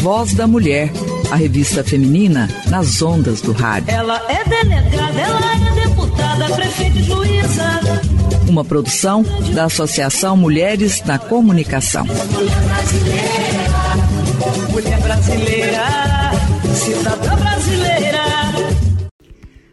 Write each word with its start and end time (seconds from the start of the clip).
Voz 0.00 0.32
da 0.32 0.46
Mulher, 0.46 0.90
a 1.30 1.36
revista 1.36 1.84
feminina 1.84 2.48
nas 2.70 3.02
ondas 3.02 3.42
do 3.42 3.52
rádio. 3.52 3.90
Ela 3.90 4.16
é 4.30 4.42
delegada, 4.44 5.20
ela 5.20 5.54
é 5.54 5.86
deputada, 5.86 6.54
prefeita 6.54 6.98
e 6.98 7.02
juíza. 7.02 7.80
Uma 8.48 8.64
produção 8.64 9.22
da 9.54 9.64
Associação 9.66 10.38
Mulheres 10.38 11.02
na 11.04 11.18
Comunicação. 11.18 12.06
Mulher 12.06 12.60
brasileira, 12.62 13.72
mulher 14.70 15.00
brasileira, 15.00 15.84
cidadã 16.74 17.36
brasileira. 17.36 18.20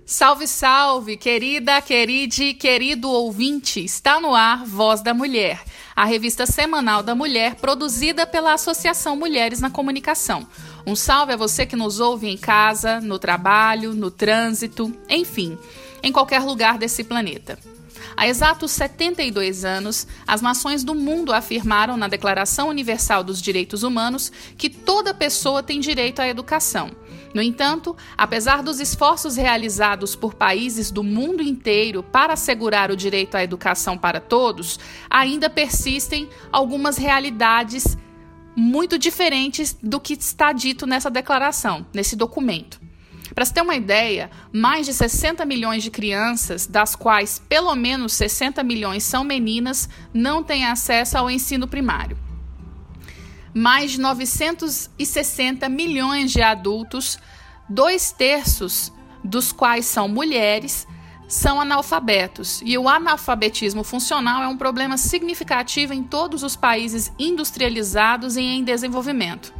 Salve, 0.06 0.48
salve, 0.48 1.16
querida, 1.16 1.82
queride, 1.82 2.54
querido 2.54 3.10
ouvinte. 3.10 3.84
Está 3.84 4.20
no 4.20 4.36
ar 4.36 4.66
Voz 4.66 5.02
da 5.02 5.14
Mulher, 5.14 5.60
a 5.98 6.06
revista 6.06 6.46
semanal 6.46 7.02
da 7.02 7.16
mulher 7.16 7.56
produzida 7.56 8.28
pela 8.28 8.54
Associação 8.54 9.16
Mulheres 9.16 9.60
na 9.60 9.72
Comunicação. 9.72 10.46
Um 10.86 10.96
salve 10.96 11.34
a 11.34 11.36
você 11.36 11.66
que 11.66 11.76
nos 11.76 12.00
ouve 12.00 12.28
em 12.28 12.38
casa, 12.38 13.02
no 13.02 13.18
trabalho, 13.18 13.96
no 13.96 14.12
trânsito, 14.12 14.94
enfim, 15.10 15.58
em 16.04 16.12
qualquer 16.12 16.44
lugar 16.44 16.78
desse 16.78 17.04
planeta. 17.04 17.58
Há 18.16 18.28
exatos 18.28 18.74
72 18.74 19.66
anos, 19.66 20.06
as 20.28 20.40
nações 20.40 20.84
do 20.84 20.94
mundo 20.94 21.34
afirmaram 21.34 21.98
na 21.98 22.08
Declaração 22.08 22.70
Universal 22.70 23.24
dos 23.24 23.42
Direitos 23.42 23.82
Humanos 23.82 24.32
que 24.56 24.70
toda 24.70 25.16
pessoa 25.16 25.64
tem 25.64 25.80
direito 25.80 26.20
à 26.20 26.28
educação. 26.28 26.92
No 27.38 27.44
entanto, 27.44 27.96
apesar 28.18 28.64
dos 28.64 28.80
esforços 28.80 29.36
realizados 29.36 30.16
por 30.16 30.34
países 30.34 30.90
do 30.90 31.04
mundo 31.04 31.44
inteiro 31.44 32.02
para 32.02 32.34
assegurar 32.34 32.90
o 32.90 32.96
direito 32.96 33.36
à 33.36 33.44
educação 33.44 33.96
para 33.96 34.20
todos, 34.20 34.80
ainda 35.08 35.48
persistem 35.48 36.28
algumas 36.52 36.98
realidades 36.98 37.96
muito 38.56 38.98
diferentes 38.98 39.78
do 39.84 40.00
que 40.00 40.14
está 40.14 40.52
dito 40.52 40.88
nessa 40.88 41.12
declaração, 41.12 41.86
nesse 41.94 42.16
documento. 42.16 42.82
Para 43.36 43.46
se 43.46 43.54
ter 43.54 43.62
uma 43.62 43.76
ideia, 43.76 44.32
mais 44.52 44.88
de 44.88 44.94
60 44.96 45.46
milhões 45.46 45.84
de 45.84 45.92
crianças, 45.92 46.66
das 46.66 46.96
quais 46.96 47.40
pelo 47.48 47.76
menos 47.76 48.14
60 48.14 48.64
milhões 48.64 49.04
são 49.04 49.24
meninas, 49.24 49.88
não 50.12 50.42
têm 50.42 50.66
acesso 50.66 51.20
ao 51.20 51.30
ensino 51.30 51.68
primário. 51.68 52.18
Mais 53.58 53.94
de 53.94 54.00
960 54.00 55.68
milhões 55.68 56.32
de 56.32 56.44
adultos, 56.44 57.18
dois 57.68 58.12
terços 58.12 58.94
dos 59.24 59.52
quais 59.52 59.88
são 59.88 60.08
mulheres, 60.08 60.86
são 61.28 61.60
analfabetos. 61.60 62.62
E 62.64 62.78
o 62.78 62.88
analfabetismo 62.88 63.84
funcional 63.84 64.44
é 64.44 64.48
um 64.48 64.58
problema 64.58 64.96
significativo 64.96 65.92
em 65.92 66.04
todos 66.04 66.44
os 66.44 66.56
países 66.56 67.12
industrializados 67.18 68.38
e 68.38 68.42
em 68.42 68.64
desenvolvimento 68.64 69.52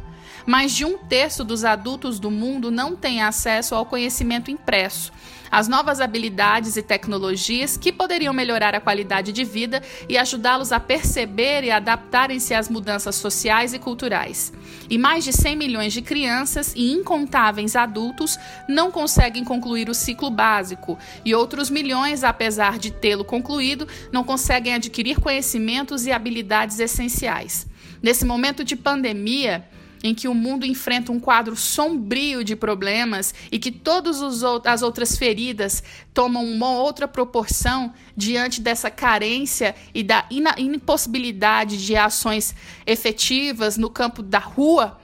mais 0.48 0.72
de 0.72 0.82
um 0.82 0.96
terço 0.96 1.44
dos 1.44 1.62
adultos 1.62 2.18
do 2.18 2.30
mundo 2.30 2.70
não 2.70 2.96
tem 2.96 3.20
acesso 3.20 3.74
ao 3.74 3.84
conhecimento 3.84 4.50
impresso, 4.50 5.12
as 5.50 5.68
novas 5.68 6.00
habilidades 6.00 6.76
e 6.76 6.82
tecnologias 6.82 7.76
que 7.76 7.92
poderiam 7.92 8.32
melhorar 8.32 8.74
a 8.74 8.80
qualidade 8.80 9.32
de 9.32 9.44
vida 9.44 9.82
e 10.08 10.16
ajudá-los 10.18 10.72
a 10.72 10.80
perceber 10.80 11.64
e 11.64 11.70
adaptarem-se 11.70 12.54
às 12.54 12.68
mudanças 12.68 13.16
sociais 13.16 13.72
e 13.72 13.78
culturais. 13.78 14.52
E 14.90 14.98
mais 14.98 15.24
de 15.24 15.32
100 15.32 15.56
milhões 15.56 15.92
de 15.92 16.02
crianças 16.02 16.72
e 16.76 16.92
incontáveis 16.92 17.76
adultos 17.76 18.38
não 18.68 18.90
conseguem 18.90 19.44
concluir 19.44 19.88
o 19.88 19.94
ciclo 19.94 20.30
básico, 20.30 20.98
e 21.24 21.34
outros 21.34 21.70
milhões, 21.70 22.24
apesar 22.24 22.78
de 22.78 22.90
tê-lo 22.90 23.24
concluído, 23.24 23.86
não 24.12 24.24
conseguem 24.24 24.74
adquirir 24.74 25.20
conhecimentos 25.20 26.06
e 26.06 26.12
habilidades 26.12 26.78
essenciais. 26.78 27.66
Nesse 28.02 28.24
momento 28.24 28.62
de 28.62 28.76
pandemia, 28.76 29.66
em 30.02 30.14
que 30.14 30.28
o 30.28 30.34
mundo 30.34 30.64
enfrenta 30.64 31.12
um 31.12 31.20
quadro 31.20 31.56
sombrio 31.56 32.44
de 32.44 32.54
problemas 32.54 33.34
e 33.50 33.58
que 33.58 33.70
todas 33.70 34.22
as 34.64 34.82
outras 34.82 35.16
feridas 35.16 35.82
tomam 36.14 36.44
uma 36.44 36.70
outra 36.70 37.08
proporção 37.08 37.92
diante 38.16 38.60
dessa 38.60 38.90
carência 38.90 39.74
e 39.94 40.02
da 40.02 40.24
impossibilidade 40.58 41.84
de 41.84 41.96
ações 41.96 42.54
efetivas 42.86 43.76
no 43.76 43.90
campo 43.90 44.22
da 44.22 44.38
rua, 44.38 44.98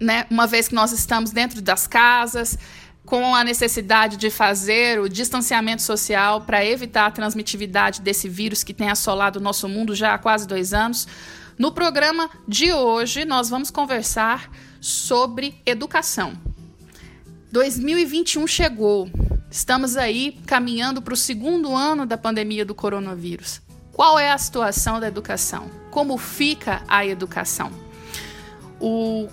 né? 0.00 0.26
uma 0.30 0.46
vez 0.46 0.68
que 0.68 0.74
nós 0.74 0.92
estamos 0.92 1.30
dentro 1.30 1.60
das 1.60 1.86
casas, 1.86 2.58
com 3.04 3.34
a 3.34 3.42
necessidade 3.42 4.16
de 4.16 4.30
fazer 4.30 5.00
o 5.00 5.08
distanciamento 5.08 5.82
social 5.82 6.42
para 6.42 6.64
evitar 6.64 7.06
a 7.06 7.10
transmitividade 7.10 8.00
desse 8.00 8.28
vírus 8.28 8.62
que 8.62 8.72
tem 8.72 8.88
assolado 8.88 9.38
o 9.38 9.42
nosso 9.42 9.68
mundo 9.68 9.94
já 9.94 10.14
há 10.14 10.18
quase 10.18 10.46
dois 10.46 10.72
anos. 10.72 11.06
No 11.58 11.70
programa 11.72 12.30
de 12.48 12.72
hoje, 12.72 13.24
nós 13.24 13.50
vamos 13.50 13.70
conversar 13.70 14.50
sobre 14.80 15.60
educação. 15.66 16.32
2021 17.52 18.46
chegou. 18.46 19.10
Estamos 19.50 19.96
aí 19.96 20.40
caminhando 20.46 21.02
para 21.02 21.12
o 21.12 21.16
segundo 21.16 21.76
ano 21.76 22.06
da 22.06 22.16
pandemia 22.16 22.64
do 22.64 22.74
coronavírus. 22.74 23.60
Qual 23.92 24.18
é 24.18 24.32
a 24.32 24.38
situação 24.38 24.98
da 24.98 25.06
educação? 25.06 25.70
Como 25.90 26.16
fica 26.16 26.82
a 26.88 27.04
educação? 27.04 27.70
O 28.80 29.28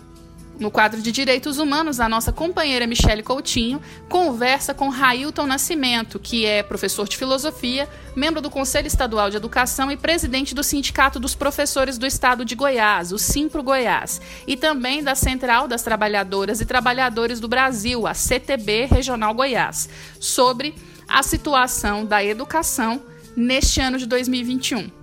no 0.60 0.70
quadro 0.70 1.02
de 1.02 1.12
Direitos 1.12 1.58
Humanos, 1.58 2.00
a 2.00 2.10
nossa 2.10 2.34
companheira 2.34 2.86
Michele 2.86 3.24
Coutinho 3.24 3.82
conversa 4.10 4.74
com 4.74 4.90
Railton 4.90 5.48
Nascimento, 5.48 6.20
que 6.20 6.46
é 6.46 6.62
professor 6.62 7.08
de 7.08 7.16
filosofia, 7.16 7.88
membro 8.16 8.42
do 8.42 8.50
Conselho 8.50 8.88
Estadual 8.88 9.30
de 9.30 9.38
Educação 9.38 9.90
e 9.90 9.96
presidente 9.96 10.54
do 10.54 10.64
Sindicato 10.64 11.20
dos 11.20 11.34
Professores 11.34 11.98
do 11.98 12.06
Estado 12.06 12.44
de 12.44 12.56
Goiás, 12.56 13.14
o 13.14 13.18
Simpro 13.18 13.64
Goiás, 13.64 14.22
e 14.46 14.58
também 14.58 15.02
da 15.02 15.16
Central 15.16 15.68
das 15.68 15.82
Trabalhadoras 15.82 16.60
e 16.60 16.66
Trabalhadores 16.66 17.40
do 17.40 17.48
Brasil, 17.48 18.06
a 18.06 18.14
CTB 18.14 18.86
Regional 18.86 19.34
Goiás, 19.34 19.88
sobre 20.20 20.76
a 21.08 21.24
situação 21.24 22.06
da 22.06 22.24
educação 22.24 23.02
neste 23.36 23.80
ano 23.80 23.98
de 23.98 24.06
2021. 24.06 24.99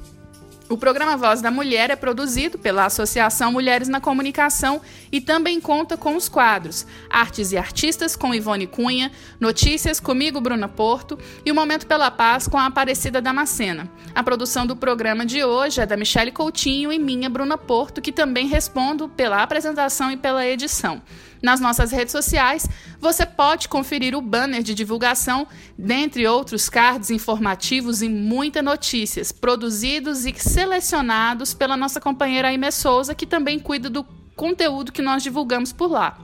O 0.69 0.77
programa 0.77 1.16
Voz 1.16 1.41
da 1.41 1.49
Mulher 1.49 1.91
é 1.91 1.97
produzido 1.97 2.59
pela 2.59 2.87
Associação 2.87 3.53
Mulheres 3.53 3.87
na 3.87 4.00
Comunicação 4.00 4.81
e 5.12 5.21
também 5.21 5.60
conta 5.60 5.97
com 5.97 6.16
os 6.16 6.28
quadros 6.28 6.84
Artes 7.09 7.53
e 7.53 7.56
Artistas 7.56 8.16
com 8.16 8.34
Ivone 8.34 8.66
Cunha, 8.66 9.12
Notícias 9.38 10.00
comigo, 10.00 10.41
Bruna 10.41 10.66
Porto 10.66 11.16
e 11.44 11.53
o 11.53 11.54
Momento 11.54 11.87
pela 11.87 12.10
Paz 12.10 12.49
com 12.49 12.59
a 12.59 12.66
Aparecida 12.66 13.22
Damascena. 13.22 13.88
A 14.12 14.25
produção 14.25 14.66
do 14.66 14.75
programa 14.75 15.25
de 15.25 15.44
hoje 15.44 15.81
é 15.81 15.87
da 15.87 15.97
Michele 15.97 16.32
Coutinho 16.32 16.93
e 16.93 16.98
minha, 16.98 17.31
Bruna 17.31 17.56
Porto, 17.56 18.03
que 18.03 18.10
também 18.10 18.48
respondo 18.48 19.09
pela 19.09 19.44
apresentação 19.44 20.10
e 20.10 20.16
pela 20.16 20.44
edição. 20.44 21.00
Nas 21.47 21.61
nossas 21.61 21.93
redes 21.93 22.11
sociais, 22.11 22.69
você 22.99 23.25
pode 23.25 23.69
conferir 23.69 24.17
o 24.17 24.21
banner 24.21 24.65
de 24.65 24.75
divulgação, 24.75 25.47
dentre 25.79 26.27
outros 26.27 26.69
cards 26.69 27.09
informativos 27.09 28.03
e 28.03 28.09
muitas 28.09 28.65
notícias, 28.65 29.31
produzidos 29.31 30.27
e 30.27 30.34
selecionados 30.37 31.55
pela 31.55 31.77
nossa 31.77 32.01
companheira 32.01 32.49
Aime 32.49 32.73
Souza, 32.73 33.15
que 33.15 33.25
também 33.25 33.61
cuida 33.61 33.89
do 33.89 34.03
conteúdo 34.34 34.91
que 34.91 35.01
nós 35.01 35.23
divulgamos 35.23 35.73
por 35.73 35.89
lá. 35.89 36.19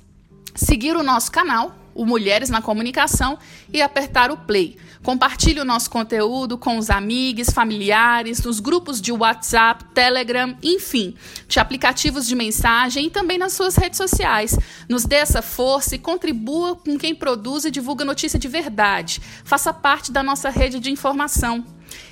seguir 0.56 0.96
o 0.96 1.04
nosso 1.04 1.32
canal, 1.32 1.76
o 1.94 2.06
Mulheres 2.06 2.50
na 2.50 2.62
Comunicação, 2.62 3.38
e 3.72 3.82
apertar 3.82 4.32
o 4.32 4.38
play. 4.38 4.78
Compartilhe 5.04 5.60
o 5.60 5.66
nosso 5.66 5.90
conteúdo 5.92 6.58
com 6.58 6.80
os 6.80 6.90
amigos, 6.90 7.52
familiares, 7.52 8.44
nos 8.44 8.60
grupos 8.60 9.00
de 9.00 9.12
WhatsApp, 9.12 9.86
Telegram, 9.94 10.58
enfim, 10.64 11.16
de 11.48 11.60
aplicativos 11.60 12.26
de 12.26 12.36
mensagem 12.36 13.06
e 13.06 13.10
também 13.12 13.38
nas 13.38 13.54
suas 13.54 13.76
redes 13.76 13.98
sociais. 13.98 14.58
Nos 14.90 15.06
dê 15.06 15.18
essa 15.18 15.44
força 15.44 15.96
e 15.96 16.00
contribua 16.00 16.76
com 16.76 16.98
quem 16.98 17.14
produz 17.14 17.66
e 17.66 17.72
divulga 17.72 18.04
notícia 18.04 18.40
de 18.40 18.48
verdade. 18.48 19.22
Faça 19.44 19.72
parte 19.72 20.12
da 20.12 20.24
nossa 20.24 20.50
rede 20.50 20.80
de 20.80 20.90
informação. 20.90 21.64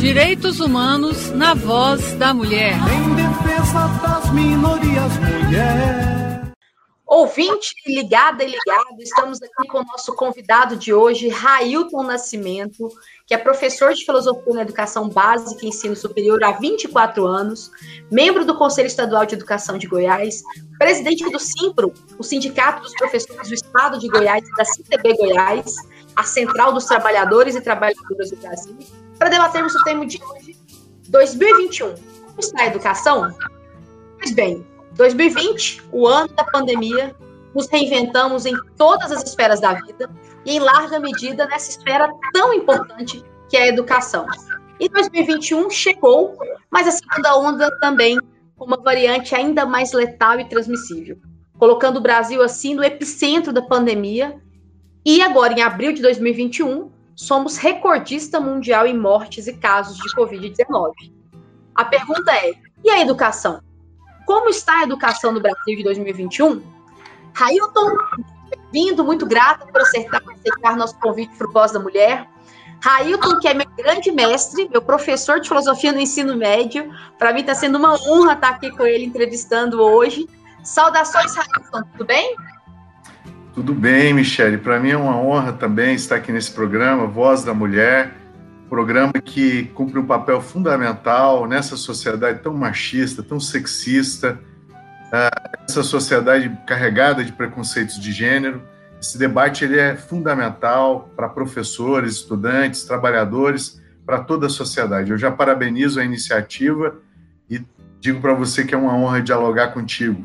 Direitos 0.01 0.61
Humanos 0.61 1.31
na 1.31 1.53
voz 1.53 2.15
da 2.15 2.33
mulher. 2.33 2.73
Em 2.73 3.15
defesa 3.15 3.87
das 4.03 4.33
minorias, 4.33 5.13
mulher. 5.19 6.53
Ouvinte 7.07 7.75
ligada 7.87 8.43
e 8.43 8.47
ligado, 8.47 8.99
estamos 8.99 9.43
aqui 9.43 9.69
com 9.69 9.81
o 9.81 9.85
nosso 9.85 10.15
convidado 10.15 10.75
de 10.75 10.95
hoje, 10.95 11.29
Railton 11.29 12.05
Nascimento, 12.05 12.89
que 13.27 13.35
é 13.35 13.37
professor 13.37 13.93
de 13.93 14.03
Filosofia 14.03 14.55
na 14.55 14.63
Educação 14.63 15.07
Básica 15.07 15.67
e 15.67 15.69
Ensino 15.69 15.95
Superior 15.95 16.43
há 16.45 16.53
24 16.53 17.27
anos, 17.27 17.71
membro 18.11 18.47
do 18.47 18.57
Conselho 18.57 18.87
Estadual 18.87 19.27
de 19.27 19.35
Educação 19.35 19.77
de 19.77 19.87
Goiás, 19.87 20.43
presidente 20.79 21.29
do 21.31 21.39
SIMPRO, 21.39 21.93
o 22.19 22.23
Sindicato 22.23 22.81
dos 22.81 22.95
Professores 22.95 23.49
do 23.49 23.55
Estado 23.55 23.99
de 23.99 24.09
Goiás 24.09 24.49
e 24.49 24.57
da 24.57 24.65
CTB 24.65 25.15
Goiás, 25.19 25.75
a 26.17 26.23
Central 26.23 26.73
dos 26.73 26.87
Trabalhadores 26.87 27.55
e 27.55 27.61
Trabalhadoras 27.61 28.31
do 28.31 28.37
Brasil, 28.39 28.79
para 29.21 29.29
debatermos 29.29 29.75
o 29.75 29.85
tema 29.85 30.07
de 30.07 30.19
hoje, 30.25 30.57
2021. 31.11 31.95
Como 31.95 32.41
está 32.41 32.63
a 32.63 32.67
educação? 32.69 33.31
Pois 34.19 34.33
bem, 34.33 34.67
2020, 34.95 35.83
o 35.93 36.09
ano 36.09 36.29
da 36.29 36.43
pandemia, 36.45 37.15
nos 37.55 37.69
reinventamos 37.69 38.47
em 38.47 38.55
todas 38.79 39.13
as 39.13 39.23
esferas 39.23 39.61
da 39.61 39.75
vida 39.75 40.09
e, 40.47 40.57
em 40.57 40.59
larga 40.59 40.99
medida, 40.99 41.47
nessa 41.49 41.69
esfera 41.69 42.11
tão 42.33 42.55
importante 42.55 43.23
que 43.51 43.59
é 43.59 43.65
a 43.65 43.69
educação. 43.69 44.25
E 44.79 44.89
2021 44.89 45.69
chegou, 45.69 46.39
mas 46.71 46.89
a 46.89 46.93
segunda 46.93 47.37
onda 47.37 47.79
também 47.79 48.19
com 48.57 48.65
uma 48.65 48.79
variante 48.79 49.35
ainda 49.35 49.67
mais 49.67 49.93
letal 49.93 50.41
e 50.41 50.49
transmissível, 50.49 51.19
colocando 51.59 51.99
o 51.99 52.03
Brasil 52.03 52.41
assim 52.41 52.75
no 52.75 52.83
epicentro 52.83 53.53
da 53.53 53.61
pandemia. 53.61 54.41
E 55.05 55.21
agora, 55.21 55.53
em 55.53 55.61
abril 55.61 55.93
de 55.93 56.01
2021, 56.01 56.91
somos 57.21 57.59
recordista 57.59 58.41
mundial 58.41 58.87
em 58.87 58.97
mortes 58.97 59.47
e 59.47 59.53
casos 59.53 59.99
de 59.99 60.17
Covid-19. 60.17 61.13
A 61.75 61.85
pergunta 61.85 62.33
é: 62.33 62.55
e 62.83 62.91
a 62.91 63.01
educação? 63.01 63.61
Como 64.27 64.49
está 64.49 64.81
a 64.81 64.83
educação 64.85 65.31
no 65.31 65.41
Brasil 65.41 65.77
de 65.77 65.83
2021? 65.83 66.63
Railton, 67.35 67.97
vindo, 68.73 69.05
muito 69.05 69.27
grata 69.27 69.67
por 69.67 69.83
aceitar, 69.83 70.23
aceitar 70.23 70.77
nosso 70.77 70.99
convite 70.99 71.37
para 71.37 71.47
o 71.47 71.53
Voz 71.53 71.73
da 71.73 71.79
Mulher. 71.79 72.27
Railton, 72.83 73.39
que 73.39 73.49
é 73.49 73.53
meu 73.53 73.69
grande 73.77 74.11
mestre, 74.11 74.67
meu 74.71 74.81
professor 74.81 75.41
de 75.41 75.49
filosofia 75.49 75.93
no 75.93 76.01
ensino 76.01 76.35
médio. 76.37 76.91
Para 77.19 77.35
mim 77.35 77.41
está 77.41 77.55
sendo 77.55 77.77
uma 77.77 77.93
honra 78.09 78.33
estar 78.33 78.49
aqui 78.49 78.71
com 78.71 78.87
ele 78.87 79.05
entrevistando 79.05 79.83
hoje. 79.83 80.27
Saudações, 80.65 81.35
Railton, 81.35 81.83
tudo 81.93 82.07
bem? 82.07 82.35
Tudo 83.61 83.75
bem, 83.75 84.15
Michele. 84.15 84.57
Para 84.57 84.81
mim 84.81 84.89
é 84.89 84.97
uma 84.97 85.21
honra 85.21 85.53
também 85.53 85.95
estar 85.95 86.17
aqui 86.17 86.33
nesse 86.33 86.51
programa, 86.51 87.07
Voz 87.07 87.45
da 87.45 87.53
Mulher, 87.53 88.15
programa 88.71 89.13
que 89.13 89.65
cumpre 89.75 89.99
um 89.99 90.07
papel 90.07 90.41
fundamental 90.41 91.47
nessa 91.47 91.77
sociedade 91.77 92.39
tão 92.39 92.55
machista, 92.55 93.23
tão 93.23 93.39
sexista, 93.39 94.41
ah, 95.13 95.29
essa 95.69 95.83
sociedade 95.83 96.51
carregada 96.67 97.23
de 97.23 97.33
preconceitos 97.33 98.01
de 98.01 98.13
gênero. 98.13 98.63
Esse 98.99 99.19
debate 99.19 99.63
ele 99.63 99.79
é 99.79 99.95
fundamental 99.95 101.11
para 101.15 101.29
professores, 101.29 102.15
estudantes, 102.15 102.85
trabalhadores, 102.85 103.79
para 104.07 104.21
toda 104.21 104.47
a 104.47 104.49
sociedade. 104.51 105.11
Eu 105.11 105.19
já 105.19 105.31
parabenizo 105.31 106.01
a 106.01 106.05
iniciativa 106.05 106.97
e 107.51 107.61
digo 108.01 108.23
para 108.23 108.33
você 108.33 108.65
que 108.65 108.75
é 108.75 108.79
uma 108.79 108.95
honra 108.95 109.21
dialogar 109.21 109.75
contigo. 109.75 110.25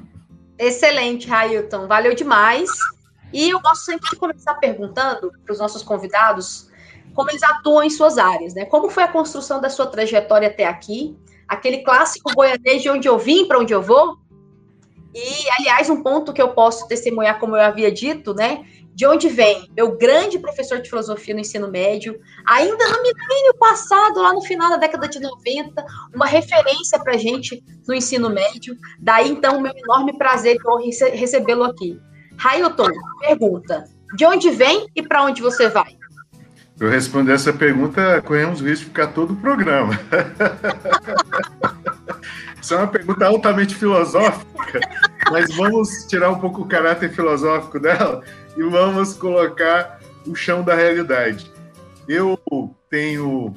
Excelente, 0.58 1.28
Railton. 1.28 1.86
Valeu 1.86 2.16
demais. 2.16 2.70
E 3.34 3.50
eu 3.50 3.60
gosto 3.60 3.86
sempre 3.86 4.10
de 4.10 4.16
começar 4.16 4.56
perguntando 4.56 5.32
para 5.44 5.54
os 5.54 5.60
nossos 5.60 5.84
convidados 5.84 6.70
como 7.14 7.32
eles 7.32 7.44
atuam 7.44 7.84
em 7.84 7.90
suas 7.90 8.18
áreas, 8.18 8.54
né? 8.54 8.66
Como 8.66 8.90
foi 8.90 9.04
a 9.04 9.08
construção 9.08 9.62
da 9.62 9.70
sua 9.70 9.88
trajetória 9.88 10.50
até 10.50 10.66
aqui? 10.66 11.18
Aquele 11.48 11.80
clássico 11.80 12.34
goianês 12.34 12.82
de 12.82 12.90
onde 12.90 13.08
eu 13.08 13.18
vim 13.18 13.48
para 13.48 13.60
onde 13.60 13.74
eu 13.74 13.82
vou? 13.82 14.18
E, 15.14 15.50
aliás, 15.58 15.90
um 15.90 16.04
ponto 16.04 16.34
que 16.34 16.42
eu 16.42 16.50
posso 16.50 16.88
testemunhar, 16.90 17.40
como 17.40 17.56
eu 17.56 17.62
havia 17.62 17.90
dito, 17.90 18.34
né? 18.34 18.66
De 18.94 19.08
onde 19.08 19.30
vem 19.30 19.70
meu 19.76 19.98
grande 19.98 20.38
professor 20.40 20.82
de 20.82 20.90
filosofia 20.90 21.34
no 21.34 21.40
ensino 21.40 21.70
médio, 21.70 22.20
ainda 22.46 22.86
no 22.90 23.02
milênio 23.02 23.58
passado, 23.58 24.22
lá 24.22 24.34
no 24.34 24.42
final 24.42 24.70
da 24.70 24.78
década 24.78 25.08
de 25.08 25.20
90, 25.22 25.86
uma 26.14 26.26
referência 26.26 27.00
para 27.00 27.18
gente 27.18 27.64
no 27.88 27.94
ensino 27.94 28.30
médio. 28.30 28.78
Daí, 29.00 29.30
então, 29.30 29.58
o 29.58 29.62
meu 29.62 29.72
enorme 29.74 30.18
prazer 30.18 30.58
de 30.58 31.10
recebê-lo 31.12 31.64
aqui. 31.64 31.98
Railton, 32.38 32.88
pergunta: 33.20 33.84
de 34.16 34.26
onde 34.26 34.50
vem 34.52 34.88
e 34.96 35.04
para 35.04 35.24
onde 35.24 35.42
você 35.42 35.70
vai? 35.70 35.98
Eu 36.80 36.90
responder 36.90 37.34
essa 37.34 37.54
pergunta, 37.54 38.22
corremos 38.22 38.60
risco 38.60 38.80
de 38.80 38.86
ficar 38.86 39.08
todo 39.08 39.34
o 39.34 39.38
programa. 39.38 39.98
Isso 42.62 42.74
é 42.74 42.78
uma 42.78 42.88
pergunta 42.88 43.26
altamente 43.26 43.76
filosófica, 43.76 44.80
mas 45.32 45.56
vamos 45.56 46.06
tirar 46.08 46.32
um 46.32 46.40
pouco 46.40 46.64
o 46.64 46.68
caráter 46.68 47.12
filosófico 47.12 47.80
dela 47.80 48.22
e 48.58 48.64
vamos 48.64 49.14
colocar 49.14 50.00
o 50.28 50.36
chão 50.36 50.64
da 50.64 50.76
realidade. 50.76 51.50
Eu 52.08 52.40
tenho 52.90 53.54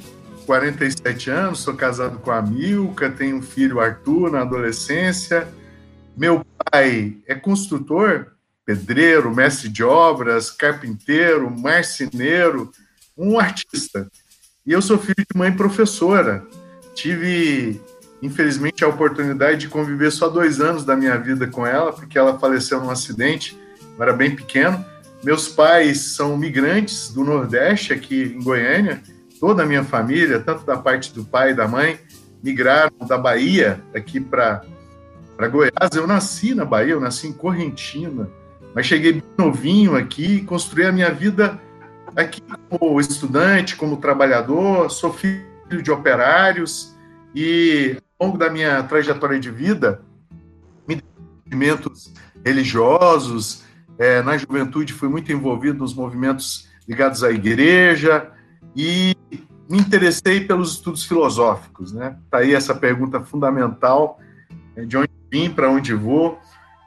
47 0.47 1.31
anos, 1.31 1.61
sou 1.61 1.75
casado 1.75 2.19
com 2.19 2.31
a 2.31 2.41
Milka, 2.41 3.11
tenho 3.11 3.37
um 3.37 3.43
filho, 3.43 3.81
Arthur, 3.81 4.31
na 4.31 4.43
adolescência. 4.43 5.49
Meu 6.17 6.45
pai 6.71 7.17
é 7.27 7.35
construtor, 7.35 8.27
pedreiro, 8.69 9.35
mestre 9.35 9.67
de 9.67 9.83
obras, 9.83 10.51
carpinteiro, 10.51 11.51
marceneiro, 11.51 12.71
um 13.17 13.41
artista. 13.41 14.07
E 14.67 14.73
eu 14.73 14.83
sou 14.83 14.99
filho 14.99 15.17
de 15.17 15.39
mãe 15.39 15.51
professora. 15.51 16.47
Tive, 16.95 17.81
infelizmente, 18.21 18.85
a 18.85 18.89
oportunidade 18.89 19.61
de 19.61 19.69
conviver 19.69 20.13
só 20.13 20.29
dois 20.29 20.61
anos 20.61 20.85
da 20.85 20.95
minha 20.95 21.17
vida 21.17 21.47
com 21.47 21.67
ela, 21.67 21.95
porque 21.95 22.19
ela 22.19 22.39
faleceu 22.39 22.79
num 22.79 22.91
acidente, 22.91 23.59
eu 23.97 24.03
era 24.03 24.13
bem 24.13 24.37
pequeno. 24.37 24.85
Meus 25.25 25.49
pais 25.49 26.01
são 26.01 26.37
migrantes 26.37 27.09
do 27.09 27.25
Nordeste, 27.25 27.95
aqui 27.95 28.35
em 28.37 28.43
Goiânia. 28.43 29.03
Toda 29.41 29.63
a 29.63 29.67
minha 29.67 29.83
família, 29.83 30.41
tanto 30.41 30.67
da 30.67 30.77
parte 30.77 31.15
do 31.15 31.25
pai 31.25 31.53
e 31.53 31.55
da 31.55 31.67
mãe, 31.67 31.99
migraram 32.43 32.93
da 33.09 33.17
Bahia 33.17 33.83
aqui 33.95 34.21
para 34.21 34.63
Goiás. 35.51 35.91
Eu 35.97 36.07
nasci 36.07 36.55
na 36.55 36.67
Bahia, 36.67 36.93
eu 36.93 37.01
nasci 37.01 37.29
em 37.29 37.33
Correntina, 37.33 38.29
mas 38.75 38.87
cheguei 38.87 39.23
novinho 39.37 39.97
aqui 39.97 40.43
construí 40.43 40.87
a 40.87 40.93
minha 40.93 41.11
vida 41.11 41.61
aqui 42.17 42.43
como 42.69 43.01
estudante, 43.01 43.77
como 43.77 43.99
trabalhador, 43.99 44.91
sou 44.91 45.13
filho 45.13 45.83
de 45.83 45.91
operários 45.91 46.97
e 47.35 47.97
ao 48.19 48.27
longo 48.27 48.39
da 48.39 48.51
minha 48.51 48.83
trajetória 48.83 49.39
de 49.39 49.51
vida, 49.51 50.03
me 50.87 51.01
movimentos 51.45 52.13
religiosos, 52.45 53.63
é, 53.99 54.23
na 54.23 54.37
juventude 54.37 54.93
fui 54.93 55.09
muito 55.09 55.31
envolvido 55.33 55.79
nos 55.79 55.95
movimentos 55.95 56.69
ligados 56.89 57.23
à 57.23 57.31
igreja 57.31 58.31
e 58.75 59.17
me 59.69 59.79
interessei 59.79 60.41
pelos 60.41 60.73
estudos 60.73 61.05
filosóficos, 61.05 61.93
né? 61.93 62.17
Tá 62.31 62.39
aí 62.39 62.55
essa 62.55 62.75
pergunta 62.75 63.21
fundamental, 63.21 64.19
é, 64.75 64.85
de 64.85 64.97
onde 64.97 65.11
vim, 65.31 65.51
para 65.51 65.71
onde 65.71 65.95
vou. 65.95 66.39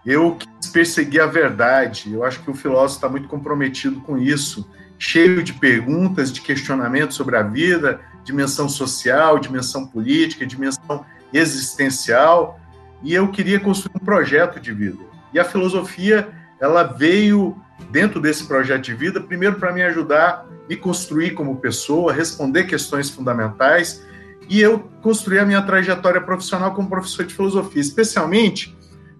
Eu 0.05 0.35
quis 0.35 0.50
perseguir 0.71 1.21
a 1.21 1.25
verdade. 1.25 2.13
Eu 2.13 2.23
acho 2.23 2.41
que 2.41 2.49
o 2.49 2.53
filósofo 2.53 2.97
está 2.97 3.09
muito 3.09 3.27
comprometido 3.27 3.99
com 4.01 4.17
isso, 4.17 4.69
cheio 4.97 5.43
de 5.43 5.53
perguntas, 5.53 6.31
de 6.31 6.41
questionamentos 6.41 7.15
sobre 7.15 7.35
a 7.35 7.43
vida, 7.43 7.99
dimensão 8.23 8.69
social, 8.69 9.39
dimensão 9.39 9.85
política, 9.85 10.45
dimensão 10.45 11.05
existencial. 11.33 12.59
E 13.03 13.13
eu 13.13 13.27
queria 13.29 13.59
construir 13.59 13.95
um 13.95 14.05
projeto 14.05 14.59
de 14.59 14.71
vida. 14.71 15.03
E 15.33 15.39
a 15.39 15.45
filosofia 15.45 16.29
ela 16.59 16.83
veio 16.83 17.59
dentro 17.89 18.21
desse 18.21 18.45
projeto 18.45 18.83
de 18.83 18.93
vida, 18.93 19.19
primeiro 19.19 19.55
para 19.55 19.73
me 19.73 19.81
ajudar 19.81 20.45
me 20.71 20.77
construir 20.77 21.31
como 21.31 21.57
pessoa, 21.57 22.13
responder 22.13 22.63
questões 22.63 23.09
fundamentais 23.09 24.05
e 24.47 24.61
eu 24.61 24.79
construir 25.01 25.39
a 25.39 25.45
minha 25.45 25.61
trajetória 25.61 26.21
profissional 26.21 26.73
como 26.73 26.89
professor 26.89 27.25
de 27.25 27.33
filosofia, 27.33 27.81
especialmente 27.81 28.73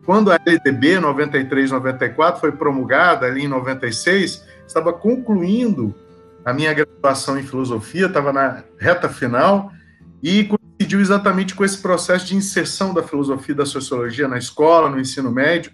quando 0.05 0.31
a 0.31 0.39
LDB 0.45 0.99
93, 0.99 1.71
94 1.71 2.39
foi 2.39 2.51
promulgada 2.51 3.25
ali 3.25 3.43
em 3.43 3.47
96, 3.47 4.45
estava 4.67 4.91
concluindo 4.91 5.93
a 6.43 6.53
minha 6.53 6.73
graduação 6.73 7.37
em 7.39 7.43
filosofia, 7.43 8.07
estava 8.07 8.33
na 8.33 8.63
reta 8.79 9.07
final 9.07 9.71
e 10.23 10.45
coincidiu 10.45 10.99
exatamente 10.99 11.53
com 11.53 11.63
esse 11.63 11.77
processo 11.77 12.25
de 12.25 12.35
inserção 12.35 12.93
da 12.93 13.03
filosofia 13.03 13.53
e 13.53 13.57
da 13.57 13.65
sociologia 13.65 14.27
na 14.27 14.37
escola, 14.37 14.89
no 14.89 14.99
ensino 14.99 15.31
médio, 15.31 15.71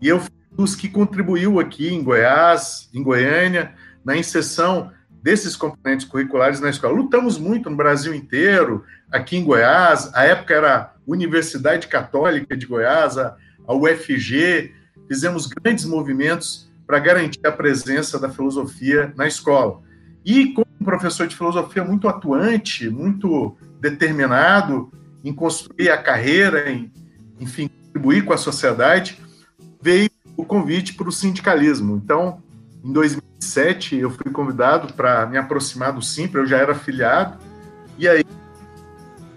e 0.00 0.08
eu 0.08 0.18
fui 0.18 0.30
dos 0.50 0.74
que 0.74 0.88
contribuiu 0.88 1.60
aqui 1.60 1.88
em 1.88 2.02
Goiás, 2.02 2.90
em 2.92 3.02
Goiânia, 3.02 3.72
na 4.04 4.16
inserção 4.16 4.90
desses 5.22 5.54
componentes 5.54 6.06
curriculares 6.06 6.60
na 6.60 6.70
escola. 6.70 6.94
Lutamos 6.94 7.38
muito 7.38 7.70
no 7.70 7.76
Brasil 7.76 8.12
inteiro, 8.14 8.84
aqui 9.12 9.36
em 9.36 9.44
Goiás, 9.44 10.10
a 10.12 10.24
época 10.24 10.54
era 10.54 10.94
Universidade 11.06 11.86
Católica 11.86 12.56
de 12.56 12.66
Goiás, 12.66 13.16
a, 13.16 13.36
a 13.70 13.74
UFG, 13.74 14.72
fizemos 15.06 15.46
grandes 15.46 15.84
movimentos 15.84 16.68
para 16.84 16.98
garantir 16.98 17.46
a 17.46 17.52
presença 17.52 18.18
da 18.18 18.28
filosofia 18.28 19.12
na 19.16 19.28
escola. 19.28 19.80
E 20.24 20.52
como 20.52 20.66
professor 20.84 21.28
de 21.28 21.36
filosofia 21.36 21.84
muito 21.84 22.08
atuante, 22.08 22.90
muito 22.90 23.56
determinado 23.80 24.90
em 25.22 25.32
construir 25.32 25.88
a 25.88 25.98
carreira, 25.98 26.68
em, 26.68 26.92
enfim, 27.38 27.68
contribuir 27.68 28.24
com 28.24 28.32
a 28.32 28.36
sociedade, 28.36 29.20
veio 29.80 30.10
o 30.36 30.44
convite 30.44 30.94
para 30.94 31.08
o 31.08 31.12
sindicalismo. 31.12 32.00
Então, 32.02 32.42
em 32.82 32.92
2007, 32.92 33.96
eu 33.96 34.10
fui 34.10 34.32
convidado 34.32 34.94
para 34.94 35.26
me 35.26 35.38
aproximar 35.38 35.92
do 35.92 36.02
Simpra, 36.02 36.40
eu 36.40 36.46
já 36.46 36.56
era 36.56 36.72
afiliado, 36.72 37.38
e 37.96 38.08
aí 38.08 38.24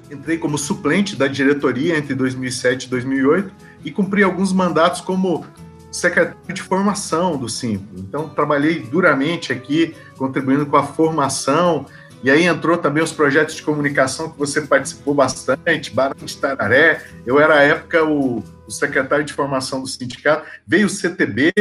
entrei 0.10 0.40
como 0.40 0.58
suplente 0.58 1.16
da 1.16 1.28
diretoria 1.28 1.98
entre 1.98 2.16
2007 2.16 2.86
e 2.86 2.90
2008 2.90 3.73
e 3.84 3.92
cumpri 3.92 4.24
alguns 4.24 4.54
mandatos 4.54 5.02
como 5.02 5.46
secretário 5.92 6.54
de 6.54 6.62
formação 6.62 7.38
do 7.38 7.48
Simpro. 7.48 8.00
Então, 8.00 8.28
trabalhei 8.28 8.80
duramente 8.80 9.54
aqui, 9.54 9.96
contribuindo 10.18 10.66
com 10.66 10.76
a 10.76 10.84
formação, 10.84 11.86
e 12.24 12.32
aí 12.32 12.44
entrou 12.44 12.78
também 12.78 13.04
os 13.04 13.12
projetos 13.12 13.56
de 13.56 13.62
comunicação 13.62 14.32
que 14.32 14.40
você 14.40 14.62
participou 14.62 15.14
bastante, 15.14 15.92
Barão 15.92 16.26
de 16.26 16.38
Tararé, 16.38 17.04
eu 17.26 17.40
era, 17.40 17.56
à 17.60 17.62
época, 17.64 18.04
o, 18.04 18.44
o 18.66 18.72
secretário 18.72 19.26
de 19.26 19.34
formação 19.34 19.82
do 19.82 19.88
sindicato, 19.88 20.48
veio 20.66 20.88
o 20.88 20.90
CTB, 20.90 21.54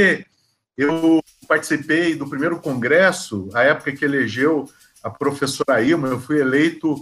eu 0.78 1.20
participei 1.46 2.14
do 2.14 2.28
primeiro 2.28 2.58
congresso, 2.58 3.48
a 3.52 3.62
época 3.62 3.92
que 3.92 4.04
elegeu 4.04 4.68
a 5.02 5.10
professora 5.10 5.82
Ilma, 5.82 6.08
eu 6.08 6.20
fui 6.20 6.40
eleito 6.40 6.94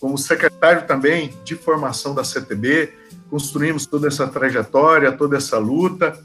como 0.00 0.16
secretário 0.16 0.86
também 0.86 1.34
de 1.44 1.54
formação 1.54 2.14
da 2.14 2.24
CTB, 2.24 2.92
construímos 3.30 3.86
toda 3.86 4.08
essa 4.08 4.26
trajetória, 4.26 5.12
toda 5.12 5.36
essa 5.36 5.58
luta, 5.58 6.18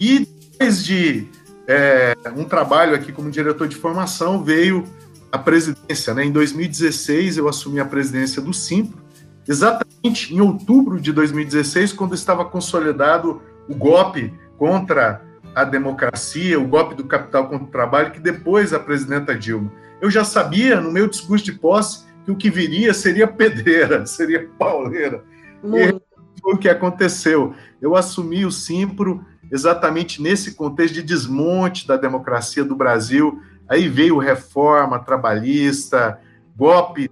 e 0.00 0.26
depois 0.50 0.84
de 0.84 1.28
é, 1.66 2.14
um 2.36 2.44
trabalho 2.44 2.94
aqui 2.94 3.12
como 3.12 3.30
diretor 3.30 3.68
de 3.68 3.76
formação, 3.76 4.42
veio 4.42 4.84
a 5.30 5.38
presidência. 5.38 6.14
Né? 6.14 6.24
Em 6.24 6.32
2016, 6.32 7.36
eu 7.36 7.48
assumi 7.48 7.80
a 7.80 7.84
presidência 7.84 8.40
do 8.40 8.52
Simpro, 8.52 8.98
exatamente 9.46 10.34
em 10.34 10.40
outubro 10.40 11.00
de 11.00 11.12
2016, 11.12 11.92
quando 11.92 12.14
estava 12.14 12.44
consolidado 12.44 13.42
o 13.68 13.74
golpe 13.74 14.32
contra 14.56 15.22
a 15.54 15.64
democracia, 15.64 16.60
o 16.60 16.68
golpe 16.68 16.94
do 16.94 17.04
capital 17.04 17.48
contra 17.48 17.66
o 17.66 17.70
trabalho, 17.70 18.12
que 18.12 18.20
depois 18.20 18.72
a 18.72 18.78
presidenta 18.78 19.34
Dilma. 19.34 19.72
Eu 20.00 20.10
já 20.10 20.24
sabia, 20.24 20.80
no 20.80 20.92
meu 20.92 21.08
discurso 21.08 21.44
de 21.44 21.52
posse, 21.52 22.04
que 22.24 22.30
o 22.30 22.36
que 22.36 22.50
viria 22.50 22.92
seria 22.92 23.26
pedreira, 23.28 24.04
seria 24.06 24.48
pauleira. 24.58 25.24
Muito. 25.62 26.05
Foi 26.46 26.54
o 26.54 26.58
que 26.58 26.68
aconteceu. 26.68 27.56
Eu 27.82 27.96
assumi 27.96 28.46
o 28.46 28.52
Simpro 28.52 29.26
exatamente 29.50 30.22
nesse 30.22 30.54
contexto 30.54 30.94
de 30.94 31.02
desmonte 31.02 31.88
da 31.88 31.96
democracia 31.96 32.64
do 32.64 32.76
Brasil. 32.76 33.42
Aí 33.68 33.88
veio 33.88 34.16
reforma 34.16 35.00
trabalhista, 35.00 36.20
golpe 36.56 37.10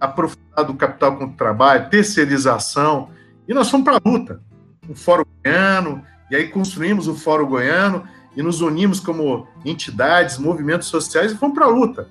aprofundado 0.00 0.72
do 0.72 0.74
capital 0.74 1.12
contra 1.12 1.32
o 1.32 1.36
trabalho, 1.36 1.90
terceirização, 1.90 3.10
e 3.46 3.54
nós 3.54 3.70
fomos 3.70 3.84
para 3.84 3.98
a 3.98 4.00
luta. 4.04 4.42
O 4.88 4.96
Fórum 4.96 5.22
Goiano, 5.44 6.02
e 6.28 6.34
aí 6.34 6.48
construímos 6.48 7.06
o 7.06 7.14
Fórum 7.14 7.46
Goiano 7.46 8.02
e 8.36 8.42
nos 8.42 8.60
unimos 8.62 8.98
como 8.98 9.46
entidades, 9.64 10.38
movimentos 10.38 10.88
sociais 10.88 11.30
e 11.30 11.36
fomos 11.36 11.54
para 11.54 11.66
a 11.66 11.70
luta. 11.70 12.08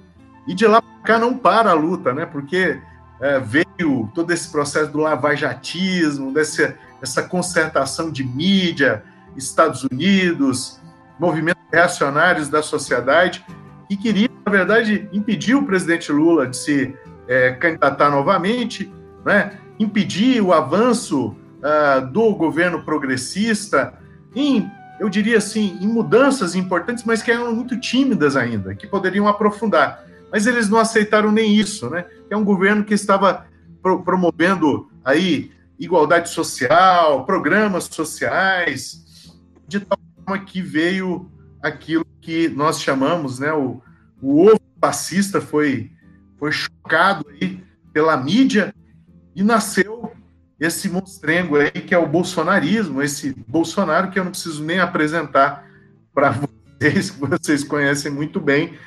E 0.48 0.54
de 0.54 0.66
lá 0.66 0.82
para 0.82 1.01
cá 1.04 1.20
não 1.20 1.38
para 1.38 1.72
a 1.72 1.74
luta, 1.74 2.13
né? 2.13 2.25
Porque 2.25 2.80
é, 3.22 3.40
veio 3.40 4.12
todo 4.13 4.32
esse 4.32 4.51
processo 4.51 4.92
do 4.92 5.00
lavajatismo, 5.00 6.34
dessa, 6.34 6.75
dessa 7.00 7.24
concertação 7.24 8.12
de 8.12 8.24
mídia, 8.24 9.04
Estados 9.38 9.84
Unidos, 9.84 10.80
movimentos 11.20 11.62
reacionários 11.72 12.50
da 12.50 12.63
sociedade, 12.63 13.46
que 13.88 13.96
queria, 13.96 14.30
na 14.46 14.51
verdade, 14.51 15.08
impedir 15.13 15.56
o 15.56 15.66
presidente 15.66 16.12
Lula 16.12 16.48
de 16.48 16.58
se 16.58 16.96
é, 17.28 17.51
candidatar 17.51 18.10
novamente, 18.10 18.92
né? 19.24 19.60
impedir 19.80 20.42
o 20.42 20.54
avanço 20.54 21.36
uh, 21.62 22.06
do 22.12 22.34
governo 22.36 22.84
progressista 22.84 23.94
em, 24.36 24.70
eu 25.00 25.10
diria 25.10 25.38
assim, 25.38 25.78
em 25.82 25.88
mudanças 25.88 26.56
importantes, 26.56 27.04
mas 27.04 27.22
que 27.22 27.32
eram 27.32 27.54
muito 27.54 27.80
tímidas 27.80 28.36
ainda, 28.36 28.75
que 28.75 28.88
poderiam 28.88 29.28
aprofundar. 29.28 30.06
Mas 30.32 30.48
eles 30.48 30.70
não 30.70 30.80
aceitaram 30.80 31.32
nem 31.32 31.54
isso, 31.54 31.90
né? 31.90 32.06
É 32.30 32.38
um 32.38 32.44
governo 32.44 32.86
que 32.86 32.94
estava 32.94 33.46
pro 33.82 34.04
promovendo 34.04 34.90
aí 35.04 35.52
igualdade 35.78 36.30
social, 36.30 37.26
programas 37.26 37.86
sociais, 37.86 39.34
de 39.68 39.80
tal 39.80 39.98
forma 40.16 40.46
que 40.46 40.62
veio 40.62 41.30
aquilo 41.62 42.06
que 42.22 42.48
nós 42.50 42.82
chamamos, 42.82 43.40
né, 43.40 43.52
o, 43.52 43.82
o 44.22 44.46
ovo 44.46 44.62
fascista 44.80 45.42
foi, 45.42 45.92
foi 46.38 46.52
chocado 46.52 47.26
aí 47.30 47.64
pela 47.92 48.16
mídia 48.16 48.74
e 49.36 49.44
nasceu 49.44 50.12
esse 50.60 50.88
monstrengo 50.90 51.56
aí 51.58 51.72
que 51.72 51.94
é 51.94 51.98
o 51.98 52.08
bolsonarismo, 52.08 53.02
esse 53.02 53.34
Bolsonaro 53.48 54.12
que 54.12 54.20
eu 54.20 54.24
não 54.24 54.32
preciso 54.32 54.64
nem 54.64 54.80
apresentar 54.80 55.66
para 56.14 56.30
vocês, 56.80 57.10
que 57.10 57.20
vocês 57.20 57.64
conhecem 57.64 58.12
muito 58.12 58.40
bem, 58.40 58.78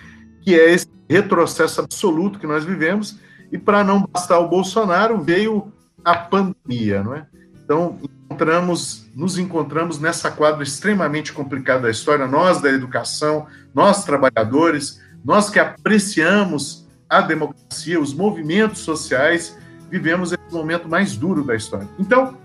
que 0.45 0.55
é 0.59 0.73
esse 0.73 0.87
retrocesso 1.09 1.81
absoluto 1.81 2.39
que 2.39 2.47
nós 2.47 2.65
vivemos, 2.65 3.19
e 3.51 3.59
para 3.59 3.83
não 3.83 4.07
bastar 4.07 4.39
o 4.39 4.49
Bolsonaro, 4.49 5.23
veio 5.23 5.73
a 6.05 6.15
pandemia, 6.15 7.03
não 7.03 7.15
é? 7.15 7.27
Então, 7.65 7.99
encontramos, 8.03 9.07
nos 9.15 9.39
encontramos 9.39 9.99
nessa 9.99 10.31
quadra 10.31 10.63
extremamente 10.63 11.33
complicada 11.33 11.83
da 11.83 11.91
história, 11.91 12.27
nós 12.27 12.61
da 12.61 12.69
educação, 12.69 13.47
nós 13.75 14.05
trabalhadores, 14.05 15.01
nós 15.25 15.49
que 15.49 15.59
apreciamos 15.59 16.87
a 17.09 17.23
democracia, 17.23 17.99
os 17.99 18.13
movimentos 18.13 18.81
sociais, 18.81 19.57
vivemos 19.91 20.33
esse 20.33 20.53
momento 20.53 20.89
mais 20.89 21.17
duro 21.17 21.43
da 21.43 21.55
história. 21.55 21.89
Então, 21.99 22.37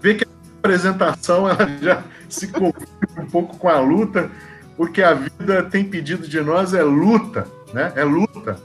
vê 0.00 0.14
que 0.14 0.24
a 0.24 0.28
apresentação 0.58 1.48
ela 1.48 1.68
já 1.82 2.02
se 2.28 2.46
confunde 2.46 2.86
um 3.18 3.26
pouco 3.26 3.58
com 3.58 3.68
a 3.68 3.78
luta, 3.78 4.30
porque 4.82 5.00
a 5.00 5.14
vida 5.14 5.62
tem 5.62 5.84
pedido 5.84 6.26
de 6.26 6.40
nós 6.40 6.74
é 6.74 6.82
luta, 6.82 7.46
né? 7.72 7.92
É 7.94 8.02
luta. 8.02 8.60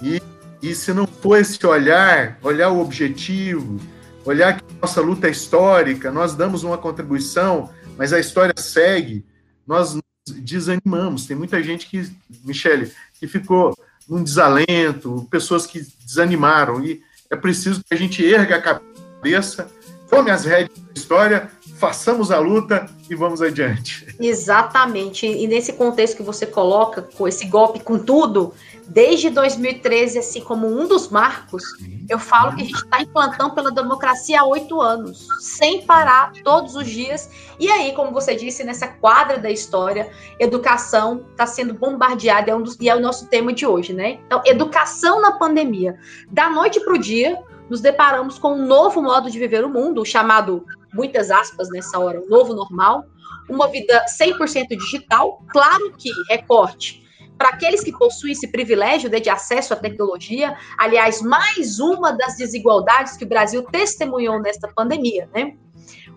E, 0.00 0.18
e 0.62 0.74
se 0.74 0.90
não 0.94 1.06
for 1.06 1.36
esse 1.36 1.66
olhar, 1.66 2.38
olhar 2.42 2.70
o 2.70 2.80
objetivo, 2.80 3.78
olhar 4.24 4.56
que 4.56 4.64
nossa 4.80 5.02
luta 5.02 5.28
é 5.28 5.30
histórica, 5.30 6.10
nós 6.10 6.34
damos 6.34 6.62
uma 6.64 6.78
contribuição, 6.78 7.68
mas 7.98 8.14
a 8.14 8.18
história 8.18 8.54
segue, 8.56 9.22
nós 9.66 9.98
desanimamos. 10.26 11.26
Tem 11.26 11.36
muita 11.36 11.62
gente 11.62 11.88
que, 11.88 12.10
Michele, 12.42 12.90
que 13.18 13.26
ficou 13.26 13.76
num 14.08 14.24
desalento, 14.24 15.28
pessoas 15.30 15.66
que 15.66 15.86
desanimaram, 16.06 16.82
e 16.82 17.02
é 17.28 17.36
preciso 17.36 17.84
que 17.84 17.92
a 17.92 17.98
gente 17.98 18.24
erga 18.24 18.56
a 18.56 18.62
cabeça, 18.62 19.70
tome 20.08 20.30
as 20.30 20.46
rédeas 20.46 20.78
da 20.78 20.92
história, 20.94 21.50
façamos 21.80 22.30
a 22.30 22.38
luta 22.38 22.86
e 23.08 23.14
vamos 23.14 23.40
adiante. 23.40 24.14
Exatamente. 24.20 25.26
E 25.26 25.46
nesse 25.46 25.72
contexto 25.72 26.18
que 26.18 26.22
você 26.22 26.44
coloca, 26.44 27.00
com 27.00 27.26
esse 27.26 27.46
golpe 27.46 27.80
com 27.80 27.98
tudo, 27.98 28.52
desde 28.86 29.30
2013, 29.30 30.18
assim 30.18 30.42
como 30.42 30.66
um 30.66 30.86
dos 30.86 31.08
marcos, 31.08 31.64
eu 32.06 32.18
falo 32.18 32.54
que 32.54 32.60
a 32.60 32.64
gente 32.66 32.74
está 32.74 33.00
em 33.00 33.06
plantão 33.06 33.54
pela 33.54 33.70
democracia 33.70 34.42
há 34.42 34.44
oito 34.44 34.78
anos, 34.78 35.26
sem 35.40 35.80
parar, 35.86 36.32
todos 36.44 36.76
os 36.76 36.86
dias. 36.86 37.30
E 37.58 37.70
aí, 37.70 37.94
como 37.94 38.12
você 38.12 38.36
disse, 38.36 38.62
nessa 38.62 38.86
quadra 38.86 39.38
da 39.38 39.50
história, 39.50 40.10
educação 40.38 41.24
está 41.30 41.46
sendo 41.46 41.72
bombardeada, 41.72 42.50
é 42.50 42.54
um 42.54 42.60
dos, 42.60 42.76
e 42.78 42.90
é 42.90 42.94
o 42.94 43.00
nosso 43.00 43.26
tema 43.28 43.54
de 43.54 43.64
hoje, 43.66 43.94
né? 43.94 44.18
Então, 44.26 44.42
educação 44.44 45.18
na 45.22 45.32
pandemia. 45.32 45.98
Da 46.30 46.50
noite 46.50 46.78
para 46.80 46.92
o 46.92 46.98
dia, 46.98 47.42
nos 47.70 47.80
deparamos 47.80 48.38
com 48.38 48.52
um 48.52 48.66
novo 48.66 49.00
modo 49.00 49.30
de 49.30 49.38
viver 49.38 49.64
o 49.64 49.68
mundo, 49.70 50.04
chamado 50.04 50.66
muitas 50.92 51.30
aspas 51.30 51.68
nessa 51.70 51.98
hora, 51.98 52.20
o 52.20 52.28
novo 52.28 52.54
normal, 52.54 53.04
uma 53.48 53.68
vida 53.68 54.04
100% 54.20 54.68
digital, 54.76 55.42
claro 55.48 55.92
que 55.96 56.10
recorte 56.28 57.00
para 57.40 57.48
aqueles 57.48 57.82
que 57.82 57.90
possuem 57.90 58.32
esse 58.32 58.48
privilégio 58.48 59.08
né, 59.08 59.18
de 59.18 59.30
acesso 59.30 59.72
à 59.72 59.76
tecnologia, 59.76 60.54
aliás, 60.76 61.22
mais 61.22 61.80
uma 61.80 62.12
das 62.12 62.36
desigualdades 62.36 63.16
que 63.16 63.24
o 63.24 63.28
Brasil 63.28 63.62
testemunhou 63.62 64.38
nesta 64.42 64.68
pandemia, 64.68 65.26
né? 65.34 65.54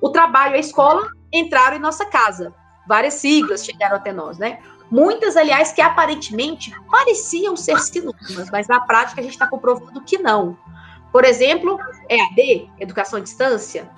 O 0.01 0.09
trabalho 0.09 0.55
e 0.55 0.57
a 0.57 0.59
escola 0.59 1.09
entraram 1.31 1.77
em 1.77 1.79
nossa 1.79 2.05
casa. 2.05 2.53
Várias 2.85 3.13
siglas 3.13 3.63
chegaram 3.63 3.95
até 3.95 4.11
nós, 4.11 4.37
né? 4.37 4.59
Muitas, 4.91 5.37
aliás, 5.37 5.71
que 5.71 5.79
aparentemente 5.79 6.73
pareciam 6.91 7.55
ser 7.55 7.79
sinônimas, 7.79 8.51
mas 8.51 8.67
na 8.67 8.81
prática 8.81 9.21
a 9.21 9.23
gente 9.23 9.31
está 9.31 9.47
comprovando 9.47 10.01
que 10.01 10.17
não. 10.17 10.57
Por 11.09 11.23
exemplo, 11.23 11.79
EAD, 12.09 12.69
Educação 12.81 13.19
à 13.19 13.21
Distância, 13.21 13.89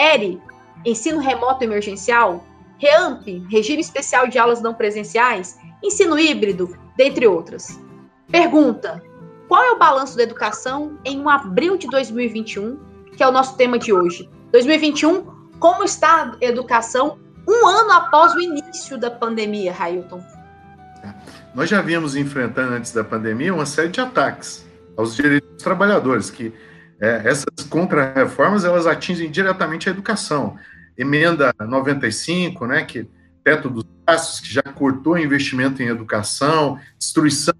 ERI, 0.00 0.40
Ensino 0.84 1.20
Remoto 1.20 1.62
Emergencial, 1.62 2.42
REAMP, 2.78 3.46
Regime 3.50 3.82
Especial 3.82 4.26
de 4.28 4.38
Aulas 4.38 4.62
Não 4.62 4.72
Presenciais, 4.72 5.58
ensino 5.84 6.18
híbrido, 6.18 6.74
dentre 6.96 7.26
outras. 7.26 7.78
Pergunta: 8.30 9.02
qual 9.46 9.62
é 9.62 9.72
o 9.72 9.78
balanço 9.78 10.16
da 10.16 10.22
educação 10.22 10.98
em 11.04 11.20
um 11.20 11.28
abril 11.28 11.76
de 11.76 11.86
2021, 11.88 12.78
que 13.16 13.22
é 13.22 13.28
o 13.28 13.32
nosso 13.32 13.56
tema 13.56 13.78
de 13.78 13.92
hoje? 13.92 14.28
2021, 14.52 15.22
como 15.58 15.84
está 15.84 16.32
a 16.40 16.44
educação 16.44 17.18
um 17.46 17.66
ano 17.66 17.92
após 17.92 18.34
o 18.34 18.40
início 18.40 18.96
da 18.96 19.10
pandemia, 19.10 19.72
Railton? 19.72 20.22
Nós 21.54 21.68
já 21.68 21.82
vimos 21.82 22.16
enfrentando 22.16 22.74
antes 22.74 22.92
da 22.92 23.02
pandemia 23.02 23.52
uma 23.52 23.66
série 23.66 23.88
de 23.88 24.00
ataques 24.00 24.64
aos 24.96 25.16
direitos 25.16 25.50
dos 25.50 25.62
trabalhadores, 25.62 26.30
que 26.30 26.52
é, 27.00 27.22
essas 27.24 27.66
contra-reformas 27.68 28.64
elas 28.64 28.86
atingem 28.86 29.30
diretamente 29.30 29.88
a 29.88 29.92
educação. 29.92 30.56
Emenda 30.96 31.54
95, 31.58 32.66
né, 32.66 32.84
que 32.84 33.08
teto 33.42 33.70
dos 33.70 33.84
gastos, 34.06 34.40
que 34.40 34.52
já 34.52 34.62
cortou 34.62 35.18
investimento 35.18 35.82
em 35.82 35.86
educação, 35.86 36.78
destruição 36.98 37.54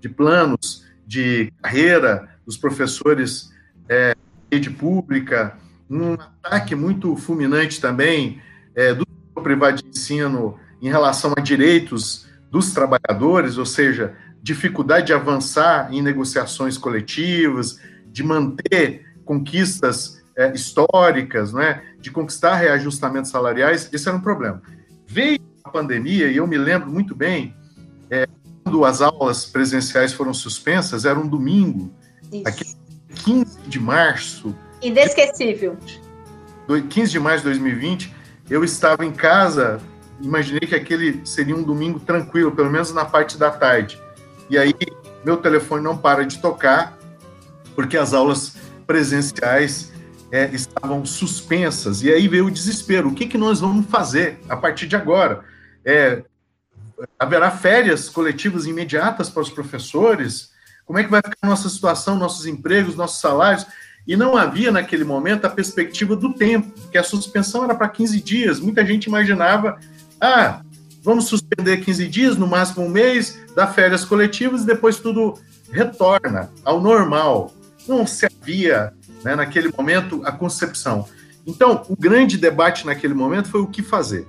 de 0.00 0.08
planos 0.08 0.84
de 1.06 1.52
carreira 1.62 2.28
dos 2.44 2.56
professores 2.56 3.52
é, 3.88 4.16
rede 4.50 4.70
pública, 4.70 5.56
um 5.90 6.14
ataque 6.14 6.74
muito 6.74 7.14
fulminante 7.16 7.80
também 7.80 8.40
é, 8.74 8.94
do 8.94 9.06
privado 9.42 9.82
de 9.82 9.88
ensino 9.88 10.58
em 10.80 10.88
relação 10.88 11.34
a 11.36 11.40
direitos 11.40 12.26
dos 12.50 12.72
trabalhadores, 12.72 13.58
ou 13.58 13.66
seja, 13.66 14.14
dificuldade 14.42 15.06
de 15.06 15.12
avançar 15.12 15.92
em 15.92 16.00
negociações 16.00 16.78
coletivas, 16.78 17.80
de 18.16 18.24
manter 18.24 19.04
conquistas 19.26 20.22
é, 20.34 20.50
históricas, 20.50 21.52
né, 21.52 21.82
de 22.00 22.10
conquistar 22.10 22.54
reajustamentos 22.54 23.30
salariais, 23.30 23.90
esse 23.92 24.08
era 24.08 24.16
um 24.16 24.22
problema. 24.22 24.62
Veio 25.06 25.38
a 25.62 25.68
pandemia, 25.68 26.28
e 26.28 26.38
eu 26.38 26.46
me 26.46 26.56
lembro 26.56 26.90
muito 26.90 27.14
bem, 27.14 27.54
é, 28.10 28.26
quando 28.64 28.86
as 28.86 29.02
aulas 29.02 29.44
presenciais 29.44 30.14
foram 30.14 30.32
suspensas, 30.32 31.04
era 31.04 31.18
um 31.18 31.26
domingo, 31.26 31.92
aqui, 32.46 32.64
15 33.22 33.58
de 33.66 33.78
março. 33.78 34.56
Inesquecível. 34.80 35.76
De, 36.66 36.82
15 36.88 37.10
de 37.10 37.20
março 37.20 37.40
de 37.40 37.50
2020, 37.50 38.14
eu 38.48 38.64
estava 38.64 39.04
em 39.04 39.12
casa, 39.12 39.78
imaginei 40.22 40.60
que 40.60 40.74
aquele 40.74 41.20
seria 41.26 41.54
um 41.54 41.62
domingo 41.62 42.00
tranquilo, 42.00 42.50
pelo 42.52 42.70
menos 42.70 42.94
na 42.94 43.04
parte 43.04 43.36
da 43.36 43.50
tarde. 43.50 44.00
E 44.48 44.56
aí, 44.56 44.74
meu 45.22 45.36
telefone 45.36 45.84
não 45.84 45.98
para 45.98 46.24
de 46.24 46.38
tocar, 46.38 46.96
porque 47.76 47.96
as 47.96 48.12
aulas 48.12 48.56
presenciais 48.86 49.92
é, 50.32 50.46
estavam 50.52 51.04
suspensas. 51.04 52.02
E 52.02 52.10
aí 52.10 52.26
veio 52.26 52.46
o 52.46 52.50
desespero. 52.50 53.08
O 53.08 53.14
que, 53.14 53.26
que 53.26 53.38
nós 53.38 53.60
vamos 53.60 53.86
fazer 53.86 54.40
a 54.48 54.56
partir 54.56 54.88
de 54.88 54.96
agora? 54.96 55.44
É, 55.84 56.24
haverá 57.18 57.50
férias 57.50 58.08
coletivas 58.08 58.66
imediatas 58.66 59.28
para 59.28 59.42
os 59.42 59.50
professores? 59.50 60.50
Como 60.84 60.98
é 60.98 61.04
que 61.04 61.10
vai 61.10 61.20
ficar 61.20 61.36
a 61.42 61.48
nossa 61.48 61.68
situação, 61.68 62.16
nossos 62.16 62.46
empregos, 62.46 62.96
nossos 62.96 63.20
salários? 63.20 63.66
E 64.06 64.16
não 64.16 64.36
havia 64.36 64.70
naquele 64.70 65.04
momento 65.04 65.44
a 65.44 65.50
perspectiva 65.50 66.16
do 66.16 66.32
tempo, 66.32 66.72
que 66.90 66.96
a 66.96 67.02
suspensão 67.02 67.64
era 67.64 67.74
para 67.74 67.88
15 67.88 68.20
dias. 68.22 68.60
Muita 68.60 68.86
gente 68.86 69.06
imaginava, 69.06 69.78
ah, 70.20 70.62
vamos 71.02 71.26
suspender 71.26 71.78
15 71.78 72.08
dias, 72.08 72.36
no 72.36 72.46
máximo 72.46 72.86
um 72.86 72.88
mês, 72.88 73.38
dar 73.54 73.66
férias 73.66 74.04
coletivas 74.04 74.62
e 74.62 74.66
depois 74.66 74.98
tudo 74.98 75.38
retorna 75.72 76.50
ao 76.64 76.80
normal. 76.80 77.52
Não 77.88 78.06
se 78.06 78.26
havia 78.26 78.92
né, 79.24 79.34
naquele 79.34 79.72
momento, 79.76 80.22
a 80.24 80.32
concepção. 80.32 81.06
Então, 81.46 81.82
o 81.88 81.96
grande 81.96 82.36
debate 82.36 82.84
naquele 82.86 83.14
momento 83.14 83.48
foi 83.48 83.60
o 83.60 83.66
que 83.66 83.82
fazer. 83.82 84.26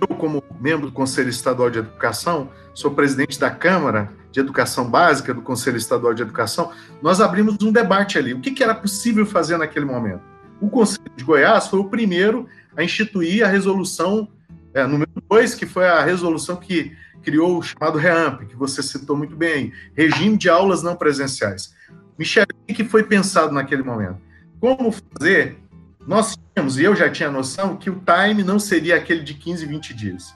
Eu, 0.00 0.08
como 0.16 0.42
membro 0.60 0.86
do 0.86 0.92
Conselho 0.92 1.30
Estadual 1.30 1.70
de 1.70 1.78
Educação, 1.78 2.50
sou 2.74 2.90
presidente 2.90 3.38
da 3.38 3.50
Câmara 3.50 4.12
de 4.30 4.40
Educação 4.40 4.90
Básica 4.90 5.32
do 5.32 5.40
Conselho 5.40 5.78
Estadual 5.78 6.12
de 6.12 6.22
Educação, 6.22 6.70
nós 7.00 7.20
abrimos 7.20 7.56
um 7.62 7.72
debate 7.72 8.18
ali. 8.18 8.34
O 8.34 8.40
que, 8.40 8.50
que 8.50 8.62
era 8.62 8.74
possível 8.74 9.24
fazer 9.24 9.56
naquele 9.56 9.86
momento? 9.86 10.20
O 10.60 10.68
Conselho 10.68 11.10
de 11.16 11.24
Goiás 11.24 11.68
foi 11.68 11.78
o 11.78 11.88
primeiro 11.88 12.46
a 12.76 12.82
instituir 12.82 13.44
a 13.44 13.48
resolução 13.48 14.28
é, 14.74 14.86
número 14.86 15.10
2, 15.30 15.54
que 15.54 15.64
foi 15.64 15.86
a 15.86 16.02
resolução 16.02 16.56
que 16.56 16.94
criou 17.22 17.58
o 17.58 17.62
chamado 17.62 17.98
REAMP, 17.98 18.46
que 18.46 18.56
você 18.56 18.82
citou 18.82 19.16
muito 19.16 19.34
bem, 19.34 19.72
Regime 19.94 20.36
de 20.36 20.50
Aulas 20.50 20.82
Não 20.82 20.94
Presenciais. 20.94 21.74
Michel, 22.18 22.46
o 22.68 22.74
que 22.74 22.84
foi 22.84 23.02
pensado 23.02 23.52
naquele 23.52 23.82
momento? 23.82 24.18
Como 24.60 24.92
fazer? 24.92 25.58
Nós 26.06 26.36
tínhamos, 26.54 26.78
e 26.78 26.84
eu 26.84 26.94
já 26.94 27.10
tinha 27.10 27.30
noção, 27.30 27.76
que 27.76 27.90
o 27.90 28.00
time 28.00 28.42
não 28.42 28.58
seria 28.58 28.96
aquele 28.96 29.22
de 29.22 29.34
15, 29.34 29.66
20 29.66 29.94
dias. 29.94 30.34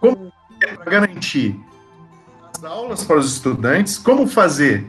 Como 0.00 0.32
para 0.58 0.90
garantir 0.90 1.58
as 2.52 2.64
aulas 2.64 3.04
para 3.04 3.18
os 3.18 3.32
estudantes? 3.32 3.98
Como 3.98 4.26
fazer 4.26 4.86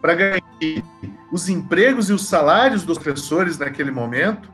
para 0.00 0.14
garantir 0.14 0.84
os 1.32 1.48
empregos 1.48 2.08
e 2.08 2.12
os 2.12 2.26
salários 2.26 2.84
dos 2.84 2.98
professores 2.98 3.58
naquele 3.58 3.90
momento? 3.90 4.50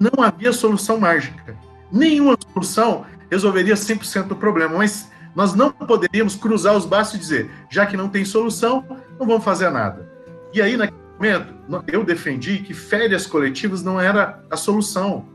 Não 0.00 0.22
havia 0.22 0.52
solução 0.52 0.98
mágica. 0.98 1.56
Nenhuma 1.90 2.38
solução 2.52 3.04
resolveria 3.30 3.74
100% 3.74 4.28
do 4.28 4.36
problema, 4.36 4.78
mas 4.78 5.10
nós 5.34 5.54
não 5.54 5.70
poderíamos 5.70 6.34
cruzar 6.34 6.76
os 6.76 6.84
braços 6.84 7.14
e 7.14 7.18
dizer, 7.18 7.50
já 7.70 7.86
que 7.86 7.96
não 7.96 8.08
tem 8.08 8.24
solução, 8.24 8.84
não 9.18 9.26
vamos 9.26 9.44
fazer 9.44 9.70
nada. 9.70 10.08
E 10.52 10.60
aí, 10.60 10.76
naquele 10.76 11.00
momento, 11.18 11.54
eu 11.88 12.04
defendi 12.04 12.58
que 12.58 12.74
férias 12.74 13.26
coletivas 13.26 13.82
não 13.82 14.00
era 14.00 14.42
a 14.50 14.56
solução. 14.56 15.26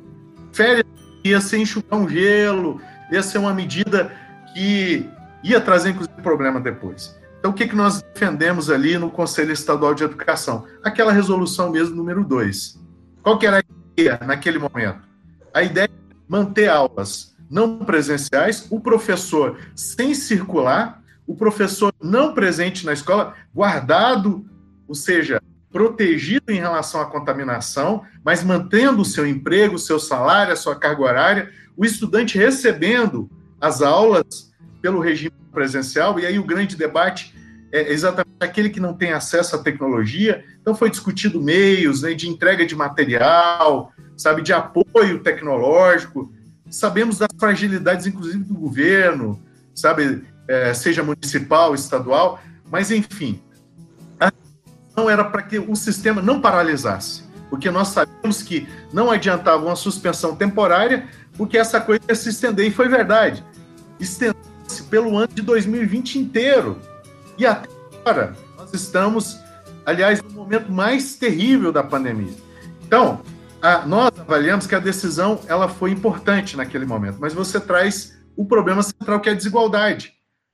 Férias 0.51 0.85
ia 1.23 1.39
ser 1.39 1.57
enxugar 1.57 1.99
um 1.99 2.07
gelo, 2.07 2.81
ia 3.11 3.23
ser 3.23 3.37
uma 3.37 3.53
medida 3.53 4.11
que 4.53 5.09
ia 5.43 5.61
trazer, 5.61 5.91
inclusive, 5.91 6.21
problema 6.21 6.59
depois. 6.59 7.17
Então, 7.39 7.51
o 7.51 7.53
que, 7.53 7.67
que 7.67 7.75
nós 7.75 8.01
defendemos 8.01 8.69
ali 8.69 8.97
no 8.97 9.11
Conselho 9.11 9.51
Estadual 9.51 9.93
de 9.93 10.03
Educação? 10.03 10.65
Aquela 10.83 11.11
resolução 11.11 11.69
mesmo, 11.69 11.95
número 11.95 12.23
2. 12.23 12.81
Qual 13.21 13.37
que 13.37 13.45
era 13.45 13.59
a 13.59 13.63
ideia 13.95 14.19
naquele 14.25 14.57
momento? 14.57 14.99
A 15.53 15.61
ideia 15.61 15.85
é 15.85 16.15
manter 16.27 16.67
aulas 16.67 17.34
não 17.49 17.79
presenciais, 17.79 18.67
o 18.69 18.79
professor 18.79 19.59
sem 19.75 20.13
circular, 20.13 21.01
o 21.27 21.35
professor 21.35 21.93
não 22.01 22.33
presente 22.33 22.85
na 22.85 22.93
escola, 22.93 23.33
guardado, 23.53 24.45
ou 24.87 24.95
seja, 24.95 25.41
protegido 25.71 26.51
em 26.51 26.59
relação 26.59 27.01
à 27.01 27.05
contaminação, 27.05 28.03
mas 28.23 28.43
mantendo 28.43 29.01
o 29.01 29.05
seu 29.05 29.27
emprego, 29.27 29.75
o 29.75 29.79
seu 29.79 29.99
salário, 29.99 30.53
a 30.53 30.55
sua 30.55 30.75
carga 30.75 31.01
horária, 31.01 31.51
o 31.75 31.83
estudante 31.83 32.37
recebendo 32.37 33.29
as 33.59 33.81
aulas 33.81 34.53
pelo 34.81 34.99
regime 34.99 35.35
presencial, 35.51 36.19
e 36.19 36.25
aí 36.25 36.39
o 36.39 36.45
grande 36.45 36.75
debate 36.75 37.33
é 37.71 37.91
exatamente 37.91 38.37
aquele 38.39 38.69
que 38.69 38.79
não 38.79 38.93
tem 38.93 39.11
acesso 39.11 39.55
à 39.55 39.59
tecnologia. 39.59 40.45
Então 40.61 40.75
foi 40.75 40.89
discutido 40.89 41.41
meios 41.41 42.03
né, 42.03 42.13
de 42.13 42.29
entrega 42.29 42.65
de 42.65 42.75
material, 42.75 43.91
sabe, 44.15 44.41
de 44.41 44.53
apoio 44.53 45.19
tecnológico. 45.21 46.31
Sabemos 46.75 47.17
das 47.17 47.29
fragilidades, 47.39 48.05
inclusive, 48.05 48.43
do 48.43 48.53
governo, 48.53 49.41
sabe, 49.73 50.25
é, 50.45 50.73
seja 50.73 51.01
municipal, 51.01 51.73
estadual, 51.73 52.41
mas 52.69 52.91
enfim, 52.91 53.41
não 54.93 55.09
era 55.09 55.23
para 55.23 55.41
que 55.41 55.57
o 55.57 55.73
sistema 55.73 56.21
não 56.21 56.41
paralisasse, 56.41 57.23
porque 57.49 57.71
nós 57.71 57.87
sabemos 57.87 58.43
que 58.43 58.67
não 58.91 59.09
adiantava 59.09 59.65
uma 59.65 59.75
suspensão 59.77 60.35
temporária, 60.35 61.07
porque 61.37 61.57
essa 61.57 61.79
coisa 61.79 62.01
ia 62.09 62.15
se 62.15 62.27
estender, 62.27 62.67
e 62.67 62.71
foi 62.71 62.89
verdade. 62.89 63.41
Estendeu-se 63.97 64.83
pelo 64.89 65.17
ano 65.17 65.29
de 65.33 65.41
2020 65.43 66.19
inteiro. 66.19 66.77
E 67.37 67.45
até 67.45 67.69
agora, 68.01 68.35
nós 68.57 68.73
estamos, 68.73 69.39
aliás, 69.85 70.21
no 70.21 70.29
momento 70.29 70.69
mais 70.69 71.15
terrível 71.15 71.71
da 71.71 71.83
pandemia. 71.83 72.33
Então, 72.85 73.21
a, 73.65 73.85
nós 73.85 74.11
avaliamos 74.19 74.67
que 74.67 74.75
a 74.75 74.79
decisão 74.79 75.41
ela 75.47 75.67
foi 75.67 75.89
importante 75.89 76.55
naquele 76.55 76.85
momento, 76.85 77.17
mas 77.19 77.33
você 77.33 77.59
traz 77.59 78.15
o 78.37 78.45
problema 78.45 78.83
central, 78.83 79.19
que 79.19 79.27
é 79.27 79.31
a 79.31 79.35
desigualdade. 79.35 80.13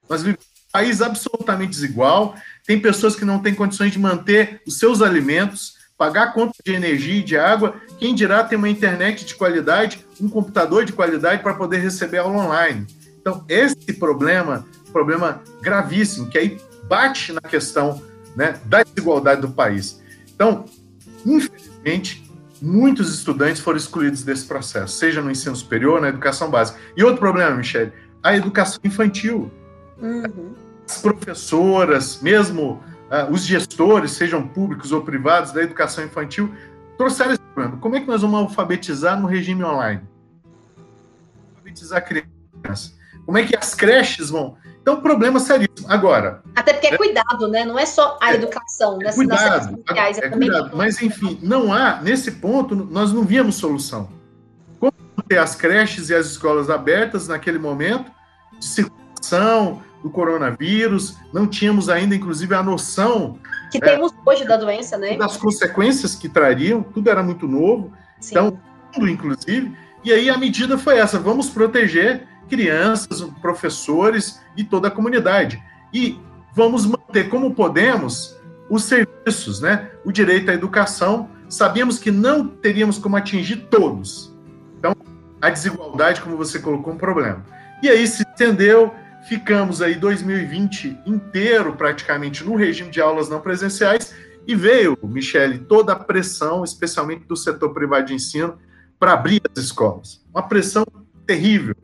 Nós 0.10 0.24
vivemos 0.24 0.46
um 0.46 0.72
país 0.72 1.02
absolutamente 1.02 1.72
desigual, 1.72 2.36
tem 2.66 2.80
pessoas 2.80 3.16
que 3.16 3.26
não 3.26 3.40
têm 3.40 3.54
condições 3.54 3.92
de 3.92 4.00
manter 4.00 4.62
os 4.66 4.80
seus 4.80 5.02
alimentos, 5.02 5.74
pagar 5.98 6.34
conta 6.34 6.54
de 6.66 6.74
energia 6.74 7.16
e 7.16 7.24
de 7.24 7.38
água, 7.38 7.76
quem 8.00 8.16
dirá 8.16 8.44
ter 8.44 8.56
uma 8.56 8.70
internet 8.70 9.26
de 9.26 9.36
qualidade, 9.36 10.06
um 10.20 10.30
computador 10.30 10.86
de 10.86 10.94
qualidade 10.94 11.44
para 11.44 11.54
poder 11.54 11.80
receber 11.80 12.20
aula 12.20 12.46
online. 12.46 12.88
Então, 13.20 13.46
esse 13.50 13.94
problema, 13.94 14.66
problema 14.92 15.44
gravíssimo, 15.62 16.30
que 16.30 16.38
aí 16.38 16.58
bate 16.88 17.34
na 17.34 17.42
questão 17.42 18.02
né, 18.36 18.60
da 18.66 18.84
desigualdade 18.84 19.42
do 19.42 19.50
país. 19.50 20.02
Então, 20.34 20.66
infelizmente, 21.26 22.31
muitos 22.62 23.14
estudantes 23.14 23.62
foram 23.62 23.78
excluídos 23.78 24.24
desse 24.24 24.46
processo, 24.46 24.98
seja 24.98 25.22
no 25.22 25.32
ensino 25.32 25.56
superior, 25.56 26.00
na 26.00 26.10
educação 26.10 26.50
básica. 26.50 26.80
E 26.96 27.04
outro 27.04 27.20
problema, 27.20 27.56
Michele, 27.56 27.92
a 28.22 28.36
educação 28.36 28.80
infantil. 28.84 29.52
Uhum. 30.00 30.54
As 30.88 31.02
professoras, 31.02 32.22
mesmo 32.22 32.84
uh, 33.10 33.32
os 33.32 33.44
gestores, 33.44 34.12
sejam 34.12 34.48
públicos 34.48 34.92
ou 34.92 35.02
privados, 35.02 35.52
da 35.52 35.64
educação 35.64 36.04
infantil, 36.04 36.54
trouxeram 36.98 37.32
esse 37.32 37.42
problema. 37.42 37.78
Como 37.78 37.96
é 37.96 38.00
que 38.00 38.08
nós 38.08 38.22
vamos 38.22 38.40
alfabetizar 38.40 39.20
no 39.20 39.28
regime 39.28 39.64
online? 39.64 40.02
Alfabetizar 41.56 42.06
crianças. 42.06 42.96
Como 43.26 43.38
é 43.38 43.46
que 43.46 43.56
as 43.56 43.74
creches 43.74 44.30
vão? 44.30 44.58
Então, 44.82 45.00
problema 45.00 45.40
seríssimo. 45.40 45.88
Agora. 45.88 46.42
Até 46.56 46.74
porque 46.74 46.88
é, 46.88 46.94
é 46.94 46.98
cuidado, 46.98 47.48
né? 47.48 47.64
Não 47.64 47.78
é 47.78 47.86
só 47.86 48.18
a 48.20 48.32
é, 48.32 48.36
educação, 48.36 48.98
é, 49.02 49.14
cuidado, 49.14 49.78
sociais, 49.88 50.18
é, 50.18 50.26
é 50.26 50.30
cuidado. 50.30 50.72
Mas, 50.76 51.02
enfim, 51.02 51.40
não 51.42 51.72
há, 51.72 52.02
nesse 52.02 52.32
ponto, 52.32 52.76
nós 52.76 53.14
não 53.14 53.24
víamos 53.24 53.56
solução. 53.56 54.10
Como 54.80 54.94
ter 55.28 55.38
as 55.38 55.56
creches 55.56 56.10
e 56.10 56.16
as 56.16 56.26
escolas 56.26 56.70
abertas 56.70 57.28
naquele 57.28 57.60
momento, 57.60 58.12
de 58.58 58.66
circulação 58.66 59.84
do 60.02 60.10
coronavírus, 60.10 61.16
não 61.32 61.46
tínhamos 61.46 61.88
ainda, 61.88 62.16
inclusive, 62.16 62.56
a 62.56 62.64
noção. 62.64 63.38
Que 63.72 63.80
temos 63.80 64.12
hoje 64.26 64.46
da 64.46 64.58
doença, 64.58 64.98
né? 64.98 65.16
Das 65.16 65.38
consequências 65.38 66.16
que 66.16 66.28
trariam, 66.28 66.82
tudo 66.82 67.08
era 67.08 67.22
muito 67.22 67.48
novo. 67.48 67.94
Sim. 68.20 68.32
Então, 68.32 68.60
tudo, 68.92 69.08
inclusive. 69.08 69.78
E 70.04 70.12
aí 70.12 70.28
a 70.28 70.38
medida 70.38 70.76
foi 70.76 70.98
essa: 70.98 71.20
vamos 71.20 71.52
proteger 71.52 72.28
crianças, 72.52 73.22
professores 73.42 74.42
e 74.58 74.64
toda 74.66 74.90
a 74.90 74.92
comunidade. 74.92 75.64
E 75.94 76.20
vamos 76.54 76.86
manter 76.86 77.30
como 77.30 77.56
podemos 77.56 78.38
os 78.70 78.84
serviços, 78.84 79.62
né? 79.62 79.90
O 80.04 80.12
direito 80.12 80.52
à 80.52 80.54
educação. 80.54 81.30
Sabíamos 81.48 81.98
que 81.98 82.12
não 82.12 82.46
teríamos 82.46 82.98
como 82.98 83.16
atingir 83.16 83.68
todos. 83.70 84.36
Então, 84.78 84.94
a 85.42 85.50
desigualdade, 85.50 86.20
como 86.20 86.36
você 86.36 86.60
colocou, 86.60 86.94
um 86.94 86.98
problema. 86.98 87.46
E 87.82 87.88
aí 87.88 88.06
se 88.06 88.24
estendeu, 88.24 88.94
ficamos 89.30 89.82
aí 89.82 89.96
2020 89.96 91.00
inteiro 91.06 91.74
praticamente 91.78 92.44
no 92.44 92.56
regime 92.56 92.92
de 92.92 93.00
aulas 93.00 93.30
não 93.30 93.40
presenciais 93.40 94.14
e 94.46 94.56
veio, 94.56 94.98
Michele, 95.04 95.60
toda 95.60 95.94
a 95.94 95.96
pressão, 95.96 96.66
especialmente 96.66 97.26
do 97.26 97.38
setor 97.38 97.74
privado 97.74 98.08
de 98.08 98.14
ensino, 98.14 98.58
para 99.00 99.14
abrir 99.14 99.42
as 99.56 99.64
escolas. 99.64 100.22
Uma 100.34 100.44
pressão 100.44 100.86
terrível. 101.26 101.76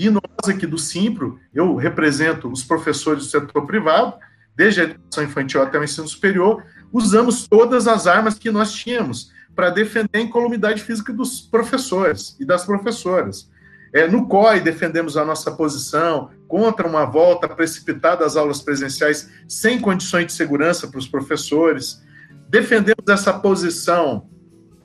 E 0.00 0.08
nós 0.08 0.48
aqui 0.48 0.66
do 0.66 0.78
Simpro, 0.78 1.38
eu 1.52 1.76
represento 1.76 2.50
os 2.50 2.64
professores 2.64 3.24
do 3.24 3.28
setor 3.28 3.66
privado, 3.66 4.14
desde 4.56 4.80
a 4.80 4.84
educação 4.84 5.22
infantil 5.22 5.60
até 5.60 5.78
o 5.78 5.84
ensino 5.84 6.08
superior, 6.08 6.64
usamos 6.90 7.46
todas 7.46 7.86
as 7.86 8.06
armas 8.06 8.38
que 8.38 8.50
nós 8.50 8.72
tínhamos 8.72 9.30
para 9.54 9.68
defender 9.68 10.16
a 10.16 10.20
incolumidade 10.22 10.82
física 10.82 11.12
dos 11.12 11.42
professores 11.42 12.34
e 12.40 12.46
das 12.46 12.64
professoras. 12.64 13.50
É, 13.92 14.08
no 14.08 14.26
COI, 14.26 14.60
defendemos 14.60 15.18
a 15.18 15.24
nossa 15.24 15.50
posição 15.50 16.30
contra 16.48 16.88
uma 16.88 17.04
volta 17.04 17.46
precipitada 17.46 18.24
às 18.24 18.36
aulas 18.36 18.62
presenciais 18.62 19.28
sem 19.46 19.78
condições 19.78 20.28
de 20.28 20.32
segurança 20.32 20.88
para 20.88 20.98
os 20.98 21.06
professores. 21.06 22.02
Defendemos 22.48 23.04
essa 23.06 23.34
posição 23.34 24.26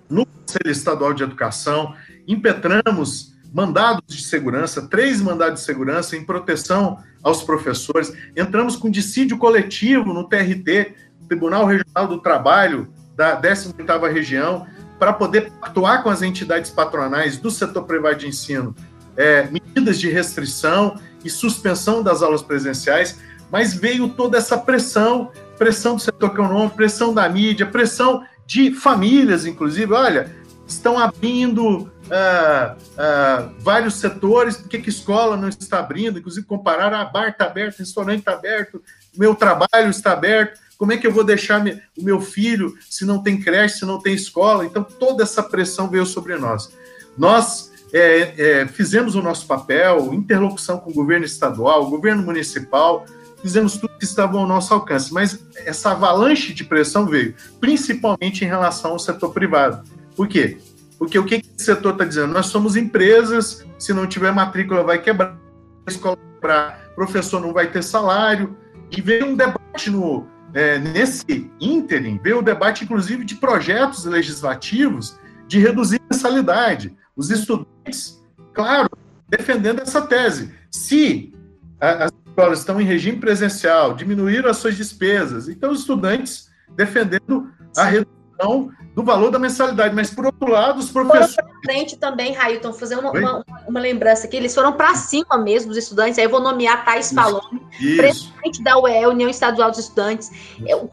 no 0.10 0.26
Conselho 0.26 0.70
Estadual 0.70 1.14
de 1.14 1.24
Educação, 1.24 1.96
impetramos 2.28 3.34
mandados 3.56 4.04
de 4.14 4.22
segurança, 4.22 4.82
três 4.82 5.22
mandados 5.22 5.62
de 5.62 5.66
segurança 5.66 6.18
em 6.18 6.26
proteção 6.26 7.00
aos 7.24 7.42
professores. 7.42 8.12
Entramos 8.36 8.76
com 8.76 8.90
dissídio 8.92 9.38
coletivo 9.38 10.14
no 10.14 10.26
TRT, 10.26 10.94
Tribunal 11.30 11.66
Regional 11.66 12.06
do 12.06 12.20
Trabalho 12.20 12.92
da 13.16 13.42
18ª 13.42 14.12
região, 14.12 14.68
para 15.00 15.14
poder 15.14 15.54
atuar 15.62 16.04
com 16.04 16.10
as 16.10 16.22
entidades 16.22 16.70
patronais 16.70 17.38
do 17.38 17.50
setor 17.50 17.84
privado 17.84 18.18
de 18.18 18.28
ensino, 18.28 18.76
é, 19.16 19.44
medidas 19.50 19.98
de 20.02 20.10
restrição 20.10 21.00
e 21.24 21.30
suspensão 21.30 22.04
das 22.04 22.22
aulas 22.22 22.42
presenciais, 22.42 23.18
mas 23.50 23.74
veio 23.74 24.10
toda 24.10 24.38
essa 24.38 24.58
pressão, 24.58 25.32
pressão 25.58 25.96
do 25.96 26.02
setor 26.02 26.32
econômico, 26.32 26.76
pressão 26.76 27.14
da 27.14 27.30
mídia, 27.30 27.66
pressão 27.66 28.22
de 28.46 28.74
famílias, 28.74 29.46
inclusive. 29.46 29.94
Olha, 29.94 30.30
estão 30.68 30.98
abrindo 30.98 31.80
uh, 31.80 32.76
uh, 32.76 33.54
vários 33.60 33.96
setores, 33.96 34.58
por 34.58 34.70
que, 34.70 34.80
que 34.80 34.90
escola 34.90 35.38
não 35.38 35.50
está 35.50 35.80
abrindo? 35.80 36.20
Inclusive, 36.20 36.46
comparar, 36.46 36.94
a 36.94 37.02
ah, 37.02 37.06
bar 37.06 37.30
está 37.30 37.46
aberto, 37.46 37.80
restaurante 37.80 38.20
está 38.20 38.34
aberto, 38.34 38.82
meu 39.16 39.36
trabalho 39.36 39.90
está 39.90 40.12
aberto, 40.12 40.60
como 40.78 40.92
é 40.92 40.98
que 40.98 41.08
eu 41.08 41.12
vou 41.12 41.24
deixar 41.24 41.64
o 41.98 42.04
meu 42.04 42.20
filho 42.20 42.76
se 42.90 43.06
não 43.06 43.24
tem 43.24 43.40
creche, 43.40 43.80
se 43.80 43.86
não 43.86 44.00
tem 44.00 44.14
escola? 44.14 44.66
Então, 44.66 44.84
toda 44.84 45.24
essa 45.24 45.42
pressão 45.42 45.90
veio 45.90 46.06
sobre 46.06 46.36
nós. 46.38 46.70
Nós 47.18 47.72
é, 47.94 48.34
é, 48.38 48.68
fizemos 48.68 49.16
o 49.16 49.22
nosso 49.22 49.48
papel, 49.48 50.14
interlocução 50.14 50.78
com 50.78 50.90
o 50.90 50.94
governo 50.94 51.26
estadual, 51.26 51.84
o 51.84 51.90
governo 51.90 52.24
municipal, 52.24 53.06
fizemos 53.42 53.78
tudo 53.78 53.98
que 53.98 54.04
estava 54.04 54.38
ao 54.38 54.46
nosso 54.46 54.74
alcance, 54.74 55.14
mas 55.14 55.40
essa 55.56 55.92
avalanche 55.92 56.54
de 56.54 56.64
pressão 56.66 57.06
veio, 57.06 57.36
principalmente 57.62 58.44
em 58.44 58.48
relação 58.48 58.92
ao 58.92 59.00
setor 59.00 59.32
privado. 59.32 59.88
Por 60.16 60.28
quê? 60.28 60.58
Porque 60.98 61.20
o 61.20 61.26
que 61.26 61.36
esse 61.36 61.66
setor 61.66 61.94
está 61.94 62.06
dizendo? 62.06 62.34
Nós 62.34 62.48
somos 62.48 62.76
empresas, 62.76 63.66
se 63.78 63.94
não 63.94 64.08
tiver 64.08 64.32
matrícula 64.32 64.84
vai 64.84 65.02
quebrar, 65.02 65.38
a 65.86 65.92
escola 65.92 66.18
para 66.40 66.80
professor 66.96 67.42
não 67.42 67.54
vai 67.54 67.68
ter 67.68 67.84
salário. 67.84 68.56
E 68.92 69.02
veio 69.02 69.26
um 69.28 69.36
debate 69.36 69.90
no, 69.90 70.26
é, 70.54 70.80
nesse 70.80 71.52
ínterim, 71.60 72.20
veio 72.24 72.40
o 72.40 72.42
debate, 72.42 72.84
inclusive, 72.84 73.26
de 73.26 73.36
projetos 73.36 74.06
legislativos 74.06 75.20
de 75.48 75.60
reduzir 75.60 76.00
a 76.10 76.14
mensalidade. 76.14 76.96
Os 77.16 77.30
estudantes, 77.30 78.24
claro, 78.54 78.90
defendendo 79.28 79.82
essa 79.82 80.02
tese. 80.02 80.54
Se 80.72 81.34
as 81.80 82.12
escolas 82.28 82.60
estão 82.60 82.80
em 82.80 82.86
regime 82.86 83.18
presencial, 83.18 83.94
diminuíram 83.94 84.50
as 84.50 84.58
suas 84.58 84.76
despesas, 84.76 85.50
então 85.50 85.72
os 85.72 85.82
estudantes 85.82 86.50
defendendo 86.76 87.52
a 87.78 87.84
redução 87.84 88.15
questão 88.36 88.70
do 88.94 89.04
valor 89.04 89.32
da 89.32 89.40
mensalidade, 89.40 89.96
mas 89.96 90.10
por 90.10 90.26
outro 90.26 90.50
lado, 90.50 90.80
os 90.80 90.90
professores. 90.90 91.36
Foram 91.36 91.62
frente 91.64 91.98
também, 91.98 92.34
Railton, 92.34 92.72
fazer 92.74 92.96
uma, 92.96 93.12
uma, 93.12 93.46
uma, 93.68 93.80
lembrança 93.80 94.28
aqui, 94.28 94.38
eles 94.38 94.54
foram 94.54 94.74
para 94.74 94.94
cima 94.96 95.38
mesmo, 95.38 95.72
os 95.72 95.78
estudantes, 95.78 96.18
aí 96.18 96.26
eu 96.26 96.30
vou 96.30 96.40
nomear 96.40 96.86
Thais 96.86 97.12
Falone, 97.12 97.62
presidente 97.98 98.64
da 98.64 98.78
UE, 98.78 99.06
União 99.08 99.30
Estadual 99.30 99.72
dos 99.72 99.80
Estudantes, 99.80 100.32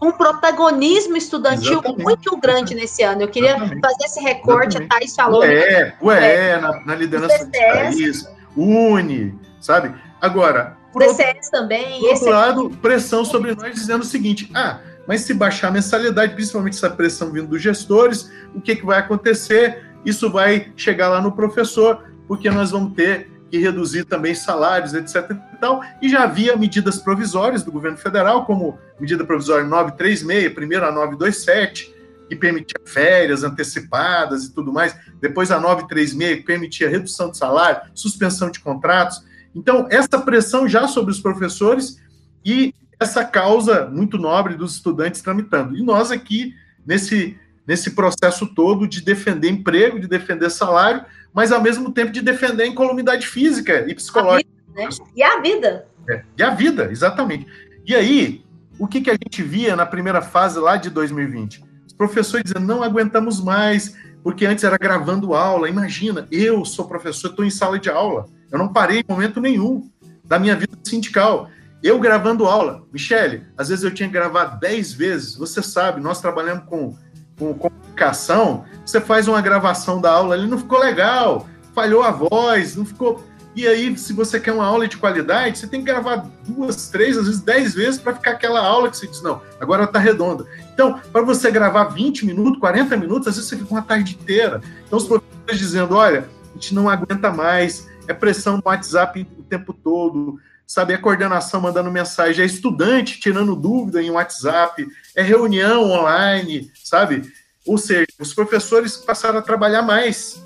um 0.01 0.13
protagonismo 0.13 1.17
estudantil 1.17 1.75
Exatamente. 1.75 2.03
muito 2.03 2.37
grande 2.39 2.75
nesse 2.75 3.03
ano. 3.03 3.23
Eu 3.23 3.29
queria 3.29 3.51
Exatamente. 3.51 3.81
fazer 3.81 4.05
esse 4.05 4.21
recorte, 4.21 4.79
Exatamente. 4.79 4.93
a 4.93 4.99
Thais 4.99 5.15
Falone. 5.15 5.55
É, 5.55 5.95
UE, 6.01 6.61
na, 6.61 6.85
na 6.85 6.95
liderança 6.95 7.45
do 7.45 7.51
país, 7.53 8.29
UNE, 8.57 9.35
sabe? 9.61 9.95
Agora. 10.21 10.77
Por 10.93 11.03
DCS 11.03 11.51
também. 11.51 12.01
Por 12.01 12.11
outro 12.11 12.31
lado, 12.31 12.71
pressão 12.83 13.25
sobre 13.25 13.55
nós 13.55 13.75
dizendo 13.75 14.03
o 14.03 14.05
seguinte: 14.05 14.51
ah 14.55 14.79
mas 15.13 15.21
se 15.21 15.35
baixar 15.35 15.69
a 15.69 15.71
mensalidade, 15.71 16.35
principalmente 16.35 16.75
essa 16.75 16.89
pressão 16.89 17.31
vindo 17.31 17.49
dos 17.49 17.61
gestores, 17.61 18.33
o 18.55 18.63
que, 18.63 18.75
que 18.75 18.87
vai 18.87 18.99
acontecer? 18.99 19.85
Isso 20.07 20.31
vai 20.31 20.73
chegar 20.75 21.11
lá 21.11 21.21
no 21.21 21.33
professor, 21.33 22.03
porque 22.27 22.51
nós 22.51 22.71
vamos 22.71 22.95
ter 22.95 23.31
que 23.51 23.59
reduzir 23.59 24.07
também 24.07 24.35
salários, 24.35 24.95
etc. 24.95 25.33
E, 25.53 25.57
tal. 25.59 25.83
e 26.01 26.09
já 26.09 26.23
havia 26.23 26.57
medidas 26.57 26.99
provisórias 26.99 27.63
do 27.63 27.71
governo 27.71 27.99
federal, 27.99 28.47
como 28.47 28.79
medida 28.99 29.23
provisória 29.23 29.65
936, 29.65 30.55
primeiro 30.55 30.87
a 30.87 30.91
927, 30.91 31.95
que 32.27 32.35
permitia 32.35 32.81
férias 32.83 33.45
antecipadas 33.45 34.45
e 34.45 34.55
tudo 34.55 34.73
mais, 34.73 34.97
depois 35.21 35.51
a 35.51 35.61
936, 35.61 36.39
que 36.39 36.43
permitia 36.43 36.89
redução 36.89 37.31
de 37.31 37.37
salário, 37.37 37.83
suspensão 37.95 38.51
de 38.51 38.61
contratos. 38.61 39.23
Então, 39.55 39.87
essa 39.91 40.19
pressão 40.19 40.67
já 40.67 40.89
sobre 40.89 41.11
os 41.11 41.21
professores 41.21 41.99
e 42.43 42.75
essa 43.03 43.25
causa 43.25 43.87
muito 43.87 44.19
nobre 44.19 44.55
dos 44.55 44.75
estudantes 44.75 45.21
tramitando. 45.21 45.77
E 45.77 45.83
nós 45.83 46.11
aqui, 46.11 46.55
nesse, 46.87 47.39
nesse 47.67 47.91
processo 47.93 48.47
todo 48.55 48.87
de 48.87 49.03
defender 49.03 49.51
emprego, 49.51 50.01
de 50.01 50.09
defender 50.09 50.51
salário, 50.51 51.05
mas 51.33 51.53
ao 51.53 51.61
mesmo 51.61 51.93
tempo 51.93 52.13
de 52.13 52.21
defender 52.21 52.65
a 52.65 52.67
incolumidade 52.67 53.27
física 53.27 53.85
e 53.89 53.95
psicológica. 53.95 54.51
A 54.77 54.81
vida, 54.81 54.81
né? 54.81 54.89
E 55.15 55.23
a 55.23 55.41
vida. 55.41 55.87
É, 56.09 56.23
e 56.37 56.43
a 56.43 56.51
vida, 56.51 56.91
exatamente. 56.91 57.47
E 57.87 57.95
aí, 57.95 58.45
o 58.79 58.87
que, 58.87 59.01
que 59.01 59.11
a 59.11 59.15
gente 59.15 59.43
via 59.43 59.77
na 59.77 59.87
primeira 59.87 60.23
fase 60.23 60.59
lá 60.59 60.77
de 60.77 60.91
2020? 60.91 61.63
Os 61.87 61.93
professores 61.93 62.45
dizendo, 62.45 62.67
não 62.67 62.83
aguentamos 62.83 63.41
mais, 63.41 63.97
porque 64.23 64.47
antes 64.47 64.65
era 64.65 64.79
gravando 64.79 65.35
aula. 65.35 65.69
Imagina, 65.69 66.27
eu 66.31 66.65
sou 66.65 66.87
professor, 66.87 67.31
estou 67.31 67.45
em 67.45 67.51
sala 67.51 67.79
de 67.79 67.91
aula. 67.91 68.27
Eu 68.51 68.59
não 68.59 68.73
parei 68.73 69.01
em 69.01 69.05
momento 69.09 69.41
nenhum 69.41 69.89
da 70.25 70.39
minha 70.39 70.57
vida 70.57 70.77
sindical. 70.85 71.51
Eu 71.83 71.99
gravando 71.99 72.47
aula, 72.47 72.85
Michele, 72.93 73.45
às 73.59 73.69
vezes 73.69 73.83
eu 73.83 73.93
tinha 73.93 74.09
que 74.09 74.13
gravar 74.13 74.45
10 74.45 74.93
vezes, 74.93 75.35
você 75.35 75.61
sabe, 75.61 76.01
nós 76.01 76.21
trabalhamos 76.21 76.65
com, 76.67 76.97
com 77.37 77.55
comunicação, 77.55 78.65
você 78.87 79.01
faz 79.01 79.27
uma 79.27 79.41
gravação 79.41 80.01
da 80.01 80.13
aula 80.13 80.37
ali, 80.37 80.47
não 80.47 80.59
ficou 80.59 80.79
legal, 80.79 81.49
falhou 81.75 82.03
a 82.05 82.13
voz, 82.13 82.77
não 82.77 82.85
ficou. 82.85 83.25
E 83.55 83.67
aí, 83.67 83.99
se 83.99 84.13
você 84.13 84.39
quer 84.39 84.53
uma 84.53 84.65
aula 84.65 84.87
de 84.87 84.97
qualidade, 84.97 85.59
você 85.59 85.67
tem 85.67 85.81
que 85.81 85.87
gravar 85.87 86.25
duas, 86.47 86.89
três, 86.89 87.19
às 87.19 87.27
vezes 87.27 87.41
dez 87.41 87.75
vezes 87.75 88.01
para 88.01 88.15
ficar 88.15 88.31
aquela 88.31 88.61
aula 88.61 88.89
que 88.89 88.97
você 88.97 89.09
diz, 89.09 89.21
não, 89.21 89.43
agora 89.61 89.85
está 89.85 89.99
redonda. 89.99 90.47
Então, 90.73 91.01
para 91.13 91.23
você 91.23 91.51
gravar 91.51 91.85
20 91.85 92.25
minutos, 92.25 92.61
40 92.61 92.97
minutos, 92.97 93.27
às 93.27 93.35
vezes 93.35 93.51
você 93.51 93.57
fica 93.57 93.71
uma 93.71 93.83
tarde 93.83 94.15
inteira. 94.15 94.61
Então, 94.87 94.97
os 94.97 95.05
professores 95.05 95.59
dizendo, 95.59 95.97
olha, 95.97 96.29
a 96.51 96.55
gente 96.55 96.75
não 96.75 96.89
aguenta 96.89 97.31
mais, 97.31 97.89
é 98.07 98.15
pressão 98.15 98.57
no 98.57 98.63
WhatsApp 98.65 99.27
o 99.37 99.43
tempo 99.43 99.73
todo, 99.73 100.39
sabe? 100.67 100.95
É 100.95 100.99
coordenação 100.99 101.61
mandando 101.61 101.91
mensagem, 101.91 102.43
é 102.43 102.47
estudante 102.47 103.21
tirando 103.21 103.55
dúvida 103.57 104.03
em 104.03 104.11
WhatsApp, 104.11 104.87
é 105.15 105.23
reunião 105.23 105.91
online, 105.91 106.71
sabe? 106.83 107.33
Ou 107.67 107.79
seja, 107.79 108.07
os 108.19 108.35
professores 108.35 108.97
passaram 108.97 109.39
a 109.39 109.43
trabalhar 109.43 109.83
mais. 109.83 110.43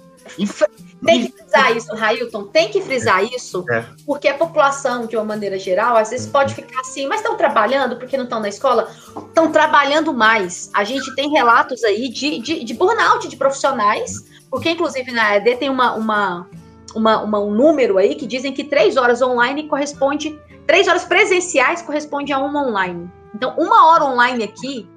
Tem 1.04 1.26
que 1.26 1.32
frisar 1.32 1.76
isso, 1.76 1.94
Railton, 1.94 2.44
tem 2.44 2.68
que 2.68 2.82
frisar 2.82 3.22
isso, 3.24 3.64
É. 3.70 3.84
porque 4.04 4.28
a 4.28 4.36
população, 4.36 5.06
de 5.06 5.16
uma 5.16 5.24
maneira 5.24 5.58
geral, 5.58 5.96
às 5.96 6.10
vezes 6.10 6.26
pode 6.26 6.54
ficar 6.54 6.80
assim, 6.80 7.06
mas 7.06 7.20
estão 7.20 7.36
trabalhando 7.36 7.96
porque 7.96 8.16
não 8.16 8.24
estão 8.24 8.40
na 8.40 8.48
escola? 8.48 8.90
Estão 9.16 9.52
trabalhando 9.52 10.12
mais. 10.12 10.70
A 10.74 10.84
gente 10.84 11.14
tem 11.14 11.30
relatos 11.30 11.84
aí 11.84 12.08
de, 12.08 12.38
de, 12.40 12.64
de 12.64 12.74
burnout 12.74 13.28
de 13.28 13.36
profissionais, 13.36 14.24
porque 14.50 14.70
inclusive 14.70 15.12
na 15.12 15.36
ED 15.36 15.56
tem 15.58 15.70
uma, 15.70 15.94
uma, 15.94 16.48
uma, 16.96 17.22
uma- 17.22 17.40
um 17.40 17.50
número 17.50 17.98
aí 17.98 18.14
que 18.14 18.26
dizem 18.26 18.52
que 18.52 18.64
três 18.64 18.96
horas 18.96 19.22
online 19.22 19.68
corresponde, 19.68 20.38
três 20.66 20.88
horas 20.88 21.04
presenciais 21.04 21.82
corresponde 21.82 22.32
a 22.32 22.38
uma 22.38 22.66
online. 22.66 23.10
Então, 23.34 23.54
uma 23.58 23.86
hora 23.86 24.04
online 24.04 24.44
aqui, 24.44 24.88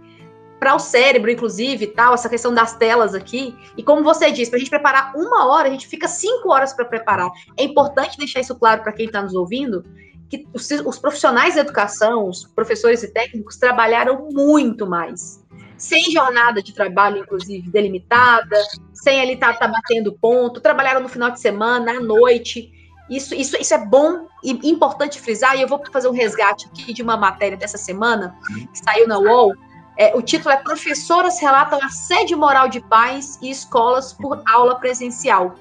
para 0.59 0.75
o 0.75 0.79
cérebro, 0.79 1.31
inclusive, 1.31 1.87
tal, 1.87 2.13
essa 2.13 2.27
questão 2.27 2.53
das 2.53 2.73
telas 2.75 3.13
aqui, 3.13 3.55
e 3.77 3.83
como 3.83 4.03
você 4.03 4.29
disse, 4.31 4.49
para 4.51 4.57
a 4.57 4.59
gente 4.59 4.69
preparar 4.69 5.13
uma 5.15 5.47
hora, 5.47 5.67
a 5.67 5.71
gente 5.71 5.87
fica 5.87 6.07
cinco 6.07 6.51
horas 6.51 6.73
para 6.73 6.85
preparar. 6.85 7.29
É 7.57 7.63
importante 7.63 8.17
deixar 8.17 8.41
isso 8.41 8.55
claro 8.55 8.81
para 8.81 8.91
quem 8.91 9.05
está 9.05 9.21
nos 9.21 9.33
ouvindo, 9.33 9.85
que 10.29 10.45
os, 10.53 10.69
os 10.85 10.99
profissionais 10.99 11.55
da 11.55 11.61
educação, 11.61 12.27
os 12.27 12.45
professores 12.45 13.03
e 13.03 13.07
técnicos, 13.11 13.57
trabalharam 13.57 14.27
muito 14.31 14.85
mais. 14.85 15.43
Sem 15.77 16.11
jornada 16.11 16.61
de 16.61 16.73
trabalho, 16.73 17.19
inclusive, 17.19 17.69
delimitada, 17.69 18.57
sem 19.01 19.21
ali 19.21 19.33
estar 19.33 19.53
tá, 19.53 19.59
tá 19.59 19.67
batendo 19.67 20.13
ponto, 20.13 20.59
trabalharam 20.59 21.01
no 21.01 21.09
final 21.09 21.31
de 21.31 21.39
semana, 21.39 21.91
à 21.91 21.99
noite. 21.99 22.71
Isso, 23.09 23.33
isso, 23.33 23.55
isso 23.59 23.73
é 23.73 23.85
bom 23.85 24.27
e 24.43 24.51
importante 24.69 25.19
frisar, 25.19 25.57
e 25.57 25.61
eu 25.61 25.67
vou 25.67 25.81
fazer 25.91 26.07
um 26.07 26.13
resgate 26.13 26.67
aqui 26.67 26.93
de 26.93 27.01
uma 27.01 27.17
matéria 27.17 27.57
dessa 27.57 27.77
semana, 27.77 28.37
que 28.71 28.79
saiu 28.79 29.07
na 29.07 29.17
UOL, 29.17 29.53
é, 29.99 30.15
o 30.15 30.21
título 30.21 30.53
é 30.53 30.57
Professoras 30.57 31.41
relatam 31.41 31.77
assédio 31.83 32.37
moral 32.37 32.69
de 32.69 32.79
pais 32.79 33.37
e 33.41 33.51
escolas 33.51 34.13
por 34.13 34.41
aula 34.47 34.75
presencial. 34.75 35.55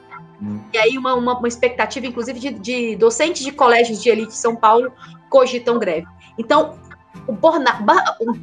E 0.72 0.78
aí, 0.78 0.96
uma, 0.96 1.14
uma, 1.14 1.36
uma 1.36 1.48
expectativa, 1.48 2.06
inclusive, 2.06 2.38
de, 2.38 2.50
de, 2.50 2.96
docentes 2.96 3.42
de 3.42 3.50
colégios 3.50 4.00
de 4.00 4.08
elite 4.08 4.28
de 4.28 4.36
São 4.36 4.54
Paulo 4.54 4.92
cogitam 5.28 5.76
greve. 5.76 6.06
Então, 6.38 6.78
o 7.26 7.32
burna, 7.32 7.84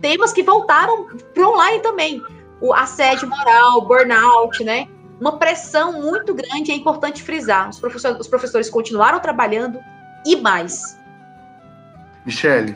temas 0.01 0.33
que 0.33 0.43
voltaram 0.43 1.07
para 1.33 1.47
online 1.47 1.79
também. 1.79 2.21
O 2.65 2.73
assédio 2.73 3.29
moral, 3.29 3.87
burnout, 3.87 4.63
né? 4.63 4.87
Uma 5.21 5.37
pressão 5.37 6.01
muito 6.01 6.33
grande, 6.33 6.71
é 6.71 6.75
importante 6.75 7.21
frisar. 7.21 7.69
Os 7.69 7.79
professores, 7.79 8.19
os 8.19 8.27
professores 8.27 8.71
continuaram 8.71 9.19
trabalhando 9.19 9.79
e 10.25 10.35
mais. 10.37 10.97
Michele, 12.25 12.75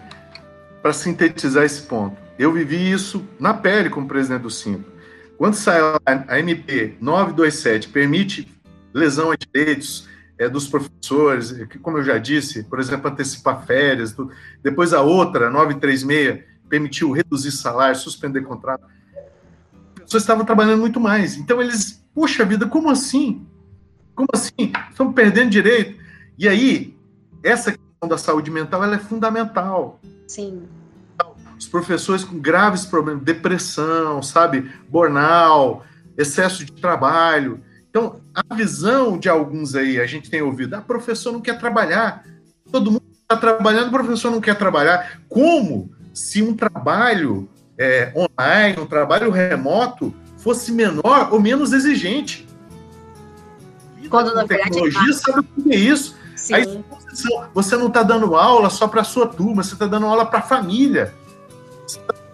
para 0.84 0.94
sintetizar 0.94 1.64
esse 1.64 1.82
ponto, 1.82 2.16
eu 2.38 2.54
vivi 2.54 2.92
isso 2.92 3.28
na 3.40 3.52
pele 3.52 3.90
como 3.90 4.08
presidente 4.08 4.44
do 4.44 4.52
Simples. 4.52 4.86
Quando 5.40 5.56
saiu 5.56 5.96
a 6.06 6.38
MP 6.38 6.96
927, 7.02 7.90
permite 7.90 8.48
lesão 8.94 9.32
a 9.32 9.36
direitos 9.36 10.08
é, 10.38 10.48
dos 10.48 10.68
professores, 10.68 11.52
que, 11.66 11.80
como 11.80 11.98
eu 11.98 12.04
já 12.04 12.20
disse, 12.20 12.62
por 12.64 12.80
exemplo, 12.80 13.10
antecipar 13.10 13.66
férias, 13.66 14.14
tudo. 14.14 14.32
depois 14.62 14.94
a 14.94 15.02
outra, 15.02 15.50
936, 15.50 16.44
permitiu 16.70 17.12
reduzir 17.12 17.52
salário, 17.52 17.96
suspender 17.96 18.42
contrato. 18.42 18.99
As 20.10 20.14
pessoas 20.14 20.24
estavam 20.24 20.44
trabalhando 20.44 20.80
muito 20.80 21.00
mais. 21.00 21.38
Então 21.38 21.62
eles, 21.62 22.04
puxa 22.16 22.44
vida, 22.44 22.66
como 22.66 22.90
assim? 22.90 23.46
Como 24.16 24.28
assim? 24.34 24.74
Estamos 24.90 25.14
perdendo 25.14 25.52
direito. 25.52 26.02
E 26.36 26.48
aí, 26.48 26.98
essa 27.44 27.72
questão 27.72 28.10
da 28.10 28.18
saúde 28.18 28.50
mental 28.50 28.84
ela 28.84 28.96
é 28.96 29.00
fundamental. 29.00 30.00
Sim 30.26 30.64
os 31.60 31.68
professores 31.68 32.24
com 32.24 32.40
graves 32.40 32.86
problemas, 32.86 33.22
depressão, 33.22 34.24
sabe, 34.24 34.72
burnout, 34.88 35.84
excesso 36.18 36.64
de 36.64 36.72
trabalho. 36.72 37.60
Então, 37.90 38.22
a 38.34 38.56
visão 38.56 39.18
de 39.18 39.28
alguns 39.28 39.76
aí, 39.76 40.00
a 40.00 40.06
gente 40.06 40.30
tem 40.30 40.42
ouvido, 40.42 40.76
ah, 40.76 40.82
professor 40.82 41.34
não 41.34 41.42
quer 41.42 41.60
trabalhar. 41.60 42.24
Todo 42.72 42.92
mundo 42.92 43.04
está 43.22 43.36
trabalhando, 43.36 43.90
o 43.90 43.92
professor 43.92 44.32
não 44.32 44.40
quer 44.40 44.58
trabalhar. 44.58 45.20
Como 45.28 45.92
se 46.14 46.42
um 46.42 46.56
trabalho 46.56 47.50
é, 47.80 48.12
online, 48.16 48.80
um 48.80 48.86
trabalho 48.86 49.32
remoto, 49.32 50.14
fosse 50.38 50.72
menor 50.72 51.30
ou 51.32 51.40
menos 51.40 51.74
exigente? 51.74 52.48
Quando 54.10 54.34
na 54.34 54.46
tecnologia 54.46 55.00
verdade, 55.02 55.20
sabe 55.20 55.40
o 55.40 55.64
que 55.64 55.74
é 55.74 55.76
isso? 55.76 56.18
Sim. 56.36 56.54
A 56.56 56.60
exposição, 56.60 57.50
você 57.54 57.78
não 57.78 57.88
está 57.88 58.04
dando 58.04 58.36
aula 58.36 58.70
só 58.70 58.88
para 58.88 59.02
a 59.02 59.04
sua 59.04 59.28
turma, 59.28 59.64
você 59.64 59.74
está 59.74 59.86
dando 59.86 60.06
aula 60.06 60.26
para 60.26 60.40
a 60.40 60.42
família 60.44 61.14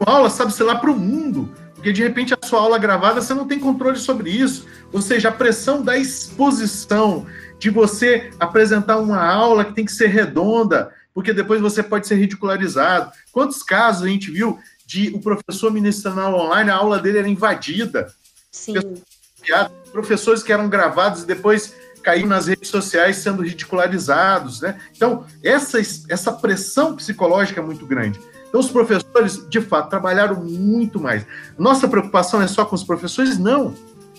aula, 0.05 0.29
sabe, 0.29 0.53
sei 0.53 0.65
lá, 0.65 0.75
para 0.75 0.91
o 0.91 0.99
mundo. 0.99 1.49
Porque 1.75 1.93
de 1.93 2.01
repente 2.01 2.33
a 2.33 2.47
sua 2.47 2.61
aula 2.61 2.79
gravada 2.79 3.21
você 3.21 3.33
não 3.33 3.47
tem 3.47 3.59
controle 3.59 3.97
sobre 3.97 4.31
isso. 4.31 4.65
Ou 4.91 5.01
seja, 5.01 5.29
a 5.29 5.31
pressão 5.31 5.83
da 5.83 5.97
exposição, 5.97 7.25
de 7.59 7.69
você 7.69 8.31
apresentar 8.39 8.97
uma 8.97 9.23
aula 9.23 9.63
que 9.63 9.73
tem 9.73 9.85
que 9.85 9.91
ser 9.91 10.07
redonda, 10.07 10.91
porque 11.13 11.31
depois 11.31 11.61
você 11.61 11.83
pode 11.83 12.07
ser 12.07 12.15
ridicularizado. 12.15 13.11
Quantos 13.31 13.61
casos 13.61 14.03
a 14.03 14.07
gente 14.07 14.31
viu 14.31 14.59
de 14.85 15.09
o 15.09 15.19
professor 15.19 15.71
ministrando 15.71 16.35
online, 16.35 16.69
a 16.69 16.75
aula 16.75 16.99
dele 16.99 17.19
era 17.19 17.29
invadida? 17.29 18.07
Sim. 18.51 18.75
Professores 19.91 20.43
que 20.43 20.51
eram 20.51 20.69
gravados 20.69 21.23
e 21.23 21.25
depois 21.25 21.73
caíram 22.01 22.29
nas 22.29 22.47
redes 22.47 22.69
sociais 22.69 23.17
sendo 23.17 23.41
ridicularizados, 23.41 24.61
né? 24.61 24.79
Então, 24.95 25.25
essa, 25.43 25.79
essa 26.07 26.31
pressão 26.31 26.95
psicológica 26.95 27.59
é 27.59 27.63
muito 27.63 27.85
grande. 27.85 28.19
Então, 28.47 28.59
os 28.59 28.69
professores, 28.69 29.43
de 29.49 29.59
fato, 29.59 29.89
trabalharam 29.89 30.43
muito 30.43 30.99
mais. 30.99 31.25
Nossa 31.57 31.87
preocupação 31.87 32.41
é 32.41 32.47
só 32.47 32.63
com 32.63 32.75
os 32.75 32.83
professores? 32.83 33.37
Não. 33.37 33.73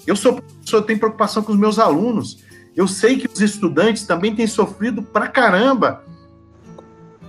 Eu 0.06 0.16
sou 0.16 0.34
professor, 0.34 0.82
tenho 0.82 0.98
preocupação 0.98 1.42
com 1.42 1.52
os 1.52 1.58
meus 1.58 1.78
alunos. 1.78 2.44
Eu 2.74 2.86
sei 2.86 3.18
que 3.18 3.28
os 3.32 3.40
estudantes 3.40 4.04
também 4.04 4.34
têm 4.34 4.46
sofrido 4.46 5.02
pra 5.02 5.28
caramba 5.28 6.04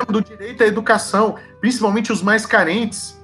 do 0.10 0.21
direito 0.21 0.63
à 0.63 0.67
educação, 0.67 1.38
principalmente 1.60 2.12
os 2.12 2.21
mais 2.21 2.45
carentes. 2.45 3.16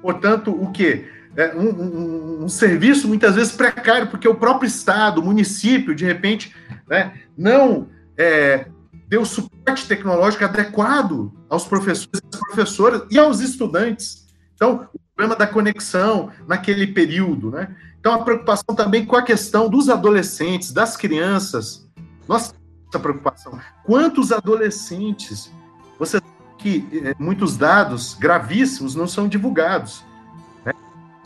Portanto, 0.00 0.50
o 0.50 0.70
quê? 0.72 1.08
É 1.36 1.54
um, 1.54 1.68
um, 1.68 2.44
um, 2.44 2.48
serviço 2.48 3.06
muitas 3.06 3.34
vezes 3.34 3.52
precário, 3.52 4.08
porque 4.08 4.26
o 4.26 4.34
próprio 4.34 4.66
Estado, 4.66 5.20
o 5.20 5.24
município, 5.24 5.94
de 5.94 6.04
repente, 6.04 6.54
né, 6.88 7.12
não 7.36 7.88
é, 8.16 8.66
deu 9.06 9.24
suporte 9.24 9.86
tecnológico 9.86 10.44
adequado 10.44 11.32
aos 11.48 11.64
professores 11.64 12.20
e 12.24 12.38
professoras 12.38 13.02
e 13.10 13.18
aos 13.18 13.40
estudantes. 13.40 14.26
Então, 14.54 14.88
o 14.92 14.98
problema 15.14 15.36
da 15.36 15.46
conexão 15.46 16.30
naquele 16.46 16.88
período, 16.88 17.50
né? 17.50 17.76
Então, 18.00 18.12
a 18.12 18.24
preocupação 18.24 18.74
também 18.74 19.04
com 19.04 19.16
a 19.16 19.22
questão 19.22 19.68
dos 19.68 19.88
adolescentes, 19.88 20.72
das 20.72 20.96
crianças. 20.96 21.88
Nossa, 22.26 22.54
essa 22.88 22.98
preocupação. 22.98 23.58
Quantos 23.84 24.32
adolescentes? 24.32 25.52
Você 25.98 26.20
que 26.58 26.86
é, 27.04 27.14
muitos 27.18 27.56
dados 27.56 28.14
gravíssimos 28.14 28.94
não 28.94 29.06
são 29.06 29.28
divulgados. 29.28 30.04
Né? 30.64 30.72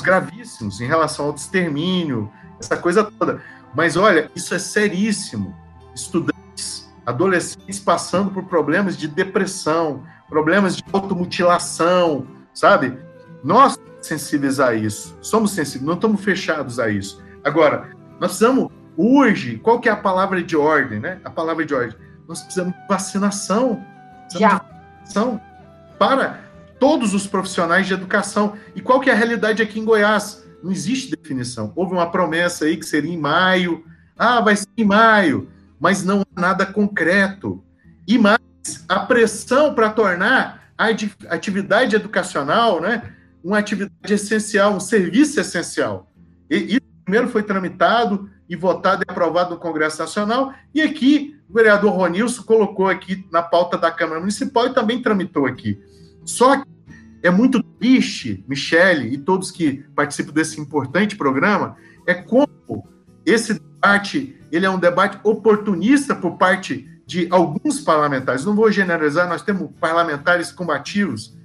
Gravíssimos 0.02 0.80
em 0.80 0.86
relação 0.86 1.26
ao 1.26 1.34
extermínio, 1.34 2.30
essa 2.60 2.76
coisa 2.76 3.02
toda. 3.04 3.42
Mas 3.74 3.96
olha, 3.96 4.30
isso 4.36 4.54
é 4.54 4.58
seríssimo. 4.58 5.56
Estudantes, 5.94 6.92
adolescentes 7.04 7.80
passando 7.80 8.30
por 8.30 8.44
problemas 8.44 8.96
de 8.96 9.08
depressão, 9.08 10.04
problemas 10.28 10.76
de 10.76 10.84
automutilação, 10.92 12.26
sabe? 12.54 12.96
Nós 13.42 13.78
sensíveis 14.00 14.60
a 14.60 14.74
isso, 14.74 15.16
somos 15.20 15.52
sensíveis, 15.52 15.86
não 15.86 15.94
estamos 15.94 16.22
fechados 16.22 16.78
a 16.78 16.88
isso. 16.88 17.22
Agora, 17.44 17.90
nós 18.20 18.30
precisamos, 18.30 18.70
urge, 18.96 19.58
qual 19.58 19.80
que 19.80 19.88
é 19.88 19.92
a 19.92 19.96
palavra 19.96 20.42
de 20.42 20.56
ordem, 20.56 21.00
né? 21.00 21.20
A 21.24 21.30
palavra 21.30 21.64
de 21.64 21.74
ordem. 21.74 21.96
Nós 22.28 22.40
precisamos 22.42 22.72
de 22.74 22.86
vacinação. 22.88 23.84
Precisamos 24.28 24.40
Já. 24.40 24.58
De 24.58 24.71
vacinação 25.12 25.40
para 25.98 26.40
todos 26.80 27.14
os 27.14 27.26
profissionais 27.26 27.86
de 27.86 27.94
educação. 27.94 28.54
E 28.74 28.80
qual 28.80 29.00
que 29.00 29.10
é 29.10 29.12
a 29.12 29.16
realidade 29.16 29.62
aqui 29.62 29.78
em 29.78 29.84
Goiás? 29.84 30.42
Não 30.62 30.72
existe 30.72 31.14
definição. 31.14 31.72
Houve 31.76 31.92
uma 31.92 32.10
promessa 32.10 32.64
aí 32.64 32.76
que 32.76 32.86
seria 32.86 33.12
em 33.12 33.18
maio. 33.18 33.84
Ah, 34.16 34.40
vai 34.40 34.56
ser 34.56 34.68
em 34.76 34.84
maio. 34.84 35.48
Mas 35.78 36.02
não 36.02 36.22
há 36.22 36.40
nada 36.40 36.66
concreto. 36.66 37.62
E 38.06 38.18
mais, 38.18 38.40
a 38.88 39.00
pressão 39.00 39.74
para 39.74 39.90
tornar 39.90 40.72
a 40.76 40.88
atividade 41.28 41.94
educacional, 41.94 42.80
né? 42.80 43.12
uma 43.44 43.58
atividade 43.58 44.12
essencial, 44.12 44.74
um 44.74 44.80
serviço 44.80 45.38
essencial. 45.38 46.10
E 46.50 46.56
isso 46.56 46.80
primeiro 47.04 47.28
foi 47.28 47.42
tramitado 47.42 48.30
e 48.48 48.56
votado 48.56 49.02
e 49.02 49.10
aprovado 49.10 49.50
no 49.50 49.60
Congresso 49.60 49.98
Nacional, 50.00 50.52
e 50.74 50.82
aqui 50.82 51.40
o 51.52 51.54
vereador 51.54 51.92
Ronilson 51.92 52.42
colocou 52.44 52.88
aqui 52.88 53.26
na 53.30 53.42
pauta 53.42 53.76
da 53.76 53.90
Câmara 53.90 54.18
Municipal 54.18 54.68
e 54.68 54.74
também 54.74 55.02
tramitou 55.02 55.44
aqui. 55.44 55.78
Só 56.24 56.56
que 56.56 56.66
é 57.22 57.30
muito 57.30 57.62
triste, 57.62 58.42
Michele 58.48 59.12
e 59.12 59.18
todos 59.18 59.50
que 59.50 59.84
participam 59.94 60.32
desse 60.32 60.58
importante 60.58 61.14
programa, 61.14 61.76
é 62.06 62.14
como 62.14 62.88
esse 63.26 63.60
debate, 63.60 64.34
ele 64.50 64.64
é 64.64 64.70
um 64.70 64.78
debate 64.78 65.18
oportunista 65.22 66.14
por 66.14 66.38
parte 66.38 66.88
de 67.06 67.28
alguns 67.30 67.80
parlamentares. 67.80 68.46
Não 68.46 68.56
vou 68.56 68.72
generalizar, 68.72 69.28
nós 69.28 69.42
temos 69.42 69.70
parlamentares 69.78 70.50
combativos 70.50 71.36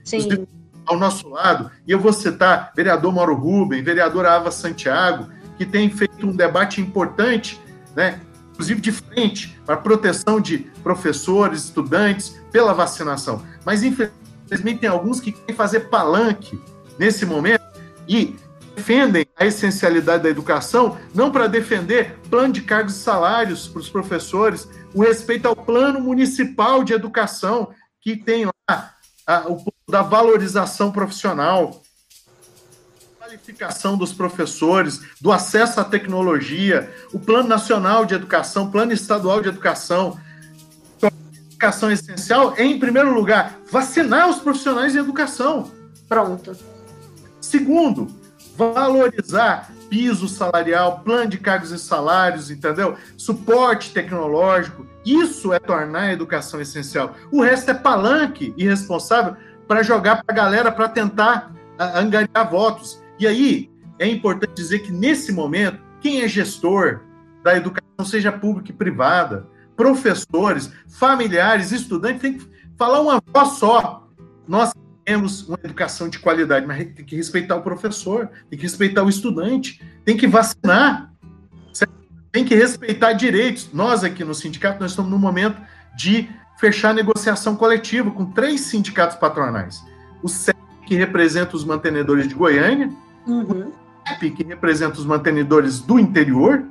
ao 0.85 0.97
nosso 0.97 1.27
lado, 1.27 1.69
e 1.85 1.91
eu 1.91 1.99
vou 1.99 2.13
citar 2.13 2.71
vereador 2.73 3.13
Mauro 3.13 3.35
Rubem, 3.35 3.83
vereadora 3.83 4.31
Ava 4.31 4.51
Santiago, 4.51 5.27
que 5.57 5.65
tem 5.65 5.89
feito 5.89 6.25
um 6.25 6.33
debate 6.33 6.79
importante, 6.79 7.59
né, 7.93 8.21
inclusive 8.57 8.81
de 8.81 8.91
frente 8.91 9.59
para 9.63 9.77
proteção 9.77 10.41
de 10.41 10.57
professores, 10.81 11.65
estudantes, 11.65 12.41
pela 12.51 12.73
vacinação. 12.73 13.43
Mas, 13.63 13.83
infelizmente, 13.83 14.79
tem 14.79 14.89
alguns 14.89 15.19
que 15.19 15.31
querem 15.31 15.55
fazer 15.55 15.81
palanque 15.81 16.59
nesse 16.97 17.23
momento 17.23 17.63
e 18.07 18.35
defendem 18.75 19.27
a 19.37 19.45
essencialidade 19.45 20.23
da 20.23 20.29
educação, 20.29 20.97
não 21.13 21.31
para 21.31 21.45
defender 21.45 22.17
plano 22.31 22.51
de 22.51 22.61
cargos 22.61 22.95
e 22.95 22.99
salários 22.99 23.67
para 23.67 23.79
os 23.79 23.89
professores, 23.89 24.67
o 24.93 25.03
respeito 25.03 25.47
ao 25.47 25.55
plano 25.55 26.01
municipal 26.01 26.83
de 26.83 26.93
educação, 26.93 27.69
que 28.01 28.15
tem 28.15 28.45
lá 28.45 28.93
a, 29.27 29.47
o 29.47 29.63
da 29.87 30.01
valorização 30.01 30.91
profissional, 30.91 31.83
qualificação 33.17 33.97
dos 33.97 34.13
professores, 34.13 35.01
do 35.19 35.31
acesso 35.31 35.79
à 35.81 35.83
tecnologia, 35.83 36.93
o 37.11 37.19
Plano 37.19 37.49
Nacional 37.49 38.05
de 38.05 38.13
Educação, 38.13 38.69
Plano 38.69 38.93
Estadual 38.93 39.41
de 39.41 39.49
Educação. 39.49 40.19
Então, 40.95 41.09
educação 41.49 41.91
essencial 41.91 42.53
é, 42.55 42.63
em 42.63 42.79
primeiro 42.79 43.13
lugar, 43.13 43.59
vacinar 43.71 44.29
os 44.29 44.37
profissionais 44.37 44.93
de 44.93 44.99
educação. 44.99 45.71
Pronto. 46.07 46.55
Segundo, 47.41 48.07
valorizar 48.55 49.71
piso 49.89 50.27
salarial, 50.27 50.99
plano 50.99 51.29
de 51.29 51.37
cargos 51.37 51.71
e 51.71 51.79
salários, 51.79 52.51
entendeu? 52.51 52.97
Suporte 53.17 53.93
tecnológico. 53.93 54.85
Isso 55.03 55.53
é 55.53 55.59
tornar 55.59 56.01
a 56.01 56.13
educação 56.13 56.61
essencial. 56.61 57.15
O 57.31 57.41
resto 57.41 57.71
é 57.71 57.73
palanque 57.73 58.53
irresponsável 58.57 59.35
para 59.67 59.81
jogar 59.81 60.23
para 60.23 60.33
a 60.33 60.37
galera 60.37 60.71
para 60.71 60.87
tentar 60.87 61.51
angariar 61.79 62.49
votos. 62.49 63.01
E 63.19 63.25
aí, 63.25 63.69
é 63.99 64.07
importante 64.07 64.53
dizer 64.53 64.79
que 64.79 64.91
nesse 64.91 65.31
momento, 65.31 65.79
quem 65.99 66.21
é 66.21 66.27
gestor 66.27 67.01
da 67.43 67.55
educação, 67.55 68.05
seja 68.05 68.31
pública 68.31 68.71
e 68.71 68.73
privada, 68.73 69.47
professores, 69.75 70.71
familiares, 70.87 71.71
estudantes, 71.71 72.21
tem 72.21 72.37
que 72.37 72.47
falar 72.77 73.01
uma 73.01 73.21
voz 73.33 73.57
só. 73.57 74.07
Nós 74.47 74.71
temos 75.03 75.47
uma 75.47 75.57
educação 75.63 76.09
de 76.09 76.19
qualidade, 76.19 76.65
mas 76.65 76.77
tem 76.77 77.05
que 77.05 77.15
respeitar 77.15 77.55
o 77.55 77.61
professor, 77.61 78.29
tem 78.49 78.57
que 78.57 78.63
respeitar 78.63 79.03
o 79.03 79.09
estudante, 79.09 79.81
tem 80.03 80.17
que 80.17 80.27
vacinar, 80.27 81.13
tem 82.31 82.45
que 82.45 82.53
respeitar 82.53 83.13
direitos. 83.13 83.69
Nós 83.73 84.03
aqui 84.03 84.23
no 84.23 84.35
sindicato, 84.35 84.79
nós 84.79 84.91
estamos 84.91 85.09
no 85.09 85.17
momento 85.17 85.59
de 85.95 86.29
fechar 86.59 86.93
negociação 86.93 87.55
coletiva 87.55 88.11
com 88.11 88.25
três 88.25 88.61
sindicatos 88.61 89.15
patronais. 89.15 89.83
O 90.21 90.27
SEP, 90.27 90.57
que 90.85 90.95
representa 90.95 91.55
os 91.55 91.63
mantenedores 91.63 92.27
de 92.27 92.35
Goiânia, 92.35 92.91
Uhum. 93.27 93.71
Que 94.19 94.43
representa 94.43 94.97
os 94.97 95.05
mantenedores 95.05 95.79
do 95.79 95.99
interior, 95.99 96.63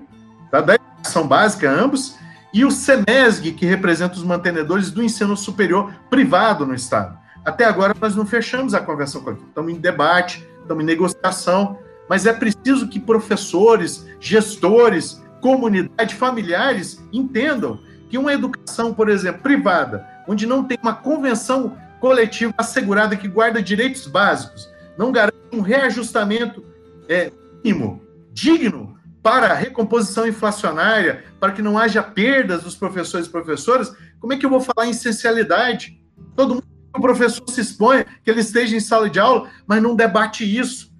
tá? 0.50 0.60
da 0.60 0.74
educação 0.74 1.26
básica, 1.28 1.70
ambos, 1.70 2.16
e 2.52 2.64
o 2.64 2.70
SEMESG, 2.70 3.52
que 3.52 3.66
representa 3.66 4.14
os 4.14 4.24
mantenedores 4.24 4.90
do 4.90 5.02
ensino 5.02 5.36
superior 5.36 5.92
privado 6.08 6.64
no 6.64 6.74
Estado. 6.74 7.18
Até 7.44 7.64
agora, 7.64 7.94
nós 8.00 8.16
não 8.16 8.24
fechamos 8.24 8.74
a 8.74 8.80
convenção 8.80 9.22
coletiva. 9.22 9.46
Estamos 9.48 9.72
em 9.72 9.76
debate, 9.76 10.48
estamos 10.62 10.82
em 10.82 10.86
negociação, 10.86 11.78
mas 12.08 12.26
é 12.26 12.32
preciso 12.32 12.88
que 12.88 12.98
professores, 12.98 14.06
gestores, 14.18 15.22
comunidade, 15.40 16.14
familiares 16.14 17.00
entendam 17.12 17.78
que 18.08 18.18
uma 18.18 18.32
educação, 18.32 18.94
por 18.94 19.08
exemplo, 19.08 19.42
privada, 19.42 20.06
onde 20.26 20.46
não 20.46 20.64
tem 20.64 20.78
uma 20.82 20.94
convenção 20.94 21.76
coletiva 22.00 22.54
assegurada 22.56 23.16
que 23.16 23.28
guarda 23.28 23.62
direitos 23.62 24.06
básicos, 24.06 24.68
não 24.98 25.12
garante 25.12 25.36
um 25.52 25.60
reajustamento 25.60 26.64
é, 27.08 27.32
mínimo, 27.64 28.02
digno 28.32 28.96
para 29.22 29.48
a 29.48 29.54
recomposição 29.54 30.26
inflacionária, 30.26 31.24
para 31.40 31.52
que 31.52 31.60
não 31.60 31.76
haja 31.76 32.02
perdas 32.02 32.62
dos 32.62 32.76
professores 32.76 33.26
e 33.26 33.30
professoras, 33.30 33.92
como 34.20 34.32
é 34.32 34.36
que 34.36 34.46
eu 34.46 34.50
vou 34.50 34.60
falar 34.60 34.86
em 34.86 34.90
essencialidade? 34.90 36.00
Todo 36.36 36.54
mundo, 36.54 36.64
o 36.96 37.00
professor 37.00 37.42
se 37.48 37.60
expõe, 37.60 38.04
que 38.22 38.30
ele 38.30 38.40
esteja 38.40 38.76
em 38.76 38.80
sala 38.80 39.10
de 39.10 39.18
aula, 39.18 39.50
mas 39.66 39.82
não 39.82 39.96
debate 39.96 40.44
isso. 40.44 40.92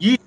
E 0.00 0.18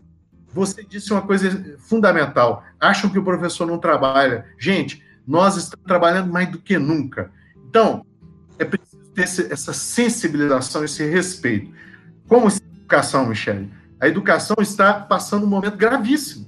você 0.54 0.84
disse 0.84 1.12
uma 1.12 1.22
coisa 1.22 1.78
fundamental. 1.80 2.64
Acham 2.80 3.10
que 3.10 3.20
o 3.20 3.24
professor 3.24 3.66
não 3.66 3.78
trabalha. 3.78 4.46
Gente, 4.58 5.04
nós 5.26 5.58
estamos 5.58 5.86
trabalhando 5.86 6.32
mais 6.32 6.50
do 6.52 6.60
que 6.60 6.78
nunca. 6.78 7.32
Então, 7.70 8.06
é 8.58 8.66
preciso 8.66 9.04
ter 9.14 9.52
essa 9.52 9.74
sensibilização, 9.74 10.84
esse 10.84 11.04
respeito. 11.10 11.72
Como 12.28 12.48
educação, 12.88 13.26
Michele. 13.26 13.70
A 14.00 14.08
educação 14.08 14.56
está 14.62 14.94
passando 14.94 15.44
um 15.46 15.50
momento 15.50 15.76
gravíssimo 15.76 16.48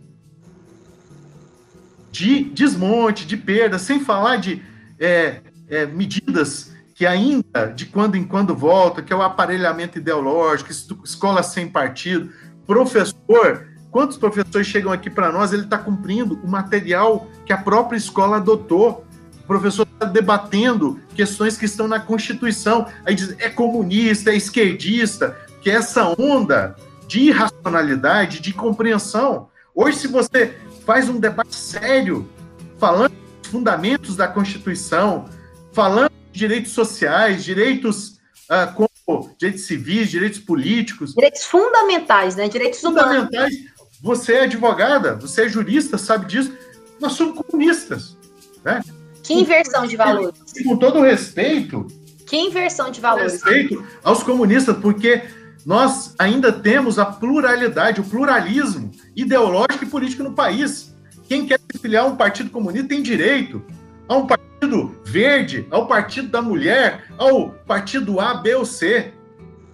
de 2.12 2.46
desmonte, 2.46 3.28
de 3.28 3.38
perda, 3.38 3.78
sem 3.78 4.00
falar 4.00 4.38
de 4.38 4.64
é, 4.98 5.42
é, 5.68 5.86
medidas 5.86 6.72
que 6.96 7.06
ainda, 7.06 7.68
de 7.76 7.86
quando 7.86 8.16
em 8.16 8.24
quando 8.24 8.56
volta, 8.56 9.02
que 9.02 9.14
é 9.14 9.16
o 9.16 9.22
aparelhamento 9.22 10.00
ideológico, 10.00 10.72
escola 11.04 11.44
sem 11.44 11.68
partido, 11.68 12.32
professor. 12.66 13.68
Quantos 13.92 14.18
professores 14.18 14.68
chegam 14.68 14.92
aqui 14.92 15.10
para 15.10 15.32
nós? 15.32 15.52
Ele 15.52 15.64
está 15.64 15.78
cumprindo 15.78 16.40
o 16.44 16.48
material 16.48 17.28
que 17.46 17.54
a 17.54 17.58
própria 17.58 17.98
escola 17.98 18.38
adotou. 18.38 19.06
O 19.44 19.48
professor 19.48 19.88
está 19.94 20.06
debatendo 20.06 21.00
questões 21.16 21.58
que 21.58 21.66
estão 21.66 21.88
na 21.88 22.00
Constituição. 22.00 22.86
Aí 23.06 23.16
diz, 23.16 23.36
é 23.40 23.50
comunista, 23.50 24.32
é 24.32 24.36
esquerdista 24.36 25.36
que 25.62 25.70
essa 25.70 26.16
onda 26.20 26.76
de 27.08 27.22
irracionalidade, 27.22 28.40
de 28.40 28.54
compreensão. 28.54 29.50
Hoje, 29.74 29.98
se 29.98 30.08
você 30.08 30.56
faz 30.86 31.10
um 31.10 31.20
debate 31.20 31.56
sério, 31.56 32.30
falando 32.78 33.14
dos 33.42 33.52
fundamentos 33.52 34.16
da 34.16 34.28
Constituição, 34.28 35.26
falando 35.74 36.12
de 36.32 36.40
direitos 36.40 36.72
sociais, 36.72 37.44
direitos 37.44 38.20
uh, 38.50 38.74
como 38.76 38.90
direitos 39.38 39.66
civis, 39.66 40.10
direitos 40.10 40.40
políticos. 40.40 41.14
Direitos 41.14 41.46
fundamentais, 41.46 42.36
né? 42.36 42.48
Direitos 42.48 42.80
fundamentais. 42.80 43.54
Humanos. 43.54 43.80
Você 44.02 44.34
é 44.34 44.44
advogada, 44.44 45.16
você 45.16 45.46
é 45.46 45.50
jurista, 45.50 45.98
sabe 45.98 46.26
disso. 46.26 46.54
Nós 47.00 47.14
somos 47.14 47.36
comunistas. 47.36 48.18
Né? 48.64 48.82
Que 49.24 49.34
inversão 49.34 49.86
de 49.86 49.98
valores. 49.98 50.40
Com 50.64 50.78
todo 50.78 51.02
respeito. 51.02 51.88
Que 52.26 52.38
inversão 52.38 52.92
de 52.92 53.02
valores. 53.02 53.34
Respeito 53.34 53.86
aos 54.04 54.24
comunistas, 54.24 54.78
porque 54.78 55.24
nós 55.70 56.16
ainda 56.18 56.52
temos 56.52 56.98
a 56.98 57.06
pluralidade, 57.06 58.02
o 58.02 58.04
pluralismo 58.04 58.90
ideológico 59.16 59.84
e 59.84 59.88
político 59.88 60.24
no 60.24 60.34
país. 60.34 60.98
Quem 61.28 61.46
quer 61.46 61.60
se 61.72 61.78
filiar 61.78 62.06
a 62.06 62.08
um 62.08 62.16
partido 62.16 62.50
comunista 62.50 62.88
tem 62.88 63.04
direito 63.04 63.64
a 64.08 64.16
um 64.16 64.26
partido 64.26 65.00
verde, 65.06 65.68
ao 65.70 65.86
partido 65.86 66.28
da 66.30 66.42
mulher, 66.42 67.06
ao 67.20 67.52
partido 67.52 68.20
A, 68.20 68.34
B 68.34 68.56
ou 68.56 68.66
C. 68.66 69.14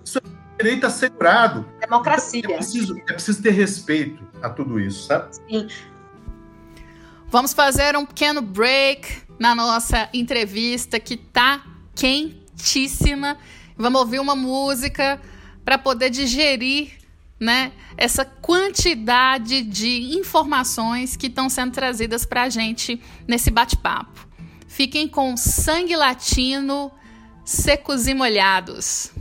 Isso 0.03 0.17
é 0.17 0.21
direito 0.61 0.85
assegurado. 0.85 1.65
Democracia. 1.79 2.43
É 2.43 2.55
preciso, 2.55 2.97
é 2.97 3.13
preciso 3.13 3.41
ter 3.41 3.51
respeito 3.51 4.21
a 4.41 4.49
tudo 4.49 4.77
isso, 4.77 5.07
sabe? 5.07 5.33
Sim. 5.49 5.69
Vamos 7.29 7.53
fazer 7.53 7.95
um 7.95 8.05
pequeno 8.05 8.41
break 8.41 9.21
na 9.39 9.55
nossa 9.55 10.09
entrevista 10.13 10.99
que 10.99 11.15
tá 11.15 11.63
quentíssima. 11.95 13.37
Vamos 13.77 14.01
ouvir 14.01 14.19
uma 14.19 14.35
música 14.35 15.21
para 15.65 15.77
poder 15.77 16.11
digerir 16.11 16.93
né, 17.39 17.71
essa 17.97 18.23
quantidade 18.23 19.63
de 19.63 20.15
informações 20.17 21.17
que 21.17 21.27
estão 21.27 21.49
sendo 21.49 21.73
trazidas 21.73 22.25
para 22.25 22.43
a 22.43 22.49
gente 22.49 23.01
nesse 23.27 23.51
bate-papo. 23.51 24.27
Fiquem 24.67 25.07
com 25.07 25.35
sangue 25.35 25.95
latino, 25.95 26.91
secos 27.43 28.07
e 28.07 28.13
molhados. 28.13 29.11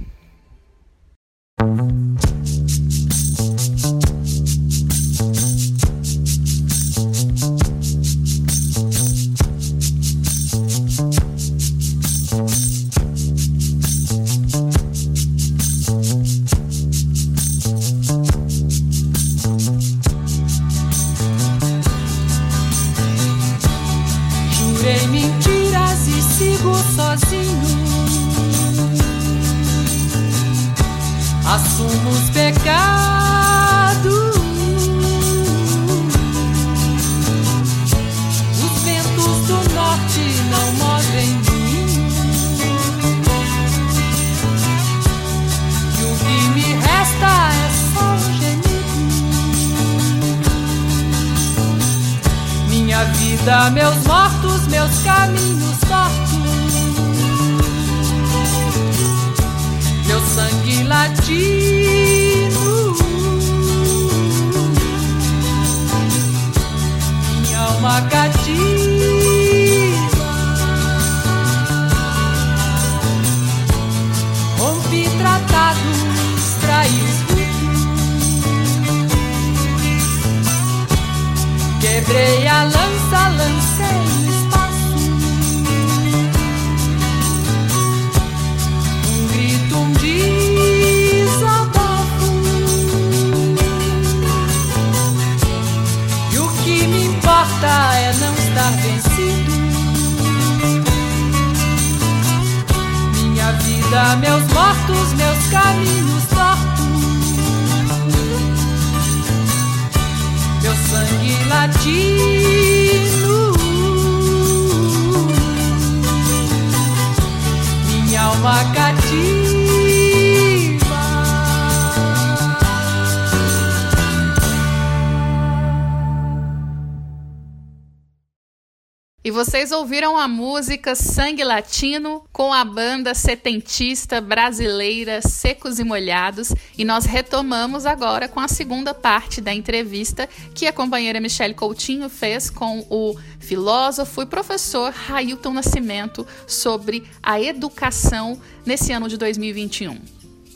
Vocês 129.45 129.73
ouviram 129.73 130.17
a 130.17 130.27
música 130.27 130.95
Sangue 130.95 131.45
Latino 131.45 132.25
com 132.33 132.51
a 132.51 132.65
banda 132.65 133.13
setentista 133.13 134.19
brasileira 134.19 135.21
Secos 135.21 135.79
e 135.79 135.85
Molhados 135.85 136.55
e 136.79 136.83
nós 136.83 137.05
retomamos 137.05 137.85
agora 137.85 138.27
com 138.27 138.41
a 138.41 138.49
segunda 138.49 138.95
parte 138.95 139.43
da 139.43 139.53
entrevista 139.53 140.27
que 140.55 140.67
a 140.67 140.73
companheira 140.73 141.21
Michelle 141.21 141.53
Coutinho 141.53 142.09
fez 142.09 142.49
com 142.49 142.87
o 142.89 143.19
filósofo 143.39 144.23
e 144.23 144.27
professor 144.27 144.91
Railton 144.91 145.53
Nascimento 145.53 146.27
sobre 146.47 147.05
a 147.23 147.39
educação 147.39 148.41
nesse 148.65 148.93
ano 148.93 149.11
de 149.11 149.19
2021. 149.19 150.01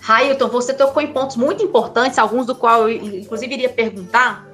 Railton, 0.01 0.49
você 0.49 0.73
tocou 0.73 1.03
em 1.03 1.13
pontos 1.13 1.37
muito 1.37 1.63
importantes, 1.63 2.19
alguns 2.19 2.47
do 2.47 2.55
qual 2.55 2.89
eu 2.89 3.05
inclusive 3.19 3.53
iria 3.53 3.69
perguntar. 3.69 4.48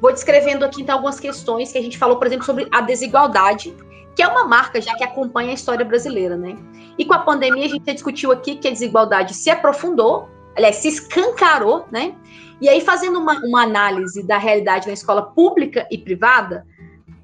Vou 0.00 0.12
descrevendo 0.12 0.64
aqui 0.64 0.82
então 0.82 0.94
algumas 0.94 1.20
questões 1.20 1.70
que 1.70 1.78
a 1.78 1.82
gente 1.82 1.98
falou, 1.98 2.16
por 2.16 2.26
exemplo, 2.26 2.44
sobre 2.44 2.66
a 2.70 2.80
desigualdade, 2.80 3.74
que 4.16 4.22
é 4.22 4.28
uma 4.28 4.44
marca 4.44 4.80
já 4.80 4.94
que 4.94 5.04
acompanha 5.04 5.50
a 5.50 5.54
história 5.54 5.84
brasileira, 5.84 6.36
né? 6.36 6.56
E 6.98 7.04
com 7.04 7.14
a 7.14 7.18
pandemia 7.18 7.66
a 7.66 7.68
gente 7.68 7.92
discutiu 7.92 8.32
aqui 8.32 8.56
que 8.56 8.68
a 8.68 8.70
desigualdade 8.70 9.34
se 9.34 9.50
aprofundou, 9.50 10.28
aliás, 10.56 10.76
se 10.76 10.88
escancarou, 10.88 11.86
né? 11.90 12.14
E 12.60 12.68
aí 12.68 12.80
fazendo 12.80 13.18
uma, 13.18 13.38
uma 13.44 13.62
análise 13.62 14.22
da 14.22 14.38
realidade 14.38 14.86
na 14.86 14.92
escola 14.92 15.22
pública 15.22 15.86
e 15.90 15.98
privada, 15.98 16.66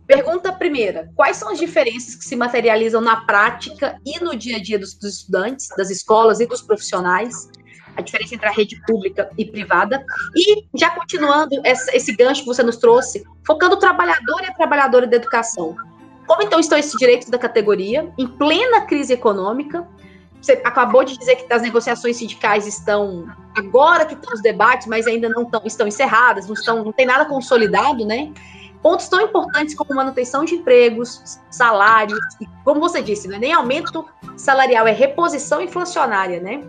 pergunta 0.07 0.53
primeira: 0.53 1.11
quais 1.15 1.37
são 1.37 1.51
as 1.51 1.59
diferenças 1.59 2.15
que 2.15 2.25
se 2.25 2.37
materializam 2.37 3.01
na 3.01 3.17
prática 3.25 3.99
e 4.05 4.23
no 4.23 4.37
dia 4.37 4.57
a 4.57 4.63
dia 4.63 4.79
dos, 4.79 4.95
dos 4.95 5.19
estudantes, 5.19 5.69
das 5.77 5.91
escolas 5.91 6.41
e 6.41 6.47
dos 6.47 6.63
profissionais? 6.63 7.51
A 7.97 8.03
diferença 8.03 8.35
entre 8.35 8.47
a 8.47 8.53
rede 8.53 8.81
pública 8.87 9.31
e 9.37 9.45
privada. 9.45 10.05
E, 10.35 10.65
já 10.75 10.91
continuando 10.91 11.61
esse, 11.65 11.97
esse 11.97 12.15
gancho 12.15 12.43
que 12.43 12.47
você 12.47 12.63
nos 12.63 12.77
trouxe, 12.77 13.25
focando 13.45 13.75
o 13.75 13.79
trabalhador 13.79 14.43
e 14.43 14.47
a 14.47 14.55
trabalhadora 14.55 15.07
da 15.07 15.17
educação. 15.17 15.77
Como 16.27 16.43
então 16.43 16.59
estão 16.59 16.77
esses 16.77 16.93
direitos 16.99 17.29
da 17.29 17.39
categoria, 17.39 18.13
em 18.19 18.27
plena 18.27 18.83
crise 18.83 19.13
econômica? 19.13 19.87
Você 20.41 20.61
acabou 20.65 21.03
de 21.03 21.17
dizer 21.17 21.37
que 21.37 21.53
as 21.53 21.63
negociações 21.63 22.17
sindicais 22.17 22.67
estão 22.67 23.27
agora 23.57 24.05
que 24.05 24.15
estão 24.15 24.35
os 24.35 24.43
debates, 24.43 24.87
mas 24.87 25.07
ainda 25.07 25.29
não 25.29 25.45
tão, 25.45 25.63
estão 25.65 25.87
encerradas, 25.87 26.47
não, 26.47 26.55
estão, 26.55 26.85
não 26.85 26.93
tem 26.93 27.07
nada 27.07 27.25
consolidado, 27.25 28.05
né? 28.05 28.33
Pontos 28.83 29.09
tão 29.09 29.21
importantes 29.21 29.75
como 29.75 29.95
manutenção 29.95 30.45
de 30.45 30.55
empregos, 30.55 31.41
salários, 31.51 32.21
e 32.41 32.47
como 32.63 32.79
você 32.79 33.03
disse, 33.03 33.27
não 33.27 33.37
é 33.37 33.39
nem 33.39 33.53
aumento 33.53 34.05
salarial, 34.37 34.87
é 34.87 34.93
reposição 34.93 35.61
inflacionária, 35.61 36.39
né? 36.39 36.61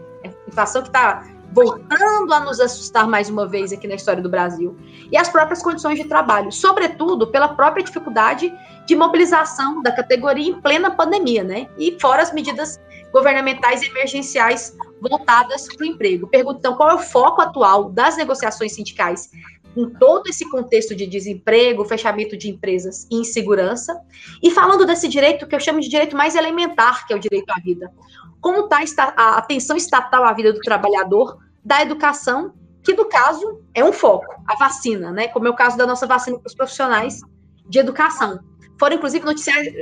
Inflação 0.58 0.82
que 0.82 0.90
está 0.90 1.24
voltando 1.54 2.34
a 2.34 2.40
nos 2.40 2.60
assustar 2.60 3.08
mais 3.08 3.30
uma 3.30 3.48
vez 3.48 3.72
aqui 3.72 3.88
na 3.88 3.96
história 3.96 4.22
do 4.22 4.30
Brasil, 4.30 4.76
e 5.12 5.18
as 5.18 5.30
próprias 5.30 5.62
condições 5.62 5.98
de 5.98 6.06
trabalho, 6.06 6.52
sobretudo 6.52 7.28
pela 7.28 7.50
própria 7.50 7.84
dificuldade 7.84 8.52
de 8.86 8.96
mobilização 8.96 9.82
da 9.82 9.92
categoria 9.92 10.50
em 10.50 10.60
plena 10.60 10.92
pandemia, 10.92 11.44
né? 11.44 11.68
E 11.78 11.98
fora 12.00 12.22
as 12.22 12.34
medidas 12.34 12.80
governamentais 13.12 13.82
emergenciais 13.84 14.76
voltadas 15.02 15.68
para 15.74 15.84
o 15.84 15.88
emprego. 15.88 16.28
Pergunto, 16.28 16.60
então, 16.60 16.76
qual 16.76 16.90
é 16.90 16.94
o 16.96 17.00
foco 17.00 17.42
atual 17.42 17.90
das 17.90 18.18
negociações 18.18 18.74
sindicais 18.74 19.30
em 19.78 19.90
todo 19.90 20.28
esse 20.28 20.50
contexto 20.50 20.96
de 20.96 21.06
desemprego, 21.06 21.86
fechamento 21.86 22.36
de 22.36 22.50
empresas 22.50 23.08
e 23.12 23.18
insegurança? 23.18 23.96
E 24.42 24.52
falando 24.52 24.86
desse 24.86 25.08
direito 25.08 25.48
que 25.48 25.56
eu 25.56 25.60
chamo 25.60 25.80
de 25.80 25.88
direito 25.90 26.16
mais 26.16 26.36
elementar, 26.36 27.06
que 27.06 27.14
é 27.14 27.16
o 27.16 27.20
direito 27.20 27.50
à 27.52 27.60
vida 27.62 27.92
como 28.40 28.70
está 28.82 29.14
a 29.16 29.38
atenção 29.38 29.76
estatal 29.76 30.24
à 30.24 30.34
vida 30.34 30.54
do 30.54 30.60
trabalhador, 30.60 31.38
da 31.64 31.82
educação, 31.82 32.54
que 32.84 32.94
no 32.94 33.06
caso 33.06 33.62
é 33.74 33.84
um 33.84 33.92
foco, 33.92 34.26
a 34.48 34.56
vacina, 34.56 35.12
né? 35.12 35.28
Como 35.28 35.48
é 35.48 35.50
o 35.50 35.56
caso 35.56 35.78
da 35.78 35.86
nossa 35.86 36.08
vacina 36.08 36.40
para 36.40 36.48
os 36.48 36.56
profissionais 36.56 37.20
de 37.68 37.80
educação. 37.80 38.40
Foram, 38.80 38.96
inclusive, 38.96 39.26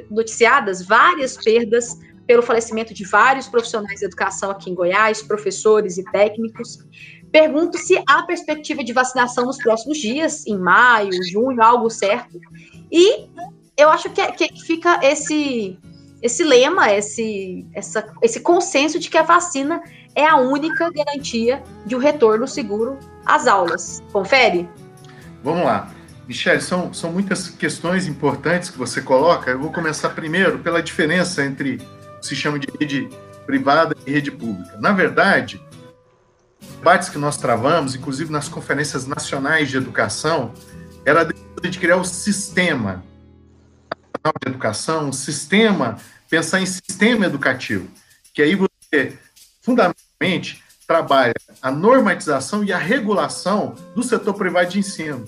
noticiadas 0.09 0.81
várias 0.83 1.37
perdas 1.37 1.99
pelo 2.25 2.41
falecimento 2.41 2.93
de 2.93 3.05
vários 3.05 3.47
profissionais 3.47 3.99
de 3.99 4.05
educação 4.05 4.49
aqui 4.49 4.71
em 4.71 4.73
Goiás, 4.73 5.21
professores 5.21 5.97
e 5.99 6.03
técnicos. 6.05 6.79
Pergunto 7.36 7.77
se 7.77 8.01
há 8.07 8.23
perspectiva 8.23 8.81
de 8.81 8.93
vacinação 8.93 9.45
nos 9.45 9.57
próximos 9.57 9.97
dias, 9.97 10.47
em 10.47 10.57
maio, 10.57 11.11
junho, 11.29 11.61
algo 11.61 11.89
certo. 11.89 12.39
E 12.89 13.27
eu 13.75 13.89
acho 13.89 14.09
que, 14.11 14.25
que 14.31 14.65
fica 14.65 15.01
esse 15.03 15.77
esse 16.21 16.45
lema, 16.45 16.93
esse, 16.93 17.67
essa, 17.73 18.07
esse 18.21 18.39
consenso 18.39 18.97
de 18.97 19.09
que 19.09 19.17
a 19.17 19.21
vacina 19.21 19.83
é 20.15 20.25
a 20.25 20.38
única 20.38 20.89
garantia 20.89 21.61
de 21.86 21.93
um 21.93 21.99
retorno 21.99 22.47
seguro 22.47 22.97
às 23.25 23.47
aulas. 23.47 24.01
Confere? 24.13 24.69
Vamos 25.43 25.65
lá. 25.65 25.91
Michele, 26.25 26.61
são, 26.61 26.93
são 26.93 27.11
muitas 27.11 27.49
questões 27.49 28.07
importantes 28.07 28.69
que 28.69 28.77
você 28.77 29.01
coloca. 29.01 29.51
Eu 29.51 29.59
vou 29.59 29.73
começar 29.73 30.11
primeiro 30.11 30.59
pela 30.59 30.81
diferença 30.81 31.43
entre 31.43 31.81
o 32.15 32.19
que 32.21 32.27
se 32.27 32.33
chama 32.33 32.57
de 32.57 32.67
rede 32.79 33.09
privada 33.45 33.93
e 34.07 34.11
rede 34.11 34.31
pública. 34.31 34.77
Na 34.79 34.93
verdade, 34.93 35.61
debates 36.86 37.09
que 37.09 37.17
nós 37.17 37.36
travamos, 37.36 37.95
inclusive 37.95 38.31
nas 38.31 38.47
conferências 38.47 39.07
nacionais 39.07 39.71
de 39.71 39.75
educação, 39.75 40.53
era 41.03 41.23
de 41.23 41.79
criar 41.79 41.97
o 41.97 42.05
sistema 42.05 43.03
de 44.23 44.51
educação, 44.51 45.09
um 45.09 45.11
sistema 45.11 45.97
pensar 46.29 46.61
em 46.61 46.67
sistema 46.67 47.25
educativo, 47.25 47.88
que 48.31 48.39
aí 48.39 48.55
você, 48.55 49.17
fundamentalmente, 49.63 50.63
trabalha 50.86 51.33
a 51.59 51.71
normatização 51.71 52.63
e 52.63 52.71
a 52.71 52.77
regulação 52.77 53.73
do 53.95 54.03
setor 54.03 54.36
privado 54.36 54.69
de 54.69 54.77
ensino. 54.77 55.25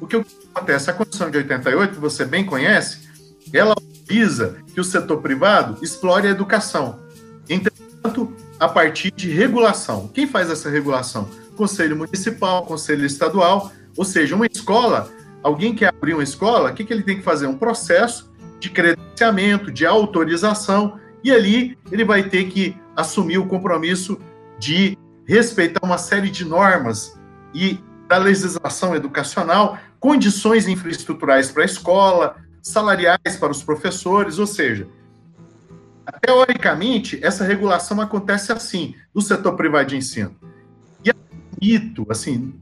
O 0.00 0.06
que 0.06 0.24
acontece? 0.54 0.90
A 0.90 0.92
Constituição 0.92 1.28
de 1.28 1.38
88, 1.38 1.94
que 1.94 2.00
você 2.00 2.24
bem 2.24 2.46
conhece, 2.46 3.08
ela 3.52 3.74
visa 4.06 4.58
que 4.72 4.80
o 4.80 4.84
setor 4.84 5.20
privado 5.20 5.76
explore 5.82 6.28
a 6.28 6.30
educação. 6.30 7.00
Entretanto, 7.48 8.32
a 8.60 8.68
partir 8.68 9.10
de 9.10 9.30
regulação. 9.30 10.08
Quem 10.12 10.26
faz 10.26 10.50
essa 10.50 10.68
regulação? 10.68 11.26
Conselho 11.56 11.96
municipal, 11.96 12.66
conselho 12.66 13.06
estadual, 13.06 13.72
ou 13.96 14.04
seja, 14.04 14.36
uma 14.36 14.46
escola, 14.46 15.10
alguém 15.42 15.74
quer 15.74 15.88
abrir 15.88 16.12
uma 16.12 16.22
escola, 16.22 16.70
o 16.70 16.74
que, 16.74 16.84
que 16.84 16.92
ele 16.92 17.02
tem 17.02 17.16
que 17.16 17.22
fazer? 17.22 17.46
Um 17.46 17.56
processo 17.56 18.30
de 18.60 18.68
credenciamento, 18.68 19.72
de 19.72 19.86
autorização, 19.86 21.00
e 21.24 21.32
ali 21.32 21.78
ele 21.90 22.04
vai 22.04 22.22
ter 22.22 22.44
que 22.44 22.76
assumir 22.94 23.38
o 23.38 23.46
compromisso 23.46 24.20
de 24.58 24.96
respeitar 25.26 25.80
uma 25.82 25.96
série 25.96 26.28
de 26.30 26.44
normas 26.44 27.18
e 27.54 27.78
da 28.06 28.18
legislação 28.18 28.94
educacional, 28.94 29.78
condições 29.98 30.68
infraestruturais 30.68 31.50
para 31.50 31.62
a 31.62 31.66
escola, 31.66 32.36
salariais 32.62 33.36
para 33.38 33.50
os 33.50 33.62
professores, 33.62 34.38
ou 34.38 34.46
seja, 34.46 34.86
teoricamente, 36.10 37.18
essa 37.22 37.44
regulação 37.44 38.00
acontece 38.00 38.52
assim, 38.52 38.94
no 39.14 39.20
setor 39.20 39.54
privado 39.56 39.88
de 39.88 39.96
ensino. 39.96 40.34
E 41.04 41.10
é 41.10 41.14
mito, 41.60 42.06
assim, 42.10 42.54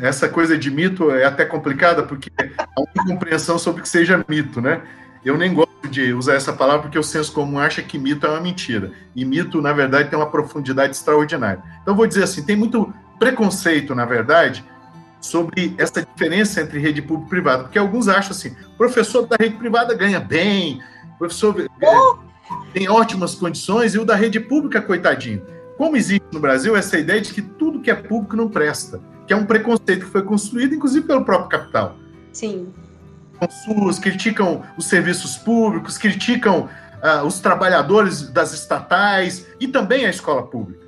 essa 0.00 0.28
coisa 0.28 0.58
de 0.58 0.70
mito 0.70 1.10
é 1.10 1.24
até 1.24 1.44
complicada, 1.44 2.02
porque 2.02 2.30
há 2.58 2.80
uma 2.80 3.06
compreensão 3.06 3.58
sobre 3.58 3.82
que 3.82 3.88
seja 3.88 4.24
mito, 4.28 4.60
né? 4.60 4.82
Eu 5.24 5.38
nem 5.38 5.54
gosto 5.54 5.88
de 5.88 6.12
usar 6.12 6.34
essa 6.34 6.52
palavra 6.52 6.82
porque 6.82 6.98
o 6.98 7.02
senso 7.02 7.32
comum 7.32 7.58
acha 7.58 7.82
que 7.82 7.98
mito 7.98 8.26
é 8.26 8.30
uma 8.30 8.40
mentira. 8.40 8.92
E 9.14 9.24
mito, 9.24 9.62
na 9.62 9.72
verdade, 9.72 10.10
tem 10.10 10.18
uma 10.18 10.30
profundidade 10.30 10.94
extraordinária. 10.94 11.62
Então, 11.82 11.94
vou 11.94 12.06
dizer 12.06 12.24
assim: 12.24 12.44
tem 12.44 12.56
muito 12.56 12.92
preconceito, 13.18 13.94
na 13.94 14.04
verdade, 14.04 14.64
sobre 15.20 15.74
essa 15.78 16.02
diferença 16.02 16.60
entre 16.60 16.78
rede 16.78 17.00
pública 17.00 17.26
e 17.26 17.30
privada. 17.30 17.62
Porque 17.64 17.78
alguns 17.78 18.08
acham 18.08 18.32
assim: 18.32 18.54
professor 18.76 19.26
da 19.26 19.36
rede 19.38 19.56
privada 19.56 19.94
ganha 19.94 20.20
bem, 20.20 20.82
o 21.14 21.18
professor 21.18 21.54
oh! 21.82 22.18
tem 22.72 22.88
ótimas 22.88 23.34
condições 23.34 23.94
e 23.94 23.98
o 23.98 24.04
da 24.04 24.14
rede 24.14 24.40
pública, 24.40 24.82
coitadinho. 24.82 25.42
Como 25.76 25.96
existe 25.96 26.26
no 26.32 26.40
Brasil 26.40 26.76
essa 26.76 26.98
ideia 26.98 27.20
de 27.20 27.32
que 27.32 27.42
tudo 27.42 27.80
que 27.80 27.90
é 27.90 27.94
público 27.94 28.36
não 28.36 28.48
presta, 28.48 29.00
que 29.26 29.32
é 29.32 29.36
um 29.36 29.44
preconceito 29.44 30.04
que 30.04 30.12
foi 30.12 30.22
construído, 30.22 30.74
inclusive, 30.74 31.06
pelo 31.06 31.24
próprio 31.24 31.48
capital. 31.48 31.96
Sim. 32.32 32.72
SUS, 33.50 33.98
criticam 33.98 34.62
os 34.76 34.86
serviços 34.86 35.36
públicos, 35.36 35.98
criticam 35.98 36.68
uh, 37.02 37.26
os 37.26 37.40
trabalhadores 37.40 38.28
das 38.30 38.52
estatais 38.52 39.46
e 39.60 39.68
também 39.68 40.06
a 40.06 40.10
escola 40.10 40.42
pública. 40.46 40.84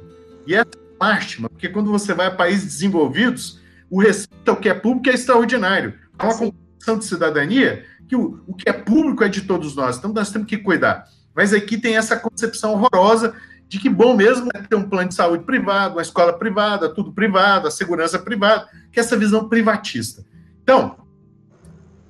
E 0.46 0.54
essa 0.54 0.70
é 0.74 1.04
lástima, 1.04 1.48
porque 1.48 1.68
quando 1.68 1.90
você 1.90 2.14
vai 2.14 2.26
a 2.26 2.30
países 2.30 2.64
desenvolvidos, 2.64 3.60
o 3.90 4.00
respeito 4.00 4.48
ao 4.48 4.56
que 4.56 4.68
é 4.68 4.74
público 4.74 5.10
é 5.10 5.14
extraordinário. 5.14 5.94
Há 6.18 6.26
uma 6.26 6.34
concepção 6.34 6.98
de 6.98 7.04
cidadania 7.04 7.84
que 8.08 8.16
o, 8.16 8.40
o 8.46 8.54
que 8.54 8.68
é 8.68 8.72
público 8.72 9.24
é 9.24 9.28
de 9.28 9.42
todos 9.42 9.74
nós, 9.74 9.96
então 9.96 10.12
nós 10.12 10.30
temos 10.30 10.48
que 10.48 10.58
cuidar. 10.58 11.06
Mas 11.34 11.52
aqui 11.52 11.76
tem 11.76 11.96
essa 11.96 12.16
concepção 12.16 12.72
horrorosa 12.72 13.34
de 13.68 13.78
que 13.78 13.90
bom 13.90 14.16
mesmo 14.16 14.48
é 14.54 14.62
ter 14.62 14.76
um 14.76 14.88
plano 14.88 15.08
de 15.08 15.14
saúde 15.14 15.44
privado, 15.44 15.96
uma 15.96 16.02
escola 16.02 16.32
privada, 16.32 16.88
tudo 16.88 17.12
privado, 17.12 17.66
a 17.66 17.70
segurança 17.70 18.18
privada, 18.18 18.68
que 18.92 18.98
é 18.98 19.02
essa 19.02 19.16
visão 19.16 19.48
privatista. 19.48 20.24
Então, 20.62 20.96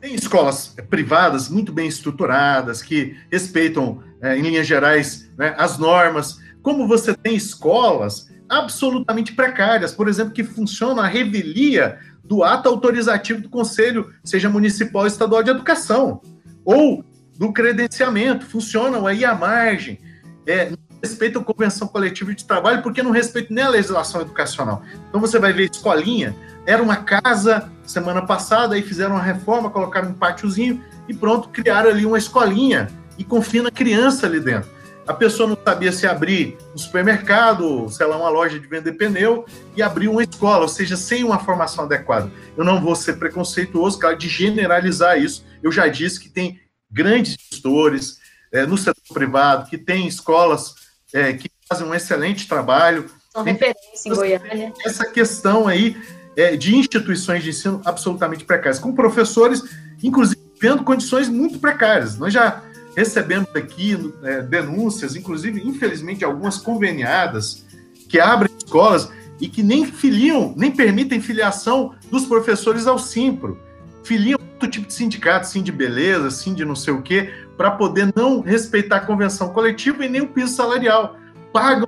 tem 0.01 0.15
escolas 0.15 0.77
privadas 0.89 1.49
muito 1.49 1.73
bem 1.73 1.89
estruturadas, 1.89 2.83
que 2.83 3.17
respeitam, 3.31 4.03
é, 4.21 4.37
em 4.37 4.43
linhas 4.43 4.67
gerais, 4.67 5.31
né, 5.37 5.55
as 5.59 5.79
normas, 5.79 6.39
como 6.63 6.87
você 6.87 7.15
tem 7.15 7.35
escolas 7.35 8.31
absolutamente 8.49 9.33
precárias, 9.33 9.93
por 9.93 10.09
exemplo, 10.09 10.33
que 10.33 10.45
funcionam 10.45 11.03
a 11.03 11.07
revelia 11.07 11.99
do 12.27 12.43
ato 12.43 12.69
autorizativo 12.69 13.41
do 13.41 13.49
Conselho, 13.49 14.13
seja 14.25 14.51
municipal 14.51 15.03
ou 15.03 15.09
estadual 15.09 15.43
de 15.43 15.51
educação, 15.51 16.21
ou 16.65 17.05
do 17.39 17.53
credenciamento, 17.53 18.47
funcionam 18.47 19.07
aí 19.07 19.25
à 19.25 19.35
margem, 19.35 19.99
é, 20.47 20.71
não 20.71 20.79
respeitam 21.03 21.43
a 21.43 21.45
convenção 21.45 21.87
coletiva 21.87 22.35
de 22.35 22.45
trabalho, 22.45 22.83
porque 22.83 23.03
não 23.03 23.11
respeitam 23.11 23.55
nem 23.55 23.65
a 23.65 23.69
legislação 23.69 24.23
educacional. 24.23 24.83
Então 25.09 25.21
você 25.21 25.39
vai 25.39 25.53
ver 25.53 25.71
escolinha, 25.71 26.35
era 26.67 26.83
uma 26.83 26.97
casa 26.97 27.71
semana 27.85 28.23
passada, 28.23 28.75
aí 28.75 28.83
fizeram 28.83 29.15
uma 29.15 29.23
reforma, 29.23 29.71
colocaram 29.71 30.09
um 30.09 30.15
pátiozinho 30.15 30.83
e 31.09 31.15
pronto, 31.15 31.49
criaram 31.49 31.91
ali 31.91 32.05
uma 32.05 32.19
escolinha 32.19 32.89
e 33.17 33.25
confina 33.25 33.69
a 33.69 33.73
criança 33.73 34.27
ali 34.27 34.41
dentro. 34.41 34.76
A 35.07 35.15
pessoa 35.15 35.49
não 35.49 35.57
sabia 35.63 35.93
se 35.93 36.05
abrir 36.05 36.59
um 36.75 36.79
supermercado, 36.79 37.89
sei 37.91 38.07
lá, 38.07 38.17
uma 38.17 38.29
loja 38.29 38.59
de 38.59 38.67
vender 38.67 38.93
pneu 38.93 39.47
e 39.77 39.83
abrir 39.83 40.09
uma 40.09 40.23
escola, 40.23 40.63
ou 40.63 40.69
seja, 40.69 40.97
sem 40.97 41.23
uma 41.23 41.39
formação 41.39 41.85
adequada. 41.85 42.31
Eu 42.57 42.65
não 42.65 42.81
vou 42.81 42.97
ser 42.97 43.15
preconceituoso, 43.15 44.01
claro, 44.01 44.17
de 44.17 44.29
generalizar 44.29 45.17
isso. 45.17 45.45
Eu 45.63 45.71
já 45.71 45.87
disse 45.87 46.19
que 46.19 46.29
tem 46.29 46.61
grandes 46.91 47.37
gestores 47.51 48.19
é, 48.51 48.67
no 48.67 48.77
setor 48.77 49.15
privado, 49.15 49.71
que 49.71 49.79
tem 49.79 50.09
escolas 50.09 50.75
é, 51.13 51.33
que 51.35 51.49
fazem 51.69 51.87
um 51.87 51.95
excelente 51.95 52.49
trabalho. 52.49 53.09
São 53.33 53.45
referência 53.45 54.09
em 54.09 54.13
Goiânia. 54.13 54.73
Essa 54.85 55.07
questão 55.07 55.69
aí 55.69 55.97
é, 56.37 56.57
de 56.57 56.75
instituições 56.75 57.45
de 57.45 57.51
ensino 57.51 57.81
absolutamente 57.85 58.45
precárias, 58.45 58.81
com 58.81 58.93
professores, 58.93 59.63
inclusive, 60.03 60.41
vendo 60.61 60.83
condições 60.83 61.29
muito 61.29 61.61
precárias. 61.61 62.19
Nós 62.19 62.33
já 62.33 62.63
recebemos 62.97 63.49
aqui 63.55 64.13
é, 64.23 64.41
denúncias, 64.41 65.15
inclusive, 65.15 65.61
infelizmente, 65.63 66.25
algumas 66.25 66.57
conveniadas, 66.57 67.67
que 68.09 68.19
abrem 68.19 68.51
escolas 68.57 69.13
e 69.39 69.49
que 69.49 69.63
nem 69.63 69.85
filiam, 69.85 70.55
nem 70.57 70.71
permitem 70.71 71.21
filiação 71.21 71.95
dos 72.11 72.25
professores 72.25 72.87
ao 72.87 72.99
Simpro. 72.99 73.61
Filiam 74.03 74.39
outro 74.55 74.71
tipo 74.71 74.87
de 74.87 74.95
sindicato, 74.95 75.47
sim 75.47 75.63
de 75.63 75.71
beleza, 75.71 76.31
sim 76.31 76.55
de 76.55 76.65
não 76.65 76.75
sei 76.75 76.95
o 76.95 77.03
quê, 77.03 77.31
para 77.57 77.71
poder 77.73 78.11
não 78.17 78.41
respeitar 78.41 78.97
a 78.97 79.01
convenção 79.01 79.51
coletiva 79.51 80.05
e 80.05 80.09
nem 80.09 80.23
o 80.23 80.29
piso 80.29 80.55
salarial. 80.55 81.17
Pagam 81.53 81.87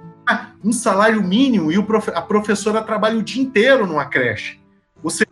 um 0.62 0.72
salário 0.72 1.22
mínimo 1.22 1.72
e 1.72 1.76
a 2.14 2.22
professora 2.22 2.82
trabalha 2.82 3.18
o 3.18 3.22
dia 3.22 3.42
inteiro 3.42 3.86
numa 3.86 4.04
creche. 4.04 4.60
Ou 5.02 5.08
seja, 5.08 5.30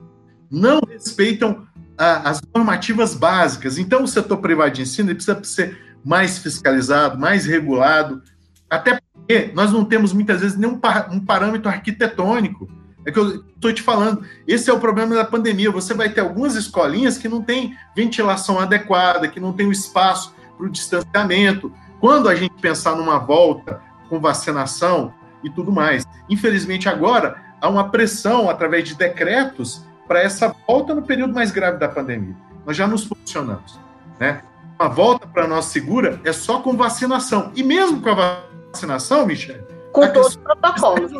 não 0.50 0.80
respeitam 0.88 1.66
as 1.98 2.40
normativas 2.54 3.14
básicas. 3.14 3.78
Então, 3.78 4.04
o 4.04 4.08
setor 4.08 4.38
privado 4.38 4.72
de 4.72 4.82
ensino 4.82 5.14
precisa 5.14 5.42
ser 5.44 5.96
mais 6.04 6.38
fiscalizado, 6.38 7.18
mais 7.18 7.46
regulado, 7.46 8.22
até 8.70 8.98
porque 9.12 9.50
nós 9.54 9.72
não 9.72 9.84
temos 9.84 10.12
muitas 10.12 10.40
vezes 10.40 10.56
nenhum 10.56 10.78
par, 10.78 11.08
um 11.10 11.18
parâmetro 11.18 11.68
arquitetônico. 11.68 12.68
É 13.04 13.12
que 13.12 13.18
eu 13.18 13.44
estou 13.54 13.72
te 13.72 13.82
falando, 13.82 14.24
esse 14.46 14.68
é 14.68 14.72
o 14.72 14.80
problema 14.80 15.14
da 15.14 15.24
pandemia. 15.24 15.70
Você 15.70 15.94
vai 15.94 16.08
ter 16.08 16.20
algumas 16.20 16.56
escolinhas 16.56 17.16
que 17.16 17.28
não 17.28 17.40
têm 17.40 17.76
ventilação 17.94 18.58
adequada, 18.58 19.28
que 19.28 19.38
não 19.38 19.52
tem 19.52 19.66
o 19.66 19.72
espaço 19.72 20.34
para 20.56 20.66
o 20.66 20.70
distanciamento. 20.70 21.72
Quando 22.00 22.28
a 22.28 22.34
gente 22.34 22.54
pensar 22.60 22.96
numa 22.96 23.18
volta 23.18 23.80
com 24.08 24.20
vacinação 24.20 25.12
e 25.42 25.50
tudo 25.50 25.72
mais. 25.72 26.04
Infelizmente, 26.28 26.88
agora 26.88 27.36
há 27.60 27.68
uma 27.68 27.90
pressão 27.90 28.50
através 28.50 28.88
de 28.88 28.94
decretos 28.94 29.84
para 30.06 30.20
essa 30.20 30.54
volta 30.66 30.94
no 30.94 31.02
período 31.02 31.34
mais 31.34 31.50
grave 31.50 31.78
da 31.78 31.88
pandemia. 31.88 32.34
Nós 32.64 32.76
já 32.76 32.86
nos 32.86 33.04
posicionamos, 33.04 33.78
né? 34.18 34.42
Uma 34.78 34.88
volta 34.88 35.26
para 35.26 35.46
nós 35.46 35.66
segura 35.66 36.20
é 36.24 36.32
só 36.32 36.60
com 36.60 36.76
vacinação. 36.76 37.50
E 37.54 37.62
mesmo 37.62 38.00
com 38.00 38.10
a 38.10 38.40
vacinação, 38.72 39.26
Michel, 39.26 39.66
com 39.92 40.06
todos 40.08 40.28
os 40.28 40.36
protocolos. 40.36 41.12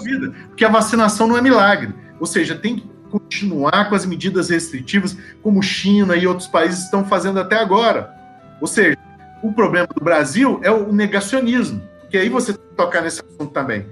Porque 0.49 0.65
a 0.65 0.69
vacinação 0.69 1.27
não 1.27 1.39
é 1.39 1.41
milagre. 1.41 1.95
Ou 2.21 2.27
seja, 2.27 2.55
tem 2.55 2.77
que 2.77 2.91
continuar 3.11 3.89
com 3.89 3.95
as 3.95 4.05
medidas 4.05 4.51
restritivas, 4.51 5.17
como 5.43 5.63
China 5.63 6.17
e 6.17 6.27
outros 6.27 6.49
países 6.49 6.85
estão 6.85 7.05
fazendo 7.05 7.41
até 7.41 7.57
agora. 7.57 8.15
Ou 8.61 8.67
seja, 8.67 8.99
o 9.43 9.53
problema 9.53 9.87
do 9.87 10.05
Brasil 10.05 10.61
é 10.63 10.71
o 10.71 10.93
negacionismo. 10.93 11.83
Que 12.11 12.19
aí 12.19 12.29
você 12.29 12.53
tocar 12.53 13.03
nesse 13.03 13.23
assunto 13.23 13.53
também. 13.53 13.87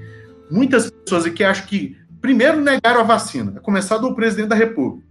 Muitas 0.50 0.90
pessoas 0.90 1.24
aqui 1.24 1.42
acham 1.42 1.66
que 1.66 1.96
primeiro 2.24 2.58
negaram 2.58 3.00
a 3.00 3.02
vacina, 3.02 3.52
a 3.58 3.60
começar 3.60 3.98
do 3.98 4.14
presidente 4.14 4.48
da 4.48 4.54
República, 4.54 5.06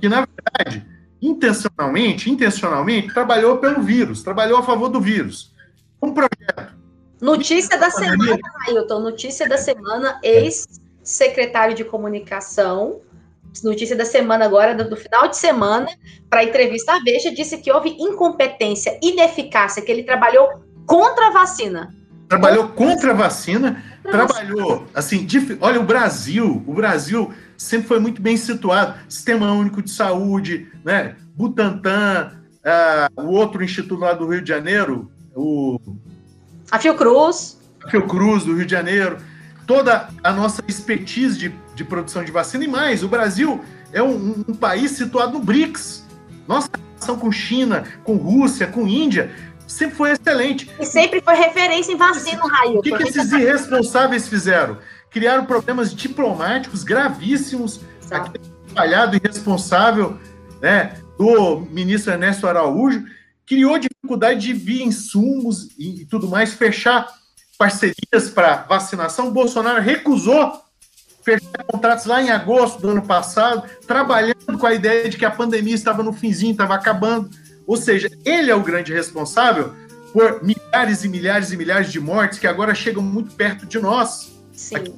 que 0.00 0.08
na 0.08 0.26
verdade, 0.26 0.84
intencionalmente, 1.22 2.28
intencionalmente 2.28 3.14
trabalhou 3.14 3.58
pelo 3.58 3.82
vírus, 3.82 4.20
trabalhou 4.24 4.58
a 4.58 4.64
favor 4.64 4.88
do 4.88 5.00
vírus. 5.00 5.54
Um 6.02 6.12
projeto. 6.12 6.74
Notícia 7.20 7.78
da 7.78 7.88
semana, 7.88 8.40
Ailton, 8.66 8.98
notícia 8.98 9.48
da 9.48 9.56
semana, 9.56 10.18
ex-secretário 10.24 11.76
de 11.76 11.84
comunicação, 11.84 13.00
notícia 13.62 13.94
da 13.94 14.04
semana 14.04 14.44
agora, 14.44 14.74
do, 14.74 14.90
do 14.90 14.96
final 14.96 15.28
de 15.28 15.36
semana, 15.36 15.86
para 16.28 16.40
a 16.40 16.44
entrevista 16.44 16.94
à 16.94 16.98
Veja, 16.98 17.32
disse 17.32 17.58
que 17.58 17.70
houve 17.70 17.90
incompetência, 17.90 18.98
ineficácia, 19.00 19.80
que 19.82 19.92
ele 19.92 20.02
trabalhou 20.02 20.64
contra 20.84 21.28
a 21.28 21.30
vacina. 21.30 21.94
Trabalhou 22.28 22.70
contra 22.70 23.12
a 23.12 23.14
vacina, 23.14 23.80
trabalhou, 24.06 24.86
assim, 24.94 25.26
olha, 25.60 25.80
o 25.80 25.84
Brasil, 25.84 26.62
o 26.66 26.74
Brasil 26.74 27.32
sempre 27.56 27.88
foi 27.88 27.98
muito 27.98 28.20
bem 28.20 28.36
situado. 28.36 28.94
Sistema 29.08 29.52
Único 29.52 29.82
de 29.82 29.90
Saúde, 29.90 30.68
né? 30.84 31.16
Butantan, 31.34 32.32
uh, 32.64 33.22
o 33.22 33.28
outro 33.28 33.62
instituto 33.62 34.00
lá 34.00 34.12
do 34.12 34.26
Rio 34.26 34.42
de 34.42 34.48
Janeiro, 34.48 35.10
o... 35.34 35.78
A 36.70 36.78
Fiocruz. 36.78 37.58
A 37.84 37.90
Fiocruz, 37.90 38.44
do 38.44 38.54
Rio 38.54 38.66
de 38.66 38.72
Janeiro. 38.72 39.18
Toda 39.66 40.08
a 40.22 40.32
nossa 40.32 40.62
expertise 40.66 41.38
de, 41.38 41.54
de 41.74 41.84
produção 41.84 42.24
de 42.24 42.30
vacina 42.30 42.64
e 42.64 42.68
mais. 42.68 43.02
O 43.02 43.08
Brasil 43.08 43.62
é 43.92 44.02
um, 44.02 44.44
um 44.48 44.54
país 44.54 44.92
situado 44.92 45.34
no 45.34 45.44
BRICS. 45.44 46.06
Nossa 46.46 46.68
relação 46.94 47.18
com 47.18 47.30
China, 47.30 47.84
com 48.02 48.16
Rússia, 48.16 48.66
com 48.66 48.86
Índia 48.86 49.30
sempre 49.66 49.96
foi 49.96 50.10
excelente. 50.12 50.70
E 50.78 50.84
sempre 50.84 51.20
foi 51.20 51.34
referência 51.34 51.92
em 51.92 51.96
vacina, 51.96 52.42
Raio. 52.46 52.78
O 52.78 52.82
que, 52.82 52.96
que 52.96 53.02
esses 53.02 53.32
irresponsáveis 53.32 54.28
fizeram? 54.28 54.78
Criaram 55.10 55.44
problemas 55.44 55.94
diplomáticos 55.94 56.84
gravíssimos, 56.84 57.80
aquele 58.10 58.44
falhado 58.74 59.16
irresponsável 59.16 60.18
né, 60.60 60.96
do 61.18 61.60
ministro 61.70 62.12
Ernesto 62.12 62.46
Araújo, 62.46 63.04
criou 63.46 63.78
dificuldade 63.78 64.40
de 64.40 64.52
vir 64.52 64.82
insumos 64.82 65.68
e, 65.78 66.02
e 66.02 66.06
tudo 66.06 66.28
mais, 66.28 66.52
fechar 66.52 67.06
parcerias 67.56 68.28
para 68.34 68.64
vacinação. 68.68 69.28
O 69.28 69.32
Bolsonaro 69.32 69.80
recusou 69.80 70.60
fechar 71.22 71.64
contratos 71.66 72.06
lá 72.06 72.22
em 72.22 72.30
agosto 72.30 72.80
do 72.80 72.90
ano 72.90 73.02
passado, 73.02 73.68
trabalhando 73.86 74.58
com 74.58 74.66
a 74.66 74.74
ideia 74.74 75.08
de 75.08 75.16
que 75.16 75.24
a 75.24 75.30
pandemia 75.30 75.74
estava 75.74 76.02
no 76.02 76.12
finzinho, 76.12 76.52
estava 76.52 76.74
acabando. 76.74 77.30
Ou 77.66 77.76
seja, 77.76 78.08
ele 78.24 78.50
é 78.50 78.54
o 78.54 78.62
grande 78.62 78.92
responsável 78.92 79.72
por 80.12 80.42
milhares 80.42 81.04
e 81.04 81.08
milhares 81.08 81.52
e 81.52 81.56
milhares 81.56 81.92
de 81.92 82.00
mortes 82.00 82.38
que 82.38 82.46
agora 82.46 82.74
chegam 82.74 83.02
muito 83.02 83.34
perto 83.34 83.66
de 83.66 83.78
nós. 83.78 84.32
Sim. 84.52 84.76
Aqui, 84.76 84.94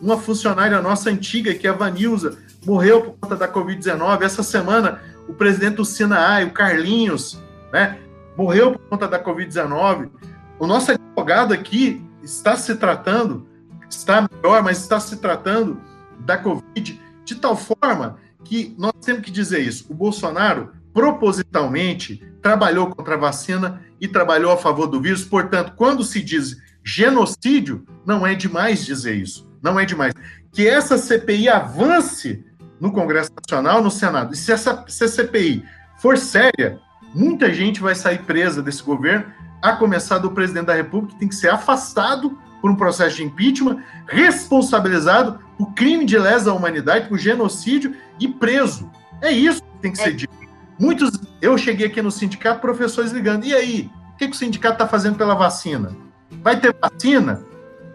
uma 0.00 0.18
funcionária 0.18 0.80
nossa 0.82 1.10
antiga, 1.10 1.54
que 1.54 1.66
é 1.66 1.70
a 1.70 1.72
Vanilza, 1.72 2.36
morreu 2.64 3.02
por 3.02 3.14
conta 3.20 3.36
da 3.36 3.48
Covid-19. 3.48 4.22
Essa 4.22 4.42
semana, 4.42 5.00
o 5.28 5.32
presidente 5.32 5.76
do 5.76 5.84
Sinaai, 5.84 6.44
o 6.44 6.52
Carlinhos, 6.52 7.40
né, 7.72 7.98
morreu 8.36 8.72
por 8.72 8.80
conta 8.90 9.08
da 9.08 9.22
Covid-19. 9.22 10.10
O 10.58 10.66
nosso 10.66 10.92
advogado 10.92 11.52
aqui 11.52 12.04
está 12.22 12.56
se 12.56 12.74
tratando, 12.76 13.46
está 13.88 14.28
melhor, 14.30 14.62
mas 14.62 14.78
está 14.78 15.00
se 15.00 15.16
tratando 15.16 15.80
da 16.20 16.36
Covid 16.36 17.00
de 17.24 17.34
tal 17.36 17.56
forma 17.56 18.18
que 18.44 18.74
nós 18.78 18.92
temos 19.04 19.22
que 19.22 19.30
dizer 19.30 19.60
isso. 19.60 19.86
O 19.88 19.94
Bolsonaro 19.94 20.72
propositalmente 20.92 22.22
trabalhou 22.40 22.88
contra 22.88 23.14
a 23.14 23.18
vacina 23.18 23.82
e 24.00 24.08
trabalhou 24.08 24.52
a 24.52 24.56
favor 24.56 24.86
do 24.86 25.00
vírus. 25.00 25.24
Portanto, 25.24 25.74
quando 25.76 26.02
se 26.02 26.22
diz 26.22 26.56
genocídio, 26.84 27.86
não 28.04 28.26
é 28.26 28.34
demais 28.34 28.84
dizer 28.84 29.14
isso. 29.14 29.50
Não 29.62 29.78
é 29.78 29.84
demais. 29.84 30.12
Que 30.52 30.68
essa 30.68 30.98
CPI 30.98 31.48
avance 31.48 32.44
no 32.80 32.92
Congresso 32.92 33.30
Nacional, 33.40 33.82
no 33.82 33.90
Senado. 33.90 34.34
E 34.34 34.36
se 34.36 34.50
essa 34.50 34.84
se 34.88 35.06
CPI 35.06 35.64
for 35.98 36.18
séria, 36.18 36.80
muita 37.14 37.54
gente 37.54 37.80
vai 37.80 37.94
sair 37.94 38.22
presa 38.24 38.60
desse 38.60 38.82
governo, 38.82 39.26
a 39.62 39.76
começar 39.76 40.18
do 40.18 40.32
presidente 40.32 40.66
da 40.66 40.74
República, 40.74 41.14
que 41.14 41.20
tem 41.20 41.28
que 41.28 41.36
ser 41.36 41.50
afastado 41.50 42.36
por 42.60 42.70
um 42.70 42.74
processo 42.74 43.16
de 43.16 43.24
impeachment, 43.24 43.82
responsabilizado 44.08 45.38
por 45.56 45.72
crime 45.74 46.04
de 46.04 46.18
lesa 46.18 46.50
à 46.50 46.54
humanidade, 46.54 47.08
por 47.08 47.18
genocídio 47.18 47.94
e 48.18 48.26
preso. 48.26 48.90
É 49.20 49.30
isso 49.30 49.62
que 49.62 49.78
tem 49.80 49.92
que 49.92 49.98
ser 49.98 50.10
é. 50.10 50.12
dito. 50.12 50.41
Muitos, 50.78 51.20
eu 51.40 51.56
cheguei 51.58 51.86
aqui 51.86 52.00
no 52.02 52.10
sindicato, 52.10 52.60
professores 52.60 53.12
ligando, 53.12 53.44
e 53.44 53.54
aí, 53.54 53.90
o 54.14 54.16
que, 54.16 54.28
que 54.28 54.34
o 54.34 54.38
sindicato 54.38 54.74
está 54.74 54.88
fazendo 54.88 55.16
pela 55.16 55.34
vacina? 55.34 55.96
Vai 56.42 56.58
ter 56.58 56.74
vacina? 56.80 57.42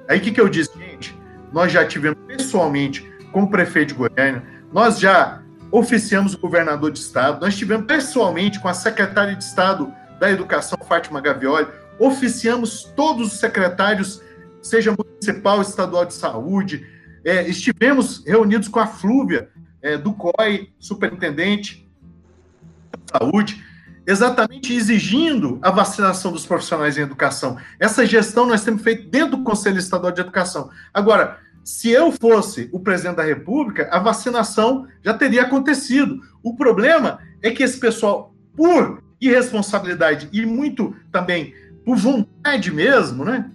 Aí 0.08 0.20
o 0.20 0.22
que, 0.22 0.32
que 0.32 0.40
eu 0.40 0.48
disse, 0.48 0.72
gente? 0.78 1.18
Nós 1.52 1.72
já 1.72 1.86
tivemos 1.86 2.20
pessoalmente 2.28 3.10
com 3.32 3.44
o 3.44 3.50
prefeito 3.50 3.90
de 3.90 3.96
Goiânia, 3.96 4.44
nós 4.72 5.00
já 5.00 5.42
oficiamos 5.72 6.34
o 6.34 6.40
governador 6.40 6.92
de 6.92 7.00
estado, 7.00 7.42
nós 7.42 7.58
tivemos 7.58 7.86
pessoalmente 7.86 8.60
com 8.60 8.68
a 8.68 8.74
secretária 8.74 9.36
de 9.36 9.44
estado 9.44 9.94
da 10.20 10.32
educação, 10.32 10.78
Fátima 10.88 11.20
Gavioli, 11.20 11.68
oficiamos 12.00 12.84
todos 12.96 13.34
os 13.34 13.40
secretários, 13.40 14.22
seja 14.62 14.96
municipal, 14.98 15.62
estadual 15.62 16.06
de 16.06 16.14
saúde, 16.14 16.86
é, 17.26 17.48
estivemos 17.48 18.24
reunidos 18.26 18.68
com 18.68 18.80
a 18.80 18.88
Flúvia, 18.88 19.50
é, 19.82 19.98
do 19.98 20.14
COI, 20.14 20.70
superintendente 20.80 21.87
de 23.08 23.18
saúde, 23.18 23.64
exatamente 24.06 24.74
exigindo 24.74 25.60
a 25.62 25.72
vacinação 25.72 26.32
dos 26.32 26.46
profissionais 26.46 26.98
em 26.98 27.02
educação. 27.02 27.58
Essa 27.80 28.06
gestão 28.06 28.46
nós 28.46 28.64
temos 28.64 28.82
feito 28.82 29.10
dentro 29.10 29.38
do 29.38 29.44
Conselho 29.44 29.78
Estadual 29.78 30.12
de 30.12 30.22
Educação. 30.22 30.70
Agora, 30.94 31.40
se 31.64 31.90
eu 31.90 32.14
fosse 32.14 32.70
o 32.72 32.80
presidente 32.80 33.18
da 33.18 33.24
República, 33.24 33.90
a 33.92 34.00
vacinação 34.00 34.88
já 35.04 35.14
teria 35.14 35.42
acontecido. 35.42 36.22
O 36.42 36.56
problema 36.56 37.20
é 37.42 37.52
que 37.52 37.62
esse 37.62 37.78
pessoal, 37.78 38.34
por 38.56 39.04
irresponsabilidade 39.20 40.30
e 40.32 40.46
muito 40.46 40.96
também 41.12 41.54
por 41.84 41.98
vontade 41.98 42.72
mesmo, 42.72 43.26
né? 43.26 43.50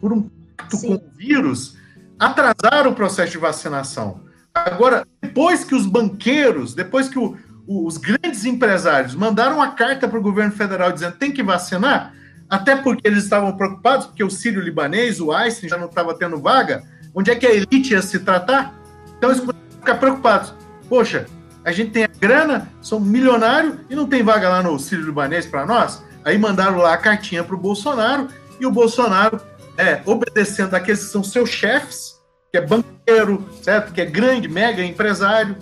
Por 0.00 0.12
um 0.12 0.30
pacto 0.56 0.80
com 0.80 0.94
o 0.94 1.02
vírus, 1.14 1.76
atrasaram 2.18 2.92
o 2.92 2.94
processo 2.94 3.32
de 3.32 3.38
vacinação. 3.38 4.22
Agora, 4.54 5.06
depois 5.20 5.62
que 5.62 5.74
os 5.74 5.86
banqueiros, 5.86 6.74
depois 6.74 7.08
que 7.08 7.18
o, 7.18 7.36
os 7.68 7.98
grandes 7.98 8.46
empresários 8.46 9.14
mandaram 9.14 9.56
uma 9.56 9.72
carta 9.72 10.08
para 10.08 10.18
o 10.18 10.22
governo 10.22 10.52
federal 10.52 10.90
dizendo 10.90 11.16
tem 11.16 11.30
que 11.30 11.42
vacinar, 11.42 12.14
até 12.48 12.74
porque 12.74 13.06
eles 13.06 13.24
estavam 13.24 13.54
preocupados, 13.54 14.06
porque 14.06 14.24
o 14.24 14.30
Sírio 14.30 14.62
Libanês, 14.62 15.20
o 15.20 15.30
Einstein, 15.30 15.68
já 15.68 15.76
não 15.76 15.86
estava 15.86 16.14
tendo 16.14 16.40
vaga, 16.40 16.82
onde 17.14 17.30
é 17.30 17.36
que 17.36 17.46
a 17.46 17.52
elite 17.52 17.92
ia 17.92 18.00
se 18.00 18.20
tratar? 18.20 18.74
Então 19.18 19.28
eles 19.28 19.40
começaram 19.40 19.68
a 19.68 19.80
ficar 19.80 19.94
preocupados. 19.96 20.54
Poxa, 20.88 21.26
a 21.62 21.70
gente 21.70 21.90
tem 21.90 22.04
a 22.04 22.10
grana, 22.18 22.72
são 22.80 22.98
milionário 22.98 23.80
e 23.90 23.94
não 23.94 24.06
tem 24.06 24.22
vaga 24.22 24.48
lá 24.48 24.62
no 24.62 24.78
Sírio 24.78 25.04
Libanês 25.04 25.44
para 25.44 25.66
nós? 25.66 26.02
Aí 26.24 26.38
mandaram 26.38 26.78
lá 26.78 26.94
a 26.94 26.98
cartinha 26.98 27.44
para 27.44 27.54
o 27.54 27.58
Bolsonaro 27.58 28.28
e 28.58 28.64
o 28.64 28.70
Bolsonaro, 28.70 29.40
é, 29.76 30.00
obedecendo 30.06 30.74
aqueles 30.74 31.04
que 31.04 31.10
são 31.10 31.22
seus 31.22 31.50
chefes, 31.50 32.18
que 32.50 32.56
é 32.56 32.66
banqueiro, 32.66 33.46
certo? 33.62 33.92
Que 33.92 34.00
é 34.00 34.06
grande, 34.06 34.48
mega 34.48 34.82
empresário, 34.82 35.54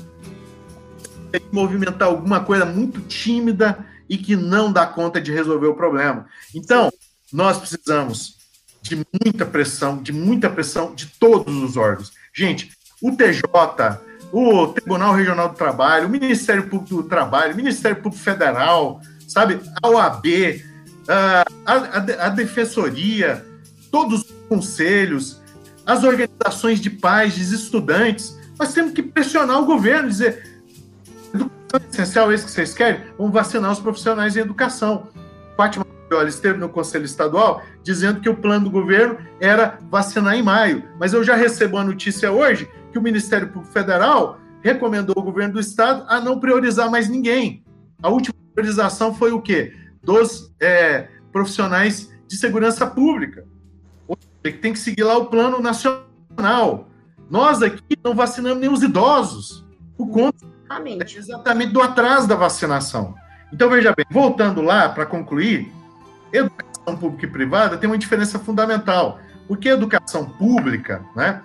tem 1.27 1.41
que 1.41 1.55
movimentar 1.55 2.09
alguma 2.09 2.41
coisa 2.41 2.64
muito 2.64 3.01
tímida 3.01 3.85
e 4.09 4.16
que 4.16 4.37
não 4.37 4.72
dá 4.72 4.87
conta 4.87 5.20
de 5.20 5.33
resolver 5.33 5.66
o 5.66 5.74
problema. 5.74 6.27
Então, 6.55 6.91
nós 7.33 7.59
precisamos 7.59 8.37
de 8.83 9.05
muita 9.24 9.45
pressão, 9.45 10.01
de 10.03 10.12
muita 10.12 10.49
pressão 10.49 10.95
de 10.95 11.07
todos 11.07 11.55
os 11.57 11.77
órgãos. 11.77 12.12
Gente, 12.33 12.70
o 13.03 13.12
TJ, 13.12 13.43
o 14.33 14.68
Tribunal 14.68 15.14
Regional 15.14 15.49
do 15.49 15.57
Trabalho, 15.57 16.07
o 16.07 16.11
Ministério 16.11 16.68
Público 16.68 17.03
do 17.03 17.09
Trabalho, 17.09 17.53
o 17.53 17.57
Ministério 17.57 18.01
Público 18.01 18.22
Federal, 18.22 19.01
sabe, 19.27 19.61
a 19.83 19.89
OAB, 19.89 20.27
a, 21.09 21.45
a, 21.64 22.27
a 22.27 22.29
Defensoria, 22.29 23.45
todos 23.91 24.22
os 24.22 24.31
conselhos, 24.49 25.41
as 25.85 26.05
organizações 26.05 26.81
de 26.81 26.91
pais, 26.91 27.35
de 27.35 27.43
estudantes, 27.55 28.37
nós 28.59 28.72
temos 28.72 28.93
que 28.93 29.03
pressionar 29.03 29.61
o 29.61 29.66
governo, 29.66 30.09
dizer, 30.09 30.55
Educação 31.67 31.81
é 31.83 31.89
essencial, 31.91 32.31
é 32.31 32.35
isso 32.35 32.45
que 32.45 32.51
vocês 32.53 32.75
querem? 32.75 33.01
Vamos 33.19 33.33
vacinar 33.33 33.73
os 33.73 33.81
profissionais 33.81 34.37
em 34.37 34.41
educação. 34.41 35.09
Fátima 35.57 35.85
Viola 36.09 36.29
esteve 36.29 36.59
no 36.59 36.69
Conselho 36.69 37.05
Estadual 37.05 37.62
dizendo 37.83 38.21
que 38.21 38.29
o 38.29 38.37
plano 38.37 38.67
do 38.67 38.71
governo 38.71 39.19
era 39.41 39.79
vacinar 39.91 40.37
em 40.37 40.43
maio. 40.43 40.85
Mas 40.99 41.12
eu 41.12 41.25
já 41.25 41.35
recebo 41.35 41.77
a 41.77 41.85
notícia 41.85 42.31
hoje 42.31 42.71
que 42.93 42.99
o 42.99 43.03
Ministério 43.03 43.49
Público 43.49 43.73
Federal 43.73 44.39
recomendou 44.62 45.14
ao 45.17 45.25
governo 45.25 45.55
do 45.55 45.61
Estado 45.61 46.05
a 46.09 46.21
não 46.21 46.39
priorizar 46.39 46.91
mais 46.91 47.09
ninguém. 47.09 47.64
A 48.03 48.09
última 48.09 48.35
priorização 48.55 49.14
foi 49.14 49.33
o 49.33 49.41
quê? 49.41 49.75
Dos 50.03 50.53
é, 50.61 51.09
profissionais 51.33 52.12
de 52.29 52.37
segurança 52.37 52.87
pública. 52.87 53.45
Que 54.43 54.53
tem 54.53 54.73
que 54.73 54.79
seguir 54.79 55.03
lá 55.03 55.19
o 55.19 55.27
plano 55.27 55.61
nacional. 55.61 56.89
Nós 57.29 57.61
aqui 57.61 57.97
não 58.05 58.14
vacinamos 58.14 58.61
nem 58.61 58.71
os 58.71 58.85
idosos, 58.85 59.67
por 59.97 60.09
conta 60.09 60.45
Exatamente. 60.67 61.17
É 61.17 61.21
exatamente 61.21 61.73
do 61.73 61.81
atraso 61.81 62.27
da 62.27 62.35
vacinação. 62.35 63.14
Então, 63.53 63.71
veja 63.71 63.95
bem, 63.97 64.05
voltando 64.11 64.61
lá 64.61 64.89
para 64.89 65.07
concluir, 65.07 65.73
educação 66.33 66.97
pública 66.97 67.27
e 67.27 67.31
privada 67.31 67.77
tem 67.79 67.89
uma 67.89 67.97
diferença 67.97 68.39
fundamental, 68.39 69.21
porque 69.47 69.69
a 69.69 69.75
educação 69.75 70.25
pública 70.25 71.03
né, 71.14 71.41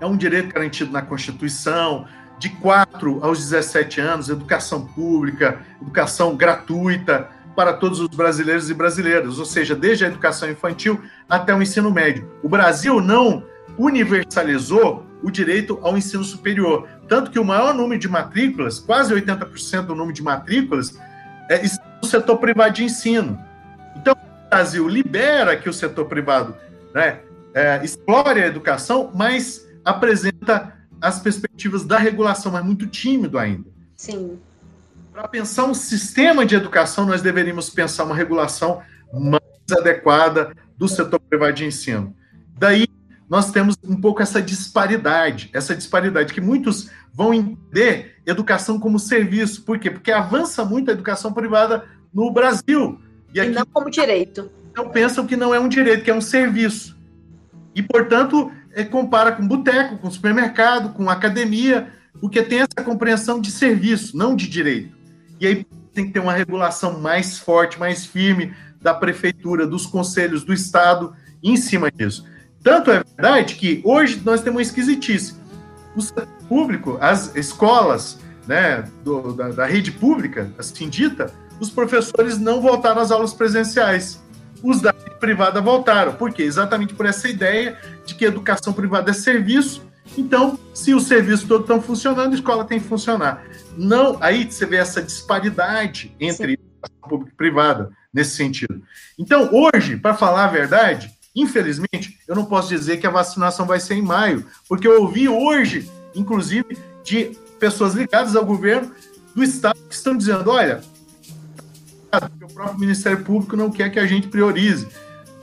é 0.00 0.06
um 0.06 0.16
direito 0.16 0.52
garantido 0.52 0.92
na 0.92 1.02
Constituição, 1.02 2.06
de 2.38 2.48
4 2.48 3.24
aos 3.24 3.38
17 3.38 4.00
anos, 4.00 4.28
educação 4.28 4.84
pública, 4.84 5.60
educação 5.80 6.36
gratuita 6.36 7.28
para 7.54 7.72
todos 7.72 8.00
os 8.00 8.08
brasileiros 8.08 8.68
e 8.68 8.74
brasileiras, 8.74 9.38
ou 9.38 9.44
seja, 9.44 9.76
desde 9.76 10.04
a 10.04 10.08
educação 10.08 10.50
infantil 10.50 11.00
até 11.28 11.54
o 11.54 11.62
ensino 11.62 11.90
médio. 11.90 12.28
O 12.42 12.48
Brasil 12.48 13.00
não 13.00 13.44
universalizou 13.78 15.06
o 15.22 15.30
direito 15.30 15.78
ao 15.82 15.96
ensino 15.96 16.24
superior. 16.24 16.88
Tanto 17.08 17.30
que 17.30 17.38
o 17.38 17.44
maior 17.44 17.74
número 17.74 18.00
de 18.00 18.08
matrículas, 18.08 18.78
quase 18.78 19.14
80% 19.14 19.86
do 19.86 19.94
número 19.94 20.12
de 20.12 20.22
matrículas, 20.22 20.98
é, 21.48 21.64
está 21.64 21.84
no 22.02 22.08
setor 22.08 22.38
privado 22.38 22.74
de 22.74 22.84
ensino. 22.84 23.38
Então, 23.96 24.14
o 24.14 24.50
Brasil 24.50 24.88
libera 24.88 25.56
que 25.56 25.68
o 25.68 25.72
setor 25.72 26.06
privado 26.06 26.56
né, 26.94 27.20
é, 27.54 27.80
explore 27.84 28.42
a 28.42 28.46
educação, 28.46 29.10
mas 29.14 29.66
apresenta 29.84 30.74
as 31.00 31.20
perspectivas 31.20 31.84
da 31.84 31.98
regulação, 31.98 32.52
mas 32.52 32.64
muito 32.64 32.86
tímido 32.86 33.38
ainda. 33.38 33.68
Sim. 33.96 34.38
Para 35.12 35.28
pensar 35.28 35.64
um 35.64 35.74
sistema 35.74 36.46
de 36.46 36.54
educação, 36.54 37.04
nós 37.04 37.20
deveríamos 37.20 37.68
pensar 37.68 38.04
uma 38.04 38.14
regulação 38.14 38.80
mais 39.12 39.42
adequada 39.78 40.52
do 40.78 40.88
setor 40.88 41.20
privado 41.20 41.52
de 41.52 41.66
ensino. 41.66 42.14
Daí 42.56 42.86
nós 43.32 43.50
temos 43.50 43.78
um 43.82 43.98
pouco 43.98 44.20
essa 44.20 44.42
disparidade, 44.42 45.48
essa 45.54 45.74
disparidade 45.74 46.34
que 46.34 46.40
muitos 46.42 46.90
vão 47.14 47.32
entender 47.32 48.16
educação 48.26 48.78
como 48.78 48.98
serviço. 48.98 49.62
Por 49.62 49.78
quê? 49.78 49.90
Porque 49.90 50.12
avança 50.12 50.66
muito 50.66 50.90
a 50.90 50.92
educação 50.92 51.32
privada 51.32 51.82
no 52.12 52.30
Brasil. 52.30 53.00
E, 53.32 53.40
aqui, 53.40 53.50
e 53.50 53.54
não 53.54 53.64
como 53.64 53.88
direito. 53.88 54.50
Então 54.70 54.90
pensam 54.90 55.26
que 55.26 55.34
não 55.34 55.54
é 55.54 55.58
um 55.58 55.66
direito, 55.66 56.04
que 56.04 56.10
é 56.10 56.14
um 56.14 56.20
serviço. 56.20 56.94
E, 57.74 57.82
portanto, 57.82 58.52
é, 58.74 58.84
compara 58.84 59.32
com 59.32 59.48
boteco, 59.48 59.96
com 59.96 60.10
supermercado, 60.10 60.92
com 60.92 61.08
academia, 61.08 61.90
porque 62.20 62.42
tem 62.42 62.58
essa 62.58 62.84
compreensão 62.84 63.40
de 63.40 63.50
serviço, 63.50 64.14
não 64.14 64.36
de 64.36 64.46
direito. 64.46 64.94
E 65.40 65.46
aí 65.46 65.66
tem 65.94 66.04
que 66.04 66.12
ter 66.12 66.20
uma 66.20 66.34
regulação 66.34 67.00
mais 67.00 67.38
forte, 67.38 67.80
mais 67.80 68.04
firme 68.04 68.54
da 68.78 68.92
prefeitura, 68.92 69.66
dos 69.66 69.86
conselhos 69.86 70.44
do 70.44 70.52
Estado 70.52 71.16
em 71.42 71.56
cima 71.56 71.90
disso. 71.90 72.30
Tanto 72.62 72.90
é 72.90 73.02
verdade 73.02 73.56
que 73.56 73.80
hoje 73.84 74.22
nós 74.24 74.40
temos 74.40 74.58
uma 74.58 74.62
esquisitice. 74.62 75.34
O 75.96 76.00
setor 76.00 76.28
público, 76.48 76.96
as 77.00 77.34
escolas 77.34 78.18
né, 78.46 78.84
do, 79.04 79.32
da, 79.32 79.48
da, 79.48 79.66
rede 79.66 79.90
pública, 79.90 80.50
assim 80.58 80.88
dita, 80.88 81.32
os 81.60 81.70
professores 81.70 82.38
não 82.38 82.60
voltaram 82.60 83.00
às 83.00 83.10
aulas 83.10 83.34
presenciais. 83.34 84.22
Os 84.62 84.80
da 84.80 84.92
rede 84.92 85.18
privada 85.18 85.60
voltaram. 85.60 86.14
Por 86.14 86.32
quê? 86.32 86.42
Exatamente 86.42 86.94
por 86.94 87.04
essa 87.04 87.28
ideia 87.28 87.76
de 88.06 88.14
que 88.14 88.24
educação 88.24 88.72
privada 88.72 89.10
é 89.10 89.14
serviço. 89.14 89.84
Então, 90.16 90.58
se 90.72 90.94
os 90.94 91.04
serviços 91.04 91.46
todos 91.46 91.64
estão 91.64 91.80
funcionando, 91.80 92.32
a 92.32 92.36
escola 92.36 92.64
tem 92.64 92.78
que 92.78 92.86
funcionar. 92.86 93.42
Não, 93.76 94.18
aí 94.20 94.50
você 94.50 94.66
vê 94.66 94.76
essa 94.76 95.02
disparidade 95.02 96.14
entre 96.20 96.58
pública 97.08 97.32
e 97.32 97.36
privada 97.36 97.90
nesse 98.12 98.36
sentido. 98.36 98.82
Então, 99.18 99.50
hoje, 99.52 99.96
para 99.96 100.14
falar 100.14 100.44
a 100.44 100.48
verdade, 100.48 101.10
infelizmente, 101.34 102.18
eu 102.26 102.34
não 102.34 102.44
posso 102.44 102.68
dizer 102.68 102.98
que 102.98 103.06
a 103.06 103.10
vacinação 103.10 103.66
vai 103.66 103.80
ser 103.80 103.94
em 103.94 104.02
maio, 104.02 104.44
porque 104.68 104.86
eu 104.86 105.02
ouvi 105.02 105.28
hoje, 105.28 105.90
inclusive, 106.14 106.78
de 107.04 107.36
pessoas 107.58 107.94
ligadas 107.94 108.36
ao 108.36 108.44
governo 108.44 108.92
do 109.34 109.42
estado 109.42 109.78
que 109.88 109.94
estão 109.94 110.16
dizendo, 110.16 110.50
olha, 110.50 110.82
o 112.42 112.52
próprio 112.52 112.78
Ministério 112.78 113.24
Público 113.24 113.56
não 113.56 113.70
quer 113.70 113.90
que 113.90 113.98
a 113.98 114.06
gente 114.06 114.28
priorize. 114.28 114.86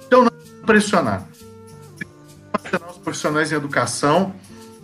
Então, 0.05 0.23
não 0.23 0.31
pressionar. 0.65 1.27
Os 2.91 2.97
profissionais 2.97 3.51
em 3.51 3.55
educação, 3.55 4.35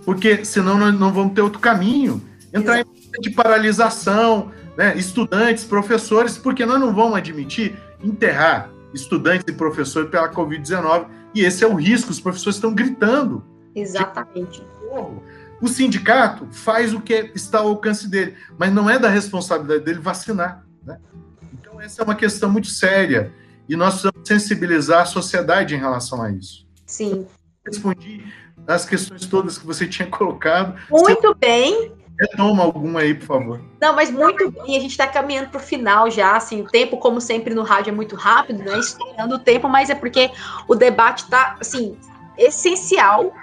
porque 0.04 0.44
senão 0.44 0.78
nós 0.78 0.98
não 0.98 1.14
vamos 1.14 1.34
ter 1.34 1.42
outro 1.42 1.60
caminho. 1.60 2.22
Entrar 2.52 2.80
em 2.80 2.86
de 3.22 3.30
paralisação, 3.30 4.52
né? 4.76 4.98
estudantes, 4.98 5.64
professores, 5.64 6.38
porque 6.38 6.66
nós 6.66 6.80
não 6.80 6.94
vamos 6.94 7.18
admitir 7.18 7.78
enterrar 8.04 8.70
estudantes 8.96 9.46
e 9.48 9.52
professores 9.52 10.10
pela 10.10 10.32
Covid-19, 10.32 11.08
e 11.34 11.42
esse 11.42 11.64
é 11.64 11.68
o 11.68 11.76
risco, 11.76 12.12
os 12.12 12.20
professores 12.20 12.56
estão 12.56 12.74
gritando. 12.74 13.44
Exatamente. 13.76 14.66
O 15.62 15.68
sindicato 15.68 16.48
faz 16.52 16.94
o 16.94 17.02
que 17.02 17.32
está 17.36 17.60
ao 17.60 17.68
alcance 17.68 18.08
dele, 18.08 18.36
mas 18.58 18.74
não 18.74 18.90
é 18.90 18.98
da 18.98 19.10
responsabilidade 19.10 19.84
dele 19.84 20.00
vacinar. 20.00 20.66
Né? 20.84 20.98
Então, 21.54 21.80
essa 21.80 22.02
é 22.02 22.06
uma 22.06 22.16
questão 22.16 22.50
muito 22.50 22.68
séria, 22.68 23.32
e 23.68 23.76
nós 23.76 23.96
precisamos 23.96 24.28
sensibilizar 24.28 25.02
a 25.02 25.06
sociedade 25.06 25.76
em 25.76 25.78
relação 25.78 26.22
a 26.22 26.32
isso. 26.32 26.66
Sim. 26.86 27.28
Respondi 27.66 28.24
as 28.68 28.86
questões 28.86 29.26
todas 29.26 29.58
que 29.58 29.66
você 29.66 29.88
tinha 29.88 30.08
colocado. 30.08 30.76
Muito 30.90 31.22
você... 31.22 31.34
bem. 31.40 31.92
Retoma 32.20 32.64
alguma 32.64 33.02
aí, 33.02 33.14
por 33.14 33.26
favor. 33.26 33.62
Não, 33.80 33.94
mas 33.94 34.10
muito 34.10 34.50
bem, 34.50 34.78
a 34.78 34.80
gente 34.80 34.92
está 34.92 35.06
caminhando 35.06 35.50
para 35.50 35.60
o 35.60 35.64
final 35.64 36.10
já, 36.10 36.36
assim, 36.36 36.62
o 36.62 36.68
tempo, 36.68 36.98
como 36.98 37.20
sempre 37.20 37.54
no 37.54 37.64
rádio, 37.64 37.92
é 37.92 37.94
muito 37.94 38.16
rápido, 38.16 38.64
né? 38.64 38.80
Estourando 38.80 39.36
o 39.36 39.40
tempo, 39.40 39.68
mas 39.68 39.90
é 39.90 39.96
porque 39.96 40.32
o 40.68 40.76
debate 40.76 41.24
está, 41.24 41.58
assim, 41.60 41.98
essencial, 42.38 43.34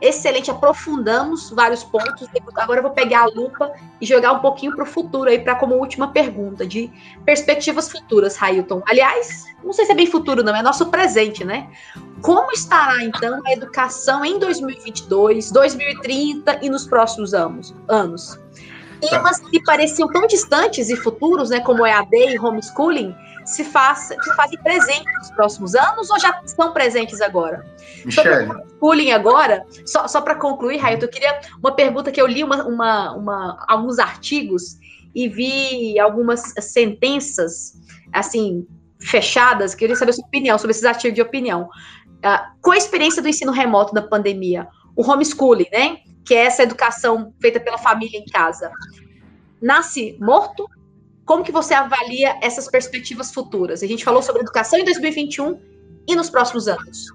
excelente, 0.00 0.50
aprofundamos 0.50 1.50
vários 1.50 1.82
pontos. 1.82 2.28
Agora 2.56 2.78
eu 2.78 2.84
vou 2.84 2.92
pegar 2.92 3.22
a 3.22 3.26
lupa 3.26 3.72
e 4.00 4.06
jogar 4.06 4.32
um 4.32 4.38
pouquinho 4.38 4.74
para 4.74 4.84
o 4.84 4.86
futuro 4.86 5.28
aí, 5.28 5.38
para 5.38 5.56
como 5.56 5.74
última 5.74 6.08
pergunta, 6.08 6.66
de 6.66 6.90
perspectivas 7.24 7.90
futuras, 7.90 8.36
Railton. 8.36 8.82
Aliás, 8.86 9.44
não 9.62 9.72
sei 9.72 9.84
se 9.84 9.92
é 9.92 9.94
bem 9.94 10.06
futuro, 10.06 10.42
não, 10.42 10.54
é 10.54 10.62
nosso 10.62 10.86
presente, 10.86 11.44
né? 11.44 11.68
Como 12.22 12.50
estará, 12.52 13.02
então, 13.04 13.40
a 13.46 13.52
educação 13.52 14.24
em 14.24 14.38
2022, 14.38 15.50
2030 15.50 16.58
e 16.62 16.70
nos 16.70 16.86
próximos 16.86 17.34
anos? 17.34 17.74
anos? 17.88 18.38
Temas 19.00 19.38
que 19.38 19.62
pareciam 19.62 20.08
tão 20.08 20.26
distantes 20.26 20.90
e 20.90 20.96
futuros, 20.96 21.48
né, 21.48 21.60
como 21.60 21.86
EAD 21.86 22.34
e 22.34 22.38
homeschooling, 22.38 23.14
se, 23.46 23.64
faz, 23.64 24.08
se 24.08 24.34
fazem 24.36 24.58
presentes 24.62 25.12
nos 25.18 25.30
próximos 25.30 25.74
anos 25.74 26.10
ou 26.10 26.20
já 26.20 26.38
estão 26.44 26.72
presentes 26.72 27.20
agora? 27.22 27.64
Michele. 28.04 28.12
Sobre 28.12 28.32
homeschooling 28.32 29.12
agora, 29.12 29.64
só, 29.86 30.06
só 30.06 30.20
para 30.20 30.34
concluir, 30.34 30.76
Raito, 30.76 31.06
eu 31.06 31.08
queria 31.08 31.40
uma 31.58 31.72
pergunta 31.72 32.12
que 32.12 32.20
eu 32.20 32.26
li 32.26 32.44
uma, 32.44 32.62
uma, 32.64 33.12
uma, 33.12 33.64
alguns 33.66 33.98
artigos 33.98 34.78
e 35.14 35.28
vi 35.28 35.98
algumas 35.98 36.52
sentenças, 36.60 37.74
assim, 38.12 38.66
fechadas, 39.00 39.74
queria 39.74 39.96
saber 39.96 40.10
a 40.10 40.14
sua 40.14 40.26
opinião 40.26 40.58
sobre 40.58 40.72
esses 40.72 40.84
artigos 40.84 41.14
de 41.14 41.22
opinião. 41.22 41.68
Uh, 42.18 42.60
com 42.60 42.70
a 42.70 42.76
experiência 42.76 43.22
do 43.22 43.28
ensino 43.28 43.50
remoto 43.50 43.94
da 43.94 44.02
pandemia, 44.02 44.68
o 44.94 45.02
homeschooling, 45.02 45.68
né? 45.72 45.98
Que 46.24 46.34
é 46.34 46.44
essa 46.44 46.62
educação 46.62 47.32
feita 47.40 47.58
pela 47.58 47.78
família 47.78 48.18
em 48.18 48.26
casa, 48.26 48.70
nasce 49.60 50.16
morto? 50.20 50.68
Como 51.24 51.42
que 51.42 51.52
você 51.52 51.72
avalia 51.72 52.36
essas 52.42 52.68
perspectivas 52.68 53.32
futuras? 53.32 53.82
A 53.82 53.86
gente 53.86 54.04
falou 54.04 54.20
sobre 54.20 54.42
educação 54.42 54.78
em 54.78 54.84
2021 54.84 55.58
e 56.06 56.14
nos 56.14 56.28
próximos 56.28 56.68
anos. 56.68 57.06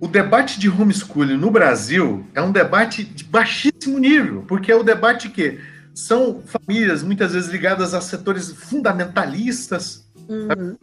O 0.00 0.06
debate 0.06 0.60
de 0.60 0.68
homeschooling 0.68 1.36
no 1.36 1.50
Brasil 1.50 2.26
é 2.34 2.42
um 2.42 2.52
debate 2.52 3.02
de 3.02 3.24
baixíssimo 3.24 3.98
nível, 3.98 4.44
porque 4.46 4.70
é 4.70 4.76
o 4.76 4.82
debate 4.82 5.28
que 5.28 5.58
são 5.94 6.42
famílias 6.42 7.02
muitas 7.02 7.32
vezes 7.32 7.48
ligadas 7.48 7.94
a 7.94 8.00
setores 8.00 8.52
fundamentalistas, 8.52 10.06
uhum 10.28 10.76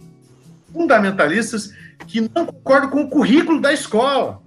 fundamentalistas 0.76 1.73
que 2.05 2.19
não 2.19 2.45
concordam 2.45 2.89
com 2.89 3.03
o 3.03 3.09
currículo 3.09 3.61
da 3.61 3.71
escola. 3.71 4.41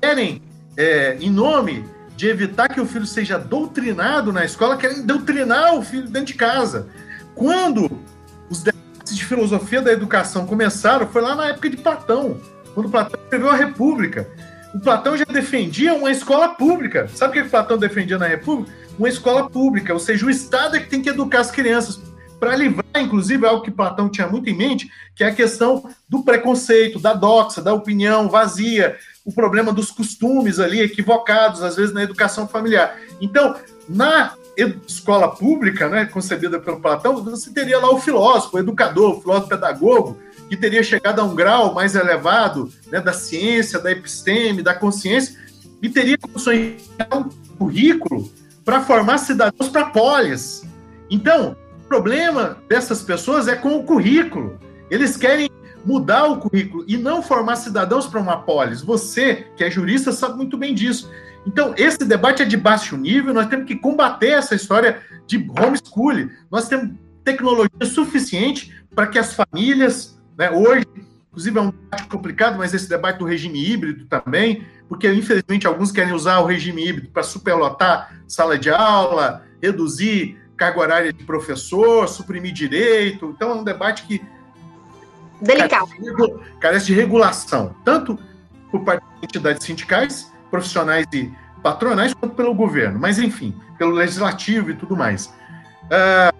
Querem, 0.00 0.42
é, 0.76 1.16
em 1.18 1.30
nome 1.30 1.82
de 2.14 2.28
evitar 2.28 2.68
que 2.68 2.80
o 2.80 2.86
filho 2.86 3.06
seja 3.06 3.38
doutrinado 3.38 4.32
na 4.32 4.44
escola, 4.44 4.76
querem 4.76 5.02
doutrinar 5.02 5.74
o 5.74 5.82
filho 5.82 6.04
dentro 6.04 6.26
de 6.26 6.34
casa. 6.34 6.88
Quando 7.34 7.90
os 8.50 8.62
debates 8.62 9.16
de 9.16 9.24
filosofia 9.24 9.80
da 9.80 9.90
educação 9.90 10.46
começaram, 10.46 11.08
foi 11.08 11.22
lá 11.22 11.34
na 11.34 11.46
época 11.46 11.70
de 11.70 11.78
Platão, 11.78 12.38
quando 12.74 12.90
Platão 12.90 13.18
escreveu 13.24 13.50
a 13.50 13.56
República. 13.56 14.28
O 14.74 14.80
Platão 14.80 15.16
já 15.16 15.24
defendia 15.24 15.94
uma 15.94 16.10
escola 16.10 16.50
pública. 16.50 17.08
Sabe 17.14 17.40
o 17.40 17.42
que 17.42 17.48
Platão 17.48 17.78
defendia 17.78 18.18
na 18.18 18.26
República? 18.26 18.72
Uma 18.98 19.08
escola 19.08 19.48
pública, 19.48 19.92
ou 19.92 19.98
seja, 19.98 20.26
o 20.26 20.30
Estado 20.30 20.76
é 20.76 20.80
que 20.80 20.90
tem 20.90 21.00
que 21.00 21.08
educar 21.08 21.40
as 21.40 21.50
crianças 21.50 22.00
para 22.44 22.56
livrar, 22.56 22.84
inclusive, 22.98 23.46
algo 23.46 23.62
que 23.62 23.70
Platão 23.70 24.06
tinha 24.06 24.28
muito 24.28 24.50
em 24.50 24.54
mente, 24.54 24.90
que 25.16 25.24
é 25.24 25.28
a 25.28 25.34
questão 25.34 25.88
do 26.06 26.22
preconceito, 26.22 26.98
da 26.98 27.14
doxa, 27.14 27.62
da 27.62 27.72
opinião 27.72 28.28
vazia, 28.28 28.98
o 29.24 29.32
problema 29.32 29.72
dos 29.72 29.90
costumes 29.90 30.60
ali 30.60 30.82
equivocados, 30.82 31.62
às 31.62 31.74
vezes, 31.74 31.94
na 31.94 32.02
educação 32.02 32.46
familiar. 32.46 32.98
Então, 33.18 33.56
na 33.88 34.34
escola 34.86 35.34
pública, 35.34 35.88
né, 35.88 36.04
concebida 36.04 36.60
pelo 36.60 36.80
Platão, 36.80 37.24
você 37.24 37.50
teria 37.50 37.78
lá 37.78 37.90
o 37.90 37.98
filósofo, 37.98 38.58
o 38.58 38.60
educador, 38.60 39.16
o 39.16 39.22
filósofo 39.22 39.48
pedagogo, 39.48 40.18
que 40.46 40.54
teria 40.54 40.82
chegado 40.82 41.20
a 41.20 41.24
um 41.24 41.34
grau 41.34 41.72
mais 41.72 41.94
elevado 41.94 42.70
né, 42.92 43.00
da 43.00 43.14
ciência, 43.14 43.78
da 43.78 43.90
episteme, 43.90 44.60
da 44.60 44.74
consciência, 44.74 45.34
e 45.80 45.88
teria 45.88 46.18
condições 46.18 46.90
um 47.10 47.56
currículo 47.56 48.30
para 48.62 48.82
formar 48.82 49.16
cidadãos 49.16 49.70
para 49.70 49.86
polis. 49.86 50.62
Então, 51.10 51.56
problema 51.94 52.58
dessas 52.68 53.02
pessoas 53.02 53.46
é 53.46 53.54
com 53.54 53.76
o 53.76 53.84
currículo. 53.84 54.58
Eles 54.90 55.16
querem 55.16 55.48
mudar 55.84 56.24
o 56.24 56.38
currículo 56.38 56.84
e 56.88 56.96
não 56.96 57.22
formar 57.22 57.54
cidadãos 57.54 58.04
para 58.08 58.20
uma 58.20 58.38
polis. 58.38 58.82
Você, 58.82 59.46
que 59.56 59.62
é 59.62 59.70
jurista, 59.70 60.10
sabe 60.10 60.36
muito 60.36 60.56
bem 60.58 60.74
disso. 60.74 61.08
Então, 61.46 61.72
esse 61.76 62.04
debate 62.04 62.42
é 62.42 62.44
de 62.44 62.56
baixo 62.56 62.96
nível, 62.96 63.32
nós 63.32 63.46
temos 63.46 63.66
que 63.66 63.76
combater 63.76 64.30
essa 64.30 64.56
história 64.56 65.02
de 65.24 65.36
homeschooling. 65.56 66.30
Nós 66.50 66.66
temos 66.66 66.96
tecnologia 67.22 67.86
suficiente 67.86 68.74
para 68.92 69.06
que 69.06 69.18
as 69.18 69.32
famílias, 69.32 70.20
né, 70.36 70.50
hoje, 70.50 70.84
inclusive 71.28 71.58
é 71.58 71.62
um 71.62 71.70
debate 71.70 72.08
complicado, 72.08 72.58
mas 72.58 72.74
esse 72.74 72.88
debate 72.88 73.20
do 73.20 73.24
regime 73.24 73.64
híbrido 73.64 74.06
também, 74.06 74.66
porque 74.88 75.12
infelizmente 75.12 75.64
alguns 75.64 75.92
querem 75.92 76.12
usar 76.12 76.40
o 76.40 76.46
regime 76.46 76.88
híbrido 76.88 77.10
para 77.10 77.22
superlotar 77.22 78.20
sala 78.26 78.58
de 78.58 78.70
aula, 78.70 79.44
reduzir 79.62 80.43
carga 80.56 80.80
horária 80.80 81.12
de 81.12 81.24
professor, 81.24 82.08
suprimir 82.08 82.52
direito. 82.52 83.32
Então 83.34 83.50
é 83.50 83.54
um 83.54 83.64
debate 83.64 84.04
que. 84.04 84.22
Delicado. 85.40 85.88
Carece 86.60 86.86
de 86.86 86.94
regulação, 86.94 87.74
tanto 87.84 88.18
por 88.70 88.84
parte 88.84 89.04
de 89.20 89.24
entidades 89.26 89.66
sindicais, 89.66 90.32
profissionais 90.50 91.06
e 91.12 91.32
patronais, 91.62 92.14
quanto 92.14 92.34
pelo 92.34 92.54
governo. 92.54 92.98
Mas, 92.98 93.18
enfim, 93.18 93.54
pelo 93.78 93.92
legislativo 93.92 94.70
e 94.70 94.74
tudo 94.74 94.96
mais. 94.96 95.26
Uh, 95.84 96.34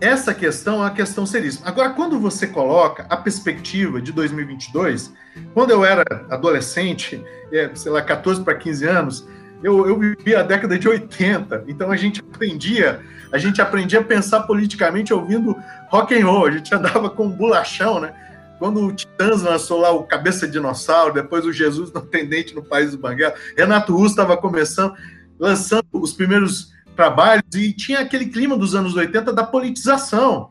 essa 0.00 0.32
questão 0.34 0.74
é 0.74 0.78
uma 0.78 0.90
questão 0.90 1.26
seríssima. 1.26 1.68
Agora, 1.68 1.90
quando 1.90 2.18
você 2.18 2.46
coloca 2.46 3.06
a 3.08 3.16
perspectiva 3.16 4.00
de 4.00 4.12
2022, 4.12 5.12
quando 5.54 5.70
eu 5.70 5.84
era 5.84 6.04
adolescente, 6.30 7.22
é, 7.52 7.70
sei 7.74 7.90
lá, 7.90 8.02
14 8.02 8.42
para 8.42 8.54
15 8.54 8.86
anos, 8.86 9.28
eu, 9.62 9.86
eu 9.86 9.98
vivi 9.98 10.34
a 10.34 10.42
década 10.42 10.78
de 10.78 10.88
80, 10.88 11.64
então 11.66 11.90
a 11.90 11.96
gente 11.96 12.20
aprendia, 12.20 13.00
a 13.32 13.38
gente 13.38 13.60
aprendia 13.60 14.00
a 14.00 14.04
pensar 14.04 14.40
politicamente 14.42 15.12
ouvindo 15.12 15.56
rock 15.88 16.18
and 16.18 16.24
roll, 16.24 16.46
a 16.46 16.50
gente 16.50 16.74
andava 16.74 17.10
com 17.10 17.26
um 17.26 17.30
bolachão, 17.30 18.00
né? 18.00 18.14
Quando 18.58 18.84
o 18.84 18.92
Titãs 18.92 19.42
lançou 19.42 19.80
lá 19.80 19.90
o 19.90 20.02
Cabeça 20.02 20.46
de 20.46 20.54
Dinossauro, 20.54 21.14
depois 21.14 21.44
o 21.44 21.52
Jesus 21.52 21.92
no 21.92 22.00
Tendente 22.00 22.54
no 22.54 22.62
País 22.62 22.90
do 22.90 22.98
Banguela, 22.98 23.34
Renato 23.56 23.94
Russo 23.94 24.10
estava 24.10 24.36
começando, 24.36 24.94
lançando 25.38 25.86
os 25.92 26.12
primeiros 26.12 26.72
trabalhos, 26.96 27.44
e 27.54 27.72
tinha 27.72 28.00
aquele 28.00 28.26
clima 28.26 28.56
dos 28.56 28.74
anos 28.74 28.96
80 28.96 29.32
da 29.32 29.44
politização. 29.44 30.50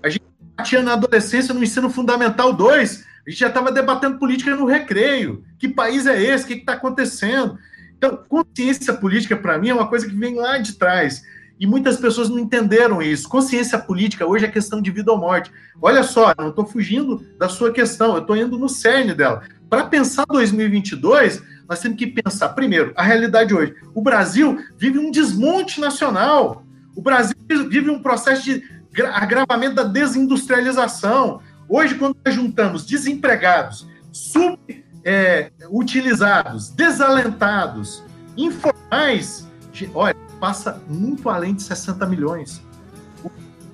A 0.00 0.08
gente 0.08 0.22
tinha 0.62 0.82
na 0.82 0.92
adolescência, 0.92 1.52
no 1.52 1.62
ensino 1.62 1.90
fundamental 1.90 2.52
2, 2.52 3.04
a 3.26 3.30
gente 3.30 3.40
já 3.40 3.48
estava 3.48 3.72
debatendo 3.72 4.18
política 4.18 4.54
no 4.54 4.66
recreio. 4.66 5.44
Que 5.58 5.68
país 5.68 6.06
é 6.06 6.22
esse? 6.22 6.44
O 6.44 6.46
que 6.46 6.54
está 6.54 6.74
acontecendo? 6.74 7.58
Então, 8.00 8.18
consciência 8.26 8.94
política, 8.94 9.36
para 9.36 9.58
mim, 9.58 9.68
é 9.68 9.74
uma 9.74 9.86
coisa 9.86 10.08
que 10.08 10.16
vem 10.16 10.34
lá 10.34 10.56
de 10.56 10.72
trás. 10.72 11.22
E 11.58 11.66
muitas 11.66 11.98
pessoas 11.98 12.30
não 12.30 12.38
entenderam 12.38 13.02
isso. 13.02 13.28
Consciência 13.28 13.78
política 13.78 14.26
hoje 14.26 14.46
é 14.46 14.48
questão 14.48 14.80
de 14.80 14.90
vida 14.90 15.12
ou 15.12 15.18
morte. 15.18 15.52
Olha 15.82 16.02
só, 16.02 16.32
não 16.38 16.48
estou 16.48 16.64
fugindo 16.64 17.22
da 17.38 17.46
sua 17.46 17.70
questão, 17.70 18.14
eu 18.14 18.22
estou 18.22 18.34
indo 18.34 18.58
no 18.58 18.70
cerne 18.70 19.12
dela. 19.12 19.42
Para 19.68 19.84
pensar 19.84 20.24
2022, 20.24 21.42
nós 21.68 21.80
temos 21.80 21.98
que 21.98 22.06
pensar, 22.06 22.48
primeiro, 22.48 22.94
a 22.96 23.02
realidade 23.02 23.52
hoje. 23.52 23.74
O 23.94 24.00
Brasil 24.00 24.58
vive 24.78 24.98
um 24.98 25.10
desmonte 25.10 25.78
nacional. 25.78 26.64
O 26.96 27.02
Brasil 27.02 27.36
vive 27.68 27.90
um 27.90 28.00
processo 28.00 28.44
de 28.44 28.64
agravamento 29.12 29.74
da 29.74 29.84
desindustrialização. 29.84 31.42
Hoje, 31.68 31.96
quando 31.96 32.16
nós 32.24 32.34
juntamos 32.34 32.86
desempregados, 32.86 33.86
subutilizados, 34.10 34.89
é, 35.04 35.50
desalentados, 36.70 38.02
informais, 38.36 39.48
olha, 39.94 40.16
passa 40.38 40.80
muito 40.88 41.28
além 41.28 41.54
de 41.54 41.62
60 41.62 42.06
milhões. 42.06 42.62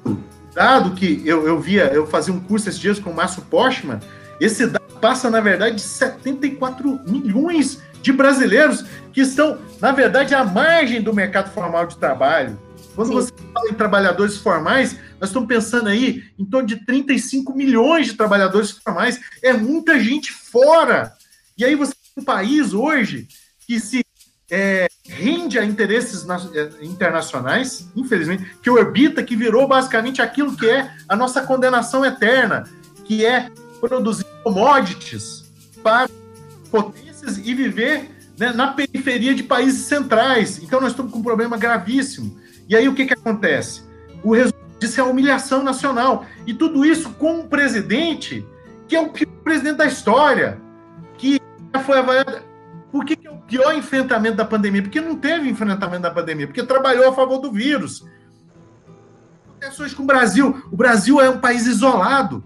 O 0.05 0.17
dado 0.55 0.93
que 0.93 1.23
eu, 1.25 1.47
eu 1.47 1.61
via, 1.61 1.85
eu 1.93 2.07
fazia 2.07 2.33
um 2.33 2.41
curso 2.41 2.69
esses 2.69 2.81
dias 2.81 2.99
com 2.99 3.11
o 3.11 3.15
Márcio 3.15 3.43
Postman, 3.43 4.01
esse 4.41 4.67
dado 4.67 4.85
passa, 5.01 5.31
na 5.31 5.41
verdade, 5.41 5.77
de 5.77 5.83
74 5.83 7.01
milhões 7.07 7.83
de 8.03 8.13
brasileiros 8.13 8.85
que 9.13 9.21
estão, 9.21 9.59
na 9.81 9.93
verdade, 9.93 10.35
à 10.35 10.45
margem 10.45 11.03
do 11.03 11.13
mercado 11.13 11.51
formal 11.53 11.87
de 11.87 11.97
trabalho. 11.97 12.59
Quando 12.97 13.09
Sim. 13.09 13.15
você 13.15 13.33
fala 13.53 13.71
em 13.71 13.75
trabalhadores 13.75 14.39
formais, 14.39 14.97
nós 15.21 15.29
estamos 15.29 15.47
pensando 15.47 15.89
aí 15.89 16.25
em 16.39 16.45
torno 16.47 16.67
de 16.67 16.77
35 16.85 17.55
milhões 17.55 18.07
de 18.07 18.15
trabalhadores 18.15 18.71
formais. 18.71 19.21
É 19.43 19.53
muita 19.53 20.01
gente 20.01 20.33
fora. 20.33 21.13
E 21.57 21.65
aí 21.65 21.75
você 21.75 21.93
tem 21.93 22.23
um 22.23 22.25
país 22.25 22.73
hoje 22.73 23.29
que 23.67 23.79
se 23.79 24.05
é, 24.51 24.89
rende 25.05 25.59
a 25.59 25.65
interesses 25.65 26.27
é, 26.55 26.85
internacionais, 26.85 27.87
infelizmente, 27.95 28.45
que 28.63 28.71
orbita, 28.71 29.23
que 29.23 29.37
virou 29.37 29.69
basicamente 29.69 30.23
aquilo 30.23 30.57
que 30.57 30.69
é 30.69 30.91
a 31.07 31.15
nossa 31.15 31.43
condenação 31.43 32.05
eterna, 32.05 32.65
que 33.05 33.27
é 33.27 33.51
produzir 33.81 34.25
commodities 34.43 35.45
para 35.83 36.09
potências 36.71 37.39
e 37.39 37.55
viver 37.55 38.11
né, 38.39 38.53
na 38.53 38.69
periferia 38.69 39.35
de 39.35 39.43
países 39.43 39.87
centrais. 39.87 40.63
Então 40.63 40.81
nós 40.81 40.93
estamos 40.93 41.13
com 41.13 41.19
um 41.19 41.23
problema 41.23 41.57
gravíssimo. 41.57 42.46
E 42.69 42.77
aí 42.77 42.89
o 42.89 42.95
que, 42.95 43.07
que 43.07 43.15
acontece? 43.15 43.83
O 44.23 44.35
resultado 44.35 44.79
disso 44.79 45.01
é 45.01 45.03
a 45.03 45.07
humilhação 45.07 45.63
nacional. 45.63 46.27
E 46.47 46.55
tudo 46.55 46.85
isso 46.85 47.11
com 47.11 47.41
um 47.41 47.49
presidente 47.49 48.47
que 48.89 48.95
é 48.95 49.01
o 49.01 49.09
pior 49.09 49.31
presidente 49.43 49.77
da 49.77 49.87
história, 49.87 50.61
que 51.19 51.41
foi 51.85 51.99
avaliado 51.99 52.43
por 52.97 53.05
que, 53.05 53.15
que 53.15 53.27
é 53.27 53.31
o 53.31 53.37
pior 53.37 53.75
enfrentamento 53.75 54.39
da 54.39 54.45
pandemia? 54.45 54.81
Porque 54.81 55.03
não 55.03 55.17
teve 55.17 55.51
enfrentamento 55.51 56.03
da 56.03 56.11
pandemia, 56.11 56.47
porque 56.47 56.63
trabalhou 56.63 57.09
a 57.09 57.13
favor 57.13 57.39
do 57.39 57.53
vírus. 57.53 58.07
Acontece 59.61 59.95
com 59.95 60.03
o 60.03 60.07
Brasil. 60.07 60.63
O 60.73 60.77
Brasil 60.77 61.21
é 61.21 61.29
um 61.29 61.39
país 61.39 61.67
isolado. 61.67 62.43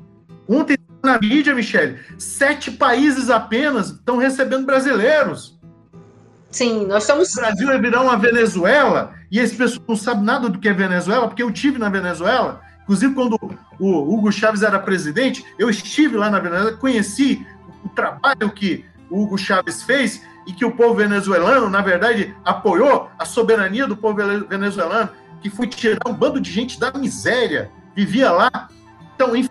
Ontem 0.49 0.77
na 1.05 1.21
mídia, 1.21 1.55
Michele, 1.55 2.01
sete 2.18 2.71
países 2.71 3.31
apenas 3.31 3.91
estão 3.91 4.16
recebendo 4.16 4.66
brasileiros. 4.66 5.60
Sim, 6.51 6.87
nós 6.87 7.05
somos. 7.05 7.33
O 7.37 7.41
Brasil 7.41 7.67
vai 7.67 7.81
virar 7.81 8.03
uma 8.03 8.17
Venezuela, 8.17 9.15
e 9.31 9.39
esse 9.39 9.55
pessoal 9.55 9.85
não 9.89 9.97
sabe 9.97 10.25
nada 10.25 10.49
do 10.49 10.59
que 10.59 10.69
é 10.69 10.73
Venezuela, 10.73 11.29
porque 11.29 11.43
eu 11.43 11.51
tive 11.53 11.79
na 11.79 11.89
Venezuela. 11.89 12.61
Inclusive, 12.83 13.15
quando 13.15 13.39
o 13.79 14.15
Hugo 14.15 14.33
Chaves 14.33 14.63
era 14.63 14.79
presidente, 14.79 15.45
eu 15.59 15.71
estive 15.71 16.17
lá 16.17 16.29
na 16.29 16.41
Venezuela, 16.41 16.77
conheci 16.77 17.47
o 17.85 17.89
trabalho 17.91 18.51
que 18.51 18.85
o 19.09 19.23
Hugo 19.23 19.39
Chaves 19.39 19.83
fez 19.85 20.23
e 20.47 20.53
que 20.53 20.65
o 20.65 20.73
povo 20.73 20.95
venezuelano, 20.95 21.69
na 21.71 21.81
verdade, 21.81 22.35
apoiou 22.45 23.09
a 23.17 23.25
soberania 23.25 23.87
do 23.87 23.97
povo 23.97 24.17
venezuelano, 24.49 25.11
que 25.41 25.49
foi 25.49 25.69
tirar 25.69 26.09
um 26.09 26.13
bando 26.13 26.41
de 26.41 26.51
gente 26.51 26.81
da 26.81 26.91
miséria, 26.93 27.71
vivia 27.95 28.33
lá. 28.33 28.69
Então, 29.15 29.37
enfim, 29.37 29.51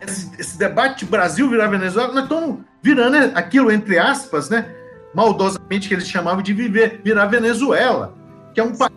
esse, 0.00 0.30
esse 0.38 0.58
debate 0.58 1.00
de 1.00 1.10
Brasil 1.10 1.48
virar 1.48 1.68
Venezuela, 1.68 2.12
nós 2.12 2.24
estamos 2.24 2.58
virando 2.82 3.16
aquilo, 3.36 3.72
entre 3.72 3.98
aspas, 3.98 4.50
né, 4.50 4.70
maldosamente 5.14 5.88
que 5.88 5.94
eles 5.94 6.08
chamavam 6.08 6.42
de 6.42 6.52
viver, 6.52 7.00
virar 7.04 7.26
Venezuela, 7.26 8.14
que 8.54 8.60
é 8.60 8.64
um 8.64 8.74
país 8.74 8.92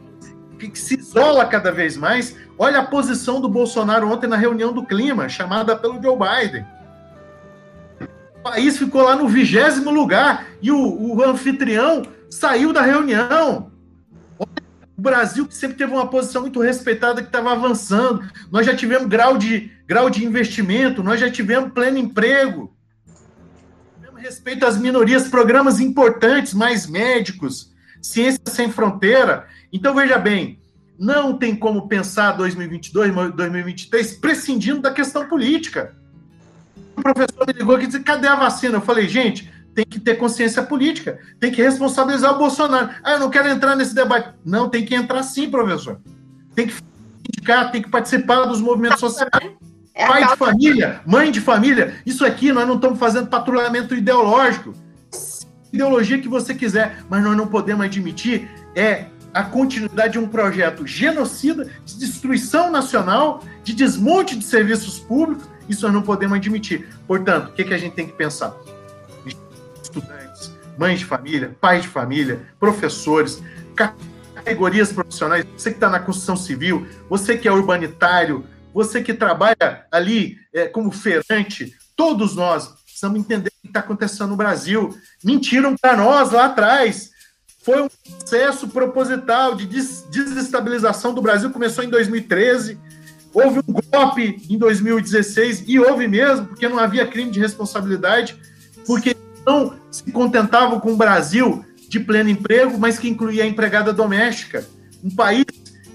que 0.58 0.78
se 0.78 1.00
isola 1.00 1.46
cada 1.46 1.72
vez 1.72 1.98
mais. 1.98 2.36
Olha 2.58 2.80
a 2.80 2.86
posição 2.86 3.42
do 3.42 3.50
Bolsonaro 3.50 4.10
ontem 4.12 4.28
na 4.28 4.38
reunião 4.38 4.72
do 4.72 4.86
clima, 4.86 5.28
chamada 5.28 5.76
pelo 5.76 6.02
Joe 6.02 6.18
Biden 6.18 6.66
o 8.42 8.44
país 8.44 8.76
ficou 8.76 9.04
lá 9.04 9.16
no 9.16 9.28
vigésimo 9.28 9.92
lugar 9.92 10.48
e 10.64 10.72
o, 10.72 10.78
o 10.78 11.24
anfitrião 11.24 12.02
saiu 12.28 12.74
da 12.74 12.82
reunião. 12.82 13.72
O 14.40 14.48
Brasil, 15.02 15.48
que 15.48 15.56
sempre 15.56 15.78
teve 15.78 15.94
uma 15.94 16.08
posição 16.08 16.42
muito 16.42 16.60
respeitada, 16.60 17.22
que 17.22 17.28
estava 17.28 17.52
avançando. 17.52 18.24
Nós 18.52 18.66
já 18.66 18.76
tivemos 18.76 19.08
grau 19.08 19.38
de, 19.38 19.72
grau 19.88 20.10
de 20.10 20.26
investimento, 20.26 21.04
nós 21.04 21.20
já 21.20 21.30
tivemos 21.30 21.72
pleno 21.72 22.00
emprego. 22.00 22.76
Respeito 24.22 24.66
às 24.66 24.78
minorias, 24.78 25.28
programas 25.28 25.80
importantes, 25.80 26.54
mais 26.54 26.88
médicos, 26.88 27.72
ciência 28.02 28.42
sem 28.46 28.72
fronteira. 28.72 29.48
Então, 29.74 29.96
veja 29.96 30.18
bem, 30.18 30.60
não 30.98 31.38
tem 31.38 31.56
como 31.56 31.88
pensar 31.88 32.34
2022, 32.34 33.14
2023 33.34 34.14
prescindindo 34.14 34.82
da 34.82 34.92
questão 34.92 35.28
política 35.28 36.00
o 36.96 37.02
professor 37.02 37.48
me 37.48 37.54
ligou 37.54 37.76
aqui 37.76 37.86
e 37.86 37.88
disse: 37.88 38.00
cadê 38.02 38.28
a 38.28 38.36
vacina? 38.36 38.78
Eu 38.78 38.82
falei, 38.82 39.08
gente, 39.08 39.52
tem 39.74 39.86
que 39.86 40.00
ter 40.00 40.16
consciência 40.16 40.62
política, 40.64 41.20
tem 41.40 41.52
que 41.52 41.62
responsabilizar 41.62 42.34
o 42.34 42.38
Bolsonaro. 42.38 42.90
Ah, 43.04 43.14
eu 43.14 43.20
não 43.20 43.30
quero 43.30 43.50
entrar 43.50 43.76
nesse 43.76 43.96
debate. 43.96 44.34
Não, 44.46 44.70
tem 44.70 44.86
que 44.86 44.96
entrar 44.96 45.24
sim, 45.24 45.50
professor. 45.50 46.00
Tem 46.54 46.68
que 46.68 46.76
indicar, 47.28 47.72
tem 47.72 47.82
que 47.82 47.90
participar 47.90 48.46
dos 48.46 48.62
movimentos 48.62 49.00
sociais. 49.00 49.32
É 49.94 50.08
Pai 50.08 50.26
de 50.26 50.36
família, 50.38 51.02
mãe 51.06 51.32
de 51.32 51.42
família, 51.42 51.96
isso 52.06 52.26
aqui 52.26 52.52
nós 52.52 52.68
não 52.68 52.76
estamos 52.76 52.98
fazendo 52.98 53.28
patrulhamento 53.28 53.94
ideológico. 53.94 54.74
Ideologia 55.72 56.20
que 56.20 56.30
você 56.30 56.54
quiser, 56.54 57.04
mas 57.10 57.24
nós 57.24 57.36
não 57.36 57.48
podemos 57.48 57.86
admitir 57.86 58.50
é 58.76 59.06
a 59.34 59.44
continuidade 59.44 60.14
de 60.14 60.20
um 60.20 60.28
projeto 60.28 60.86
genocida, 60.86 61.70
de 61.86 61.98
destruição 61.98 62.72
nacional, 62.72 63.44
de 63.64 63.74
desmonte 63.74 64.38
de 64.38 64.44
serviços 64.44 65.00
públicos, 65.00 65.48
isso 65.70 65.86
nós 65.86 65.94
não 65.94 66.02
podemos 66.02 66.38
admitir. 66.38 66.88
Portanto, 67.08 67.50
o 67.50 67.52
que, 67.54 67.64
que 67.64 67.74
a 67.74 67.78
gente 67.78 67.94
tem 67.94 68.08
que 68.08 68.14
pensar? 68.14 68.54
Estudantes, 69.82 70.52
mães 70.78 71.00
de 71.00 71.06
família, 71.06 71.56
pais 71.62 71.84
de 71.84 71.88
família, 71.88 72.42
professores, 72.60 73.42
categorias 74.36 74.92
profissionais, 74.92 75.46
você 75.56 75.70
que 75.70 75.78
está 75.78 75.90
na 75.90 76.00
construção 76.00 76.36
civil, 76.36 76.86
você 77.10 77.38
que 77.38 77.48
é 77.48 77.52
urbanitário, 77.52 78.46
você 78.74 79.02
que 79.02 79.14
trabalha 79.14 79.86
ali 79.92 80.38
é, 80.54 80.68
como 80.68 80.92
feirante, 80.92 81.74
todos 81.96 82.36
nós 82.36 82.68
precisamos 82.84 83.20
entender 83.20 83.50
o 83.50 83.62
que 83.62 83.68
está 83.68 83.80
acontecendo 83.80 84.30
no 84.30 84.36
Brasil. 84.36 84.98
Mentiram 85.24 85.76
para 85.76 85.98
nós 85.98 86.32
lá 86.32 86.46
atrás. 86.46 87.12
Foi 87.64 87.82
um 87.82 87.90
processo 87.90 88.68
proposital 88.68 89.56
de 89.56 89.68
desestabilização 89.68 91.14
do 91.14 91.22
Brasil, 91.22 91.52
começou 91.52 91.84
em 91.84 91.90
2013 91.90 92.80
Houve 93.34 93.60
um 93.60 93.74
golpe 93.74 94.42
em 94.50 94.58
2016, 94.58 95.64
e 95.68 95.80
houve 95.80 96.08
mesmo, 96.08 96.48
porque 96.48 96.68
não 96.68 96.78
havia 96.78 97.08
crime 97.08 97.32
de 97.32 97.40
responsabilidade, 97.40 98.36
porque 98.86 99.16
não 99.46 99.74
se 99.90 100.12
contentavam 100.12 100.80
com 100.80 100.94
o 100.94 100.98
Brasil 100.98 101.66
de 101.88 102.00
pleno 102.00 102.30
emprego, 102.30 102.78
mas 102.78 103.00
que 103.00 103.08
incluía 103.08 103.44
a 103.44 103.48
empregada 103.48 103.94
doméstica. 103.94 104.66
Um 105.04 105.10
país 105.10 105.46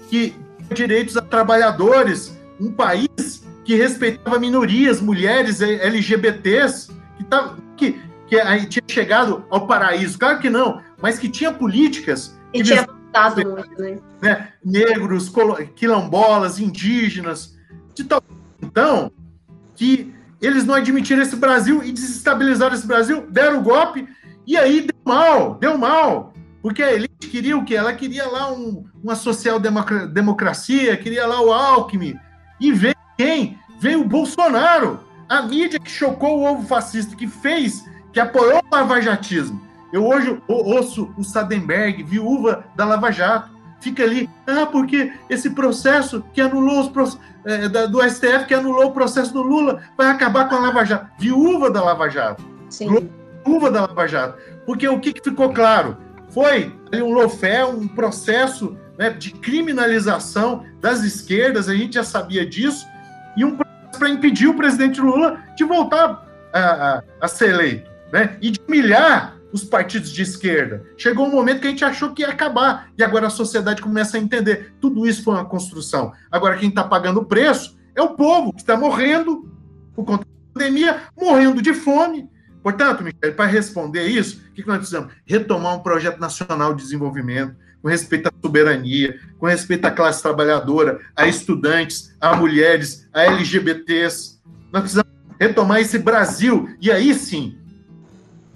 que 0.09 0.35
direitos 0.73 1.15
a 1.15 1.21
trabalhadores, 1.21 2.35
um 2.59 2.71
país 2.71 3.45
que 3.63 3.75
respeitava 3.75 4.39
minorias, 4.39 5.01
mulheres, 5.01 5.61
LGBTs, 5.61 6.89
que, 7.17 7.23
tava, 7.23 7.57
que, 7.75 8.01
que 8.27 8.39
aí 8.39 8.65
tinha 8.65 8.83
chegado 8.87 9.45
ao 9.49 9.67
paraíso. 9.67 10.17
Claro 10.17 10.39
que 10.39 10.49
não, 10.49 10.81
mas 11.01 11.19
que 11.19 11.29
tinha 11.29 11.51
políticas. 11.51 12.37
E 12.53 12.63
tinha 12.63 12.81
afetado 12.81 13.49
muito, 13.49 13.81
né? 13.81 13.97
né? 14.21 14.53
Negros, 14.63 15.31
quilombolas, 15.75 16.59
indígenas, 16.59 17.57
de 17.93 18.03
tal. 18.03 18.23
Então, 18.61 19.11
que 19.75 20.13
eles 20.41 20.65
não 20.65 20.75
admitiram 20.75 21.21
esse 21.21 21.35
Brasil 21.35 21.83
e 21.83 21.91
desestabilizaram 21.91 22.75
esse 22.75 22.87
Brasil, 22.87 23.25
deram 23.29 23.59
o 23.59 23.63
golpe, 23.63 24.07
e 24.45 24.55
aí 24.55 24.81
deu 24.81 24.95
mal, 25.03 25.55
deu 25.55 25.77
mal. 25.77 26.33
Porque 26.61 26.81
a 26.81 26.93
elite 26.93 27.27
queria 27.29 27.57
o 27.57 27.63
quê? 27.63 27.75
Ela 27.75 27.93
queria 27.93 28.27
lá 28.27 28.51
um, 28.51 28.85
uma 29.03 29.15
social-democracia, 29.15 30.97
queria 30.97 31.25
lá 31.25 31.41
o 31.41 31.51
Alckmin. 31.51 32.15
E 32.59 32.71
veio 32.71 32.95
quem? 33.17 33.59
Veio 33.79 34.01
o 34.01 34.07
Bolsonaro. 34.07 34.99
A 35.29 35.41
mídia 35.41 35.79
que 35.79 35.91
chocou 35.91 36.39
o 36.39 36.45
ovo 36.45 36.67
fascista, 36.67 37.15
que 37.15 37.27
fez, 37.27 37.85
que 38.13 38.19
apoiou 38.19 38.61
o 38.63 38.75
lavajatismo. 38.75 39.61
Eu 39.91 40.05
hoje 40.05 40.41
ouço 40.47 41.13
o 41.17 41.23
Sadenberg, 41.23 42.03
viúva 42.03 42.65
da 42.75 42.85
Lava 42.85 43.11
Jato, 43.11 43.49
fica 43.79 44.03
ali, 44.03 44.29
ah, 44.45 44.65
porque 44.65 45.13
esse 45.29 45.49
processo 45.51 46.23
que 46.33 46.41
anulou 46.41 46.81
os 46.81 47.17
é, 47.45 47.69
da, 47.69 47.85
do 47.85 48.01
STF, 48.01 48.45
que 48.45 48.53
anulou 48.53 48.87
o 48.87 48.91
processo 48.91 49.33
do 49.33 49.41
Lula, 49.41 49.81
vai 49.97 50.07
acabar 50.07 50.49
com 50.49 50.55
a 50.55 50.59
Lava 50.59 50.83
Jato. 50.83 51.07
Viúva 51.17 51.71
da 51.71 51.81
Lava 51.81 52.09
Jato. 52.09 52.43
Sim. 52.69 53.09
Viúva 53.45 53.71
da 53.71 53.81
Lava 53.81 54.07
Jato. 54.07 54.37
Porque 54.65 54.87
o 54.87 54.99
que, 54.99 55.13
que 55.13 55.29
ficou 55.29 55.53
claro? 55.53 55.97
Foi 56.29 56.75
ali 56.91 57.01
um 57.01 57.13
lofé, 57.13 57.63
um 57.63 57.87
processo 57.87 58.77
né, 58.97 59.11
de 59.11 59.31
criminalização 59.31 60.65
das 60.81 61.03
esquerdas, 61.03 61.69
a 61.69 61.75
gente 61.75 61.95
já 61.95 62.03
sabia 62.03 62.45
disso, 62.45 62.85
e 63.35 63.45
um 63.45 63.55
processo 63.55 63.99
para 63.99 64.09
impedir 64.09 64.47
o 64.47 64.55
presidente 64.55 64.99
Lula 64.99 65.43
de 65.55 65.63
voltar 65.63 66.25
a, 66.53 66.59
a, 66.59 67.03
a 67.21 67.27
ser 67.27 67.49
eleito, 67.49 67.89
né, 68.11 68.37
e 68.41 68.51
de 68.51 68.59
humilhar 68.67 69.37
os 69.51 69.63
partidos 69.63 70.11
de 70.11 70.21
esquerda. 70.21 70.83
Chegou 70.97 71.27
um 71.27 71.31
momento 71.31 71.61
que 71.61 71.67
a 71.67 71.69
gente 71.69 71.85
achou 71.85 72.13
que 72.13 72.21
ia 72.21 72.29
acabar, 72.29 72.89
e 72.97 73.03
agora 73.03 73.27
a 73.27 73.31
sociedade 73.31 73.81
começa 73.81 74.17
a 74.17 74.19
entender. 74.19 74.73
Tudo 74.79 75.07
isso 75.07 75.23
foi 75.23 75.35
uma 75.35 75.45
construção. 75.45 76.11
Agora, 76.31 76.57
quem 76.57 76.69
está 76.69 76.83
pagando 76.83 77.21
o 77.21 77.25
preço 77.25 77.77
é 77.95 78.01
o 78.01 78.09
povo, 78.15 78.53
que 78.53 78.61
está 78.61 78.75
morrendo 78.75 79.49
por 79.95 80.05
conta 80.05 80.25
da 80.25 80.53
pandemia, 80.53 81.01
morrendo 81.17 81.61
de 81.61 81.73
fome. 81.73 82.29
Portanto, 82.61 83.03
Michel, 83.03 83.33
para 83.33 83.45
responder 83.45 84.07
isso, 84.07 84.41
o 84.49 84.53
que 84.53 84.67
nós 84.67 84.77
precisamos? 84.77 85.13
Retomar 85.25 85.75
um 85.75 85.79
projeto 85.79 86.19
nacional 86.19 86.73
de 86.73 86.83
desenvolvimento, 86.83 87.55
com 87.81 87.87
respeito 87.87 88.27
à 88.27 88.31
soberania, 88.41 89.19
com 89.39 89.45
respeito 89.45 89.85
à 89.85 89.91
classe 89.91 90.21
trabalhadora, 90.21 90.99
a 91.15 91.27
estudantes, 91.27 92.15
a 92.19 92.35
mulheres, 92.35 93.07
a 93.13 93.23
LGBTs. 93.23 94.39
Nós 94.71 94.81
precisamos 94.81 95.11
retomar 95.39 95.79
esse 95.79 95.99
Brasil, 95.99 96.67
e 96.81 96.91
aí 96.91 97.13
sim, 97.13 97.57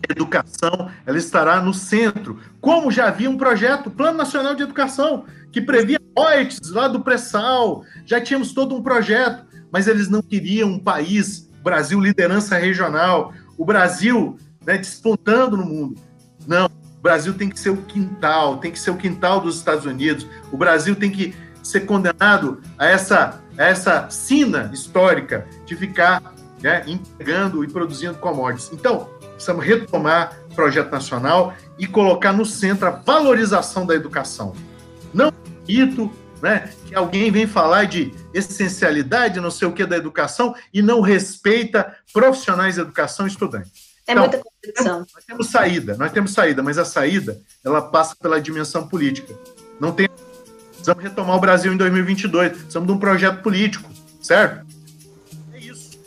educação 0.09 0.89
ela 1.05 1.17
estará 1.17 1.61
no 1.61 1.73
centro, 1.73 2.39
como 2.59 2.91
já 2.91 3.07
havia 3.07 3.29
um 3.29 3.37
projeto, 3.37 3.89
Plano 3.89 4.17
Nacional 4.17 4.55
de 4.55 4.63
Educação, 4.63 5.25
que 5.51 5.61
previa 5.61 5.99
mortes 6.17 6.69
lá 6.71 6.87
do 6.87 7.01
pré-sal, 7.01 7.83
já 8.05 8.19
tínhamos 8.19 8.53
todo 8.53 8.75
um 8.75 8.81
projeto, 8.81 9.45
mas 9.71 9.87
eles 9.87 10.09
não 10.09 10.21
queriam 10.21 10.69
um 10.69 10.79
país, 10.79 11.49
Brasil 11.63 11.99
liderança 11.99 12.57
regional, 12.57 13.33
o 13.57 13.65
Brasil 13.65 14.37
né, 14.65 14.77
despontando 14.77 15.57
no 15.57 15.65
mundo. 15.65 16.01
Não, 16.47 16.69
o 17.01 17.03
Brasil 17.03 17.33
tem 17.33 17.49
que 17.49 17.59
ser 17.59 17.71
o 17.71 17.77
quintal, 17.77 18.57
tem 18.57 18.71
que 18.71 18.79
ser 18.79 18.91
o 18.91 18.95
quintal 18.95 19.41
dos 19.41 19.57
Estados 19.57 19.87
Unidos, 19.87 20.27
o 20.51 20.55
Brasil 20.55 20.95
tem 20.95 21.09
que 21.09 21.35
ser 21.63 21.79
condenado 21.81 22.61
a 22.77 22.85
essa, 22.85 23.41
a 23.57 23.65
essa 23.65 24.07
sina 24.11 24.69
histórica 24.71 25.47
de 25.65 25.75
ficar 25.75 26.21
né, 26.61 26.83
entregando 26.85 27.63
e 27.63 27.67
produzindo 27.67 28.13
commodities. 28.19 28.69
Então, 28.71 29.09
precisamos 29.31 29.65
retomar 29.65 30.37
o 30.51 30.53
projeto 30.53 30.91
nacional 30.91 31.55
e 31.79 31.87
colocar 31.87 32.33
no 32.33 32.45
centro 32.45 32.87
a 32.87 32.91
valorização 32.91 33.83
da 33.83 33.95
educação. 33.95 34.53
Não 35.11 35.33
mito 35.67 36.11
né, 36.39 36.69
que 36.85 36.93
alguém 36.93 37.31
vem 37.31 37.47
falar 37.47 37.85
de 37.85 38.13
essencialidade, 38.31 39.39
não 39.39 39.49
sei 39.49 39.67
o 39.67 39.71
que, 39.71 39.87
da 39.87 39.97
educação 39.97 40.53
e 40.71 40.83
não 40.83 41.01
respeita 41.01 41.95
profissionais 42.13 42.75
de 42.75 42.81
educação 42.81 43.25
e 43.25 43.29
estudantes. 43.29 43.90
É 44.11 44.13
então, 44.13 44.23
muita 44.23 44.43
contradição. 44.43 44.99
Nós 45.13 45.25
temos 45.25 45.47
saída, 45.47 45.95
nós 45.97 46.11
temos 46.11 46.33
saída, 46.33 46.61
mas 46.61 46.77
a 46.77 46.85
saída 46.85 47.39
ela 47.63 47.81
passa 47.81 48.15
pela 48.15 48.41
dimensão 48.41 48.87
política. 48.87 49.33
Não 49.79 49.91
tem. 49.91 50.09
Precisamos 50.71 51.03
retomar 51.03 51.37
o 51.37 51.39
Brasil 51.39 51.71
em 51.71 51.77
2022. 51.77 52.51
Precisamos 52.51 52.87
de 52.87 52.93
um 52.93 52.97
projeto 52.97 53.41
político, 53.41 53.89
certo? 54.21 54.65
É 55.53 55.59
isso. 55.59 55.97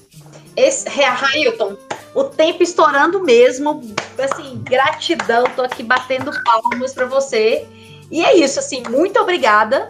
Esse, 0.57 0.88
Hamilton, 1.02 1.76
o 2.14 2.24
tempo 2.24 2.62
estourando 2.62 3.22
mesmo. 3.22 3.80
Assim, 4.18 4.61
gratidão. 4.62 5.44
Tô 5.57 5.62
aqui 5.62 5.82
batendo 5.82 6.30
palmas 6.44 6.92
para 6.92 7.07
você. 7.07 7.66
E 8.11 8.22
é 8.22 8.36
isso, 8.36 8.59
assim, 8.59 8.82
muito 8.88 9.18
obrigada. 9.18 9.88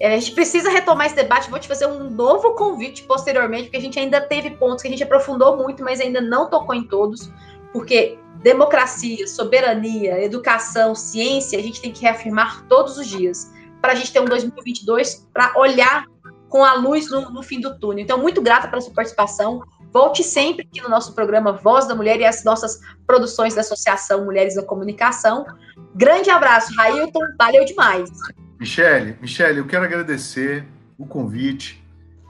É, 0.00 0.14
a 0.14 0.18
gente 0.18 0.32
precisa 0.32 0.70
retomar 0.70 1.06
esse 1.06 1.14
debate. 1.14 1.50
Vou 1.50 1.58
te 1.58 1.68
fazer 1.68 1.86
um 1.86 2.08
novo 2.08 2.54
convite 2.54 3.02
posteriormente, 3.02 3.64
porque 3.64 3.76
a 3.76 3.80
gente 3.80 3.98
ainda 3.98 4.18
teve 4.18 4.52
pontos 4.52 4.80
que 4.80 4.88
a 4.88 4.90
gente 4.90 5.02
aprofundou 5.02 5.58
muito, 5.58 5.84
mas 5.84 6.00
ainda 6.00 6.22
não 6.22 6.48
tocou 6.48 6.74
em 6.74 6.84
todos. 6.84 7.30
Porque 7.72 8.18
democracia, 8.42 9.26
soberania, 9.26 10.22
educação, 10.22 10.94
ciência, 10.94 11.58
a 11.58 11.62
gente 11.62 11.80
tem 11.80 11.92
que 11.92 12.02
reafirmar 12.02 12.64
todos 12.66 12.96
os 12.96 13.06
dias. 13.06 13.52
Para 13.80 13.92
a 13.92 13.94
gente 13.94 14.12
ter 14.12 14.20
um 14.20 14.26
2022 14.26 15.26
para 15.32 15.52
olhar 15.56 16.04
com 16.48 16.64
a 16.64 16.74
luz 16.74 17.08
no, 17.10 17.30
no 17.30 17.42
fim 17.42 17.60
do 17.60 17.78
túnel. 17.78 18.02
Então, 18.02 18.18
muito 18.18 18.42
grata 18.42 18.68
pela 18.68 18.82
sua 18.82 18.92
participação. 18.92 19.62
Volte 19.92 20.22
sempre 20.22 20.66
aqui 20.66 20.80
no 20.82 20.88
nosso 20.88 21.14
programa 21.14 21.52
Voz 21.52 21.86
da 21.86 21.94
Mulher 21.94 22.20
e 22.20 22.24
as 22.24 22.44
nossas 22.44 22.80
produções 23.06 23.54
da 23.54 23.60
Associação 23.60 24.24
Mulheres 24.24 24.54
da 24.54 24.62
Comunicação. 24.62 25.46
Grande 25.94 26.30
abraço, 26.30 26.74
Railton, 26.76 27.20
valeu 27.38 27.64
demais. 27.64 28.10
Michele, 28.58 29.16
Michele, 29.20 29.58
eu 29.58 29.66
quero 29.66 29.84
agradecer 29.84 30.66
o 30.98 31.06
convite 31.06 31.82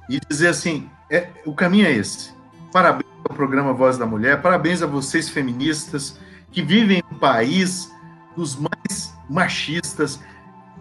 e 0.09 0.21
dizer 0.29 0.49
assim, 0.49 0.89
é, 1.11 1.29
o 1.45 1.55
caminho 1.55 1.87
é 1.87 1.93
esse. 1.93 2.33
Parabéns 2.73 3.10
ao 3.29 3.37
programa 3.37 3.73
Voz 3.73 3.99
da 3.99 4.07
Mulher, 4.07 4.41
parabéns 4.41 4.83
a 4.83 4.87
vocês 4.87 5.29
feministas 5.29 6.19
que 6.51 6.63
vivem 6.63 7.03
um 7.11 7.19
país 7.19 7.91
dos 8.37 8.57
mais 8.57 9.15
machistas, 9.29 10.21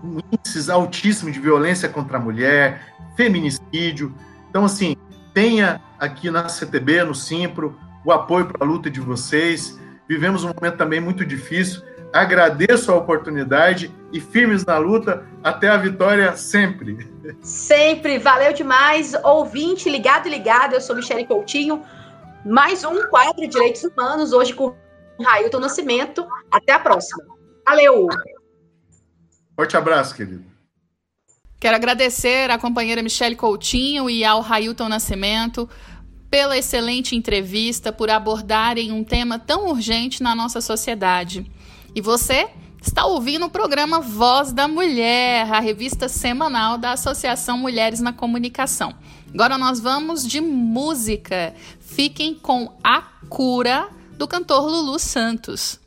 com 0.01 0.19
índices 0.31 0.69
altíssimos 0.69 1.33
de 1.33 1.39
violência 1.39 1.89
contra 1.89 2.17
a 2.17 2.19
mulher, 2.19 2.93
feminicídio. 3.15 4.13
Então, 4.49 4.65
assim, 4.65 4.95
tenha 5.33 5.81
aqui 5.99 6.31
na 6.31 6.47
CTB, 6.47 7.03
no 7.03 7.13
Simpro, 7.13 7.77
o 8.03 8.11
apoio 8.11 8.45
para 8.45 8.65
a 8.65 8.69
luta 8.69 8.89
de 8.89 8.99
vocês. 8.99 9.79
Vivemos 10.07 10.43
um 10.43 10.47
momento 10.47 10.77
também 10.77 10.99
muito 10.99 11.25
difícil. 11.25 11.81
Agradeço 12.11 12.91
a 12.91 12.95
oportunidade 12.95 13.91
e 14.11 14.19
firmes 14.19 14.65
na 14.65 14.77
luta 14.79 15.23
até 15.43 15.69
a 15.69 15.77
vitória 15.77 16.35
sempre. 16.35 17.07
Sempre, 17.41 18.17
valeu 18.17 18.51
demais. 18.53 19.13
Ouvinte, 19.23 19.89
ligado 19.89 20.27
e 20.27 20.31
ligado, 20.31 20.73
eu 20.73 20.81
sou 20.81 20.95
Michele 20.95 21.25
Coutinho. 21.25 21.83
Mais 22.45 22.83
um 22.85 23.07
quadro 23.09 23.41
de 23.41 23.47
Direitos 23.47 23.83
Humanos, 23.83 24.31
hoje 24.31 24.53
com 24.53 24.73
Railton 25.21 25.59
Nascimento. 25.59 26.25
Até 26.49 26.73
a 26.73 26.79
próxima. 26.79 27.23
Valeu! 27.65 28.07
Forte 29.55 29.75
abraço, 29.75 30.15
querido. 30.15 30.45
Quero 31.59 31.75
agradecer 31.75 32.49
à 32.49 32.57
companheira 32.57 33.03
Michele 33.03 33.35
Coutinho 33.35 34.09
e 34.09 34.23
ao 34.23 34.39
Railton 34.39 34.87
Nascimento 34.87 35.69
pela 36.29 36.57
excelente 36.57 37.15
entrevista, 37.15 37.91
por 37.91 38.09
abordarem 38.09 38.91
um 38.91 39.03
tema 39.03 39.37
tão 39.37 39.67
urgente 39.67 40.23
na 40.23 40.33
nossa 40.33 40.61
sociedade. 40.61 41.51
E 41.93 41.99
você 41.99 42.47
está 42.81 43.05
ouvindo 43.05 43.45
o 43.45 43.49
programa 43.49 43.99
Voz 43.99 44.51
da 44.51 44.67
Mulher, 44.67 45.51
a 45.51 45.59
revista 45.59 46.07
semanal 46.07 46.77
da 46.77 46.93
Associação 46.93 47.57
Mulheres 47.57 47.99
na 47.99 48.13
Comunicação. 48.13 48.93
Agora 49.33 49.57
nós 49.57 49.79
vamos 49.79 50.25
de 50.25 50.41
música. 50.41 51.53
Fiquem 51.79 52.33
com 52.33 52.73
A 52.83 53.01
Cura, 53.29 53.89
do 54.17 54.27
cantor 54.27 54.61
Lulu 54.69 54.97
Santos. 54.99 55.79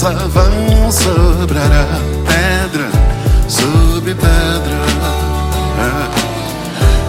Vão 0.00 0.92
sobrar 0.92 1.88
pedra 2.24 2.88
sobre 3.48 4.14
pedra. 4.14 4.78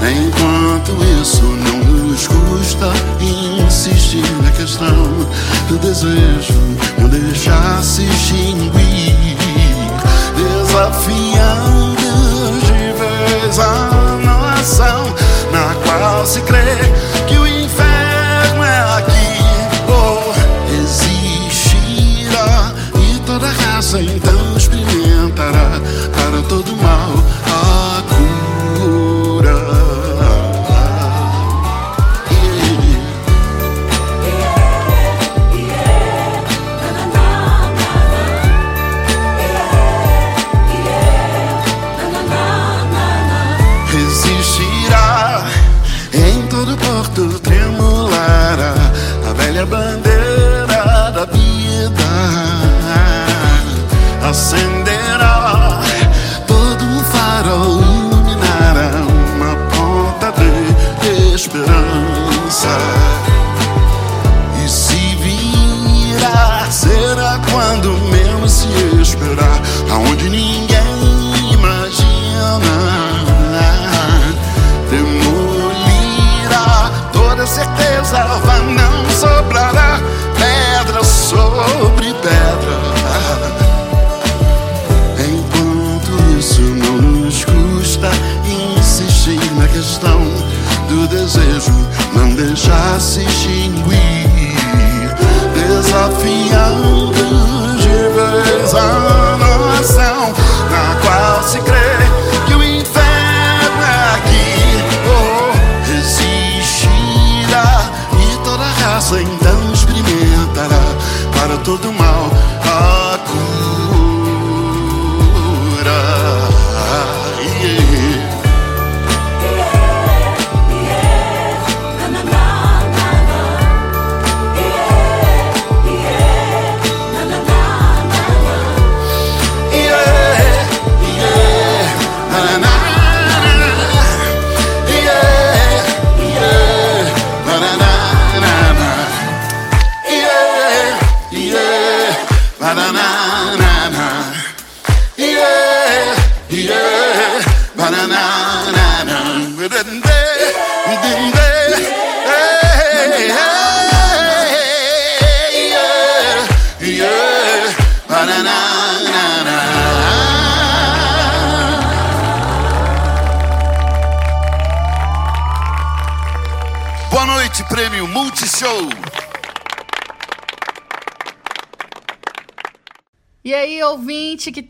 Enquanto 0.02 0.98
isso 1.22 1.44
não 1.44 2.08
nos 2.08 2.28
custa 2.28 2.92
insistir 3.22 4.26
na 4.42 4.50
questão 4.52 5.28
do 5.68 5.78
desejo, 5.78 6.54
não 6.98 7.10
deixar 7.10 7.84
se 7.84 8.06
extinguir. 8.06 9.38
desafiando 10.36 11.96
de 12.62 12.94
vez 12.98 13.60
a 13.60 14.20
nação 14.24 15.06
na 15.52 15.76
qual 15.84 16.26
se 16.26 16.42
crê 16.42 16.79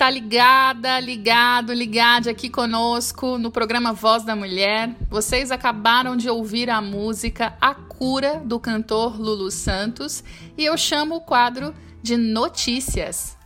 tá 0.10 0.12
ligada, 0.12 0.99
ligado, 0.99 1.72
ligado 1.72 2.30
aqui 2.30 2.49
conosco 2.49 3.38
no 3.38 3.51
programa 3.51 3.93
Voz 3.93 4.24
da 4.24 4.36
Mulher. 4.36 4.95
Vocês 5.07 5.51
acabaram 5.51 6.18
de 6.18 6.28
ouvir 6.28 6.68
a 6.68 6.82
música 6.82 7.53
A 7.62 7.76
Cura 7.76 8.41
do 8.43 8.60
cantor 8.60 9.22
Lulu 9.22 9.51
Santos 9.51 10.24
e 10.57 10.66
eu 10.66 10.76
chamo 10.76 11.18
o 11.18 11.22
quadro 11.22 11.76
de 12.01 12.18
Notícias. 12.18 13.38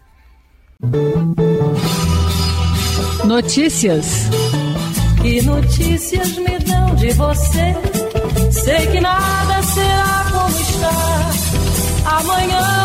Notícias. 3.25 4.29
Que 5.21 5.41
notícias 5.41 6.37
me 6.37 6.59
dão 6.59 6.95
de 6.95 7.11
você? 7.11 7.75
Sei 8.53 8.87
que 8.87 9.01
nada 9.01 9.63
será 9.63 10.25
como 10.31 10.61
está. 10.61 12.19
Amanhã 12.19 12.82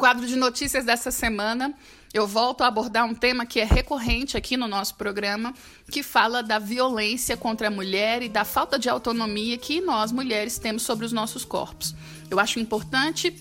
quadro 0.00 0.26
de 0.26 0.34
notícias 0.34 0.82
dessa 0.82 1.10
semana, 1.10 1.74
eu 2.14 2.26
volto 2.26 2.62
a 2.62 2.68
abordar 2.68 3.04
um 3.04 3.14
tema 3.14 3.44
que 3.44 3.60
é 3.60 3.64
recorrente 3.64 4.34
aqui 4.34 4.56
no 4.56 4.66
nosso 4.66 4.94
programa, 4.94 5.52
que 5.90 6.02
fala 6.02 6.42
da 6.42 6.58
violência 6.58 7.36
contra 7.36 7.68
a 7.68 7.70
mulher 7.70 8.22
e 8.22 8.28
da 8.30 8.42
falta 8.42 8.78
de 8.78 8.88
autonomia 8.88 9.58
que 9.58 9.78
nós 9.82 10.10
mulheres 10.10 10.58
temos 10.58 10.84
sobre 10.84 11.04
os 11.04 11.12
nossos 11.12 11.44
corpos. 11.44 11.94
Eu 12.30 12.40
acho 12.40 12.58
importante 12.58 13.36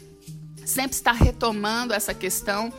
sempre 0.65 0.97
estar 0.97 1.13
retomando 1.13 1.93
essa 1.93 2.13
questão 2.13 2.73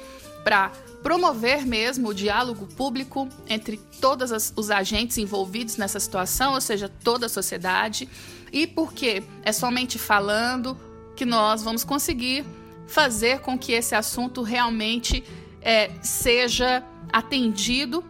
para 0.45 0.69
promover 1.03 1.65
mesmo 1.65 2.11
o 2.11 2.15
diálogo 2.15 2.67
público 2.67 3.31
entre 3.49 3.79
todos 3.99 4.53
os 4.55 4.71
agentes 4.71 5.17
envolvidos 5.17 5.79
nessa 5.79 5.99
situação, 5.99 6.53
ou 6.53 6.61
seja, 6.61 6.87
toda 7.03 7.25
a 7.25 7.31
sociedade, 7.31 8.07
e 8.53 8.67
porque 8.67 9.23
é 9.43 9.53
somente 9.53 9.99
falando 9.99 10.79
que 11.17 11.25
nós 11.25 11.63
vamos 11.63 11.83
conseguir 11.83 12.45
fazer 12.91 13.39
com 13.41 13.57
que 13.57 13.73
esse 13.73 13.95
assunto 13.95 14.43
realmente 14.43 15.23
é, 15.63 15.91
seja 16.03 16.85
atendido 17.13 18.05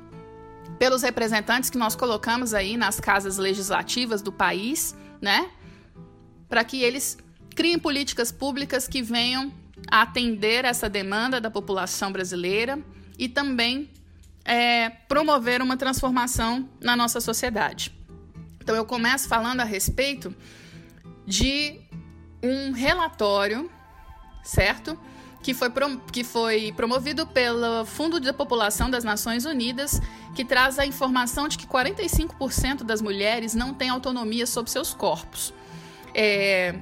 pelos 0.79 1.03
representantes 1.03 1.69
que 1.69 1.77
nós 1.77 1.95
colocamos 1.95 2.55
aí 2.55 2.79
nas 2.79 2.99
casas 2.99 3.37
legislativas 3.37 4.23
do 4.23 4.33
país, 4.33 4.97
né? 5.21 5.51
Para 6.49 6.65
que 6.65 6.83
eles 6.83 7.19
criem 7.55 7.79
políticas 7.79 8.33
públicas 8.33 8.89
que 8.89 9.03
venham 9.03 9.53
a 9.91 10.01
atender 10.03 10.65
essa 10.65 10.89
demanda 10.89 11.39
da 11.39 11.51
população 11.51 12.11
brasileira 12.11 12.79
e 13.19 13.29
também 13.29 13.91
é, 14.47 14.89
promover 14.89 15.61
uma 15.61 15.77
transformação 15.77 16.67
na 16.81 16.97
nossa 16.97 17.21
sociedade. 17.21 17.95
Então, 18.63 18.75
eu 18.75 18.87
começo 18.87 19.29
falando 19.29 19.61
a 19.61 19.65
respeito 19.65 20.35
de 21.27 21.79
um 22.43 22.73
relatório, 22.73 23.71
certo? 24.43 24.99
Que 25.43 25.55
foi, 25.55 25.71
que 26.13 26.23
foi 26.23 26.73
promovido 26.73 27.27
pelo 27.27 27.85
Fundo 27.87 28.21
da 28.21 28.33
População 28.33 28.91
das 28.91 29.05
Nações 29.05 29.45
Unidas, 29.47 30.01
que 30.35 30.45
traz 30.45 30.79
a 30.79 30.85
informação 30.87 31.49
de 31.49 31.57
que 31.57 31.67
45% 31.67 32.85
das 32.85 33.01
mulheres 33.01 33.55
não 33.55 33.73
têm 33.73 33.89
autonomia 33.89 34.47
sobre 34.47 34.71
seus 34.71 34.93
corpos. 34.93 35.55
É, 36.15 36.75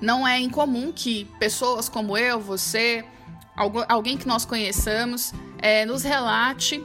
não 0.00 0.26
é 0.26 0.40
incomum 0.40 0.92
que 0.92 1.24
pessoas 1.38 1.88
como 1.88 2.16
eu, 2.18 2.40
você, 2.40 3.04
algu- 3.56 3.84
alguém 3.88 4.16
que 4.18 4.26
nós 4.26 4.44
conheçamos, 4.44 5.32
é, 5.58 5.86
nos 5.86 6.02
relate 6.02 6.84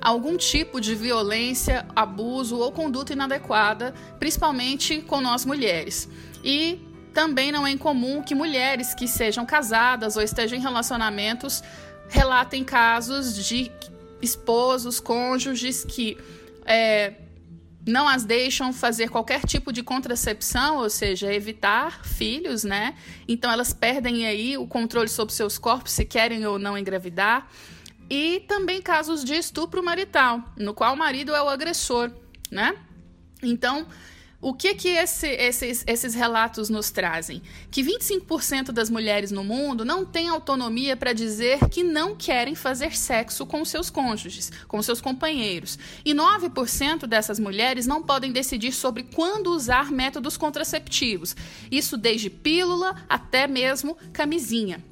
algum 0.00 0.36
tipo 0.36 0.80
de 0.80 0.96
violência, 0.96 1.86
abuso 1.94 2.58
ou 2.58 2.72
conduta 2.72 3.12
inadequada, 3.12 3.94
principalmente 4.18 5.00
com 5.00 5.20
nós 5.20 5.44
mulheres. 5.44 6.08
E 6.42 6.80
também 7.12 7.52
não 7.52 7.66
é 7.66 7.70
incomum 7.70 8.22
que 8.22 8.34
mulheres 8.34 8.94
que 8.94 9.06
sejam 9.06 9.46
casadas 9.46 10.16
ou 10.16 10.22
estejam 10.22 10.58
em 10.58 10.60
relacionamentos 10.60 11.62
relatem 12.08 12.64
casos 12.64 13.34
de 13.34 13.70
esposos, 14.20 15.00
cônjuges 15.00 15.84
que 15.84 16.16
é, 16.64 17.14
não 17.86 18.06
as 18.08 18.24
deixam 18.24 18.72
fazer 18.72 19.08
qualquer 19.08 19.44
tipo 19.44 19.72
de 19.72 19.82
contracepção, 19.82 20.78
ou 20.78 20.88
seja, 20.88 21.32
evitar 21.32 22.04
filhos, 22.04 22.62
né? 22.62 22.94
Então 23.26 23.50
elas 23.50 23.72
perdem 23.72 24.26
aí 24.26 24.56
o 24.56 24.66
controle 24.66 25.08
sobre 25.08 25.34
seus 25.34 25.58
corpos, 25.58 25.92
se 25.92 26.04
querem 26.04 26.46
ou 26.46 26.58
não 26.58 26.78
engravidar. 26.78 27.48
E 28.08 28.40
também 28.46 28.80
casos 28.80 29.24
de 29.24 29.34
estupro 29.34 29.82
marital, 29.82 30.42
no 30.56 30.74
qual 30.74 30.94
o 30.94 30.96
marido 30.96 31.34
é 31.34 31.42
o 31.42 31.48
agressor, 31.48 32.10
né? 32.50 32.74
Então, 33.42 33.86
o 34.42 34.52
que 34.52 34.74
que 34.74 34.88
esse, 34.88 35.28
esses, 35.28 35.84
esses 35.86 36.14
relatos 36.14 36.68
nos 36.68 36.90
trazem? 36.90 37.40
Que 37.70 37.80
25% 37.80 38.72
das 38.72 38.90
mulheres 38.90 39.30
no 39.30 39.44
mundo 39.44 39.84
não 39.84 40.04
têm 40.04 40.28
autonomia 40.28 40.96
para 40.96 41.12
dizer 41.12 41.60
que 41.68 41.84
não 41.84 42.16
querem 42.16 42.56
fazer 42.56 42.96
sexo 42.96 43.46
com 43.46 43.64
seus 43.64 43.88
cônjuges, 43.88 44.50
com 44.66 44.82
seus 44.82 45.00
companheiros. 45.00 45.78
E 46.04 46.12
9% 46.12 47.06
dessas 47.06 47.38
mulheres 47.38 47.86
não 47.86 48.02
podem 48.02 48.32
decidir 48.32 48.72
sobre 48.72 49.04
quando 49.04 49.52
usar 49.52 49.92
métodos 49.92 50.36
contraceptivos. 50.36 51.36
Isso 51.70 51.96
desde 51.96 52.28
pílula 52.28 52.96
até 53.08 53.46
mesmo 53.46 53.96
camisinha. 54.12 54.82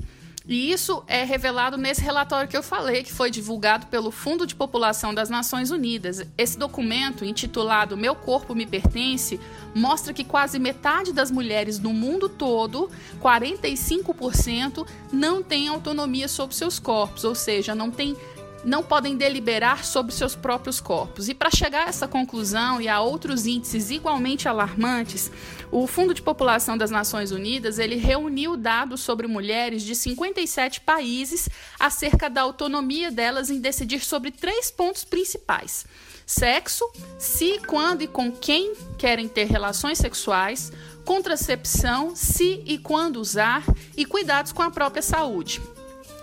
E 0.50 0.72
isso 0.72 1.04
é 1.06 1.22
revelado 1.22 1.76
nesse 1.76 2.00
relatório 2.00 2.48
que 2.48 2.56
eu 2.56 2.62
falei, 2.62 3.04
que 3.04 3.12
foi 3.12 3.30
divulgado 3.30 3.86
pelo 3.86 4.10
Fundo 4.10 4.44
de 4.44 4.56
População 4.56 5.14
das 5.14 5.30
Nações 5.30 5.70
Unidas. 5.70 6.26
Esse 6.36 6.58
documento, 6.58 7.24
intitulado 7.24 7.96
Meu 7.96 8.16
Corpo 8.16 8.52
Me 8.52 8.66
Pertence, 8.66 9.38
mostra 9.72 10.12
que 10.12 10.24
quase 10.24 10.58
metade 10.58 11.12
das 11.12 11.30
mulheres 11.30 11.78
no 11.78 11.94
mundo 11.94 12.28
todo, 12.28 12.90
45%, 13.22 14.84
não 15.12 15.40
tem 15.40 15.68
autonomia 15.68 16.26
sobre 16.26 16.56
seus 16.56 16.80
corpos, 16.80 17.22
ou 17.22 17.36
seja, 17.36 17.72
não 17.72 17.88
tem 17.88 18.16
não 18.64 18.82
podem 18.82 19.16
deliberar 19.16 19.84
sobre 19.84 20.12
seus 20.12 20.34
próprios 20.34 20.80
corpos. 20.80 21.28
E 21.28 21.34
para 21.34 21.50
chegar 21.50 21.86
a 21.86 21.88
essa 21.88 22.06
conclusão 22.06 22.80
e 22.80 22.88
a 22.88 23.00
outros 23.00 23.46
índices 23.46 23.90
igualmente 23.90 24.48
alarmantes, 24.48 25.30
o 25.70 25.86
Fundo 25.86 26.12
de 26.12 26.22
População 26.22 26.76
das 26.76 26.90
Nações 26.90 27.30
Unidas 27.30 27.78
ele 27.78 27.96
reuniu 27.96 28.56
dados 28.56 29.00
sobre 29.00 29.26
mulheres 29.26 29.82
de 29.82 29.94
57 29.94 30.80
países 30.80 31.48
acerca 31.78 32.28
da 32.28 32.42
autonomia 32.42 33.10
delas 33.10 33.50
em 33.50 33.60
decidir 33.60 34.00
sobre 34.00 34.30
três 34.30 34.70
pontos 34.70 35.04
principais: 35.04 35.86
sexo, 36.26 36.84
se, 37.18 37.60
quando 37.66 38.02
e 38.02 38.08
com 38.08 38.32
quem 38.32 38.74
querem 38.98 39.28
ter 39.28 39.44
relações 39.44 39.98
sexuais, 39.98 40.72
contracepção, 41.04 42.14
se 42.14 42.62
e 42.66 42.78
quando 42.78 43.16
usar 43.16 43.64
e 43.96 44.04
cuidados 44.04 44.52
com 44.52 44.62
a 44.62 44.70
própria 44.70 45.02
saúde. 45.02 45.60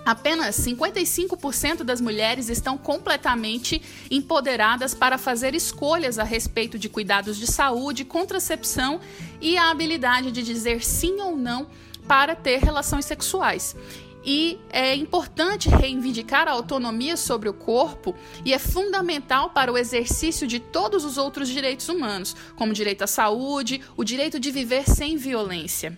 Apenas 0.07 0.55
55% 0.55 1.83
das 1.83 1.99
mulheres 1.99 2.47
estão 2.47 2.77
completamente 2.77 3.81
empoderadas 4.09 4.93
para 4.93 5.17
fazer 5.17 5.53
escolhas 5.53 6.17
a 6.17 6.23
respeito 6.23 6.79
de 6.79 6.87
cuidados 6.87 7.35
de 7.35 7.45
saúde, 7.45 8.05
contracepção 8.05 9.01
e 9.41 9.57
a 9.57 9.69
habilidade 9.69 10.31
de 10.31 10.41
dizer 10.41 10.81
sim 10.81 11.19
ou 11.19 11.35
não 11.35 11.67
para 12.07 12.37
ter 12.37 12.59
relações 12.59 13.03
sexuais. 13.03 13.75
E 14.23 14.57
é 14.69 14.95
importante 14.95 15.67
reivindicar 15.67 16.47
a 16.47 16.51
autonomia 16.51 17.17
sobre 17.17 17.49
o 17.49 17.53
corpo 17.53 18.15
e 18.45 18.53
é 18.53 18.59
fundamental 18.59 19.49
para 19.49 19.73
o 19.73 19.77
exercício 19.77 20.47
de 20.47 20.57
todos 20.57 21.03
os 21.03 21.17
outros 21.17 21.49
direitos 21.49 21.89
humanos, 21.89 22.33
como 22.55 22.71
o 22.71 22.75
direito 22.75 23.01
à 23.01 23.07
saúde, 23.07 23.81
o 23.97 24.05
direito 24.05 24.39
de 24.39 24.51
viver 24.51 24.89
sem 24.89 25.17
violência. 25.17 25.97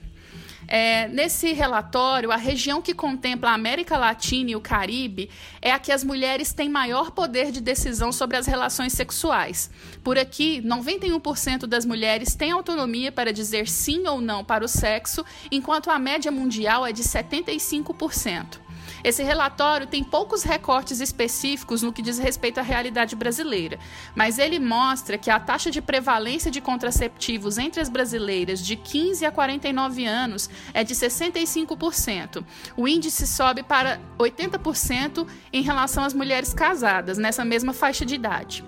É, 0.72 1.08
nesse 1.08 1.52
relatório, 1.52 2.32
a 2.32 2.36
região 2.36 2.80
que 2.80 2.94
contempla 2.94 3.50
a 3.50 3.56
América 3.56 3.98
Latina 3.98 4.52
e 4.52 4.56
o 4.56 4.62
Caribe 4.62 5.28
é 5.60 5.72
a 5.72 5.80
que 5.80 5.92
as 5.92 6.04
mulheres 6.04 6.54
têm 6.54 6.70
maior 6.70 7.10
poder 7.10 7.52
de 7.52 7.60
decisão 7.60 8.12
sobre 8.12 8.38
as 8.38 8.46
relações 8.46 8.94
sexuais. 8.94 9.72
Por 10.04 10.16
aqui, 10.16 10.62
91% 10.62 11.66
das 11.66 11.86
mulheres 11.86 12.36
têm 12.36 12.52
autonomia 12.52 13.12
para 13.12 13.34
dizer 13.34 13.68
sim 13.68 14.06
ou 14.08 14.22
não 14.22 14.46
para 14.46 14.64
o 14.64 14.68
sexo, 14.68 15.26
enquanto 15.52 15.90
a 15.90 15.98
média 15.98 16.32
mundial 16.32 16.86
é 16.86 16.92
de 16.92 17.02
75%. 17.02 18.69
Esse 19.04 19.24
relatório 19.24 19.88
tem 19.88 20.04
poucos 20.04 20.44
recortes 20.44 21.00
específicos 21.00 21.82
no 21.82 21.94
que 21.94 22.02
diz 22.02 22.18
respeito 22.18 22.60
à 22.60 22.64
realidade 22.64 23.16
brasileira, 23.16 23.80
mas 24.16 24.40
ele 24.40 24.60
mostra 24.60 25.18
que 25.18 25.30
a 25.30 25.40
taxa 25.40 25.72
de 25.72 25.82
prevalência 25.82 26.52
de 26.52 26.62
contraceptivos 26.62 27.58
entre 27.58 27.82
as 27.82 27.90
brasileiras 27.90 28.64
de 28.64 28.76
15 28.76 29.26
a 29.26 29.32
49 29.32 30.06
anos 30.06 30.50
é 30.74 30.84
de 30.84 30.94
65%. 30.94 32.44
O 32.76 32.88
índice 32.88 33.26
sobe 33.26 33.64
para 33.64 34.00
80% 34.18 35.28
em 35.52 35.62
relação 35.62 36.04
às 36.04 36.14
mulheres 36.14 36.54
casadas 36.54 37.18
nessa 37.18 37.46
mesma 37.46 37.74
faixa 37.74 38.06
de 38.06 38.16
idade. 38.16 38.64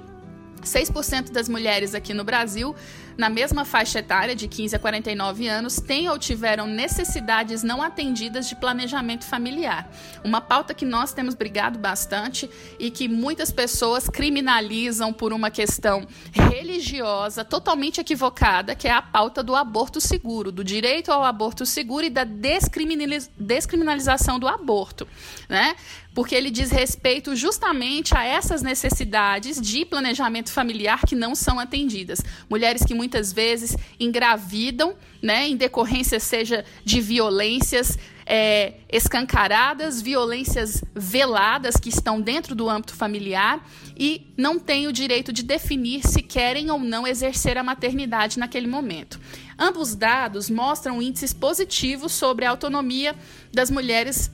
6% 0.62 1.32
das 1.32 1.49
mulheres 1.49 1.94
aqui 1.95 2.14
no 2.14 2.24
Brasil 2.24 2.76
na 3.17 3.29
mesma 3.29 3.65
faixa 3.65 3.99
etária 3.99 4.35
de 4.35 4.47
15 4.47 4.75
a 4.75 4.79
49 4.79 5.47
anos 5.47 5.75
têm 5.77 6.09
ou 6.09 6.17
tiveram 6.17 6.65
necessidades 6.67 7.61
não 7.63 7.81
atendidas 7.81 8.47
de 8.47 8.55
planejamento 8.55 9.25
familiar. 9.25 9.91
Uma 10.23 10.39
pauta 10.41 10.73
que 10.73 10.85
nós 10.85 11.13
temos 11.13 11.35
brigado 11.35 11.77
bastante 11.77 12.49
e 12.79 12.89
que 12.89 13.07
muitas 13.07 13.51
pessoas 13.51 14.07
criminalizam 14.07 15.13
por 15.13 15.33
uma 15.33 15.51
questão 15.51 16.07
religiosa 16.31 17.45
totalmente 17.45 18.01
equivocada, 18.01 18.75
que 18.75 18.88
é 18.88 18.91
a 18.91 19.01
pauta 19.01 19.43
do 19.43 19.55
aborto 19.55 19.99
seguro, 19.99 20.51
do 20.51 20.63
direito 20.63 21.11
ao 21.11 21.23
aborto 21.23 21.65
seguro 21.65 22.05
e 22.05 22.09
da 22.09 22.23
descriminalização 22.25 24.39
do 24.39 24.47
aborto, 24.47 25.07
né? 25.47 25.75
Porque 26.13 26.35
ele 26.35 26.51
diz 26.51 26.71
respeito 26.71 27.35
justamente 27.35 28.15
a 28.15 28.23
essas 28.23 28.61
necessidades 28.61 29.61
de 29.61 29.85
planejamento 29.85 30.51
familiar 30.51 31.05
que 31.05 31.15
não 31.15 31.33
são 31.33 31.59
atendidas. 31.59 32.21
Mulheres 32.49 32.83
que 32.83 32.93
muitas 32.93 33.31
vezes 33.31 33.77
engravidam, 33.99 34.95
né, 35.21 35.47
em 35.47 35.55
decorrência 35.55 36.19
seja 36.19 36.65
de 36.83 36.99
violências 36.99 37.97
é, 38.25 38.75
escancaradas, 38.89 40.01
violências 40.01 40.83
veladas 40.95 41.75
que 41.75 41.89
estão 41.89 42.21
dentro 42.21 42.55
do 42.55 42.69
âmbito 42.69 42.93
familiar 42.93 43.65
e 43.97 44.27
não 44.38 44.57
têm 44.57 44.88
o 44.88 44.93
direito 44.93 45.33
de 45.33 45.43
definir 45.43 46.07
se 46.07 46.21
querem 46.21 46.71
ou 46.71 46.79
não 46.79 47.05
exercer 47.05 47.57
a 47.57 47.63
maternidade 47.63 48.39
naquele 48.39 48.67
momento. 48.67 49.19
Ambos 49.57 49.95
dados 49.95 50.49
mostram 50.49 51.01
índices 51.01 51.33
positivos 51.33 52.13
sobre 52.13 52.45
a 52.45 52.49
autonomia 52.49 53.15
das 53.53 53.69
mulheres 53.69 54.31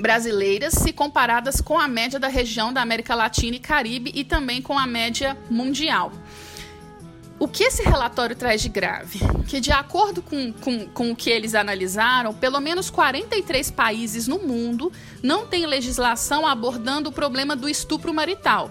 brasileiras 0.00 0.74
se 0.74 0.92
comparadas 0.92 1.60
com 1.60 1.78
a 1.78 1.88
média 1.88 2.18
da 2.18 2.28
região 2.28 2.72
da 2.72 2.82
América 2.82 3.14
Latina 3.14 3.56
e 3.56 3.60
Caribe 3.60 4.12
e 4.14 4.24
também 4.24 4.62
com 4.62 4.78
a 4.78 4.86
média 4.86 5.36
mundial. 5.50 6.12
O 7.40 7.46
que 7.46 7.62
esse 7.62 7.84
relatório 7.84 8.34
traz 8.34 8.60
de 8.60 8.68
grave? 8.68 9.20
Que, 9.46 9.60
de 9.60 9.70
acordo 9.70 10.20
com, 10.20 10.52
com, 10.52 10.86
com 10.88 11.12
o 11.12 11.16
que 11.16 11.30
eles 11.30 11.54
analisaram, 11.54 12.34
pelo 12.34 12.58
menos 12.58 12.90
43 12.90 13.70
países 13.70 14.26
no 14.26 14.40
mundo 14.40 14.90
não 15.22 15.46
têm 15.46 15.64
legislação 15.64 16.44
abordando 16.44 17.10
o 17.10 17.12
problema 17.12 17.54
do 17.54 17.68
estupro 17.68 18.12
marital. 18.12 18.70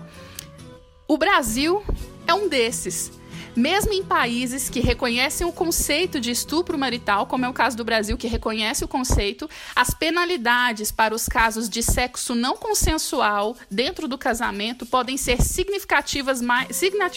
O 1.08 1.18
Brasil 1.18 1.82
é 2.28 2.34
um 2.34 2.50
desses. 2.50 3.14
Mesmo 3.58 3.92
em 3.92 4.04
países 4.04 4.70
que 4.70 4.80
reconhecem 4.80 5.48
o 5.48 5.52
conceito 5.52 6.20
de 6.22 6.30
estupro 6.30 6.78
marital, 6.78 7.26
como 7.26 7.44
é 7.44 7.50
o 7.50 7.54
caso 7.54 7.76
do 7.76 7.84
Brasil, 7.84 8.16
que 8.16 8.28
reconhece 8.28 8.86
o 8.86 8.88
conceito, 8.88 9.50
as 9.76 9.90
penalidades 9.96 10.92
para 10.92 11.16
os 11.16 11.26
casos 11.26 11.68
de 11.68 11.82
sexo 11.82 12.36
não 12.36 12.56
consensual 12.56 13.58
dentro 13.68 14.08
do 14.08 14.16
casamento 14.16 14.86
podem 14.86 15.18
ser 15.18 15.42
significativas 15.42 16.40
mais, 16.40 16.68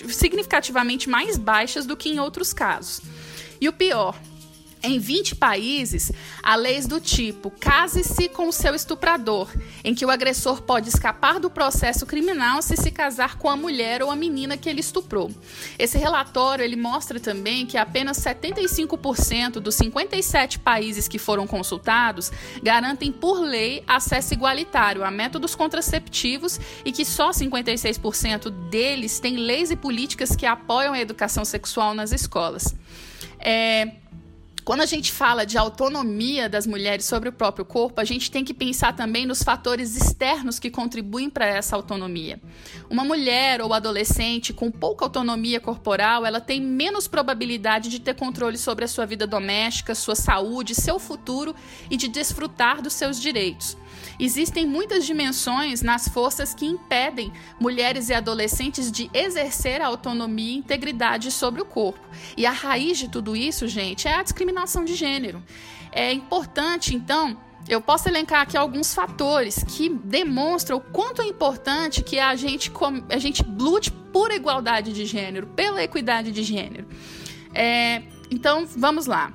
significativamente 0.09 1.11
mais 1.11 1.37
baixas 1.37 1.85
do 1.85 1.95
que 1.95 2.09
em 2.09 2.19
outros 2.19 2.55
casos. 2.55 3.03
E 3.61 3.69
o 3.69 3.73
pior, 3.75 4.19
em 4.83 4.99
20 4.99 5.37
países, 5.37 6.11
há 6.43 6.57
leis 6.57 6.87
do 6.87 7.01
tipo 7.01 7.51
case-se 7.51 8.29
com 8.29 8.49
o 8.49 8.53
seu 8.53 8.75
estuprador, 8.75 9.51
em 9.85 9.95
que 9.95 10.07
o 10.07 10.11
agressor 10.11 10.63
pode 10.63 10.89
escapar 10.89 11.39
do 11.39 11.51
processo 11.51 12.07
criminal 12.07 12.63
se 12.63 12.77
se 12.77 12.91
casar 12.91 13.37
com 13.37 13.49
a 13.49 13.57
mulher 13.57 14.03
ou 14.03 14.11
a 14.11 14.17
menina 14.17 14.57
que 14.57 14.69
ele 14.69 14.81
estuprou. 14.81 15.31
Esse 15.79 15.99
relatório 15.99 16.65
ele 16.65 16.77
mostra 16.77 17.21
também 17.21 17.67
que 17.67 17.77
apenas 17.77 18.19
75% 18.19 19.61
dos 19.61 19.75
57 19.75 20.59
países 20.59 21.07
que 21.07 21.19
foram 21.19 21.47
consultados 21.47 22.33
garantem 22.63 23.13
por 23.13 23.41
lei 23.41 23.85
acesso 23.87 24.33
igualitário 24.33 25.05
a 25.05 25.11
métodos 25.11 25.55
contraceptivos 25.55 26.59
e 26.85 26.93
que 26.93 27.05
só 27.05 27.31
56% 27.31 28.51
deles 28.71 29.21
têm 29.21 29.37
leis 29.37 29.71
e 29.71 29.77
políticas 29.77 30.35
que 30.35 30.47
apoiam 30.47 30.95
a 30.95 31.01
educação 31.01 31.45
sexual 31.45 31.95
nas 31.95 32.13
escolas. 32.13 32.75
É, 33.39 33.93
quando 34.71 34.83
a 34.83 34.87
gente 34.87 35.11
fala 35.11 35.45
de 35.45 35.59
autonomia 35.59 36.49
das 36.49 36.65
mulheres 36.65 37.05
sobre 37.05 37.29
o 37.29 37.33
próprio 37.33 37.65
corpo, 37.65 38.01
a 38.01 38.05
gente 38.05 38.31
tem 38.31 38.45
que 38.45 38.55
pensar 38.55 38.95
também 38.95 39.27
nos 39.27 39.43
fatores 39.43 39.97
externos 39.97 40.61
que 40.61 40.71
contribuem 40.71 41.29
para 41.29 41.45
essa 41.45 41.75
autonomia. 41.75 42.41
Uma 42.89 43.03
mulher 43.03 43.61
ou 43.61 43.75
adolescente 43.75 44.53
com 44.53 44.71
pouca 44.71 45.05
autonomia 45.05 45.59
corporal, 45.59 46.25
ela 46.25 46.41
tem 46.41 46.61
menos 46.61 47.09
probabilidade 47.09 47.89
de 47.89 47.99
ter 47.99 48.15
controle 48.15 48.57
sobre 48.57 48.85
a 48.85 48.89
sua 48.89 49.05
vida 49.05 49.27
doméstica, 49.27 49.93
sua 49.93 50.15
saúde, 50.15 50.73
seu 50.77 51.01
futuro 51.01 51.53
e 51.91 51.97
de 51.97 52.07
desfrutar 52.07 52.81
dos 52.81 52.93
seus 52.93 53.21
direitos. 53.21 53.77
Existem 54.23 54.67
muitas 54.67 55.07
dimensões 55.07 55.81
nas 55.81 56.07
forças 56.07 56.53
que 56.53 56.67
impedem 56.67 57.33
mulheres 57.59 58.11
e 58.11 58.15
adolescentes 58.15 58.93
de 58.93 59.11
exercer 59.15 59.81
a 59.81 59.87
autonomia 59.87 60.53
e 60.53 60.59
integridade 60.59 61.31
sobre 61.31 61.63
o 61.63 61.65
corpo. 61.65 62.07
E 62.37 62.45
a 62.45 62.51
raiz 62.51 62.99
de 62.99 63.09
tudo 63.09 63.35
isso, 63.35 63.67
gente, 63.67 64.07
é 64.07 64.15
a 64.15 64.23
discriminação 64.23 64.85
de 64.85 64.95
gênero. 64.95 65.43
É 65.91 66.13
importante, 66.13 66.95
então, 66.95 67.35
eu 67.67 67.81
posso 67.81 68.11
elencar 68.11 68.43
aqui 68.43 68.59
alguns 68.59 68.93
fatores 68.93 69.65
que 69.67 69.89
demonstram 69.89 70.77
o 70.77 70.81
quanto 70.83 71.23
é 71.23 71.25
importante 71.25 72.03
que 72.03 72.19
a 72.19 72.37
gente, 72.37 72.71
a 73.09 73.19
gente 73.19 73.43
lute 73.43 73.91
por 73.91 74.31
igualdade 74.33 74.93
de 74.93 75.07
gênero, 75.07 75.47
pela 75.47 75.83
equidade 75.83 76.31
de 76.31 76.43
gênero. 76.43 76.87
É, 77.55 78.03
então, 78.31 78.67
vamos 78.77 79.07
lá. 79.07 79.33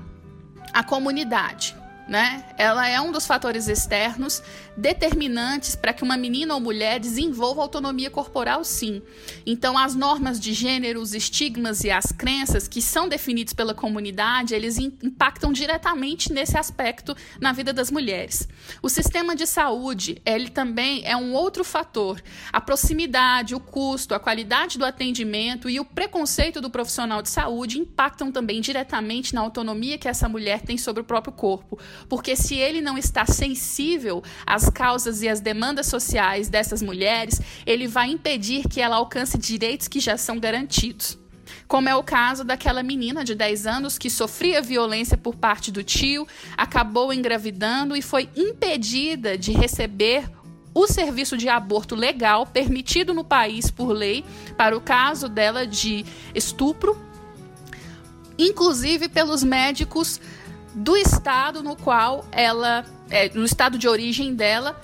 A 0.72 0.84
comunidade 0.84 1.76
né? 2.08 2.46
Ela 2.58 2.88
é 2.88 3.02
um 3.02 3.12
dos 3.12 3.26
fatores 3.26 3.68
externos 3.68 4.44
determinantes 4.78 5.76
para 5.76 5.94
que 5.94 6.04
uma 6.04 6.18
menina 6.18 6.54
ou 6.54 6.60
mulher 6.60 7.00
desenvolva 7.00 7.62
autonomia 7.62 8.10
corporal, 8.10 8.64
sim. 8.64 9.02
Então, 9.46 9.78
as 9.78 9.96
normas 9.96 10.40
de 10.40 10.54
gênero, 10.54 11.02
os 11.02 11.14
estigmas 11.14 11.84
e 11.84 11.92
as 11.92 12.12
crenças 12.12 12.68
que 12.68 12.82
são 12.82 13.08
definidos 13.08 13.54
pela 13.54 13.74
comunidade, 13.74 14.54
eles 14.54 14.78
impactam 14.78 15.52
diretamente 15.52 16.32
nesse 16.32 16.58
aspecto 16.58 17.16
na 17.40 17.52
vida 17.52 17.72
das 17.72 17.90
mulheres. 17.92 18.48
O 18.82 18.90
sistema 18.90 19.36
de 19.36 19.48
saúde, 19.48 20.22
ele 20.26 20.50
também 20.50 21.04
é 21.06 21.16
um 21.16 21.34
outro 21.34 21.64
fator. 21.64 22.22
A 22.52 22.60
proximidade, 22.60 23.56
o 23.56 23.60
custo, 23.60 24.14
a 24.14 24.20
qualidade 24.20 24.78
do 24.78 24.86
atendimento 24.86 25.70
e 25.70 25.80
o 25.80 25.86
preconceito 25.86 26.60
do 26.60 26.70
profissional 26.70 27.22
de 27.22 27.30
saúde 27.30 27.80
impactam 27.80 28.32
também 28.32 28.62
diretamente 28.62 29.34
na 29.34 29.42
autonomia 29.42 29.98
que 29.98 30.08
essa 30.08 30.28
mulher 30.28 30.62
tem 30.62 30.78
sobre 30.78 31.02
o 31.02 31.06
próprio 31.06 31.34
corpo 31.34 31.80
porque 32.10 32.36
se 32.36 32.56
ele 32.56 32.82
não 32.82 32.98
está 32.98 33.26
sensível 33.26 34.24
às 34.46 34.65
causas 34.70 35.22
e 35.22 35.30
às 35.30 35.40
demandas 35.40 35.88
sociais 35.88 36.50
dessas 36.50 36.82
mulheres, 36.82 37.42
ele 37.66 37.88
vai 37.88 38.10
impedir 38.10 38.68
que 38.68 38.82
ela 38.82 38.98
alcance 38.98 39.38
direitos 39.38 39.88
que 39.88 40.00
já 40.00 40.18
são 40.18 40.40
garantidos. 40.40 41.18
Como 41.68 41.90
é 41.90 41.96
o 41.96 42.04
caso 42.04 42.44
daquela 42.44 42.84
menina 42.84 43.24
de 43.24 43.34
10 43.34 43.68
anos 43.68 43.98
que 43.98 44.10
sofria 44.10 44.62
violência 44.62 45.18
por 45.18 45.36
parte 45.36 45.72
do 45.72 45.84
tio, 45.84 46.28
acabou 46.56 47.12
engravidando 47.14 47.96
e 47.96 48.02
foi 48.02 48.30
impedida 48.36 49.38
de 49.38 49.52
receber 49.52 50.30
o 50.74 50.88
serviço 50.88 51.38
de 51.38 51.48
aborto 51.48 51.96
legal 51.96 52.46
permitido 52.46 53.14
no 53.14 53.24
país 53.24 53.72
por 53.72 53.92
lei 53.92 54.26
para 54.58 54.76
o 54.76 54.82
caso 54.82 55.30
dela 55.30 55.66
de 55.66 56.06
estupro, 56.36 57.02
inclusive 58.38 59.08
pelos 59.08 59.42
médicos 59.42 60.20
do 60.74 60.98
estado 60.98 61.64
no 61.64 61.78
qual 61.78 62.26
ela, 62.30 62.86
é, 63.10 63.30
no 63.30 63.46
estado 63.46 63.78
de 63.78 63.88
origem 63.88 64.34
dela, 64.34 64.80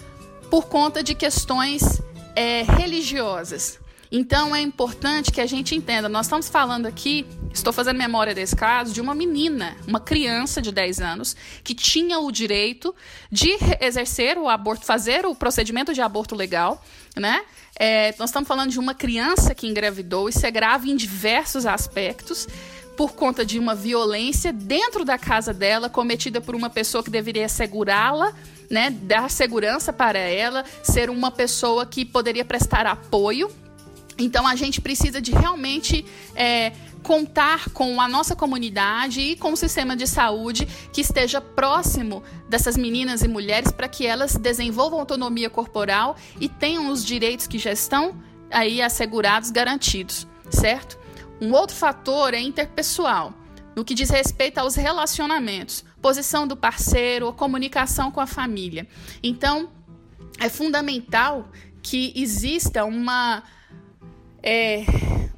por 0.49 0.67
conta 0.67 1.01
de 1.01 1.15
questões 1.15 2.01
é, 2.35 2.63
religiosas. 2.63 3.79
Então 4.11 4.53
é 4.53 4.59
importante 4.59 5.31
que 5.31 5.39
a 5.39 5.45
gente 5.45 5.73
entenda. 5.73 6.09
Nós 6.09 6.25
estamos 6.25 6.49
falando 6.49 6.85
aqui, 6.85 7.25
estou 7.53 7.71
fazendo 7.71 7.97
memória 7.97 8.35
desse 8.35 8.53
caso, 8.53 8.93
de 8.93 8.99
uma 8.99 9.15
menina, 9.15 9.77
uma 9.87 10.01
criança 10.01 10.61
de 10.61 10.69
10 10.69 10.99
anos, 10.99 11.35
que 11.63 11.73
tinha 11.73 12.19
o 12.19 12.29
direito 12.29 12.93
de 13.31 13.57
exercer 13.79 14.37
o 14.37 14.49
aborto, 14.49 14.85
fazer 14.85 15.25
o 15.25 15.33
procedimento 15.33 15.93
de 15.93 16.01
aborto 16.01 16.35
legal, 16.35 16.83
né? 17.15 17.41
É, 17.73 18.13
nós 18.19 18.29
estamos 18.29 18.47
falando 18.47 18.69
de 18.69 18.79
uma 18.79 18.93
criança 18.93 19.55
que 19.55 19.65
engravidou, 19.65 20.27
isso 20.27 20.45
é 20.45 20.51
grave 20.51 20.91
em 20.91 20.95
diversos 20.95 21.65
aspectos 21.65 22.47
por 22.95 23.13
conta 23.13 23.45
de 23.45 23.57
uma 23.57 23.73
violência 23.73 24.51
dentro 24.51 25.03
da 25.03 25.17
casa 25.17 25.53
dela, 25.53 25.89
cometida 25.89 26.41
por 26.41 26.55
uma 26.55 26.69
pessoa 26.69 27.03
que 27.03 27.09
deveria 27.09 27.47
segurá-la, 27.47 28.33
né, 28.69 28.89
dar 28.89 29.29
segurança 29.29 29.91
para 29.91 30.19
ela, 30.19 30.63
ser 30.83 31.09
uma 31.09 31.31
pessoa 31.31 31.85
que 31.85 32.05
poderia 32.05 32.45
prestar 32.45 32.85
apoio. 32.85 33.49
Então 34.17 34.45
a 34.45 34.55
gente 34.55 34.79
precisa 34.79 35.21
de 35.21 35.31
realmente 35.31 36.05
é, 36.35 36.71
contar 37.01 37.69
com 37.69 37.99
a 37.99 38.07
nossa 38.07 38.35
comunidade 38.35 39.19
e 39.21 39.35
com 39.35 39.53
o 39.53 39.57
sistema 39.57 39.95
de 39.95 40.05
saúde 40.05 40.67
que 40.93 41.01
esteja 41.01 41.41
próximo 41.41 42.23
dessas 42.47 42.77
meninas 42.77 43.23
e 43.23 43.27
mulheres 43.27 43.71
para 43.71 43.87
que 43.87 44.05
elas 44.05 44.35
desenvolvam 44.35 44.99
autonomia 44.99 45.49
corporal 45.49 46.15
e 46.39 46.47
tenham 46.47 46.89
os 46.89 47.03
direitos 47.03 47.47
que 47.47 47.57
já 47.57 47.71
estão 47.71 48.15
aí 48.51 48.81
assegurados, 48.81 49.49
garantidos, 49.49 50.27
certo? 50.49 51.00
Um 51.41 51.53
outro 51.53 51.75
fator 51.75 52.35
é 52.35 52.39
interpessoal, 52.39 53.33
no 53.75 53.83
que 53.83 53.95
diz 53.95 54.11
respeito 54.11 54.59
aos 54.59 54.75
relacionamentos, 54.75 55.83
posição 55.99 56.47
do 56.47 56.55
parceiro, 56.55 57.27
a 57.27 57.33
comunicação 57.33 58.11
com 58.11 58.21
a 58.21 58.27
família. 58.27 58.87
Então, 59.23 59.71
é 60.39 60.49
fundamental 60.49 61.49
que 61.81 62.13
exista 62.15 62.85
uma 62.85 63.41
é, 64.43 64.85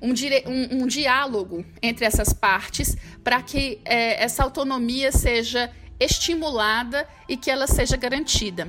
um, 0.02 0.12
um, 0.12 0.84
um, 0.84 0.88
diálogo 0.88 1.66
entre 1.82 2.06
essas 2.06 2.34
partes 2.34 2.98
para 3.24 3.42
que 3.42 3.80
é, 3.86 4.22
essa 4.22 4.44
autonomia 4.44 5.12
seja 5.12 5.72
estimulada 6.00 7.08
e 7.30 7.38
que 7.38 7.50
ela 7.50 7.66
seja 7.68 7.96
garantida. 7.96 8.68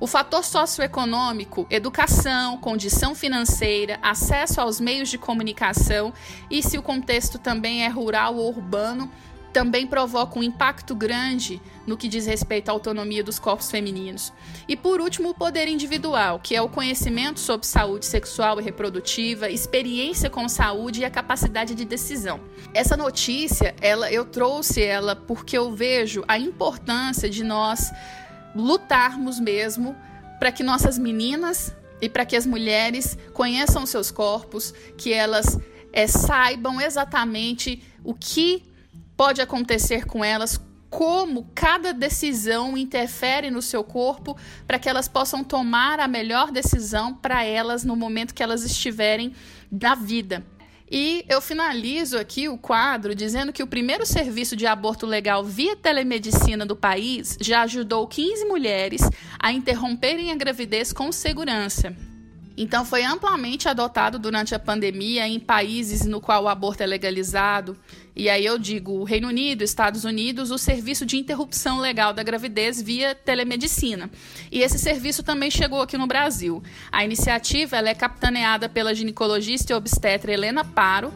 O 0.00 0.06
fator 0.06 0.42
socioeconômico, 0.42 1.66
educação, 1.68 2.56
condição 2.56 3.14
financeira, 3.14 3.98
acesso 4.00 4.58
aos 4.58 4.80
meios 4.80 5.10
de 5.10 5.18
comunicação 5.18 6.10
e 6.50 6.62
se 6.62 6.78
o 6.78 6.82
contexto 6.82 7.38
também 7.38 7.84
é 7.84 7.88
rural 7.88 8.36
ou 8.36 8.48
urbano, 8.48 9.10
também 9.52 9.86
provoca 9.86 10.38
um 10.38 10.42
impacto 10.42 10.94
grande 10.94 11.60
no 11.86 11.96
que 11.96 12.08
diz 12.08 12.24
respeito 12.24 12.68
à 12.68 12.72
autonomia 12.72 13.22
dos 13.22 13.38
corpos 13.38 13.70
femininos. 13.70 14.32
E 14.66 14.74
por 14.76 15.00
último, 15.00 15.30
o 15.30 15.34
poder 15.34 15.68
individual, 15.68 16.38
que 16.38 16.54
é 16.56 16.62
o 16.62 16.68
conhecimento 16.68 17.40
sobre 17.40 17.66
saúde 17.66 18.06
sexual 18.06 18.60
e 18.60 18.64
reprodutiva, 18.64 19.50
experiência 19.50 20.30
com 20.30 20.48
saúde 20.48 21.00
e 21.00 21.04
a 21.04 21.10
capacidade 21.10 21.74
de 21.74 21.84
decisão. 21.84 22.40
Essa 22.72 22.96
notícia, 22.96 23.74
ela 23.82 24.10
eu 24.10 24.24
trouxe 24.24 24.82
ela 24.82 25.14
porque 25.14 25.58
eu 25.58 25.72
vejo 25.72 26.24
a 26.26 26.38
importância 26.38 27.28
de 27.28 27.44
nós 27.44 27.90
lutarmos 28.54 29.38
mesmo 29.38 29.96
para 30.38 30.50
que 30.50 30.62
nossas 30.62 30.98
meninas 30.98 31.74
e 32.00 32.08
para 32.08 32.24
que 32.24 32.36
as 32.36 32.46
mulheres 32.46 33.16
conheçam 33.34 33.84
seus 33.84 34.10
corpos, 34.10 34.72
que 34.96 35.12
elas 35.12 35.58
é, 35.92 36.06
saibam 36.06 36.80
exatamente 36.80 37.82
o 38.02 38.14
que 38.14 38.62
pode 39.16 39.42
acontecer 39.42 40.06
com 40.06 40.24
elas, 40.24 40.58
como 40.88 41.50
cada 41.54 41.92
decisão 41.92 42.76
interfere 42.76 43.50
no 43.50 43.60
seu 43.60 43.84
corpo, 43.84 44.36
para 44.66 44.78
que 44.78 44.88
elas 44.88 45.08
possam 45.08 45.44
tomar 45.44 46.00
a 46.00 46.08
melhor 46.08 46.50
decisão 46.50 47.14
para 47.14 47.44
elas 47.44 47.84
no 47.84 47.94
momento 47.94 48.34
que 48.34 48.42
elas 48.42 48.64
estiverem 48.64 49.34
na 49.70 49.94
vida. 49.94 50.44
E 50.90 51.24
eu 51.28 51.40
finalizo 51.40 52.18
aqui 52.18 52.48
o 52.48 52.58
quadro 52.58 53.14
dizendo 53.14 53.52
que 53.52 53.62
o 53.62 53.66
primeiro 53.66 54.04
serviço 54.04 54.56
de 54.56 54.66
aborto 54.66 55.06
legal 55.06 55.44
via 55.44 55.76
telemedicina 55.76 56.66
do 56.66 56.74
país 56.74 57.38
já 57.40 57.62
ajudou 57.62 58.08
15 58.08 58.44
mulheres 58.46 59.02
a 59.38 59.52
interromperem 59.52 60.32
a 60.32 60.34
gravidez 60.34 60.92
com 60.92 61.12
segurança. 61.12 62.09
Então, 62.56 62.84
foi 62.84 63.04
amplamente 63.04 63.68
adotado 63.68 64.18
durante 64.18 64.54
a 64.54 64.58
pandemia 64.58 65.26
em 65.26 65.40
países 65.40 66.04
no 66.04 66.20
qual 66.20 66.44
o 66.44 66.48
aborto 66.48 66.82
é 66.82 66.86
legalizado. 66.86 67.76
E 68.14 68.28
aí 68.28 68.44
eu 68.44 68.58
digo, 68.58 69.02
Reino 69.04 69.28
Unido, 69.28 69.62
Estados 69.62 70.04
Unidos, 70.04 70.50
o 70.50 70.58
serviço 70.58 71.06
de 71.06 71.16
interrupção 71.16 71.78
legal 71.78 72.12
da 72.12 72.22
gravidez 72.22 72.82
via 72.82 73.14
telemedicina. 73.14 74.10
E 74.50 74.60
esse 74.60 74.78
serviço 74.78 75.22
também 75.22 75.50
chegou 75.50 75.80
aqui 75.80 75.96
no 75.96 76.06
Brasil. 76.06 76.62
A 76.92 77.04
iniciativa 77.04 77.76
é 77.76 77.94
capitaneada 77.94 78.68
pela 78.68 78.94
ginecologista 78.94 79.72
e 79.72 79.76
obstetra 79.76 80.32
Helena 80.32 80.64
Paro, 80.64 81.12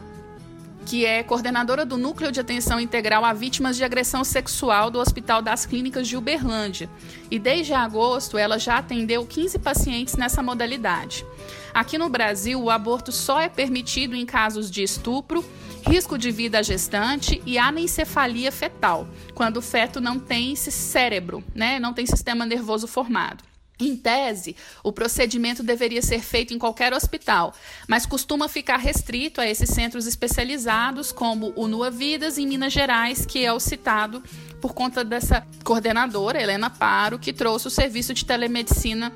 que 0.85 1.03
é 1.03 1.23
coordenadora 1.23 1.83
do 1.83 1.97
Núcleo 1.97 2.31
de 2.31 2.39
Atenção 2.39 2.79
Integral 2.79 3.25
a 3.25 3.33
Vítimas 3.33 3.75
de 3.75 3.83
Agressão 3.83 4.23
Sexual 4.23 4.91
do 4.91 4.99
Hospital 4.99 5.41
das 5.41 5.65
Clínicas 5.65 6.07
de 6.07 6.15
Uberlândia. 6.15 6.87
E 7.31 7.39
desde 7.39 7.73
agosto, 7.73 8.37
ela 8.37 8.59
já 8.59 8.77
atendeu 8.77 9.25
15 9.25 9.57
pacientes 9.59 10.15
nessa 10.15 10.43
modalidade. 10.43 11.25
Aqui 11.73 11.97
no 11.97 12.07
Brasil, 12.07 12.61
o 12.61 12.69
aborto 12.69 13.11
só 13.11 13.41
é 13.41 13.49
permitido 13.49 14.15
em 14.15 14.25
casos 14.25 14.69
de 14.69 14.83
estupro, 14.83 15.43
risco 15.87 16.17
de 16.17 16.29
vida 16.29 16.61
gestante 16.61 17.41
e 17.45 17.57
anencefalia 17.57 18.51
fetal, 18.51 19.07
quando 19.33 19.57
o 19.57 19.61
feto 19.61 19.99
não 19.99 20.19
tem 20.19 20.55
cérebro, 20.55 21.43
né? 21.53 21.79
não 21.79 21.93
tem 21.93 22.05
sistema 22.05 22.45
nervoso 22.45 22.87
formado. 22.87 23.43
Em 23.77 23.95
tese, 23.95 24.55
o 24.81 24.91
procedimento 24.91 25.61
deveria 25.61 26.01
ser 26.01 26.21
feito 26.21 26.53
em 26.53 26.57
qualquer 26.57 26.93
hospital, 26.93 27.53
mas 27.87 28.05
costuma 28.05 28.47
ficar 28.47 28.77
restrito 28.77 29.41
a 29.41 29.47
esses 29.47 29.69
centros 29.69 30.07
especializados, 30.07 31.11
como 31.11 31.51
o 31.57 31.67
Nua 31.67 31.91
Vidas, 31.91 32.37
em 32.37 32.47
Minas 32.47 32.71
Gerais, 32.71 33.25
que 33.25 33.43
é 33.43 33.51
o 33.51 33.59
citado 33.59 34.23
por 34.61 34.73
conta 34.73 35.03
dessa 35.03 35.45
coordenadora, 35.63 36.41
Helena 36.41 36.69
Paro, 36.69 37.19
que 37.19 37.33
trouxe 37.33 37.67
o 37.67 37.69
serviço 37.69 38.13
de 38.13 38.23
telemedicina 38.23 39.11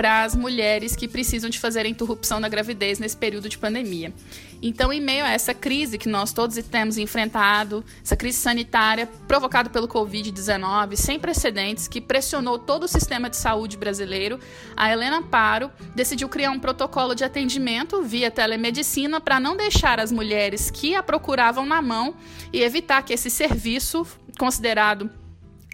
para 0.00 0.24
as 0.24 0.34
mulheres 0.34 0.96
que 0.96 1.06
precisam 1.06 1.50
de 1.50 1.58
fazer 1.58 1.80
a 1.80 1.88
interrupção 1.88 2.40
da 2.40 2.48
gravidez 2.48 2.98
nesse 2.98 3.14
período 3.14 3.50
de 3.50 3.58
pandemia. 3.58 4.14
Então, 4.62 4.90
em 4.90 4.98
meio 4.98 5.26
a 5.26 5.30
essa 5.30 5.52
crise 5.52 5.98
que 5.98 6.08
nós 6.08 6.32
todos 6.32 6.56
temos 6.64 6.96
enfrentado, 6.96 7.84
essa 8.02 8.16
crise 8.16 8.38
sanitária 8.38 9.06
provocada 9.28 9.68
pelo 9.68 9.86
Covid-19, 9.86 10.96
sem 10.96 11.20
precedentes, 11.20 11.86
que 11.86 12.00
pressionou 12.00 12.58
todo 12.58 12.84
o 12.84 12.88
sistema 12.88 13.28
de 13.28 13.36
saúde 13.36 13.76
brasileiro, 13.76 14.40
a 14.74 14.90
Helena 14.90 15.20
Paro 15.20 15.70
decidiu 15.94 16.30
criar 16.30 16.50
um 16.50 16.58
protocolo 16.58 17.14
de 17.14 17.22
atendimento 17.22 18.02
via 18.02 18.30
telemedicina 18.30 19.20
para 19.20 19.38
não 19.38 19.54
deixar 19.54 20.00
as 20.00 20.10
mulheres 20.10 20.70
que 20.70 20.94
a 20.94 21.02
procuravam 21.02 21.66
na 21.66 21.82
mão 21.82 22.14
e 22.50 22.62
evitar 22.62 23.02
que 23.02 23.12
esse 23.12 23.28
serviço, 23.28 24.06
considerado 24.38 25.10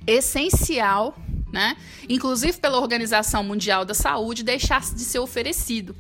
essencial, 0.05 1.17
né, 1.57 1.75
inclusive 2.07 2.59
pela 2.59 2.79
Organização 2.79 3.43
Mundial 3.43 3.83
da 3.83 3.95
Saúde, 3.95 4.43
deixasse 4.43 4.95
de 4.95 5.01
ser 5.01 5.21
oferecido. 5.21 5.97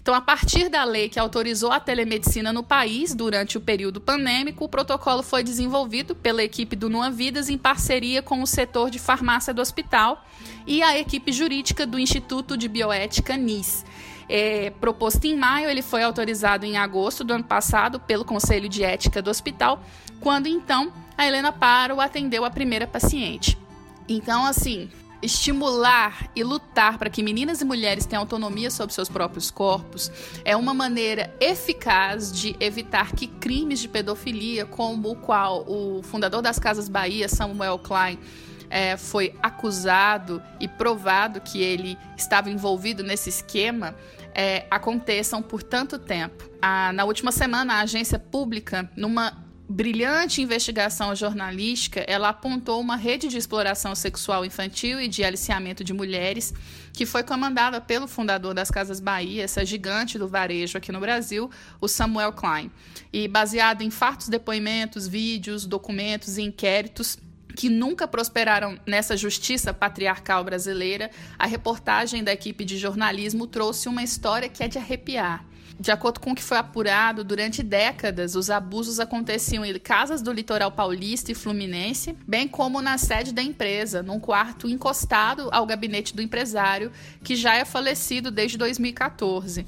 Então, 0.00 0.14
a 0.14 0.20
partir 0.20 0.68
da 0.68 0.84
lei 0.84 1.08
que 1.08 1.18
autorizou 1.18 1.72
a 1.72 1.80
telemedicina 1.80 2.52
no 2.52 2.62
país 2.62 3.12
durante 3.12 3.58
o 3.58 3.60
período 3.60 4.00
pandêmico, 4.00 4.64
o 4.64 4.68
protocolo 4.68 5.20
foi 5.20 5.42
desenvolvido 5.42 6.14
pela 6.14 6.44
equipe 6.44 6.76
do 6.76 6.88
Nua 6.88 7.10
Vidas 7.10 7.48
em 7.48 7.58
parceria 7.58 8.22
com 8.22 8.40
o 8.40 8.46
setor 8.46 8.88
de 8.88 9.00
farmácia 9.00 9.52
do 9.52 9.60
hospital 9.60 10.24
e 10.64 10.80
a 10.80 10.96
equipe 10.96 11.32
jurídica 11.32 11.84
do 11.84 11.98
Instituto 11.98 12.56
de 12.56 12.68
Bioética 12.68 13.36
NIS. 13.36 13.84
É, 14.28 14.70
proposto 14.80 15.24
em 15.24 15.36
maio, 15.36 15.68
ele 15.68 15.82
foi 15.82 16.04
autorizado 16.04 16.64
em 16.64 16.76
agosto 16.76 17.24
do 17.24 17.32
ano 17.32 17.42
passado 17.42 17.98
pelo 17.98 18.24
Conselho 18.24 18.68
de 18.68 18.84
Ética 18.84 19.20
do 19.20 19.28
hospital, 19.28 19.82
quando 20.20 20.46
então 20.46 20.92
a 21.18 21.26
Helena 21.26 21.50
Paro 21.50 22.00
atendeu 22.00 22.44
a 22.44 22.50
primeira 22.50 22.86
paciente. 22.86 23.58
Então, 24.12 24.44
assim, 24.44 24.90
estimular 25.22 26.30
e 26.34 26.42
lutar 26.42 26.98
para 26.98 27.10
que 27.10 27.22
meninas 27.22 27.60
e 27.60 27.64
mulheres 27.64 28.06
tenham 28.06 28.22
autonomia 28.22 28.70
sobre 28.70 28.94
seus 28.94 29.08
próprios 29.08 29.50
corpos 29.50 30.10
é 30.44 30.56
uma 30.56 30.72
maneira 30.72 31.34
eficaz 31.40 32.32
de 32.32 32.56
evitar 32.58 33.12
que 33.12 33.26
crimes 33.26 33.80
de 33.80 33.88
pedofilia, 33.88 34.64
como 34.64 35.10
o 35.10 35.16
qual 35.16 35.64
o 35.68 36.02
fundador 36.02 36.42
das 36.42 36.58
Casas 36.58 36.88
Bahia, 36.88 37.28
Samuel 37.28 37.78
Klein, 37.78 38.18
é, 38.70 38.96
foi 38.96 39.34
acusado 39.42 40.40
e 40.60 40.68
provado 40.68 41.40
que 41.40 41.60
ele 41.60 41.98
estava 42.16 42.48
envolvido 42.48 43.02
nesse 43.02 43.28
esquema, 43.28 43.96
é, 44.32 44.66
aconteçam 44.70 45.42
por 45.42 45.62
tanto 45.62 45.98
tempo. 45.98 46.48
A, 46.62 46.92
na 46.92 47.04
última 47.04 47.32
semana, 47.32 47.74
a 47.74 47.80
agência 47.80 48.18
pública, 48.18 48.88
numa 48.96 49.49
brilhante 49.70 50.42
investigação 50.42 51.14
jornalística, 51.14 52.00
ela 52.08 52.30
apontou 52.30 52.80
uma 52.80 52.96
rede 52.96 53.28
de 53.28 53.38
exploração 53.38 53.94
sexual 53.94 54.44
infantil 54.44 55.00
e 55.00 55.06
de 55.06 55.22
aliciamento 55.22 55.84
de 55.84 55.92
mulheres 55.92 56.52
que 56.92 57.06
foi 57.06 57.22
comandada 57.22 57.80
pelo 57.80 58.08
fundador 58.08 58.52
das 58.52 58.68
Casas 58.68 58.98
Bahia, 58.98 59.44
essa 59.44 59.64
gigante 59.64 60.18
do 60.18 60.26
varejo 60.26 60.76
aqui 60.76 60.90
no 60.90 60.98
Brasil, 60.98 61.48
o 61.80 61.86
Samuel 61.86 62.32
Klein. 62.32 62.68
E 63.12 63.28
baseado 63.28 63.82
em 63.82 63.90
fartos 63.90 64.28
depoimentos, 64.28 65.06
vídeos, 65.06 65.64
documentos 65.64 66.36
e 66.36 66.42
inquéritos, 66.42 67.16
que 67.54 67.68
nunca 67.68 68.08
prosperaram 68.08 68.76
nessa 68.84 69.16
justiça 69.16 69.72
patriarcal 69.72 70.42
brasileira, 70.42 71.12
a 71.38 71.46
reportagem 71.46 72.24
da 72.24 72.32
equipe 72.32 72.64
de 72.64 72.76
jornalismo 72.76 73.46
trouxe 73.46 73.88
uma 73.88 74.02
história 74.02 74.48
que 74.48 74.64
é 74.64 74.68
de 74.68 74.78
arrepiar. 74.78 75.44
De 75.80 75.90
acordo 75.90 76.20
com 76.20 76.32
o 76.32 76.34
que 76.34 76.42
foi 76.42 76.58
apurado, 76.58 77.24
durante 77.24 77.62
décadas 77.62 78.36
os 78.36 78.50
abusos 78.50 79.00
aconteciam 79.00 79.64
em 79.64 79.78
casas 79.78 80.20
do 80.20 80.30
litoral 80.30 80.70
paulista 80.70 81.32
e 81.32 81.34
fluminense, 81.34 82.14
bem 82.28 82.46
como 82.46 82.82
na 82.82 82.98
sede 82.98 83.32
da 83.32 83.42
empresa, 83.42 84.02
num 84.02 84.20
quarto 84.20 84.68
encostado 84.68 85.48
ao 85.50 85.64
gabinete 85.64 86.14
do 86.14 86.20
empresário, 86.20 86.92
que 87.24 87.34
já 87.34 87.54
é 87.54 87.64
falecido 87.64 88.30
desde 88.30 88.58
2014 88.58 89.64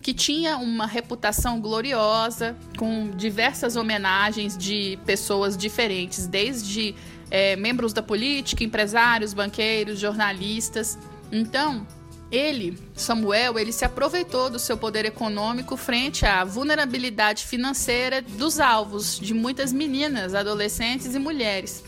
que 0.00 0.14
tinha 0.14 0.56
uma 0.56 0.86
reputação 0.86 1.60
gloriosa, 1.60 2.56
com 2.78 3.10
diversas 3.10 3.76
homenagens 3.76 4.56
de 4.56 4.98
pessoas 5.04 5.58
diferentes, 5.58 6.26
desde 6.26 6.94
é, 7.30 7.54
membros 7.54 7.92
da 7.92 8.02
política, 8.02 8.64
empresários, 8.64 9.34
banqueiros, 9.34 10.00
jornalistas. 10.00 10.98
Então, 11.30 11.86
ele, 12.30 12.78
Samuel, 12.94 13.58
ele 13.58 13.72
se 13.72 13.84
aproveitou 13.84 14.48
do 14.48 14.58
seu 14.58 14.76
poder 14.76 15.04
econômico 15.04 15.76
frente 15.76 16.24
à 16.24 16.44
vulnerabilidade 16.44 17.44
financeira 17.44 18.22
dos 18.22 18.60
alvos 18.60 19.18
de 19.18 19.34
muitas 19.34 19.72
meninas, 19.72 20.34
adolescentes 20.34 21.14
e 21.14 21.18
mulheres. 21.18 21.82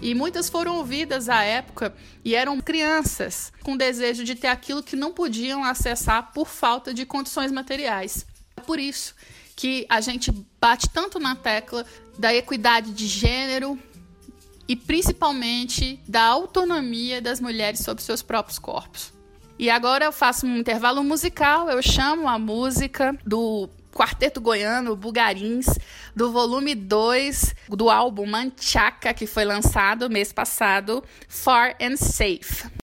E 0.00 0.14
muitas 0.14 0.48
foram 0.48 0.78
ouvidas 0.78 1.28
à 1.28 1.42
época 1.42 1.94
e 2.24 2.34
eram 2.34 2.60
crianças 2.60 3.52
com 3.62 3.76
desejo 3.76 4.24
de 4.24 4.34
ter 4.34 4.48
aquilo 4.48 4.82
que 4.82 4.96
não 4.96 5.12
podiam 5.12 5.62
acessar 5.62 6.32
por 6.32 6.48
falta 6.48 6.94
de 6.94 7.04
condições 7.04 7.52
materiais. 7.52 8.26
É 8.56 8.60
por 8.62 8.80
isso 8.80 9.14
que 9.54 9.86
a 9.88 10.00
gente 10.00 10.32
bate 10.60 10.88
tanto 10.88 11.20
na 11.20 11.36
tecla 11.36 11.84
da 12.18 12.34
equidade 12.34 12.92
de 12.92 13.06
gênero 13.06 13.78
e 14.66 14.74
principalmente 14.74 16.00
da 16.08 16.22
autonomia 16.22 17.20
das 17.20 17.40
mulheres 17.40 17.80
sobre 17.80 18.02
seus 18.02 18.22
próprios 18.22 18.58
corpos. 18.58 19.12
E 19.58 19.70
agora 19.70 20.04
eu 20.04 20.12
faço 20.12 20.46
um 20.46 20.56
intervalo 20.56 21.04
musical, 21.04 21.70
eu 21.70 21.82
chamo 21.82 22.28
a 22.28 22.38
música 22.38 23.16
do 23.24 23.68
Quarteto 23.92 24.40
Goiano 24.40 24.96
Bugarins, 24.96 25.66
do 26.16 26.32
volume 26.32 26.74
2 26.74 27.54
do 27.68 27.90
álbum 27.90 28.26
Manchaca, 28.26 29.12
que 29.12 29.26
foi 29.26 29.44
lançado 29.44 30.10
mês 30.10 30.32
passado, 30.32 31.04
Far 31.28 31.76
and 31.80 31.96
Safe. 31.96 32.81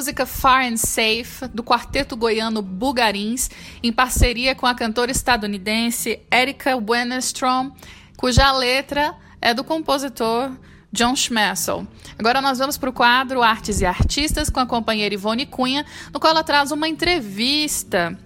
Música 0.00 0.24
Far 0.24 0.64
and 0.64 0.78
Safe, 0.78 1.46
do 1.52 1.62
quarteto 1.62 2.16
goiano 2.16 2.62
Bugarins, 2.62 3.50
em 3.82 3.92
parceria 3.92 4.54
com 4.54 4.64
a 4.64 4.74
cantora 4.74 5.10
estadunidense 5.10 6.20
Erika 6.30 6.74
Wennerstrom, 6.74 7.70
cuja 8.16 8.50
letra 8.50 9.14
é 9.42 9.52
do 9.52 9.62
compositor 9.62 10.52
John 10.90 11.14
Schmessel. 11.14 11.86
Agora 12.18 12.40
nós 12.40 12.58
vamos 12.58 12.78
para 12.78 12.88
o 12.88 12.94
quadro 12.94 13.42
Artes 13.42 13.82
e 13.82 13.84
Artistas 13.84 14.48
com 14.48 14.58
a 14.58 14.64
companheira 14.64 15.14
Ivone 15.14 15.44
Cunha, 15.44 15.84
no 16.14 16.18
qual 16.18 16.30
ela 16.30 16.42
traz 16.42 16.70
uma 16.70 16.88
entrevista 16.88 18.18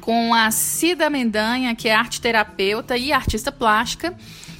com 0.00 0.32
a 0.32 0.50
Cida 0.50 1.10
Mendanha, 1.10 1.76
que 1.76 1.86
é 1.86 1.94
arte 1.94 2.18
terapeuta 2.18 2.96
e 2.96 3.12
artista 3.12 3.52
plástica, 3.52 4.16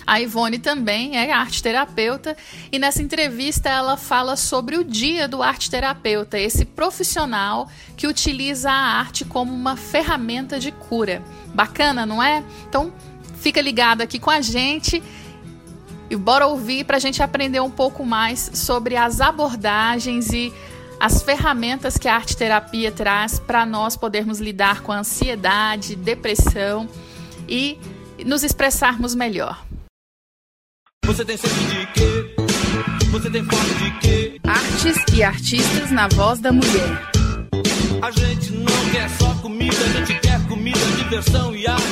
a 0.08 0.22
Ivone 0.22 0.58
também 0.58 1.18
é 1.18 1.30
arte 1.30 1.62
terapeuta 1.62 2.34
e 2.72 2.78
nessa 2.78 3.02
entrevista 3.02 3.68
ela 3.68 3.94
fala 3.94 4.36
sobre 4.36 4.78
o 4.78 4.82
dia 4.82 5.28
do 5.28 5.42
arte 5.42 5.70
terapeuta, 5.70 6.38
esse 6.38 6.64
profissional 6.64 7.68
que 7.94 8.06
utiliza 8.06 8.70
a 8.70 8.98
arte 9.00 9.26
como 9.26 9.52
uma 9.52 9.76
ferramenta 9.76 10.58
de 10.58 10.72
cura. 10.72 11.22
Bacana, 11.54 12.06
não 12.06 12.22
é? 12.22 12.42
Então 12.66 12.90
fica 13.36 13.60
ligado 13.60 14.00
aqui 14.00 14.18
com 14.18 14.30
a 14.30 14.40
gente 14.40 15.02
e 16.08 16.16
bora 16.16 16.46
ouvir 16.46 16.84
para 16.84 16.96
a 16.96 17.00
gente 17.00 17.22
aprender 17.22 17.60
um 17.60 17.70
pouco 17.70 18.02
mais 18.02 18.50
sobre 18.54 18.96
as 18.96 19.20
abordagens 19.20 20.32
e 20.32 20.50
as 20.98 21.20
ferramentas 21.20 21.98
que 21.98 22.08
a 22.08 22.14
arte 22.14 22.34
terapia 22.34 22.90
traz 22.90 23.38
para 23.38 23.66
nós 23.66 23.94
podermos 23.94 24.40
lidar 24.40 24.80
com 24.80 24.90
ansiedade, 24.90 25.94
depressão 25.94 26.88
e 27.46 27.78
nos 28.24 28.42
expressarmos 28.42 29.14
melhor. 29.14 29.67
Você 31.08 31.24
tem 31.24 31.38
sede 31.38 31.54
de 31.70 31.86
quê? 31.94 32.36
Você 33.10 33.30
tem 33.30 33.42
fome 33.42 33.74
de 33.76 33.98
quê? 33.98 34.40
Artes 34.44 35.14
e 35.14 35.22
artistas 35.22 35.90
na 35.90 36.06
voz 36.06 36.38
da 36.38 36.52
mulher. 36.52 37.10
A 38.02 38.10
gente 38.10 38.52
não 38.52 38.90
quer 38.92 39.08
só 39.18 39.34
comida, 39.40 39.74
a 39.74 40.04
gente 40.04 40.20
quer 40.20 40.46
comida, 40.46 40.78
diversão 40.98 41.56
e 41.56 41.66
arte. 41.66 41.82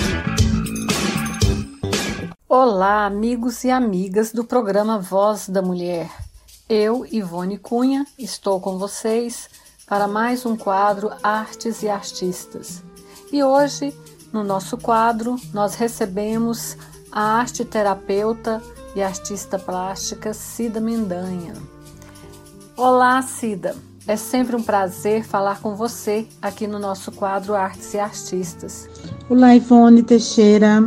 Olá, 2.47 3.07
amigos 3.07 3.65
e 3.65 3.71
amigas 3.71 4.33
do 4.33 4.45
programa 4.45 4.99
Voz 4.99 5.49
da 5.49 5.63
Mulher. 5.63 6.11
Eu, 6.69 7.07
Ivone 7.11 7.57
Cunha, 7.57 8.07
estou 8.19 8.61
com 8.61 8.77
vocês 8.77 9.49
para 9.87 10.07
mais 10.07 10.45
um 10.45 10.59
quadro 10.59 11.11
Artes 11.23 11.83
e 11.83 11.89
Artistas. 11.89 12.83
E 13.33 13.43
hoje, 13.43 13.95
no 14.31 14.45
nosso 14.45 14.77
quadro, 14.77 15.37
nós 15.55 15.75
recebemos 15.75 16.77
a 17.11 17.39
arte 17.39 17.65
terapeuta 17.65 18.63
e 18.97 19.03
artista 19.03 19.59
plástica 19.59 20.33
Cida 20.33 20.81
Mendanha. 20.81 21.53
Olá, 22.75 23.21
Cida. 23.21 23.77
É 24.09 24.17
sempre 24.17 24.57
um 24.57 24.63
prazer 24.63 25.23
falar 25.23 25.61
com 25.61 25.75
você 25.75 26.27
aqui 26.41 26.67
no 26.67 26.79
nosso 26.79 27.13
quadro 27.13 27.55
Artes 27.55 27.93
e 27.93 27.99
Artistas. 27.99 28.89
Olá, 29.29 29.55
Ivone 29.55 30.03
Teixeira. 30.03 30.83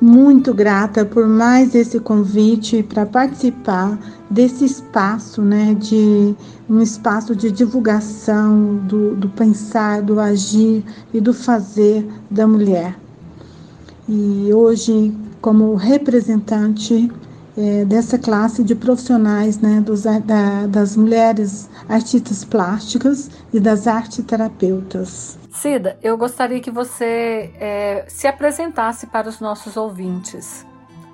Muito 0.00 0.54
grata 0.54 1.04
por 1.04 1.26
mais 1.26 1.74
esse 1.74 1.98
convite 1.98 2.84
para 2.84 3.04
participar 3.04 3.98
desse 4.30 4.64
espaço, 4.64 5.42
né, 5.42 5.74
de 5.74 6.36
um 6.68 6.80
espaço 6.80 7.34
de 7.34 7.50
divulgação 7.50 8.76
do, 8.86 9.16
do 9.16 9.28
pensar, 9.28 10.02
do 10.02 10.20
agir 10.20 10.84
e 11.12 11.20
do 11.20 11.34
fazer 11.34 12.08
da 12.30 12.46
mulher. 12.46 12.96
E 14.08 14.52
hoje, 14.54 15.12
como 15.40 15.74
representante 15.74 17.10
é, 17.60 17.84
dessa 17.84 18.18
classe 18.18 18.64
de 18.64 18.74
profissionais, 18.74 19.58
né, 19.58 19.82
dos, 19.82 20.04
da, 20.04 20.66
das 20.66 20.96
mulheres 20.96 21.68
artistas 21.86 22.42
plásticas 22.42 23.30
e 23.52 23.60
das 23.60 23.86
arte 23.86 24.22
terapeutas. 24.22 25.38
Cida, 25.52 25.98
eu 26.02 26.16
gostaria 26.16 26.58
que 26.58 26.70
você 26.70 27.52
é, 27.60 28.06
se 28.08 28.26
apresentasse 28.26 29.06
para 29.06 29.28
os 29.28 29.40
nossos 29.40 29.76
ouvintes. 29.76 30.64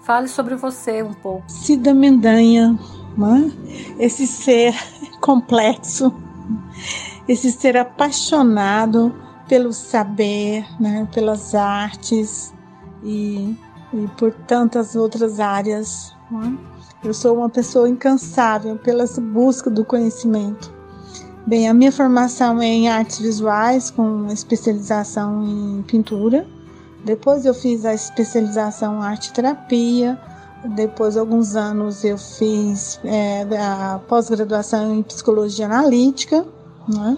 Fale 0.02 0.28
sobre 0.28 0.54
você 0.54 1.02
um 1.02 1.14
pouco. 1.14 1.50
Cida 1.50 1.92
Mendanha, 1.92 2.78
né? 3.18 3.50
esse 3.98 4.24
ser 4.24 4.72
complexo, 5.20 6.14
esse 7.26 7.50
ser 7.50 7.76
apaixonado 7.76 9.12
pelo 9.48 9.72
saber, 9.72 10.64
né? 10.78 11.08
pelas 11.12 11.56
artes 11.56 12.54
e, 13.02 13.58
e 13.92 14.06
por 14.16 14.32
tantas 14.32 14.94
outras 14.94 15.40
áreas? 15.40 16.15
Eu 17.04 17.14
sou 17.14 17.36
uma 17.36 17.48
pessoa 17.48 17.88
incansável 17.88 18.76
pela 18.76 19.04
busca 19.06 19.70
do 19.70 19.84
conhecimento. 19.84 20.74
Bem, 21.46 21.68
a 21.68 21.74
minha 21.74 21.92
formação 21.92 22.60
é 22.60 22.66
em 22.66 22.88
artes 22.88 23.20
visuais, 23.20 23.90
com 23.90 24.26
especialização 24.26 25.44
em 25.44 25.82
pintura. 25.82 26.44
Depois 27.04 27.46
eu 27.46 27.54
fiz 27.54 27.84
a 27.84 27.94
especialização 27.94 29.00
em 29.00 29.04
arte 29.04 29.32
terapia. 29.32 30.20
Depois, 30.74 31.16
alguns 31.16 31.54
anos, 31.54 32.02
eu 32.02 32.18
fiz 32.18 32.98
é, 33.04 33.42
a 33.60 34.00
pós-graduação 34.08 34.92
em 34.92 35.02
psicologia 35.04 35.66
analítica. 35.66 36.44
Né? 36.88 37.16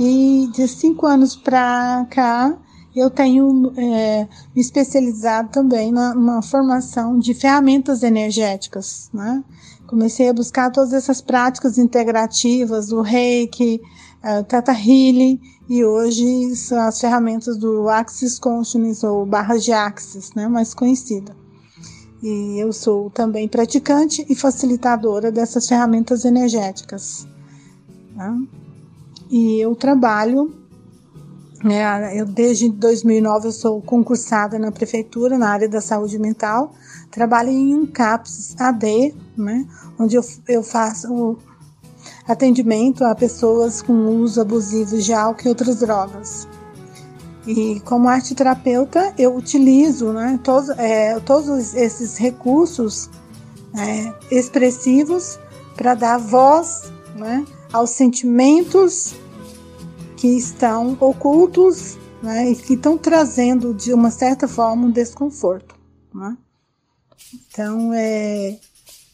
E 0.00 0.50
de 0.52 0.66
cinco 0.66 1.06
anos 1.06 1.36
para 1.36 2.04
cá, 2.10 2.52
eu 3.00 3.10
tenho 3.10 3.72
é, 3.76 4.28
me 4.54 4.60
especializado 4.60 5.48
também 5.50 5.90
na, 5.90 6.14
na, 6.14 6.42
formação 6.42 7.18
de 7.18 7.34
ferramentas 7.34 8.02
energéticas. 8.02 9.10
Né? 9.12 9.42
Comecei 9.86 10.28
a 10.28 10.32
buscar 10.32 10.70
todas 10.70 10.92
essas 10.92 11.20
práticas 11.20 11.76
integrativas, 11.76 12.92
o 12.92 13.02
reiki, 13.02 13.80
uh, 14.22 14.44
Tata 14.44 14.72
Healing, 14.72 15.40
e 15.68 15.84
hoje 15.84 16.54
são 16.56 16.80
as 16.80 17.00
ferramentas 17.00 17.56
do 17.56 17.88
Axis 17.88 18.38
Consciousness, 18.38 19.02
ou 19.02 19.26
barra 19.26 19.56
de 19.56 19.72
Axis, 19.72 20.32
né, 20.34 20.46
mais 20.46 20.74
conhecida. 20.74 21.34
E 22.22 22.58
eu 22.58 22.72
sou 22.72 23.10
também 23.10 23.48
praticante 23.48 24.24
e 24.28 24.34
facilitadora 24.34 25.32
dessas 25.32 25.68
ferramentas 25.68 26.24
energéticas. 26.24 27.26
Né? 28.14 28.46
E 29.30 29.60
eu 29.60 29.74
trabalho 29.74 30.63
é, 31.64 32.20
eu 32.20 32.26
desde 32.26 32.68
2009 32.68 33.48
eu 33.48 33.52
sou 33.52 33.80
concursada 33.80 34.58
na 34.58 34.70
prefeitura 34.70 35.38
na 35.38 35.48
área 35.50 35.68
da 35.68 35.80
saúde 35.80 36.18
mental. 36.18 36.74
Trabalho 37.10 37.48
em 37.48 37.74
um 37.74 37.86
CAPS 37.86 38.54
AD, 38.58 39.14
né, 39.36 39.66
onde 39.98 40.16
eu, 40.16 40.24
eu 40.48 40.62
faço 40.62 41.38
atendimento 42.28 43.04
a 43.04 43.14
pessoas 43.14 43.80
com 43.80 43.92
uso 43.92 44.40
abusivo 44.40 44.98
de 44.98 45.12
álcool 45.12 45.46
e 45.46 45.48
outras 45.48 45.80
drogas. 45.80 46.46
E 47.46 47.80
como 47.80 48.08
arte 48.08 48.34
terapeuta, 48.34 49.14
eu 49.18 49.34
utilizo 49.34 50.12
né, 50.12 50.38
todos, 50.42 50.70
é, 50.70 51.18
todos 51.20 51.74
esses 51.74 52.16
recursos 52.16 53.10
é, 53.76 54.12
expressivos 54.30 55.38
para 55.76 55.94
dar 55.94 56.18
voz 56.18 56.92
né, 57.16 57.44
aos 57.72 57.90
sentimentos 57.90 59.14
que 60.24 60.38
estão 60.38 60.96
ocultos 61.00 61.98
né, 62.22 62.50
e 62.50 62.56
que 62.56 62.72
estão 62.72 62.96
trazendo, 62.96 63.74
de 63.74 63.92
uma 63.92 64.10
certa 64.10 64.48
forma, 64.48 64.86
um 64.86 64.90
desconforto. 64.90 65.74
Né? 66.14 66.34
Então, 67.34 67.92
é, 67.92 68.58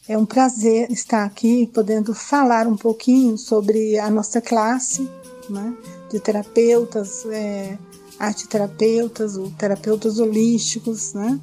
é 0.09 0.17
um 0.17 0.25
prazer 0.25 0.89
estar 0.89 1.25
aqui 1.25 1.69
podendo 1.75 2.15
falar 2.15 2.69
um 2.69 2.77
pouquinho 2.77 3.37
sobre 3.37 3.99
a 3.99 4.09
nossa 4.09 4.41
classe 4.41 5.03
né, 5.49 5.77
de 6.13 6.21
terapeutas, 6.21 7.27
é, 7.27 7.77
arte 8.17 8.47
terapeutas, 8.47 9.37
ou 9.37 9.51
terapeutas 9.51 10.21
holísticos, 10.21 11.13
né? 11.13 11.41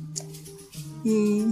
E 1.04 1.46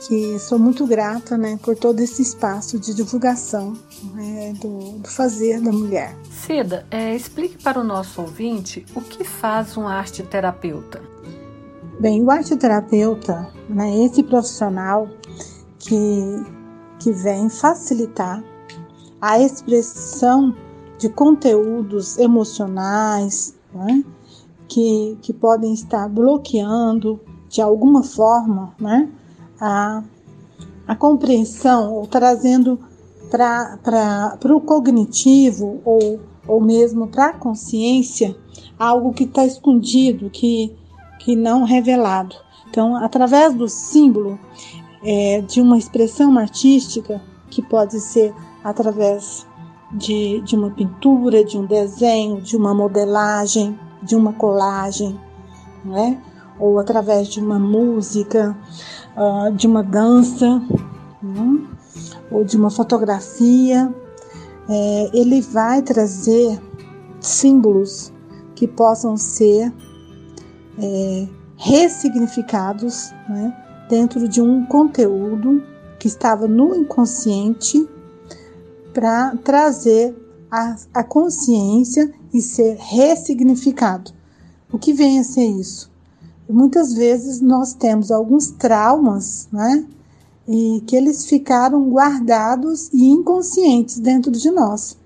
que 0.00 0.38
sou 0.38 0.58
muito 0.58 0.86
grata 0.86 1.36
né, 1.36 1.58
por 1.62 1.76
todo 1.76 2.00
esse 2.00 2.22
espaço 2.22 2.78
de 2.78 2.94
divulgação 2.94 3.74
né, 4.14 4.52
do, 4.60 4.98
do, 4.98 5.08
fazer 5.08 5.60
da 5.60 5.72
mulher. 5.72 6.16
Cida, 6.30 6.86
é, 6.90 7.14
explique 7.14 7.62
para 7.62 7.80
o 7.80 7.84
nosso 7.84 8.20
ouvinte 8.20 8.86
o 8.94 9.00
que 9.00 9.24
faz 9.24 9.76
um 9.76 9.88
arte 9.88 10.22
terapeuta. 10.22 11.02
Bem, 11.98 12.22
o 12.22 12.30
arte 12.30 12.56
terapeuta 12.56 13.52
né, 13.68 13.90
é 13.90 14.04
esse 14.04 14.22
profissional 14.22 15.08
que, 15.78 16.44
que 17.00 17.12
vem 17.12 17.48
facilitar 17.48 18.42
a 19.20 19.40
expressão 19.40 20.54
de 20.96 21.08
conteúdos 21.08 22.18
emocionais 22.18 23.54
né, 23.74 24.04
que, 24.68 25.18
que 25.22 25.32
podem 25.32 25.72
estar 25.72 26.08
bloqueando 26.08 27.20
de 27.48 27.60
alguma 27.60 28.02
forma 28.02 28.74
né, 28.78 29.08
a, 29.60 30.02
a 30.86 30.96
compreensão 30.96 31.94
ou 31.94 32.06
trazendo 32.06 32.78
para 33.30 34.38
o 34.44 34.60
cognitivo 34.60 35.80
ou, 35.84 36.20
ou 36.46 36.60
mesmo 36.60 37.08
para 37.08 37.26
a 37.26 37.32
consciência 37.32 38.36
algo 38.78 39.12
que 39.12 39.24
está 39.24 39.44
escondido, 39.44 40.30
que, 40.30 40.74
que 41.18 41.34
não 41.34 41.64
revelado. 41.64 42.34
Então, 42.70 42.96
através 42.96 43.54
do 43.54 43.68
símbolo 43.68 44.38
é, 45.02 45.40
de 45.42 45.60
uma 45.60 45.76
expressão 45.76 46.38
artística, 46.38 47.20
que 47.50 47.62
pode 47.62 47.98
ser 48.00 48.34
através 48.62 49.46
de, 49.92 50.40
de 50.42 50.54
uma 50.54 50.70
pintura, 50.70 51.42
de 51.42 51.58
um 51.58 51.64
desenho, 51.64 52.40
de 52.40 52.56
uma 52.56 52.74
modelagem, 52.74 53.78
de 54.02 54.14
uma 54.14 54.32
colagem, 54.32 55.18
né? 55.84 56.22
ou 56.58 56.78
através 56.78 57.28
de 57.28 57.40
uma 57.40 57.58
música, 57.58 58.56
uh, 59.18 59.52
de 59.52 59.66
uma 59.66 59.82
dança, 59.82 60.62
né? 61.22 61.68
ou 62.30 62.44
de 62.44 62.56
uma 62.56 62.70
fotografia, 62.70 63.92
é, 64.68 65.10
ele 65.12 65.40
vai 65.40 65.82
trazer 65.82 66.60
símbolos 67.20 68.12
que 68.54 68.68
possam 68.68 69.16
ser 69.16 69.72
é, 70.78 71.28
ressignificados 71.56 73.10
né, 73.28 73.56
dentro 73.88 74.28
de 74.28 74.40
um 74.40 74.64
conteúdo 74.66 75.62
que 75.98 76.06
estava 76.06 76.46
no 76.46 76.74
inconsciente 76.74 77.88
para 78.92 79.36
trazer 79.38 80.14
a, 80.50 80.76
a 80.94 81.04
consciência 81.04 82.12
e 82.32 82.40
ser 82.40 82.76
ressignificado. 82.78 84.12
O 84.70 84.78
que 84.78 84.92
vem 84.92 85.18
a 85.18 85.24
ser 85.24 85.46
isso? 85.46 85.90
Muitas 86.48 86.94
vezes 86.94 87.40
nós 87.40 87.74
temos 87.74 88.10
alguns 88.10 88.50
traumas, 88.50 89.48
né? 89.52 89.86
e 90.48 90.82
que 90.86 90.96
eles 90.96 91.26
ficaram 91.26 91.90
guardados 91.90 92.88
e 92.90 93.06
inconscientes 93.06 93.98
dentro 93.98 94.32
de 94.32 94.50
nós. 94.50 94.96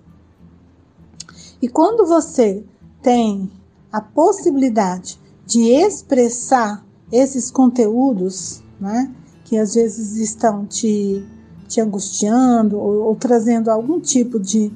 E 1.60 1.68
quando 1.68 2.06
você 2.06 2.64
tem 3.02 3.50
a 3.90 4.00
possibilidade 4.00 5.18
de 5.44 5.62
expressar 5.68 6.86
esses 7.10 7.50
conteúdos, 7.50 8.62
né, 8.80 9.12
que 9.44 9.58
às 9.58 9.74
vezes 9.74 10.16
estão 10.16 10.64
te, 10.64 11.26
te 11.66 11.80
angustiando 11.80 12.78
ou, 12.78 13.08
ou 13.08 13.16
trazendo 13.16 13.68
algum 13.68 13.98
tipo 13.98 14.38
de, 14.38 14.72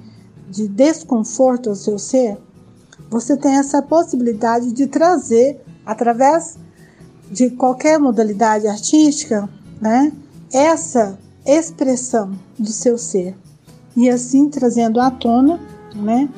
de 0.50 0.66
desconforto 0.66 1.70
ao 1.70 1.76
seu 1.76 1.96
ser, 1.96 2.38
você 3.08 3.36
tem 3.36 3.56
essa 3.56 3.80
possibilidade 3.80 4.72
de 4.72 4.88
trazer, 4.88 5.60
através 5.86 6.58
de 7.30 7.50
qualquer 7.50 7.98
modalidade 7.98 8.66
artística, 8.66 9.48
né, 9.80 10.12
essa 10.52 11.18
expressão 11.46 12.38
do 12.58 12.70
seu 12.70 12.98
ser 12.98 13.36
e 13.96 14.10
assim 14.10 14.50
trazendo 14.50 15.00
à 15.00 15.10
tona 15.10 15.60
né, 15.94 16.28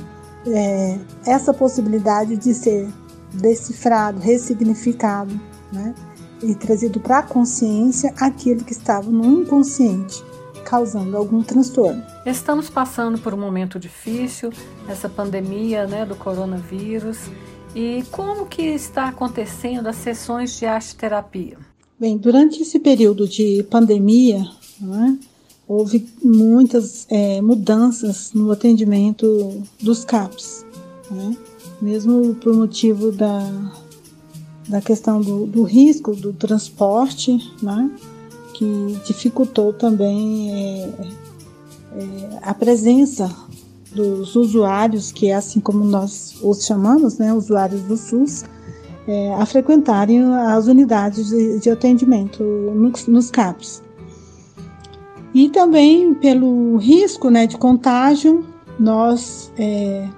é, 0.47 0.99
essa 1.27 1.53
possibilidade 1.53 2.37
de 2.37 2.55
ser 2.55 2.89
decifrado, 3.33 4.20
ressignificado 4.20 5.39
né, 5.73 5.95
e 6.43 6.55
trazido 6.55 7.01
para 7.01 7.19
a 7.19 7.23
consciência 7.23 8.15
aquilo 8.19 8.65
que 8.65 8.73
estava 8.73 9.11
no 9.11 9.25
inconsciente, 9.43 10.25
causando 10.65 11.16
algum 11.16 11.43
transtorno. 11.43 12.03
Estamos 12.25 12.70
passando 12.70 13.19
por 13.19 13.35
um 13.35 13.39
momento 13.39 13.79
difícil, 13.79 14.51
essa 14.89 15.09
pandemia 15.09 15.87
né, 15.87 16.07
do 16.07 16.15
coronavírus. 16.15 17.19
E 17.81 18.03
como 18.11 18.47
que 18.47 18.61
está 18.61 19.07
acontecendo 19.07 19.87
as 19.87 19.95
sessões 19.95 20.59
de 20.59 20.67
arte 20.67 20.97
terapia? 20.97 21.57
Bem, 21.97 22.17
durante 22.17 22.61
esse 22.61 22.81
período 22.81 23.29
de 23.29 23.63
pandemia, 23.71 24.45
né, 24.81 25.17
houve 25.65 26.05
muitas 26.21 27.07
é, 27.09 27.41
mudanças 27.41 28.33
no 28.33 28.51
atendimento 28.51 29.63
dos 29.81 30.05
CAPs, 30.05 30.67
né, 31.09 31.37
mesmo 31.81 32.35
por 32.35 32.53
motivo 32.53 33.13
da, 33.13 33.49
da 34.69 34.81
questão 34.81 35.21
do, 35.21 35.47
do 35.47 35.63
risco 35.63 36.17
do 36.17 36.33
transporte, 36.33 37.39
né, 37.63 37.93
que 38.55 38.99
dificultou 39.07 39.73
também 39.73 40.51
é, 40.51 40.95
é, 41.93 42.39
a 42.43 42.53
presença 42.53 43.33
dos 43.94 44.36
usuários, 44.36 45.12
que 45.12 45.28
é 45.28 45.35
assim 45.35 45.60
como 45.60 45.85
nós 45.85 46.39
os 46.43 46.65
chamamos, 46.65 47.19
né, 47.19 47.32
usuários 47.32 47.82
do 47.82 47.97
SUS, 47.97 48.44
é, 49.06 49.35
a 49.35 49.47
frequentarem 49.47 50.23
as 50.23 50.66
unidades 50.66 51.31
de, 51.31 51.60
de 51.60 51.70
atendimento 51.70 52.43
nos, 52.43 53.06
nos, 53.06 53.31
CAPs. 53.31 53.82
E 55.35 55.48
também 55.48 56.15
pelo 56.15 56.77
risco 56.77 57.31
né, 57.31 57.47
de 57.47 57.56
contágio, 57.56 58.44
nós 58.78 59.51
é, 59.59 60.09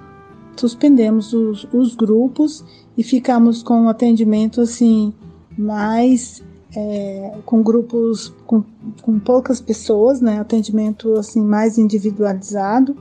suspendemos 0.57 1.33
os, 1.33 1.67
os, 1.73 1.95
grupos 1.95 2.63
e 2.97 3.03
ficamos 3.03 3.63
com 3.63 3.87
atendimento 3.87 4.61
assim 4.61 5.13
mais 5.57 6.43
é, 6.75 7.33
com 7.45 7.61
grupos 7.63 8.33
com, 8.45 8.63
com 9.01 9.19
poucas 9.19 9.61
pessoas, 9.61 10.21
né, 10.21 10.39
atendimento 10.39 11.13
assim 11.13 11.41
mais 11.41 11.77
individualizado 11.77 12.95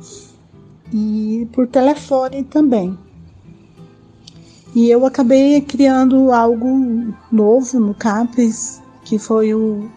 e 0.93 1.49
por 1.53 1.67
telefone 1.67 2.45
também. 2.45 2.99
E 4.75 4.89
eu 4.89 5.05
acabei 5.05 5.61
criando 5.61 6.33
algo 6.33 7.13
novo 7.31 7.81
no 7.81 7.95
CAPES, 7.95 8.81
que 9.05 9.19
foi 9.19 9.53
o, 9.53 9.91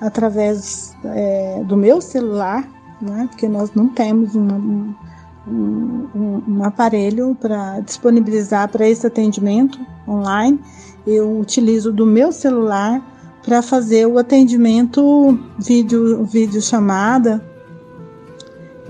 através 0.00 0.94
é, 1.04 1.62
do 1.64 1.76
meu 1.76 2.00
celular, 2.00 2.68
né? 3.00 3.26
porque 3.30 3.48
nós 3.48 3.72
não 3.74 3.88
temos 3.88 4.34
uma, 4.34 4.54
um, 5.46 6.42
um 6.46 6.64
aparelho 6.64 7.36
para 7.40 7.80
disponibilizar 7.80 8.68
para 8.68 8.86
esse 8.86 9.06
atendimento 9.06 9.80
online. 10.06 10.60
Eu 11.06 11.40
utilizo 11.40 11.90
do 11.90 12.04
meu 12.04 12.30
celular 12.30 13.02
para 13.42 13.62
fazer 13.62 14.06
o 14.06 14.18
atendimento 14.18 15.38
vídeo, 15.58 16.22
vídeo 16.24 16.60
chamada 16.60 17.42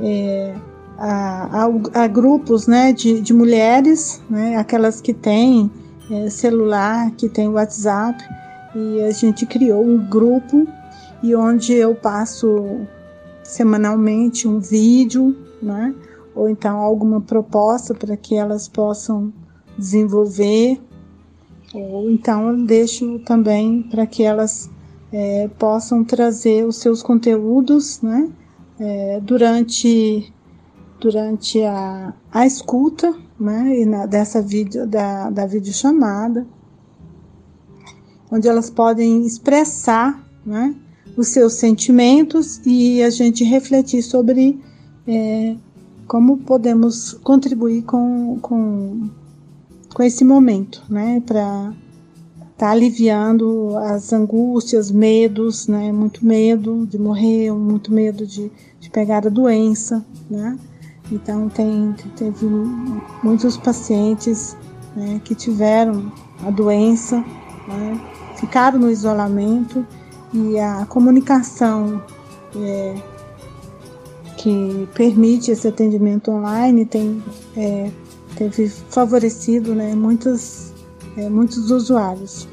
é, 0.00 0.54
a, 0.98 1.64
a, 1.64 2.02
a, 2.02 2.06
grupos 2.08 2.66
né, 2.66 2.92
de, 2.92 3.20
de 3.20 3.32
mulheres, 3.32 4.20
né, 4.28 4.56
aquelas 4.56 5.00
que 5.00 5.14
têm 5.14 5.70
é, 6.10 6.28
celular, 6.28 7.12
que 7.12 7.28
têm 7.28 7.48
WhatsApp, 7.48 8.22
e 8.74 9.02
a 9.02 9.10
gente 9.12 9.46
criou 9.46 9.82
um 9.84 9.96
grupo 10.08 10.66
e 11.22 11.34
onde 11.34 11.72
eu 11.72 11.94
passo 11.94 12.80
semanalmente 13.44 14.46
um 14.46 14.58
vídeo, 14.58 15.36
né, 15.62 15.94
ou 16.34 16.48
então 16.48 16.78
alguma 16.78 17.20
proposta 17.20 17.94
para 17.94 18.16
que 18.16 18.34
elas 18.34 18.68
possam 18.68 19.32
desenvolver, 19.78 20.80
ou 21.72 22.10
então 22.10 22.48
eu 22.48 22.66
deixo 22.66 23.20
também 23.20 23.82
para 23.82 24.06
que 24.06 24.24
elas 24.24 24.68
é, 25.12 25.48
possam 25.58 26.04
trazer 26.04 26.66
os 26.66 26.76
seus 26.76 27.02
conteúdos 27.02 28.00
né, 28.02 28.28
é, 28.78 29.20
durante, 29.20 30.32
durante 31.00 31.62
a, 31.62 32.12
a 32.30 32.46
escuta 32.46 33.14
né, 33.38 33.80
e 33.80 33.86
na, 33.86 34.06
dessa 34.06 34.42
vídeo, 34.42 34.86
da, 34.86 35.30
da 35.30 35.46
videochamada, 35.46 36.46
onde 38.30 38.48
elas 38.48 38.68
podem 38.68 39.24
expressar 39.24 40.22
né, 40.44 40.74
os 41.16 41.28
seus 41.28 41.54
sentimentos 41.54 42.60
e 42.66 43.02
a 43.02 43.10
gente 43.10 43.44
refletir 43.44 44.02
sobre 44.02 44.60
é, 45.06 45.56
como 46.06 46.38
podemos 46.38 47.14
contribuir 47.22 47.82
com, 47.82 48.38
com, 48.40 49.08
com 49.94 50.02
esse 50.02 50.24
momento, 50.24 50.82
né, 50.88 51.22
para 51.24 51.72
tá 52.56 52.72
aliviando 52.72 53.76
as 53.76 54.12
angústias, 54.12 54.90
medos, 54.90 55.68
né, 55.68 55.92
muito 55.92 56.26
medo 56.26 56.84
de 56.86 56.98
morrer, 56.98 57.52
muito 57.52 57.92
medo 57.92 58.26
de, 58.26 58.50
de 58.80 58.90
pegar 58.90 59.24
a 59.24 59.30
doença, 59.30 60.04
né, 60.28 60.58
então 61.10 61.48
tem 61.48 61.94
teve 62.16 62.46
muitos 63.22 63.56
pacientes 63.56 64.56
né, 64.94 65.20
que 65.24 65.34
tiveram 65.34 66.12
a 66.44 66.50
doença, 66.50 67.18
né, 67.66 68.00
ficaram 68.36 68.78
no 68.78 68.90
isolamento 68.90 69.86
e 70.32 70.58
a 70.58 70.86
comunicação 70.86 72.02
é, 72.56 72.94
que 74.36 74.88
permite 74.94 75.50
esse 75.50 75.66
atendimento 75.66 76.30
online 76.30 76.84
tem 76.84 77.22
é, 77.56 77.90
teve 78.38 78.68
favorecido 78.68 79.74
né, 79.74 79.94
muitos, 79.94 80.72
é, 81.16 81.28
muitos 81.28 81.70
usuários. 81.70 82.46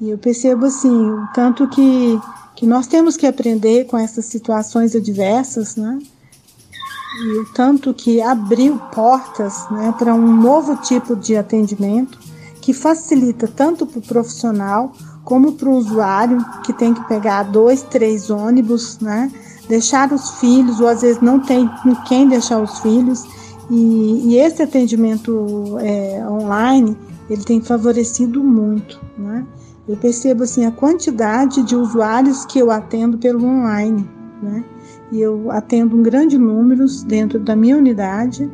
E 0.00 0.10
eu 0.10 0.18
percebo 0.18 0.66
assim, 0.66 1.10
o 1.10 1.26
tanto 1.34 1.68
que, 1.68 2.20
que 2.54 2.64
nós 2.64 2.86
temos 2.86 3.16
que 3.16 3.26
aprender 3.26 3.86
com 3.86 3.98
essas 3.98 4.26
situações 4.26 4.94
adversas, 4.94 5.74
né? 5.74 5.98
E 7.16 7.38
o 7.38 7.44
tanto 7.52 7.94
que 7.94 8.20
abriu 8.20 8.78
portas 8.92 9.68
né, 9.70 9.94
para 9.98 10.14
um 10.14 10.36
novo 10.36 10.76
tipo 10.76 11.16
de 11.16 11.36
atendimento 11.36 12.18
que 12.60 12.72
facilita 12.72 13.48
tanto 13.48 13.86
para 13.86 13.98
o 13.98 14.02
profissional 14.02 14.92
como 15.24 15.52
para 15.52 15.68
o 15.68 15.76
usuário 15.76 16.44
que 16.64 16.72
tem 16.72 16.92
que 16.94 17.06
pegar 17.08 17.44
dois, 17.44 17.82
três 17.82 18.30
ônibus, 18.30 18.98
né? 19.00 19.30
deixar 19.68 20.12
os 20.12 20.40
filhos, 20.40 20.80
ou 20.80 20.88
às 20.88 21.02
vezes 21.02 21.20
não 21.20 21.38
tem 21.38 21.70
quem 22.06 22.26
deixar 22.26 22.60
os 22.60 22.78
filhos. 22.80 23.24
E, 23.70 24.22
e 24.28 24.36
esse 24.38 24.62
atendimento 24.62 25.76
é, 25.80 26.24
online, 26.26 26.96
ele 27.28 27.44
tem 27.44 27.60
favorecido 27.60 28.42
muito, 28.42 28.98
né? 29.16 29.46
Eu 29.86 29.96
percebo 29.96 30.42
assim 30.42 30.66
a 30.66 30.70
quantidade 30.70 31.62
de 31.62 31.76
usuários 31.76 32.44
que 32.46 32.58
eu 32.58 32.70
atendo 32.70 33.18
pelo 33.18 33.44
online, 33.44 34.08
né? 34.42 34.64
E 35.10 35.20
eu 35.20 35.50
atendo 35.50 35.96
um 35.96 36.02
grande 36.02 36.36
número 36.38 36.84
dentro 37.06 37.38
da 37.38 37.56
minha 37.56 37.76
unidade, 37.76 38.50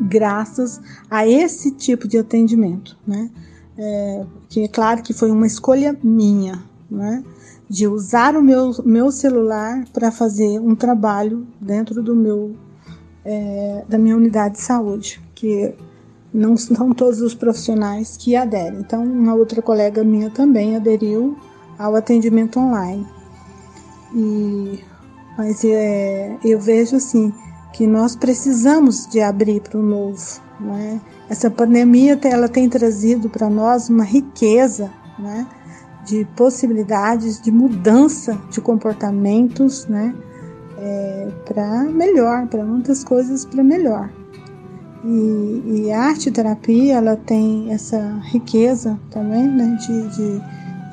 graças 0.00 0.80
a 1.10 1.26
esse 1.26 1.72
tipo 1.72 2.06
de 2.06 2.18
atendimento, 2.18 2.96
né? 3.06 3.30
É, 3.76 4.26
que 4.48 4.64
é 4.64 4.68
claro 4.68 5.02
que 5.02 5.12
foi 5.12 5.30
uma 5.30 5.46
escolha 5.46 5.98
minha, 6.02 6.62
né? 6.90 7.24
de 7.70 7.86
usar 7.86 8.34
o 8.36 8.42
meu, 8.42 8.72
meu 8.84 9.12
celular 9.12 9.84
para 9.92 10.10
fazer 10.10 10.58
um 10.58 10.74
trabalho 10.74 11.46
dentro 11.60 12.02
do 12.02 12.16
meu 12.16 12.56
é, 13.24 13.84
da 13.88 13.96
minha 13.96 14.16
unidade 14.16 14.54
de 14.54 14.60
saúde, 14.60 15.22
que 15.36 15.72
não 16.34 16.56
são 16.56 16.92
todos 16.92 17.20
os 17.20 17.32
profissionais 17.32 18.16
que 18.16 18.34
aderem. 18.34 18.80
Então, 18.80 19.04
uma 19.04 19.34
outra 19.34 19.62
colega 19.62 20.02
minha 20.02 20.30
também 20.30 20.74
aderiu 20.74 21.38
ao 21.78 21.94
atendimento 21.94 22.58
online. 22.58 23.06
E, 24.16 24.80
mas 25.40 25.64
é, 25.64 26.36
eu 26.44 26.60
vejo 26.60 26.96
assim 26.96 27.32
que 27.72 27.86
nós 27.86 28.14
precisamos 28.14 29.06
de 29.06 29.22
abrir 29.22 29.62
para 29.62 29.78
o 29.78 29.82
novo. 29.82 30.22
Né? 30.60 31.00
Essa 31.30 31.50
pandemia 31.50 32.20
ela 32.24 32.46
tem 32.46 32.68
trazido 32.68 33.30
para 33.30 33.48
nós 33.48 33.88
uma 33.88 34.04
riqueza, 34.04 34.90
né? 35.18 35.46
de 36.04 36.26
possibilidades 36.36 37.40
de 37.40 37.50
mudança 37.50 38.38
de 38.50 38.60
comportamentos, 38.60 39.86
né? 39.86 40.14
É, 40.76 41.28
para 41.46 41.84
melhor, 41.84 42.46
para 42.46 42.62
muitas 42.62 43.02
coisas 43.02 43.46
para 43.46 43.64
melhor. 43.64 44.10
E, 45.02 45.62
e, 45.86 45.90
a 45.90 46.02
arte 46.02 46.30
terapia 46.30 46.96
ela 46.96 47.16
tem 47.16 47.72
essa 47.72 48.20
riqueza 48.24 49.00
também 49.10 49.46
né, 49.48 49.78
de, 49.80 50.08
de, 50.08 50.42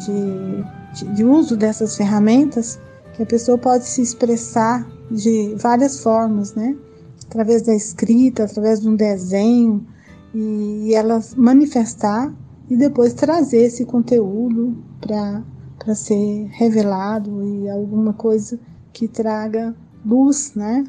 de, 0.05 1.13
de, 1.15 1.23
uso 1.25 1.57
dessas 1.57 1.97
ferramentas 1.97 2.79
que 3.17 3.23
a 3.23 3.25
pessoa 3.25 3.57
pode 3.57 3.85
se 3.85 4.01
expressar 4.01 4.87
de 5.09 5.55
várias 5.55 6.01
formas, 6.01 6.53
né? 6.53 6.77
Através 7.25 7.63
da 7.63 7.73
escrita, 7.73 8.43
através 8.43 8.79
de 8.79 8.87
um 8.87 8.95
desenho, 8.95 9.85
e, 10.33 10.93
ela 10.93 11.19
manifestar 11.35 12.31
e 12.69 12.77
depois 12.77 13.13
trazer 13.13 13.63
esse 13.63 13.85
conteúdo 13.85 14.77
para 15.01 15.95
ser 15.95 16.47
revelado 16.51 17.43
e 17.43 17.67
alguma 17.67 18.13
coisa 18.13 18.59
que 18.93 19.07
traga 19.07 19.75
luz 20.05 20.53
né, 20.55 20.83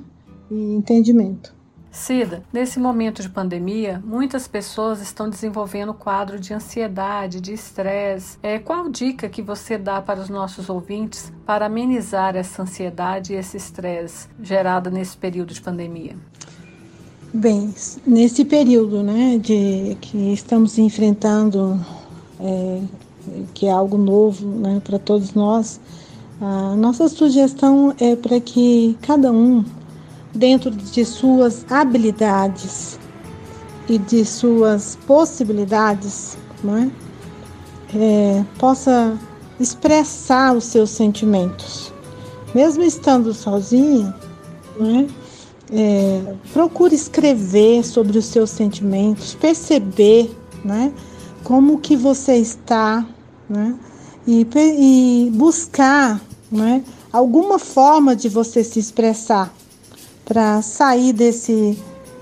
e 0.50 0.74
entendimento. 0.74 1.54
Cida, 1.90 2.42
nesse 2.52 2.78
momento 2.78 3.22
de 3.22 3.28
pandemia, 3.28 4.02
muitas 4.04 4.46
pessoas 4.46 5.00
estão 5.00 5.28
desenvolvendo 5.28 5.94
quadro 5.94 6.38
de 6.38 6.52
ansiedade, 6.52 7.40
de 7.40 7.52
estresse. 7.52 8.38
É, 8.42 8.58
qual 8.58 8.88
dica 8.88 9.28
que 9.28 9.40
você 9.40 9.78
dá 9.78 10.00
para 10.00 10.20
os 10.20 10.28
nossos 10.28 10.68
ouvintes 10.68 11.32
para 11.46 11.66
amenizar 11.66 12.36
essa 12.36 12.62
ansiedade 12.62 13.32
e 13.32 13.36
esse 13.36 13.56
estresse 13.56 14.28
gerado 14.42 14.90
nesse 14.90 15.16
período 15.16 15.54
de 15.54 15.60
pandemia? 15.60 16.16
Bem, 17.32 17.74
nesse 18.06 18.44
período 18.44 19.02
né, 19.02 19.38
de 19.38 19.96
que 20.00 20.32
estamos 20.32 20.78
enfrentando, 20.78 21.78
é, 22.40 22.82
que 23.52 23.66
é 23.66 23.70
algo 23.70 23.98
novo 23.98 24.46
né, 24.46 24.80
para 24.82 24.98
todos 24.98 25.34
nós, 25.34 25.80
a 26.40 26.76
nossa 26.76 27.08
sugestão 27.08 27.94
é 27.98 28.14
para 28.14 28.40
que 28.40 28.96
cada 29.02 29.32
um, 29.32 29.64
dentro 30.38 30.70
de 30.70 31.04
suas 31.04 31.66
habilidades 31.68 32.98
e 33.88 33.98
de 33.98 34.24
suas 34.24 34.96
possibilidades, 35.06 36.38
né, 36.62 36.90
é, 37.94 38.44
possa 38.58 39.18
expressar 39.58 40.56
os 40.56 40.64
seus 40.64 40.90
sentimentos. 40.90 41.92
Mesmo 42.54 42.84
estando 42.84 43.34
sozinho, 43.34 44.14
né, 44.78 45.08
é, 45.72 46.34
procure 46.52 46.94
escrever 46.94 47.84
sobre 47.84 48.16
os 48.16 48.26
seus 48.26 48.50
sentimentos, 48.50 49.34
perceber, 49.34 50.30
né, 50.64 50.92
como 51.42 51.78
que 51.78 51.96
você 51.96 52.36
está, 52.36 53.04
né, 53.48 53.74
e, 54.26 54.46
e 54.54 55.30
buscar, 55.34 56.20
né, 56.50 56.84
alguma 57.12 57.58
forma 57.58 58.14
de 58.14 58.28
você 58.28 58.62
se 58.62 58.78
expressar 58.78 59.52
para 60.28 60.60
sair 60.60 61.14
desse 61.14 61.78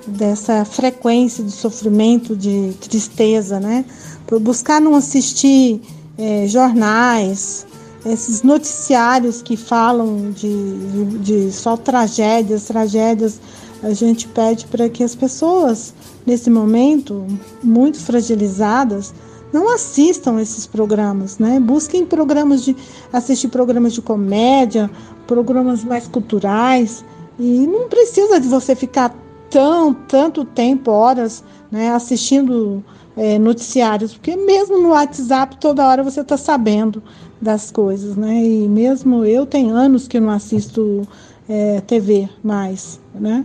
dessa 0.06 0.64
frequência 0.64 1.42
de 1.42 1.50
sofrimento, 1.50 2.36
de 2.36 2.72
tristeza, 2.80 3.58
né? 3.58 3.84
Por 4.24 4.38
buscar 4.38 4.80
não 4.80 4.94
assistir 4.94 5.80
é, 6.16 6.46
jornais, 6.46 7.66
esses 8.04 8.44
noticiários 8.44 9.42
que 9.42 9.56
falam 9.56 10.30
de, 10.30 10.78
de, 10.78 11.18
de 11.18 11.52
só 11.52 11.76
tragédias, 11.76 12.66
tragédias, 12.66 13.40
a 13.82 13.92
gente 13.92 14.28
pede 14.28 14.66
para 14.66 14.88
que 14.88 15.02
as 15.02 15.16
pessoas, 15.16 15.92
nesse 16.24 16.48
momento, 16.48 17.26
muito 17.60 17.98
fragilizadas, 17.98 19.12
não 19.52 19.74
assistam 19.74 20.40
esses 20.40 20.68
programas, 20.68 21.40
né? 21.40 21.58
Busquem 21.58 22.06
programas 22.06 22.64
de 22.64 22.76
assistir 23.12 23.48
programas 23.48 23.92
de 23.92 24.00
comédia, 24.00 24.88
programas 25.26 25.82
mais 25.82 26.06
culturais, 26.06 27.04
E 27.38 27.66
não 27.66 27.88
precisa 27.88 28.40
de 28.40 28.48
você 28.48 28.74
ficar 28.74 29.14
tão 29.50 29.92
tanto 29.92 30.44
tempo, 30.44 30.90
horas, 30.90 31.44
né, 31.70 31.90
assistindo 31.92 32.82
é, 33.16 33.38
noticiários, 33.38 34.12
porque 34.12 34.36
mesmo 34.36 34.78
no 34.78 34.90
WhatsApp 34.90 35.56
toda 35.58 35.86
hora 35.86 36.02
você 36.02 36.20
está 36.20 36.36
sabendo 36.36 37.02
das 37.40 37.70
coisas, 37.70 38.16
né? 38.16 38.42
E 38.42 38.68
mesmo 38.68 39.24
eu 39.24 39.46
tenho 39.46 39.74
anos 39.74 40.06
que 40.06 40.20
não 40.20 40.30
assisto 40.30 41.06
é, 41.48 41.80
TV 41.80 42.28
mais, 42.42 43.00
né? 43.14 43.44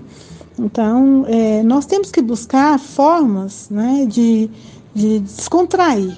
Então 0.59 1.25
é, 1.27 1.63
nós 1.63 1.85
temos 1.85 2.11
que 2.11 2.21
buscar 2.21 2.77
formas, 2.79 3.69
né, 3.69 4.05
de, 4.07 4.49
de 4.93 5.19
descontrair. 5.19 6.17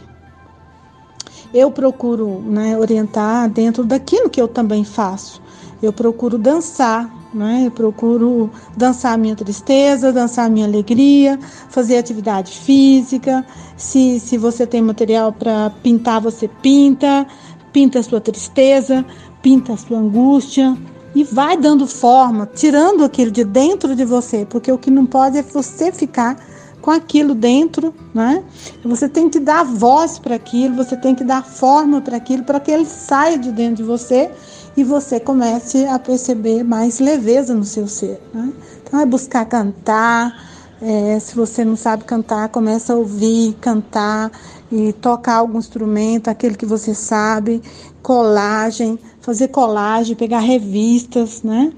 Eu 1.53 1.69
procuro 1.69 2.41
né, 2.41 2.77
orientar 2.77 3.47
dentro 3.47 3.83
daquilo 3.83 4.29
que 4.29 4.41
eu 4.41 4.47
também 4.47 4.83
faço. 4.83 5.39
Eu 5.83 5.93
procuro 5.93 6.37
dançar, 6.37 7.13
né? 7.33 7.63
Eu 7.65 7.71
procuro 7.71 8.49
dançar 8.75 9.13
a 9.13 9.17
minha 9.17 9.35
tristeza, 9.35 10.11
dançar 10.11 10.45
a 10.45 10.49
minha 10.49 10.65
alegria, 10.65 11.39
fazer 11.69 11.97
atividade 11.97 12.51
física. 12.51 13.45
Se, 13.75 14.19
se 14.19 14.37
você 14.37 14.65
tem 14.67 14.81
material 14.81 15.31
para 15.31 15.71
pintar, 15.81 16.21
você 16.21 16.47
pinta, 16.47 17.25
pinta 17.71 17.99
a 17.99 18.03
sua 18.03 18.21
tristeza, 18.21 19.05
pinta 19.41 19.73
a 19.73 19.77
sua 19.77 19.97
angústia 19.97 20.77
e 21.15 21.23
vai 21.23 21.57
dando 21.57 21.85
forma, 21.87 22.49
tirando 22.53 23.03
aquilo 23.03 23.31
de 23.31 23.43
dentro 23.43 23.95
de 23.95 24.03
você, 24.03 24.45
porque 24.45 24.71
o 24.71 24.77
que 24.77 24.89
não 24.89 25.05
pode 25.05 25.37
é 25.37 25.43
você 25.43 25.91
ficar 25.91 26.37
com 26.81 26.91
aquilo 26.91 27.33
dentro, 27.33 27.93
né? 28.13 28.43
Você 28.83 29.07
tem 29.07 29.29
que 29.29 29.39
dar 29.39 29.63
voz 29.63 30.19
para 30.19 30.35
aquilo, 30.35 30.75
você 30.75 30.97
tem 30.97 31.15
que 31.15 31.23
dar 31.23 31.43
forma 31.45 32.01
para 32.01 32.17
aquilo, 32.17 32.43
para 32.43 32.59
que 32.59 32.69
ele 32.69 32.85
saia 32.85 33.37
de 33.37 33.51
dentro 33.53 33.75
de 33.75 33.83
você 33.83 34.29
e 34.75 34.83
você 34.83 35.19
comece 35.19 35.85
a 35.85 35.99
perceber 35.99 36.63
mais 36.63 36.99
leveza 36.99 37.53
no 37.53 37.63
seu 37.63 37.87
ser. 37.87 38.21
Né? 38.33 38.51
Então 38.83 38.99
é 38.99 39.05
buscar 39.05 39.45
cantar. 39.45 40.51
É, 40.81 41.17
se 41.19 41.33
você 41.35 41.63
não 41.63 41.77
sabe 41.77 42.03
cantar, 42.03 42.49
começa 42.49 42.91
a 42.91 42.97
ouvir, 42.97 43.53
cantar 43.61 44.29
e 44.69 44.91
tocar 44.91 45.35
algum 45.35 45.57
instrumento, 45.57 46.27
aquele 46.27 46.55
que 46.55 46.65
você 46.65 46.93
sabe, 46.93 47.61
colagem, 48.01 48.99
fazer 49.21 49.47
colagem, 49.47 50.15
pegar 50.15 50.39
revistas, 50.39 51.41
né? 51.41 51.71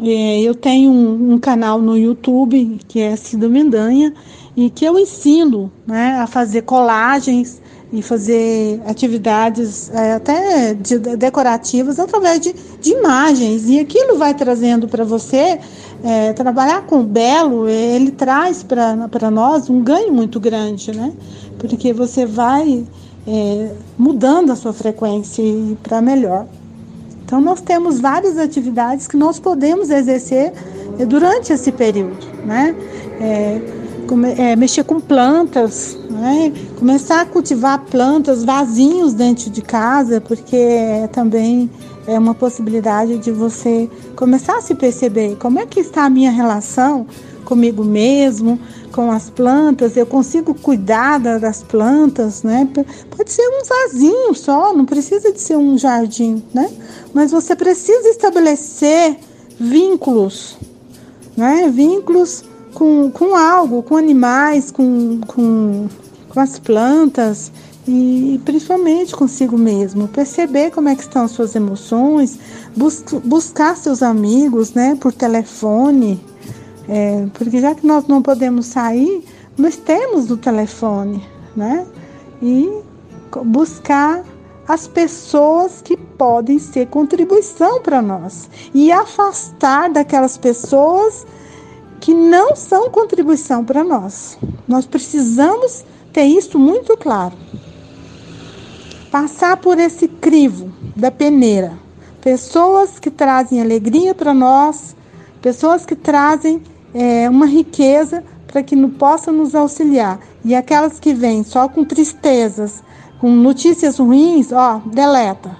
É, 0.00 0.40
eu 0.40 0.54
tenho 0.54 0.90
um, 0.90 1.34
um, 1.34 1.38
canal 1.38 1.80
no 1.80 1.96
YouTube 1.96 2.80
que 2.88 2.98
é 2.98 3.14
Cida 3.14 3.48
Mendanha 3.48 4.12
e 4.56 4.68
que 4.70 4.84
eu 4.84 4.98
ensino 4.98 5.70
né, 5.86 6.18
a 6.18 6.26
fazer 6.26 6.62
colagens 6.62 7.60
e 7.92 8.00
fazer 8.00 8.80
atividades 8.86 9.90
é, 9.90 10.14
até 10.14 10.72
de, 10.72 10.98
decorativas 10.98 11.98
através 11.98 12.40
de, 12.40 12.54
de, 12.80 12.92
imagens. 12.92 13.68
E 13.68 13.78
aquilo 13.78 14.16
vai 14.16 14.32
trazendo 14.32 14.88
para 14.88 15.04
você, 15.04 15.58
é, 16.02 16.32
trabalhar 16.32 16.86
com 16.86 17.00
o 17.00 17.04
belo, 17.04 17.68
ele 17.68 18.10
traz 18.10 18.62
para 18.62 19.30
nós 19.30 19.68
um 19.68 19.82
ganho 19.82 20.12
muito 20.12 20.40
grande, 20.40 20.96
né? 20.96 21.12
Porque 21.58 21.92
você 21.92 22.24
vai 22.24 22.84
é, 23.26 23.70
mudando 23.98 24.50
a 24.50 24.56
sua 24.56 24.72
frequência 24.72 25.44
para 25.82 26.00
melhor. 26.00 26.46
Então, 27.24 27.40
nós 27.40 27.60
temos 27.60 28.00
várias 28.00 28.38
atividades 28.38 29.06
que 29.06 29.16
nós 29.16 29.38
podemos 29.38 29.90
exercer 29.90 30.52
durante 31.08 31.52
esse 31.52 31.72
período, 31.72 32.26
né? 32.44 32.74
É, 34.12 34.52
é, 34.52 34.56
mexer 34.56 34.84
com 34.84 35.00
plantas, 35.00 35.96
né? 36.10 36.52
começar 36.78 37.22
a 37.22 37.26
cultivar 37.26 37.80
plantas, 37.86 38.44
vasinhos 38.44 39.14
dentro 39.14 39.48
de 39.48 39.62
casa, 39.62 40.20
porque 40.20 41.08
também 41.12 41.70
é 42.06 42.18
uma 42.18 42.34
possibilidade 42.34 43.18
de 43.18 43.30
você 43.30 43.88
começar 44.14 44.58
a 44.58 44.60
se 44.60 44.74
perceber 44.74 45.36
como 45.36 45.58
é 45.58 45.66
que 45.66 45.80
está 45.80 46.04
a 46.04 46.10
minha 46.10 46.30
relação 46.30 47.06
comigo 47.44 47.84
mesmo, 47.84 48.58
com 48.92 49.10
as 49.10 49.30
plantas, 49.30 49.96
eu 49.96 50.06
consigo 50.06 50.54
cuidar 50.54 51.18
das 51.18 51.62
plantas, 51.62 52.42
né? 52.42 52.68
Pode 53.10 53.32
ser 53.32 53.42
um 53.42 53.64
vasinho 53.64 54.34
só, 54.34 54.74
não 54.74 54.84
precisa 54.84 55.32
de 55.32 55.40
ser 55.40 55.56
um 55.56 55.76
jardim, 55.76 56.42
né? 56.52 56.70
Mas 57.12 57.30
você 57.30 57.56
precisa 57.56 58.08
estabelecer 58.08 59.16
vínculos, 59.58 60.56
né? 61.36 61.70
Vínculos 61.72 62.44
com, 62.74 63.10
com 63.10 63.34
algo, 63.34 63.82
com 63.82 63.96
animais, 63.96 64.70
com, 64.70 65.20
com, 65.26 65.88
com 66.28 66.40
as 66.40 66.58
plantas 66.58 67.52
e 67.86 68.40
principalmente 68.44 69.14
consigo 69.14 69.58
mesmo. 69.58 70.08
Perceber 70.08 70.70
como 70.70 70.88
é 70.88 70.94
que 70.94 71.02
estão 71.02 71.24
as 71.24 71.32
suas 71.32 71.54
emoções, 71.54 72.38
bus 72.76 73.04
buscar 73.24 73.76
seus 73.76 74.02
amigos 74.02 74.72
né, 74.74 74.96
por 75.00 75.12
telefone, 75.12 76.24
é, 76.88 77.26
porque 77.34 77.60
já 77.60 77.74
que 77.74 77.86
nós 77.86 78.06
não 78.06 78.22
podemos 78.22 78.66
sair, 78.66 79.24
nós 79.56 79.76
temos 79.76 80.30
o 80.30 80.36
telefone, 80.36 81.26
né? 81.54 81.86
E 82.40 82.70
buscar 83.44 84.24
as 84.66 84.86
pessoas 84.86 85.82
que 85.82 85.96
podem 85.96 86.58
ser 86.58 86.86
contribuição 86.86 87.80
para 87.80 88.00
nós 88.00 88.48
e 88.72 88.90
afastar 88.90 89.90
daquelas 89.90 90.36
pessoas 90.36 91.26
que 92.02 92.12
não 92.12 92.56
são 92.56 92.90
contribuição 92.90 93.64
para 93.64 93.84
nós. 93.84 94.36
Nós 94.66 94.84
precisamos 94.84 95.84
ter 96.12 96.24
isso 96.24 96.58
muito 96.58 96.96
claro. 96.96 97.32
Passar 99.08 99.56
por 99.58 99.78
esse 99.78 100.08
crivo 100.08 100.72
da 100.96 101.12
peneira. 101.12 101.78
Pessoas 102.20 102.98
que 102.98 103.08
trazem 103.08 103.60
alegria 103.60 104.16
para 104.16 104.34
nós, 104.34 104.96
pessoas 105.40 105.86
que 105.86 105.94
trazem 105.94 106.60
é, 106.92 107.30
uma 107.30 107.46
riqueza 107.46 108.24
para 108.48 108.64
que 108.64 108.76
possam 108.88 109.32
nos 109.32 109.54
auxiliar. 109.54 110.18
E 110.44 110.56
aquelas 110.56 110.98
que 110.98 111.14
vêm 111.14 111.44
só 111.44 111.68
com 111.68 111.84
tristezas, 111.84 112.82
com 113.20 113.30
notícias 113.30 113.98
ruins, 113.98 114.50
ó, 114.50 114.80
deleta. 114.86 115.56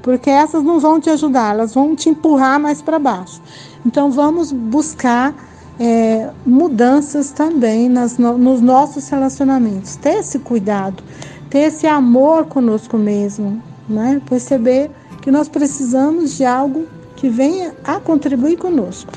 Porque 0.00 0.30
essas 0.30 0.62
não 0.62 0.78
vão 0.78 1.00
te 1.00 1.10
ajudar, 1.10 1.54
elas 1.54 1.74
vão 1.74 1.96
te 1.96 2.08
empurrar 2.08 2.60
mais 2.60 2.80
para 2.80 3.00
baixo. 3.00 3.42
Então 3.84 4.12
vamos 4.12 4.52
buscar 4.52 5.34
é, 5.78 6.30
mudanças 6.44 7.30
também 7.30 7.88
nas, 7.88 8.18
nos 8.18 8.60
nossos 8.60 9.08
relacionamentos. 9.08 9.96
Ter 9.96 10.18
esse 10.18 10.38
cuidado, 10.38 11.02
ter 11.50 11.60
esse 11.60 11.86
amor 11.86 12.46
conosco 12.46 12.96
mesmo, 12.96 13.62
né? 13.88 14.20
perceber 14.28 14.90
que 15.22 15.30
nós 15.30 15.48
precisamos 15.48 16.36
de 16.36 16.44
algo 16.44 16.86
que 17.16 17.28
venha 17.28 17.74
a 17.84 17.98
contribuir 17.98 18.56
conosco 18.56 19.12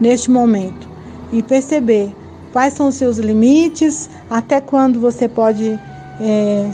neste 0.00 0.30
momento 0.30 0.88
e 1.32 1.42
perceber 1.42 2.14
quais 2.52 2.74
são 2.74 2.88
os 2.88 2.94
seus 2.94 3.18
limites, 3.18 4.08
até 4.30 4.60
quando 4.60 5.00
você 5.00 5.28
pode 5.28 5.78
é, 6.20 6.70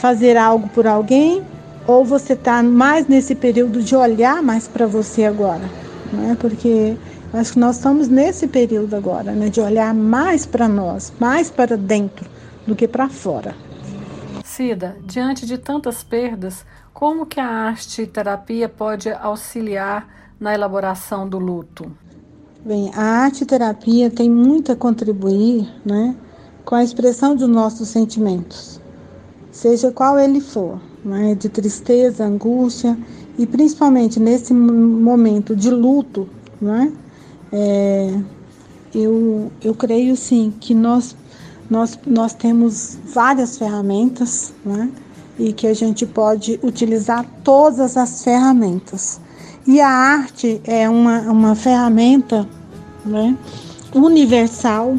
fazer 0.00 0.36
algo 0.36 0.68
por 0.68 0.86
alguém, 0.86 1.42
ou 1.86 2.04
você 2.04 2.34
está 2.34 2.62
mais 2.62 3.06
nesse 3.06 3.34
período 3.34 3.82
de 3.82 3.94
olhar 3.96 4.42
mais 4.42 4.68
para 4.68 4.86
você 4.86 5.24
agora, 5.24 5.68
né? 6.12 6.36
porque 6.38 6.96
Acho 7.32 7.52
que 7.52 7.58
nós 7.58 7.76
estamos 7.76 8.08
nesse 8.08 8.48
período 8.48 8.96
agora, 8.96 9.32
né, 9.32 9.50
de 9.50 9.60
olhar 9.60 9.92
mais 9.92 10.46
para 10.46 10.66
nós, 10.66 11.12
mais 11.20 11.50
para 11.50 11.76
dentro 11.76 12.26
do 12.66 12.74
que 12.74 12.88
para 12.88 13.08
fora. 13.08 13.54
Cida, 14.42 14.96
diante 15.04 15.44
de 15.44 15.58
tantas 15.58 16.02
perdas, 16.02 16.64
como 16.94 17.26
que 17.26 17.38
a 17.38 17.46
arte 17.46 18.06
terapia 18.06 18.66
pode 18.68 19.10
auxiliar 19.10 20.08
na 20.40 20.54
elaboração 20.54 21.28
do 21.28 21.38
luto? 21.38 21.92
Bem, 22.64 22.90
a 22.94 23.02
arte 23.02 23.44
terapia 23.44 24.10
tem 24.10 24.30
muito 24.30 24.72
a 24.72 24.76
contribuir, 24.76 25.68
né, 25.84 26.16
com 26.64 26.74
a 26.74 26.82
expressão 26.82 27.36
dos 27.36 27.48
nossos 27.48 27.88
sentimentos, 27.88 28.80
seja 29.52 29.92
qual 29.92 30.18
ele 30.18 30.40
for, 30.40 30.80
né, 31.04 31.34
de 31.34 31.50
tristeza, 31.50 32.24
angústia 32.24 32.96
e 33.38 33.46
principalmente 33.46 34.18
nesse 34.18 34.54
momento 34.54 35.54
de 35.54 35.70
luto, 35.70 36.26
né, 36.60 36.90
é, 37.52 38.20
eu, 38.94 39.50
eu 39.62 39.74
creio 39.74 40.16
sim 40.16 40.52
que 40.60 40.74
nós, 40.74 41.16
nós, 41.68 41.98
nós 42.06 42.34
temos 42.34 42.98
várias 43.12 43.58
ferramentas 43.58 44.52
né, 44.64 44.90
e 45.38 45.52
que 45.52 45.66
a 45.66 45.74
gente 45.74 46.06
pode 46.06 46.58
utilizar 46.62 47.24
todas 47.44 47.96
as 47.96 48.24
ferramentas. 48.24 49.20
E 49.66 49.80
a 49.80 49.88
arte 49.88 50.60
é 50.64 50.88
uma, 50.88 51.20
uma 51.30 51.54
ferramenta 51.54 52.48
né, 53.04 53.36
universal 53.94 54.96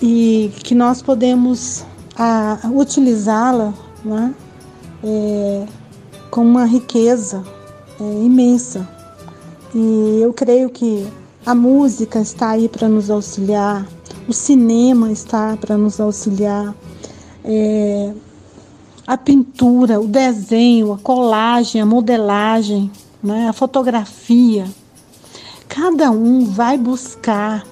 e 0.00 0.52
que 0.62 0.74
nós 0.74 1.02
podemos 1.02 1.84
utilizá-la 2.72 3.74
né, 4.04 4.34
é, 5.02 5.66
com 6.30 6.42
uma 6.42 6.64
riqueza 6.64 7.42
é, 8.00 8.04
imensa. 8.04 8.88
E 9.74 10.20
eu 10.20 10.32
creio 10.32 10.68
que 10.70 11.06
a 11.44 11.54
música 11.54 12.20
está 12.20 12.50
aí 12.50 12.68
para 12.68 12.88
nos 12.88 13.10
auxiliar, 13.10 13.86
o 14.28 14.32
cinema 14.32 15.10
está 15.10 15.56
para 15.56 15.76
nos 15.76 16.00
auxiliar, 16.00 16.74
é, 17.44 18.12
a 19.06 19.16
pintura, 19.16 20.00
o 20.00 20.06
desenho, 20.06 20.92
a 20.92 20.98
colagem, 20.98 21.80
a 21.80 21.86
modelagem, 21.86 22.90
né, 23.22 23.48
a 23.48 23.52
fotografia. 23.52 24.66
cada 25.68 26.10
um 26.10 26.44
vai 26.44 26.76
buscar, 26.76 27.64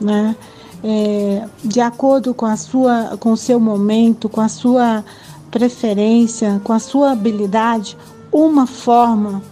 né? 0.00 0.34
É, 0.82 1.46
de 1.62 1.80
acordo 1.80 2.32
com 2.32 2.46
a 2.46 2.56
sua, 2.56 3.16
com 3.20 3.32
o 3.32 3.36
seu 3.36 3.60
momento, 3.60 4.28
com 4.28 4.40
a 4.40 4.48
sua 4.48 5.04
preferência, 5.50 6.60
com 6.64 6.72
a 6.72 6.78
sua 6.78 7.12
habilidade, 7.12 7.96
uma 8.32 8.66
forma 8.66 9.42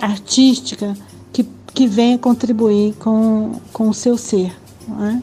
artística 0.00 0.94
que, 1.74 1.86
venha 1.86 2.18
contribuir 2.18 2.94
com, 2.98 3.52
com 3.72 3.88
o 3.88 3.94
seu 3.94 4.16
ser. 4.16 4.52
Né? 4.86 5.22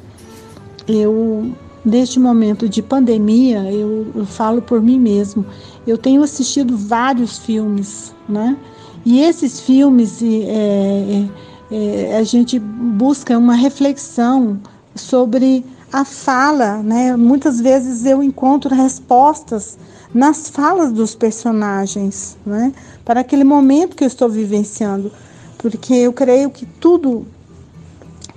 Eu, 0.88 1.52
neste 1.86 2.20
momento 2.20 2.68
de 2.68 2.82
pandemia, 2.82 3.72
eu, 3.72 4.12
eu 4.14 4.26
falo 4.26 4.62
por 4.62 4.82
mim 4.82 5.00
mesmo, 5.00 5.46
eu 5.86 5.98
tenho 5.98 6.22
assistido 6.22 6.78
vários 6.78 7.40
filmes, 7.40 8.14
né? 8.28 8.58
E 9.04 9.20
esses 9.20 9.60
filmes, 9.60 10.22
é, 10.22 11.28
é, 11.72 12.16
é, 12.16 12.18
a 12.18 12.24
gente 12.24 12.60
busca 12.60 13.36
uma 13.38 13.56
reflexão 13.56 14.60
sobre 14.94 15.66
a 15.92 16.06
fala, 16.06 16.78
né? 16.84 17.16
Muitas 17.16 17.60
vezes 17.60 18.06
eu 18.06 18.22
encontro 18.22 18.74
respostas 18.76 19.78
nas 20.14 20.50
falas 20.50 20.92
dos 20.92 21.16
personagens, 21.16 22.38
né? 22.46 22.72
Para 23.04 23.22
aquele 23.22 23.44
momento 23.44 23.96
que 23.96 24.04
eu 24.04 24.08
estou 24.08 24.30
vivenciando, 24.30 25.12
porque 25.62 25.94
eu 25.94 26.12
creio 26.12 26.50
que 26.50 26.66
tudo, 26.66 27.26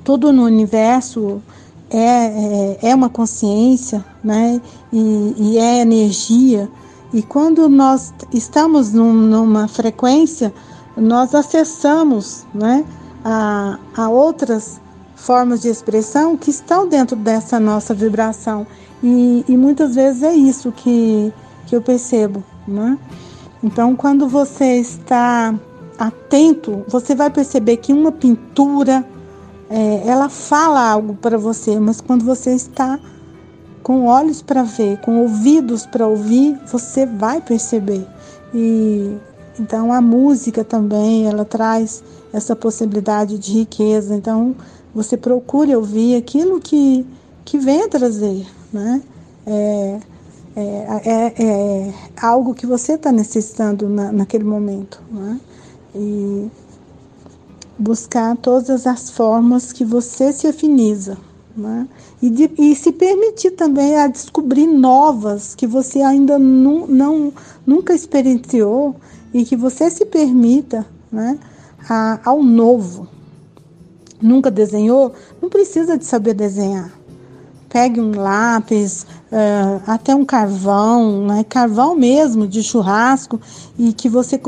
tudo 0.05 0.31
no 0.31 0.45
universo 0.45 1.43
é, 1.89 1.99
é, 1.99 2.79
é 2.91 2.95
uma 2.95 3.09
consciência, 3.09 4.05
né? 4.23 4.61
E, 4.93 5.35
e, 5.39 5.59
é 5.59 5.81
energia. 5.81 6.69
E 7.13 7.23
quando 7.23 7.69
nós 7.69 8.13
estamos 8.33 8.93
num, 8.93 9.13
numa 9.13 9.67
frequência, 9.67 10.53
nós 10.97 11.35
acessamos, 11.35 12.45
né? 12.55 12.85
A, 13.25 13.79
a 13.97 14.09
outras 14.11 14.79
formas 15.17 15.63
de 15.63 15.69
expressão 15.69 16.37
que 16.37 16.51
estão 16.51 16.87
dentro 16.87 17.17
dessa 17.17 17.59
nossa 17.59 17.95
vibração. 17.95 18.67
E, 19.03 19.45
e 19.49 19.57
muitas 19.57 19.95
vezes 19.95 20.23
é 20.23 20.35
isso 20.35 20.71
que, 20.73 21.33
que 21.67 21.75
eu 21.75 21.81
percebo. 21.81 22.45
Né? 22.69 22.99
Então, 23.63 23.97
quando 23.97 24.29
você 24.29 24.79
está 24.79 25.55
atento, 25.99 26.85
você 26.89 27.15
vai 27.15 27.31
perceber 27.31 27.77
que 27.79 27.93
uma 27.93 28.13
pintura 28.13 29.05
é, 29.69 30.07
ela 30.07 30.29
fala 30.29 30.89
algo 30.89 31.15
para 31.15 31.39
você, 31.39 31.79
mas 31.79 32.01
quando 32.01 32.25
você 32.25 32.55
está 32.55 32.99
com 33.83 34.07
olhos 34.07 34.41
para 34.41 34.63
ver, 34.63 34.99
com 35.01 35.21
ouvidos 35.21 35.85
para 35.87 36.07
ouvir, 36.07 36.59
você 36.67 37.05
vai 37.05 37.41
perceber. 37.41 38.07
E 38.53 39.17
então 39.59 39.93
a 39.93 40.01
música 40.01 40.65
também 40.65 41.27
ela 41.27 41.45
traz 41.45 42.03
essa 42.33 42.57
possibilidade 42.57 43.39
de 43.39 43.53
riqueza. 43.53 44.15
Então 44.15 44.55
você 44.95 45.17
procure 45.17 45.75
ouvir 45.75 46.17
aquilo 46.17 46.61
que, 46.61 47.07
que 47.45 47.59
vem 47.59 47.89
trazer, 47.89 48.47
né? 48.73 49.03
É, 49.47 49.99
é, 50.57 50.63
é, 51.05 51.45
é 51.45 51.95
algo 52.21 52.55
que 52.55 52.67
você 52.67 52.93
está 52.95 53.11
necessitando 53.13 53.89
na, 53.89 54.13
naquele 54.13 54.45
momento, 54.45 55.03
né? 55.11 55.39
E 55.95 56.51
buscar 57.79 58.37
todas 58.37 58.87
as 58.87 59.11
formas 59.11 59.73
que 59.73 59.85
você 59.85 60.33
se 60.33 60.47
afiniza, 60.47 61.19
né? 61.57 61.89
E, 62.23 62.31
de, 62.31 62.51
e 62.59 62.75
se 62.75 62.93
permitir 62.93 63.53
também 63.53 63.97
a 63.97 64.07
descobrir 64.07 64.67
novas 64.67 65.55
que 65.55 65.67
você 65.67 66.01
ainda 66.01 66.39
não, 66.39 66.87
não 66.87 67.33
nunca 67.67 67.95
experienciou 67.95 68.97
e 69.33 69.45
que 69.45 69.57
você 69.57 69.91
se 69.91 70.05
permita, 70.07 70.87
né? 71.11 71.39
A, 71.89 72.21
ao 72.25 72.43
novo, 72.43 73.09
nunca 74.23 74.51
desenhou, 74.51 75.13
não 75.43 75.49
precisa 75.49 75.99
de 75.99 76.05
saber 76.05 76.35
desenhar. 76.35 76.93
Pegue 77.75 78.01
um 78.01 78.13
lápis, 78.13 79.05
uh, 79.33 79.83
até 79.85 80.15
um 80.15 80.25
carvão, 80.25 81.27
né? 81.27 81.43
carvão 81.43 81.97
mesmo 81.97 82.47
de 82.47 82.63
churrasco, 82.63 83.41
e 83.77 83.93
que 83.93 84.09
você 84.09 84.41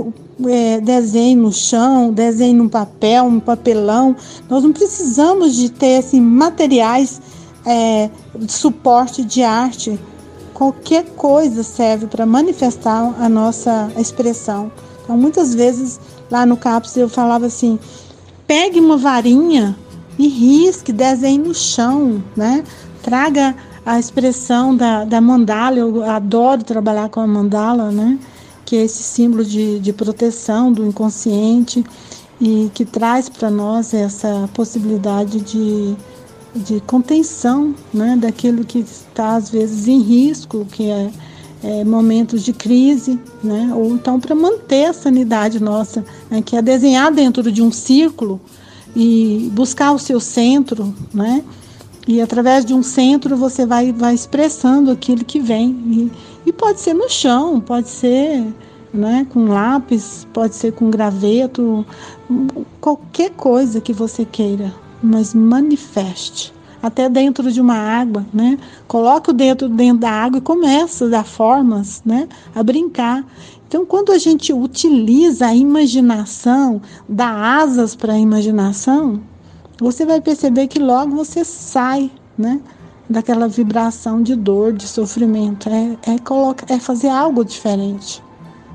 é, 0.48 0.80
desenhe 0.80 1.34
no 1.34 1.52
chão, 1.52 2.12
desenhe 2.12 2.54
no 2.54 2.70
papel, 2.70 3.24
um 3.24 3.40
papelão. 3.40 4.14
Nós 4.48 4.62
não 4.62 4.72
precisamos 4.72 5.56
de 5.56 5.70
ter 5.70 5.96
assim, 5.96 6.20
materiais 6.20 7.20
é, 7.66 8.08
de 8.38 8.52
suporte 8.52 9.24
de 9.24 9.42
arte. 9.42 9.98
Qualquer 10.54 11.06
coisa 11.16 11.64
serve 11.64 12.06
para 12.06 12.24
manifestar 12.24 13.12
a 13.18 13.28
nossa 13.28 13.90
expressão. 13.98 14.70
Então, 15.02 15.16
muitas 15.16 15.52
vezes 15.52 15.98
lá 16.30 16.46
no 16.46 16.56
CAPS 16.56 16.96
eu 16.96 17.08
falava 17.08 17.46
assim: 17.46 17.76
pegue 18.46 18.78
uma 18.78 18.96
varinha 18.96 19.76
e 20.18 20.28
risque, 20.28 20.92
desenhe 20.92 21.38
no 21.38 21.54
chão, 21.54 22.22
né? 22.36 22.64
Traga 23.02 23.54
a 23.84 23.98
expressão 23.98 24.76
da, 24.76 25.04
da 25.04 25.20
mandala, 25.20 25.78
eu 25.78 26.02
adoro 26.02 26.64
trabalhar 26.64 27.08
com 27.08 27.20
a 27.20 27.26
mandala, 27.26 27.90
né? 27.90 28.18
Que 28.64 28.76
é 28.76 28.84
esse 28.84 29.02
símbolo 29.02 29.44
de, 29.44 29.78
de 29.78 29.92
proteção 29.92 30.72
do 30.72 30.86
inconsciente 30.86 31.84
e 32.40 32.70
que 32.74 32.84
traz 32.84 33.28
para 33.28 33.48
nós 33.48 33.94
essa 33.94 34.48
possibilidade 34.52 35.40
de, 35.40 35.96
de 36.54 36.80
contenção, 36.80 37.74
né? 37.94 38.16
Daquilo 38.16 38.64
que 38.64 38.80
está 38.80 39.36
às 39.36 39.50
vezes 39.50 39.86
em 39.86 40.00
risco, 40.00 40.66
que 40.70 40.90
é 40.90 41.10
é, 41.62 41.84
momentos 41.84 42.42
de 42.42 42.52
crise, 42.52 43.18
né? 43.42 43.72
ou 43.74 43.88
então 43.88 44.20
para 44.20 44.34
manter 44.34 44.86
a 44.86 44.92
sanidade 44.92 45.60
nossa, 45.60 46.04
né? 46.30 46.42
que 46.42 46.56
é 46.56 46.62
desenhar 46.62 47.10
dentro 47.12 47.50
de 47.50 47.62
um 47.62 47.72
círculo 47.72 48.40
e 48.94 49.50
buscar 49.52 49.92
o 49.92 49.98
seu 49.98 50.20
centro, 50.20 50.94
né? 51.12 51.42
E 52.06 52.20
através 52.20 52.64
de 52.64 52.72
um 52.72 52.82
centro 52.82 53.36
você 53.36 53.66
vai, 53.66 53.92
vai 53.92 54.14
expressando 54.14 54.90
aquilo 54.90 55.24
que 55.24 55.40
vem. 55.40 55.70
E, 55.86 56.12
e 56.46 56.52
pode 56.52 56.80
ser 56.80 56.94
no 56.94 57.10
chão, 57.10 57.60
pode 57.60 57.88
ser 57.88 58.44
né, 58.94 59.26
com 59.32 59.46
lápis, 59.46 60.26
pode 60.32 60.54
ser 60.54 60.72
com 60.72 60.88
graveto, 60.90 61.84
qualquer 62.80 63.30
coisa 63.30 63.80
que 63.80 63.92
você 63.92 64.24
queira, 64.24 64.72
mas 65.02 65.34
manifeste 65.34 66.54
até 66.82 67.08
dentro 67.08 67.50
de 67.50 67.60
uma 67.60 67.74
água, 67.74 68.24
né? 68.32 68.58
Coloca 68.86 69.32
o 69.32 69.34
dedo 69.34 69.68
dentro 69.68 70.02
da 70.02 70.10
água 70.10 70.38
e 70.38 70.42
começa 70.42 71.06
a 71.06 71.08
dar 71.08 71.24
formas, 71.24 72.00
né? 72.04 72.28
A 72.54 72.62
brincar. 72.62 73.24
Então, 73.66 73.84
quando 73.84 74.12
a 74.12 74.18
gente 74.18 74.52
utiliza 74.52 75.46
a 75.46 75.54
imaginação, 75.54 76.80
dá 77.08 77.58
asas 77.58 77.96
para 77.96 78.12
a 78.12 78.18
imaginação, 78.18 79.20
você 79.78 80.06
vai 80.06 80.20
perceber 80.20 80.68
que 80.68 80.78
logo 80.78 81.14
você 81.14 81.44
sai, 81.44 82.10
né? 82.36 82.60
Daquela 83.08 83.46
vibração 83.46 84.22
de 84.22 84.34
dor, 84.34 84.72
de 84.72 84.88
sofrimento. 84.88 85.68
É, 85.68 86.14
é, 86.14 86.18
colocar, 86.18 86.66
é 86.72 86.78
fazer 86.78 87.08
algo 87.08 87.44
diferente. 87.44 88.22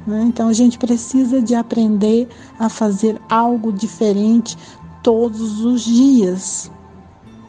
Né? 0.05 0.23
Então, 0.27 0.47
a 0.47 0.53
gente 0.53 0.77
precisa 0.77 1.41
de 1.41 1.53
aprender 1.55 2.27
a 2.57 2.69
fazer 2.69 3.19
algo 3.29 3.71
diferente 3.71 4.57
todos 5.03 5.61
os 5.61 5.81
dias. 5.81 6.71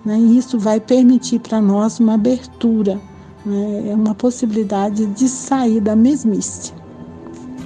Né? 0.04 0.18
E 0.18 0.38
isso 0.38 0.58
vai 0.58 0.80
permitir 0.80 1.38
para 1.40 1.60
nós 1.60 2.00
uma 2.00 2.14
abertura, 2.14 3.00
né? 3.44 3.94
uma 3.94 4.14
possibilidade 4.14 5.06
de 5.06 5.28
sair 5.28 5.80
da 5.80 5.94
mesmice. 5.94 6.72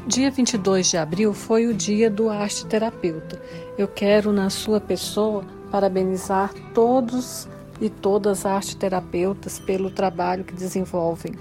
Dia 0.07 0.31
22 0.31 0.91
de 0.91 0.97
abril 0.97 1.33
foi 1.33 1.67
o 1.67 1.75
dia 1.75 2.09
do 2.09 2.29
arte 2.29 2.65
terapeuta. 2.67 3.43
Eu 3.77 3.89
quero, 3.89 4.33
na 4.33 4.49
sua 4.51 4.81
pessoa, 4.81 5.45
parabenizar 5.71 6.53
todos 6.75 7.49
e 7.81 7.91
todas 7.91 8.41
as 8.41 8.47
arte 8.47 8.77
terapeutas 8.77 9.59
pelo 9.59 9.91
trabalho 9.91 10.45
que 10.45 10.55
desenvolvem. 10.55 11.35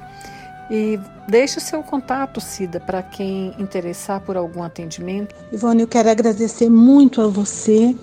E 0.70 1.00
deixe 1.28 1.60
o 1.60 1.62
seu 1.62 1.84
contato, 1.84 2.42
Cida, 2.42 2.80
para 2.80 3.04
quem 3.04 3.54
interessar 3.60 4.20
por 4.22 4.36
algum 4.36 4.64
atendimento. 4.64 5.36
Ivone, 5.52 5.82
eu 5.82 5.88
quero 5.88 6.10
agradecer 6.10 6.70
muito 6.70 7.22
a 7.22 7.28
você 7.28 7.96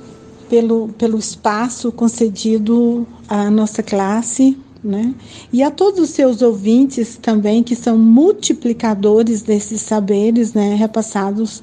pelo, 0.48 0.88
pelo 0.90 1.18
espaço 1.18 1.90
concedido 1.90 3.06
à 3.28 3.50
nossa 3.50 3.82
classe, 3.82 4.56
né? 4.82 5.14
E 5.52 5.62
a 5.62 5.70
todos 5.70 6.00
os 6.00 6.10
seus 6.10 6.42
ouvintes 6.42 7.16
também, 7.16 7.62
que 7.62 7.74
são 7.74 7.96
multiplicadores 7.98 9.42
desses 9.42 9.80
saberes, 9.80 10.54
né, 10.54 10.74
repassados 10.74 11.62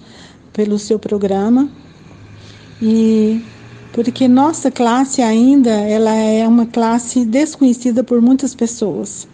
pelo 0.52 0.80
seu 0.80 0.98
programa. 0.98 1.69
E 2.81 3.44
porque 3.93 4.27
nossa 4.27 4.69
classe 4.69 5.21
ainda 5.21 5.69
ela 5.69 6.13
é 6.13 6.47
uma 6.47 6.65
classe 6.65 7.25
desconhecida 7.25 8.03
por 8.03 8.21
muitas 8.21 8.53
pessoas. 8.53 9.27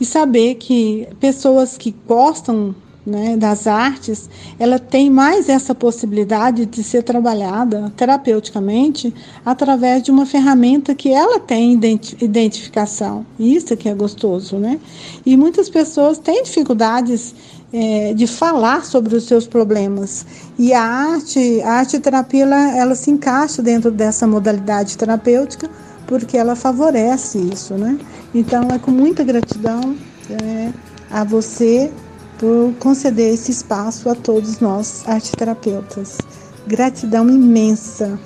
E 0.00 0.04
saber 0.04 0.56
que 0.56 1.06
pessoas 1.20 1.76
que 1.78 1.94
gostam 2.06 2.74
né, 3.04 3.36
das 3.36 3.66
artes, 3.66 4.30
ela 4.58 4.78
tem 4.78 5.10
mais 5.10 5.48
essa 5.48 5.74
possibilidade 5.74 6.66
de 6.66 6.82
ser 6.82 7.02
trabalhada 7.02 7.92
terapeuticamente 7.96 9.12
através 9.44 10.02
de 10.02 10.10
uma 10.10 10.24
ferramenta 10.24 10.94
que 10.94 11.10
ela 11.10 11.40
tem 11.40 11.78
identificação. 12.20 13.26
Isso 13.38 13.76
que 13.76 13.88
é 13.88 13.94
gostoso, 13.94 14.56
né? 14.56 14.78
E 15.26 15.36
muitas 15.36 15.68
pessoas 15.68 16.18
têm 16.18 16.44
dificuldades 16.44 17.34
é, 17.72 18.12
de 18.14 18.26
falar 18.26 18.84
sobre 18.84 19.16
os 19.16 19.24
seus 19.24 19.46
problemas. 19.46 20.26
E 20.58 20.72
a 20.72 20.82
arte, 20.82 21.60
a 21.62 21.72
arte 21.72 21.98
terapia, 21.98 22.42
ela, 22.42 22.76
ela 22.76 22.94
se 22.94 23.10
encaixa 23.10 23.62
dentro 23.62 23.90
dessa 23.90 24.26
modalidade 24.26 24.96
terapêutica 24.98 25.70
porque 26.06 26.36
ela 26.36 26.54
favorece 26.54 27.38
isso, 27.38 27.74
né? 27.74 27.98
Então 28.34 28.68
é 28.70 28.78
com 28.78 28.90
muita 28.90 29.24
gratidão 29.24 29.96
é, 30.30 30.70
a 31.10 31.24
você 31.24 31.90
por 32.38 32.74
conceder 32.78 33.32
esse 33.32 33.50
espaço 33.50 34.10
a 34.10 34.14
todos 34.14 34.58
nós, 34.60 35.08
arteterapeutas. 35.08 36.18
Gratidão 36.66 37.28
imensa. 37.28 38.18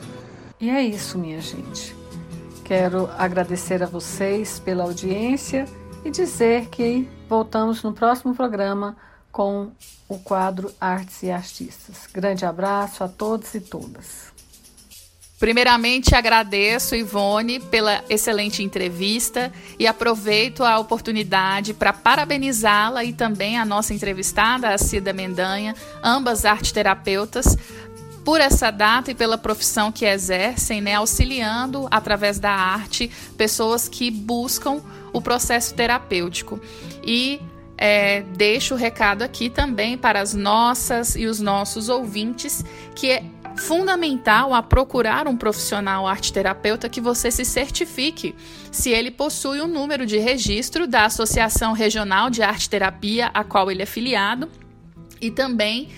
E 0.60 0.70
é 0.70 0.82
isso, 0.82 1.18
minha 1.18 1.40
gente. 1.40 1.94
Quero 2.64 3.09
agradecer 3.16 3.82
a 3.82 3.86
vocês 3.86 4.59
pela 4.59 4.85
audiência 4.85 5.66
e 6.05 6.10
dizer 6.10 6.66
que 6.68 7.09
voltamos 7.28 7.82
no 7.82 7.93
próximo 7.93 8.35
programa 8.35 8.97
com 9.36 9.70
o 10.08 10.18
quadro 10.18 10.72
Artes 10.80 11.22
e 11.22 11.30
Artistas. 11.30 12.08
Grande 12.10 12.46
abraço 12.46 13.04
a 13.04 13.08
todos 13.08 13.54
e 13.54 13.60
todas. 13.60 14.32
Primeiramente, 15.38 16.14
agradeço, 16.14 16.96
Ivone, 16.96 17.60
pela 17.60 18.02
excelente 18.08 18.62
entrevista 18.62 19.52
e 19.78 19.86
aproveito 19.86 20.64
a 20.64 20.78
oportunidade 20.78 21.74
para 21.74 21.92
parabenizá-la 21.92 23.04
e 23.04 23.12
também 23.12 23.58
a 23.58 23.64
nossa 23.66 23.92
entrevistada, 23.92 24.70
a 24.70 24.78
Cida 24.78 25.12
Mendanha, 25.12 25.76
ambas 26.02 26.46
arte 26.46 26.72
terapeutas, 26.72 27.58
por 28.24 28.40
essa 28.40 28.70
data 28.70 29.10
e 29.10 29.14
pela 29.14 29.36
profissão 29.36 29.92
que 29.92 30.06
exercem, 30.06 30.80
né, 30.80 30.94
auxiliando 30.94 31.86
através 31.90 32.38
da 32.38 32.52
arte 32.52 33.10
pessoas 33.36 33.86
que 33.86 34.10
buscam 34.10 34.80
o 35.12 35.20
processo 35.20 35.74
terapêutico. 35.74 36.58
E 37.04 37.38
é, 37.78 38.23
deixo 38.23 38.74
o 38.74 38.77
recado 38.77 39.23
aqui 39.23 39.51
também 39.51 39.98
para 39.98 40.20
as 40.20 40.35
nossas 40.35 41.15
e 41.15 41.27
os 41.27 41.40
nossos 41.40 41.89
ouvintes 41.89 42.65
que 42.94 43.11
é 43.11 43.23
fundamental 43.57 44.53
a 44.53 44.62
procurar 44.62 45.27
um 45.27 45.36
profissional 45.36 46.07
arte-terapeuta 46.07 46.89
que 46.89 47.01
você 47.01 47.31
se 47.31 47.44
certifique 47.44 48.35
se 48.70 48.90
ele 48.90 49.11
possui 49.11 49.61
um 49.61 49.66
número 49.66 50.05
de 50.05 50.19
registro 50.19 50.86
da 50.86 51.07
Associação 51.07 51.73
Regional 51.73 52.28
de 52.28 52.43
Arte 52.43 52.69
Terapia 52.69 53.31
a 53.32 53.43
qual 53.43 53.70
ele 53.70 53.82
é 53.82 53.86
filiado 53.86 54.51
e 55.20 55.31
também 55.31 55.89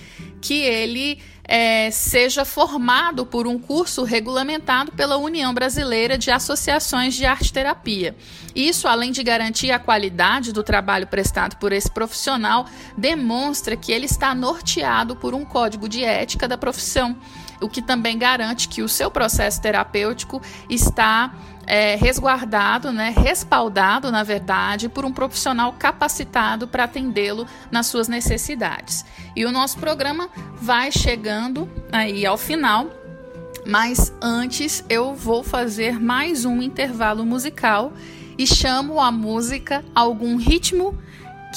que 0.41 0.61
ele 0.63 1.19
é, 1.49 1.91
seja 1.91 2.45
formado 2.45 3.25
por 3.25 3.47
um 3.47 3.59
curso 3.59 4.05
regulamentado 4.05 4.93
pela 4.93 5.17
União 5.17 5.55
Brasileira 5.55 6.19
de 6.19 6.31
Associações 6.31 7.15
de 7.15 7.25
Arte 7.25 7.51
Terapia. 7.51 8.15
Isso, 8.55 8.87
além 8.87 9.11
de 9.11 9.23
garantir 9.23 9.71
a 9.71 9.79
qualidade 9.79 10.53
do 10.53 10.63
trabalho 10.63 11.07
prestado 11.07 11.57
por 11.57 11.73
esse 11.73 11.91
profissional, 11.91 12.67
demonstra 12.97 13.77
que 13.77 13.91
ele 13.91 14.05
está 14.05 14.35
norteado 14.35 15.17
por 15.17 15.35
um 15.35 15.45
código 15.45 15.89
de 15.89 16.05
ética 16.05 16.47
da 16.47 16.59
profissão, 16.59 17.17
o 17.63 17.69
que 17.69 17.81
também 17.81 18.19
garante 18.19 18.69
que 18.69 18.83
o 18.83 18.89
seu 18.89 19.11
processo 19.11 19.61
terapêutico 19.63 20.43
está 20.69 21.33
é, 21.69 21.97
resguardado, 21.97 22.91
né, 22.91 23.15
respaldado, 23.15 24.11
na 24.11 24.23
verdade, 24.23 24.89
por 24.89 25.05
um 25.05 25.13
profissional 25.13 25.75
capacitado 25.79 26.67
para 26.67 26.85
atendê-lo 26.85 27.47
nas 27.71 27.87
suas 27.89 28.09
necessidades. 28.09 29.05
E 29.37 29.45
o 29.45 29.53
nosso 29.53 29.77
programa 29.77 30.31
vai 30.57 30.91
chegando 30.91 31.71
aí 31.93 32.25
ao 32.25 32.39
final, 32.39 32.89
mas 33.67 34.11
antes 34.21 34.83
eu 34.89 35.15
vou 35.15 35.45
fazer 35.45 36.01
mais 36.01 36.47
um 36.47 36.63
intervalo 36.63 37.27
musical 37.27 37.93
e 38.39 38.47
chamo 38.47 38.99
a 38.99 39.13
música 39.13 39.85
Algum 39.95 40.37
Ritmo, 40.37 40.99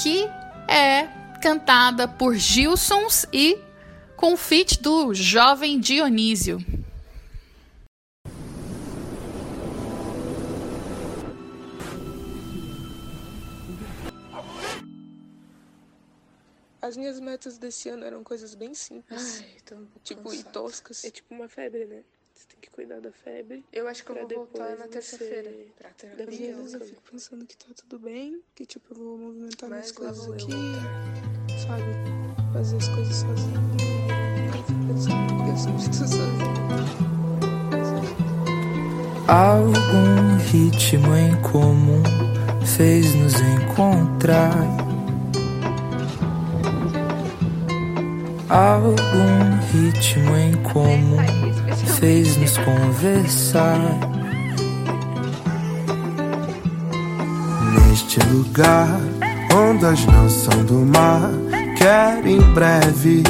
que 0.02 0.28
é 0.68 1.08
cantada 1.40 2.06
por 2.06 2.34
Gilsons 2.34 3.24
e 3.32 3.56
com 4.14 4.36
feat 4.36 4.82
do 4.82 5.14
jovem 5.14 5.80
Dionísio. 5.80 6.81
As 16.82 16.96
minhas 16.96 17.20
metas 17.20 17.58
desse 17.58 17.88
ano 17.88 18.04
eram 18.04 18.24
coisas 18.24 18.54
bem 18.56 18.74
simples. 18.74 19.40
Ai, 19.40 19.56
tô 19.64 19.76
um 19.76 19.86
tipo, 20.02 20.22
cansada. 20.24 20.40
e 20.48 20.52
toscas. 20.52 21.04
É 21.04 21.10
tipo 21.10 21.32
uma 21.32 21.48
febre, 21.48 21.84
né? 21.84 22.02
Você 22.34 22.46
tem 22.48 22.58
que 22.60 22.70
cuidar 22.70 23.00
da 23.00 23.12
febre. 23.12 23.64
Eu 23.72 23.86
acho 23.86 24.04
que 24.04 24.10
eu 24.10 24.16
vou 24.16 24.28
voltar 24.28 24.76
na 24.76 24.88
terça-feira 24.88 25.48
pra 25.78 25.90
Às 25.90 25.94
terapia. 25.96 26.26
vezes 26.56 26.74
eu 26.74 26.80
fico 26.80 27.02
pensando 27.08 27.46
que 27.46 27.56
tá 27.56 27.66
tudo 27.76 27.98
bem, 28.00 28.42
que 28.54 28.66
tipo, 28.66 28.92
eu 28.92 28.96
vou 28.98 29.16
movimentar 29.18 29.70
Mas 29.70 29.92
minhas 29.92 29.92
coisas 29.92 30.28
aqui, 30.32 30.50
voltar. 30.52 31.68
sabe? 31.68 32.52
Fazer 32.52 32.76
as 32.76 32.88
coisas 32.88 33.14
sozinho. 33.16 33.60
Eu 34.48 34.62
fico 34.64 34.86
pensando 34.88 35.44
que 35.44 35.50
eu 35.50 35.56
sempre 35.56 35.82
estou 35.82 36.08
sozinha. 36.08 36.52
Algum 39.28 40.36
ritmo 40.50 41.14
em 41.14 41.40
comum 41.42 42.02
fez 42.76 43.14
nos 43.14 43.34
encontrar. 43.40 44.52
Algum 48.52 49.56
ritmo 49.72 50.36
em 50.36 50.52
comum 50.56 51.16
fez 51.98 52.36
nos 52.36 52.58
conversar. 52.58 53.78
Neste 57.88 58.20
lugar, 58.28 59.00
ondas 59.54 60.04
não 60.04 60.28
são 60.28 60.64
do 60.64 60.84
mar. 60.84 61.30
Quero 61.78 62.28
em 62.28 62.40
breve 62.52 63.22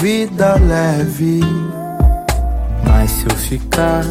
vida 0.00 0.54
leve. 0.54 1.40
Mas 2.84 3.10
se 3.10 3.24
eu 3.24 3.36
ficar 3.36 4.04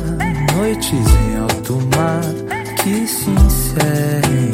noites 0.54 0.92
em 0.92 1.38
alto 1.38 1.80
mar 1.96 2.22
que 2.84 3.08
se 3.08 3.30
encerrem, 3.30 4.52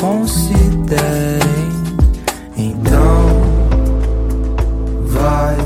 considerem, 0.00 1.38
então 2.56 3.23
vai 5.24 5.56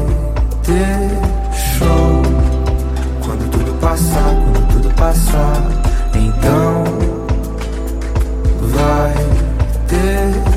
ter 0.62 1.10
show. 1.52 2.22
Quando 3.24 3.50
tudo 3.50 3.72
passar, 3.80 4.34
quando 4.44 4.68
tudo 4.72 4.94
passar, 4.94 5.62
então 6.14 6.84
vai 8.70 9.14
ter 9.88 10.47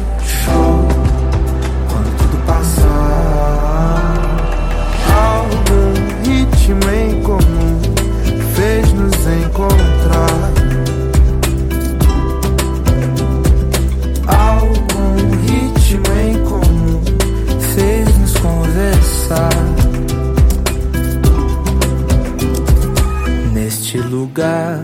lugar, 24.11 24.77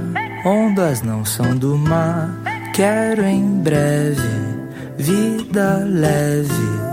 ondas 0.45 1.01
não 1.01 1.25
são 1.25 1.57
do 1.57 1.77
mar. 1.77 2.41
Quero 2.73 3.23
em 3.25 3.59
breve 3.61 4.21
vida 4.97 5.83
leve. 5.85 6.87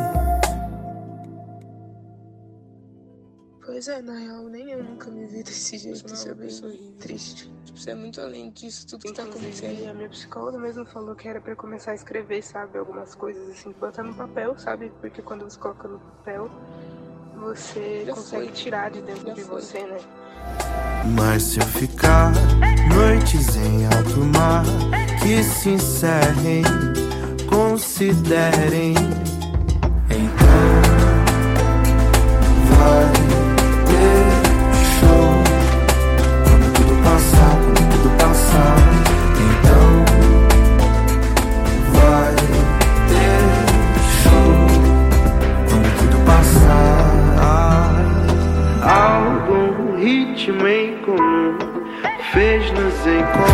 Pois 3.65 3.89
é, 3.89 4.03
na 4.03 4.15
real, 4.19 4.45
nem 4.49 4.71
eu 4.71 4.83
nunca 4.85 5.11
me 5.11 5.27
vi 5.27 5.43
desse 5.43 5.79
jeito. 5.79 6.07
não 6.07 6.15
Isso 6.15 6.29
é 6.29 6.31
é 6.31 6.35
bem 6.35 6.93
triste. 6.99 7.53
Tipo, 7.65 7.79
você 7.79 7.91
é 7.91 7.95
muito 7.95 8.21
além 8.21 8.51
disso, 8.51 8.87
tudo 8.87 9.03
que 9.05 9.13
tá 9.13 9.23
acontecendo. 9.25 9.89
a 9.89 9.95
minha 9.95 10.09
psicóloga 10.09 10.59
mesmo 10.59 10.85
falou 10.87 11.15
que 11.15 11.27
era 11.29 11.41
pra 11.41 11.53
eu 11.53 11.57
começar 11.57 11.93
a 11.93 11.95
escrever, 11.95 12.43
sabe? 12.43 12.79
Algumas 12.79 13.15
coisas 13.15 13.49
assim, 13.51 13.73
botar 13.81 14.03
no 14.03 14.15
papel, 14.15 14.57
sabe? 14.59 14.93
Porque 15.01 15.23
quando 15.23 15.45
você 15.45 15.59
coloca 15.59 15.89
no 15.89 15.99
papel, 15.99 16.51
você 17.37 18.05
Já 18.07 18.15
consegue 18.15 18.45
foi. 18.47 18.53
tirar 18.53 18.91
de 18.91 19.03
dentro 19.03 19.27
Já 19.29 19.35
de 19.35 19.43
foi. 19.43 19.61
você, 19.61 19.87
né? 19.87 19.99
Mas 21.05 21.43
se 21.43 21.61
eu 21.61 21.67
ficar 21.67 22.33
noites 22.95 23.57
em 23.57 23.87
alto 23.87 24.21
mar 24.37 24.65
que 25.23 25.43
se 25.43 25.71
encerrem, 25.71 26.63
considerem. 27.49 28.95
Então 30.11 30.85
vai 32.71 33.13
ter 33.87 34.25
show 35.01 35.33
quando 36.45 36.67
tudo 36.75 36.95
passar, 37.03 37.44
ritmo 50.35 50.67
em 50.67 50.97
comum 50.99 51.57
fez 52.33 52.69
nos 52.73 53.07
encontrar. 53.07 53.54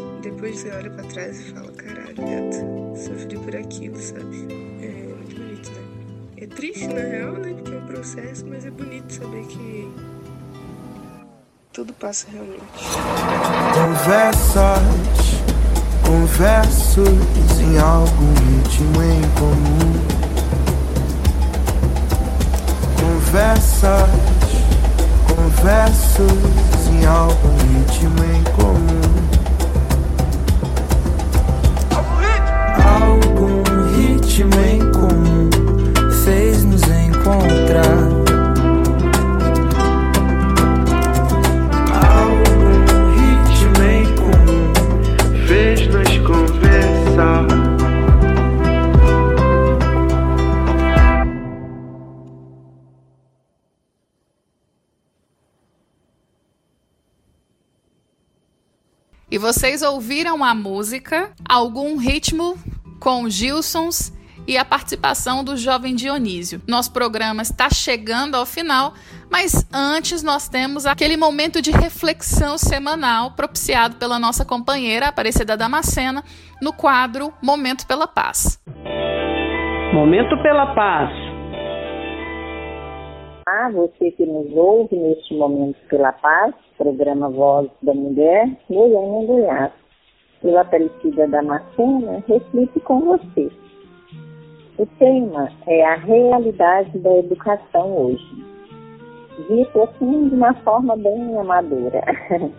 depois 0.31 0.59
você 0.59 0.71
olha 0.71 0.89
pra 0.89 1.03
trás 1.03 1.39
e 1.39 1.43
fala, 1.51 1.71
caralho, 1.73 2.15
gato, 2.15 2.97
sofri 2.97 3.37
por 3.37 3.55
aquilo, 3.55 3.97
sabe? 4.01 4.47
É 4.81 5.13
muito 5.15 5.35
bonito, 5.35 5.71
né? 5.71 5.81
É 6.37 6.47
triste, 6.47 6.87
na 6.87 7.01
real, 7.01 7.33
né? 7.33 7.53
Porque 7.53 7.73
é 7.73 7.77
um 7.77 7.85
processo, 7.85 8.45
mas 8.47 8.65
é 8.65 8.71
bonito 8.71 9.13
saber 9.13 9.45
que 9.45 9.91
tudo 11.73 11.93
passa 11.93 12.27
realmente. 12.31 12.61
Conversas, 13.73 14.79
conversos 16.05 17.59
em 17.59 17.77
algum 17.77 18.33
ritmo 18.33 19.03
em 19.03 19.21
comum. 19.37 19.93
Conversas, 22.99 24.09
conversos 25.35 26.87
em 26.89 27.05
algum 27.05 27.57
ritmo 27.57 28.23
em 28.23 28.43
comum. 28.55 29.10
Ritmo 34.31 34.55
em 34.63 34.79
comum 34.93 35.49
fez 36.23 36.63
nos 36.63 36.83
encontrar. 36.83 38.21
E 59.29 59.37
vocês 59.37 59.81
ouviram 59.81 60.41
a 60.43 60.53
música, 60.53 61.31
algum 61.47 61.97
ritmo 61.97 62.57
com 62.99 63.29
Gilsons 63.29 64.13
e 64.47 64.57
a 64.57 64.65
participação 64.65 65.43
do 65.43 65.55
jovem 65.55 65.95
Dionísio. 65.95 66.61
Nosso 66.67 66.91
programa 66.91 67.41
está 67.41 67.69
chegando 67.69 68.35
ao 68.35 68.45
final, 68.45 68.93
mas 69.29 69.67
antes 69.73 70.23
nós 70.23 70.47
temos 70.47 70.85
aquele 70.85 71.17
momento 71.17 71.61
de 71.61 71.71
reflexão 71.71 72.57
semanal 72.57 73.31
propiciado 73.31 73.95
pela 73.95 74.19
nossa 74.19 74.45
companheira 74.45 75.07
Aparecida 75.07 75.55
Damascena 75.55 76.23
no 76.61 76.73
quadro 76.73 77.33
Momento 77.41 77.87
pela 77.87 78.07
Paz. 78.07 78.61
Momento 79.93 80.41
pela 80.41 80.73
Paz. 80.73 81.09
Ah, 83.47 83.69
você 83.73 84.11
que 84.11 84.25
nos 84.25 84.49
ouve 84.55 84.95
neste 84.95 85.33
Momento 85.33 85.77
pela 85.89 86.13
Paz, 86.13 86.53
programa 86.77 87.29
Voz 87.29 87.69
da 87.81 87.93
Mulher, 87.93 88.49
Goiânia, 88.69 89.27
Goiás. 89.27 89.71
Eu, 90.43 90.57
Aparecida 90.57 91.27
Damascena, 91.27 92.23
reflito 92.27 92.79
com 92.81 93.01
você. 93.01 93.51
O 94.81 94.85
tema 94.97 95.47
é 95.67 95.85
a 95.85 95.93
realidade 95.93 96.97
da 96.97 97.17
educação 97.19 97.95
hoje. 97.95 98.43
Dito 99.47 99.79
assim 99.79 100.27
de 100.27 100.33
uma 100.33 100.55
forma 100.63 100.97
bem 100.97 101.37
amadora. 101.37 102.03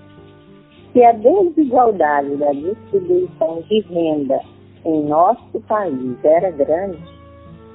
Se 0.93 1.03
a 1.03 1.11
desigualdade 1.15 2.37
da 2.37 2.53
distribuição 2.53 3.63
de 3.63 3.81
renda 3.81 4.39
em 4.85 5.03
nosso 5.07 5.61
país 5.67 6.17
era 6.25 6.53
grande, 6.53 7.03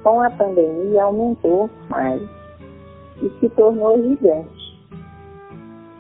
com 0.02 0.22
a 0.22 0.30
pandemia 0.30 1.04
aumentou 1.04 1.70
mais 1.90 2.22
e 3.22 3.30
se 3.42 3.50
tornou 3.50 4.02
gigante. 4.02 4.80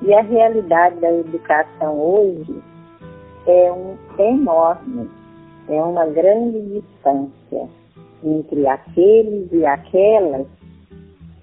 E 0.03 0.13
a 0.13 0.21
realidade 0.21 1.01
da 1.01 1.11
educação 1.11 1.99
hoje 1.99 2.63
é 3.45 3.73
um 3.73 3.97
enorme, 4.17 5.09
é 5.67 5.81
uma 5.81 6.05
grande 6.05 6.61
distância 6.61 7.67
entre 8.23 8.67
aqueles 8.67 9.51
e 9.51 9.65
aquelas 9.65 10.47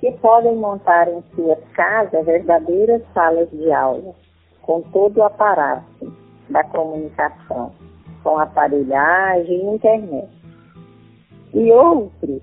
que 0.01 0.13
podem 0.13 0.57
montar 0.57 1.09
em 1.09 1.23
suas 1.35 1.59
casas 1.75 2.27
verdadeiras 2.27 3.03
salas 3.15 3.51
de 3.51 3.73
aula, 3.73 4.15
com 4.63 4.83
todo 4.93 5.19
o 5.19 5.23
aparato 5.23 6.13
da 6.51 6.63
comunicação, 6.65 7.73
com 8.23 8.39
aparelhagem 8.39 9.57
e 9.57 9.75
internet. 9.75 10.29
E 11.55 11.73
outros 11.73 12.43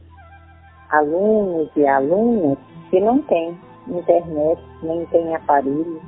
alunos 0.89 1.69
e 1.75 1.85
alunas 1.85 2.57
que 2.89 2.99
não 2.99 3.21
têm 3.23 3.57
internet, 3.87 4.61
nem 4.83 5.05
tem 5.07 5.35
aparelho, 5.35 6.01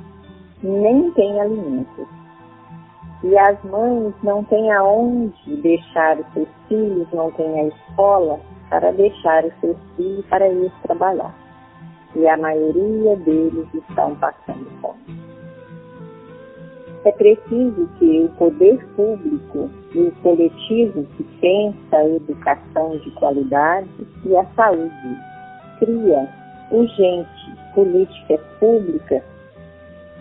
nem 0.62 1.10
tem 1.12 1.40
alimentos. 1.40 2.08
E 3.24 3.38
as 3.38 3.56
mães 3.64 4.12
não 4.22 4.44
têm 4.44 4.70
aonde 4.70 5.56
deixar 5.62 6.20
os 6.20 6.26
seus 6.34 6.48
filhos, 6.68 7.08
não 7.10 7.30
têm 7.30 7.58
a 7.58 7.64
escola 7.68 8.38
para 8.68 8.92
deixar 8.92 9.46
os 9.46 9.60
seus 9.60 9.78
filhos 9.96 10.26
para 10.26 10.46
ir 10.46 10.70
trabalhar. 10.82 11.34
E 12.14 12.28
a 12.28 12.36
maioria 12.36 13.16
deles 13.16 13.66
estão 13.72 14.14
passando 14.16 14.70
fome. 14.82 15.24
É 17.06 17.12
preciso 17.12 17.88
que 17.98 18.24
o 18.24 18.28
poder 18.36 18.86
público 18.94 19.70
e 19.94 20.00
o 20.02 20.12
coletivo 20.22 21.04
que 21.16 21.24
pensa 21.40 21.96
a 21.96 22.06
educação 22.06 22.98
de 22.98 23.10
qualidade 23.12 23.88
e 24.26 24.36
a 24.36 24.44
saúde 24.54 25.18
cria 25.78 26.28
urgente 26.70 27.56
políticas 27.74 28.40
públicas 28.60 29.22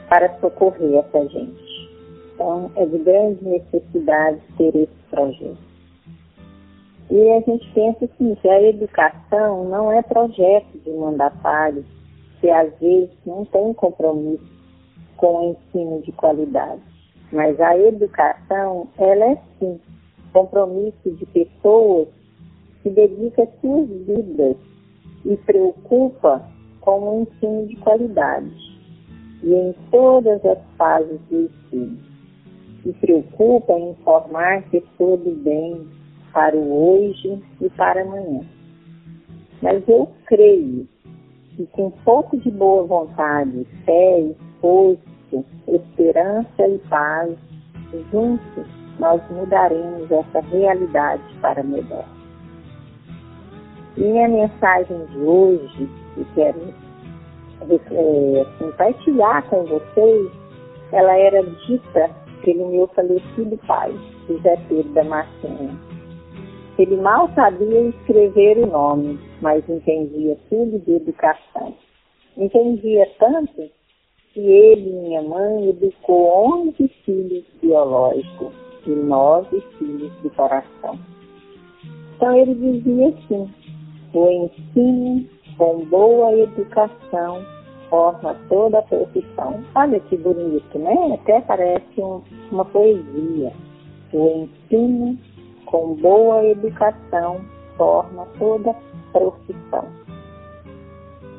para 0.07 0.33
socorrer 0.39 0.99
essa 0.99 1.27
gente. 1.27 1.72
Então, 2.33 2.71
é 2.75 2.85
de 2.85 2.97
grande 2.99 3.43
necessidade 3.43 4.39
ter 4.57 4.75
esse 4.75 5.03
projeto. 5.09 5.57
E 7.11 7.31
a 7.31 7.39
gente 7.41 7.71
pensa 7.73 8.05
assim, 8.05 8.35
que 8.35 8.49
a 8.49 8.61
educação 8.61 9.65
não 9.69 9.91
é 9.91 10.01
projeto 10.01 10.77
de 10.83 10.91
mandatário, 10.91 11.85
que 12.39 12.49
às 12.49 12.73
vezes 12.79 13.11
não 13.25 13.45
tem 13.45 13.73
compromisso 13.73 14.43
com 15.17 15.27
o 15.27 15.51
ensino 15.51 16.01
de 16.01 16.11
qualidade. 16.13 16.81
Mas 17.31 17.59
a 17.59 17.77
educação, 17.77 18.87
ela 18.97 19.25
é 19.25 19.37
sim 19.59 19.79
compromisso 20.33 21.11
de 21.11 21.25
pessoas 21.27 22.07
que 22.81 22.89
dedicam 22.89 23.47
suas 23.61 23.87
vidas 23.87 24.57
e 25.23 25.37
preocupa 25.37 26.43
com 26.81 26.99
um 26.99 27.21
ensino 27.21 27.67
de 27.67 27.75
qualidade 27.77 28.51
e 29.43 29.53
em 29.53 29.75
todas 29.91 30.43
as 30.45 30.57
fases 30.77 31.19
do 31.29 31.41
ensino. 31.43 32.12
Se 32.83 32.93
preocupa 32.93 33.73
em 33.73 33.95
formar 34.03 34.61
pessoas 34.69 35.19
do 35.21 35.31
bem 35.43 35.87
para 36.33 36.55
o 36.55 36.99
hoje 36.99 37.41
e 37.61 37.69
para 37.71 38.01
amanhã. 38.01 38.41
Mas 39.61 39.87
eu 39.87 40.11
creio 40.25 40.87
que 41.55 41.65
com 41.67 41.87
um 41.87 41.91
pouco 42.03 42.37
de 42.37 42.51
boa 42.51 42.83
vontade, 42.83 43.65
fé, 43.85 44.19
esforço 44.19 45.13
esperança 45.67 46.67
e 46.67 46.77
paz, 46.89 47.35
juntos 48.11 48.65
nós 48.99 49.21
mudaremos 49.31 50.11
essa 50.11 50.39
realidade 50.41 51.23
para 51.41 51.63
melhor. 51.63 52.05
Minha 53.97 54.27
mensagem 54.27 55.05
de 55.05 55.17
hoje, 55.17 55.89
que 56.13 56.25
quero 56.35 56.59
é, 57.91 58.45
compartilhar 58.59 59.43
com 59.49 59.63
vocês, 59.65 60.31
ela 60.91 61.17
era 61.17 61.43
dita 61.43 62.09
pelo 62.43 62.69
meu 62.69 62.87
falecido 62.87 63.57
pai, 63.65 63.93
José 64.27 64.57
Pedro 64.67 64.91
Damasceno. 64.93 65.79
Ele 66.77 66.97
mal 66.97 67.29
sabia 67.35 67.81
escrever 67.81 68.57
o 68.57 68.67
nome, 68.67 69.19
mas 69.41 69.67
entendia 69.69 70.37
tudo 70.49 70.79
de 70.79 70.93
educação. 70.93 71.75
Entendia 72.35 73.09
tanto 73.19 73.69
que 74.33 74.39
ele 74.39 74.89
e 74.89 74.93
minha 74.93 75.21
mãe 75.21 75.69
educou 75.69 76.65
11 76.67 76.87
filhos 77.05 77.45
biológicos 77.61 78.53
e 78.87 78.89
nove 78.89 79.61
filhos 79.77 80.11
do 80.23 80.29
coração. 80.31 80.99
Então 82.15 82.35
ele 82.35 82.55
dizia 82.55 83.09
assim, 83.09 83.53
o 84.13 84.29
ensino 84.29 85.29
com 85.57 85.85
boa 85.85 86.33
educação 86.33 87.45
forma 87.89 88.35
toda 88.49 88.79
a 88.79 88.81
profissão. 88.83 89.63
Olha 89.75 89.99
que 89.99 90.17
bonito, 90.17 90.79
né? 90.79 91.15
Até 91.15 91.41
parece 91.41 92.01
um, 92.01 92.21
uma 92.51 92.65
poesia. 92.65 93.51
O 94.11 94.47
ensino 94.71 95.17
com 95.65 95.95
boa 95.95 96.45
educação 96.45 97.41
forma 97.77 98.27
toda 98.37 98.71
a 98.71 98.75
profissão. 99.11 99.87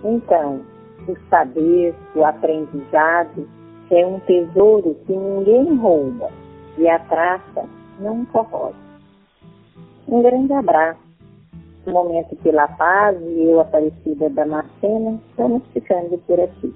Então, 0.05 0.61
o 1.09 1.17
saber, 1.31 1.95
o 2.15 2.25
aprendizado 2.25 3.49
é 3.91 4.07
um 4.07 4.19
tesouro 4.21 4.97
que 5.07 5.13
ninguém 5.13 5.77
rouba 5.77 6.31
e 6.79 6.89
a 6.89 6.99
traça 6.99 7.65
não 8.01 8.25
corrói. 8.27 8.73
Um 10.09 10.23
grande 10.23 10.53
abraço. 10.53 11.04
Momento 11.91 12.37
pela 12.37 12.69
paz 12.69 13.17
e 13.21 13.45
eu, 13.45 13.61
Aparecida 13.61 14.31
Damascena, 14.31 15.21
estamos 15.31 15.63
ficando 15.73 16.19
por 16.27 16.41
aqui. 16.41 16.75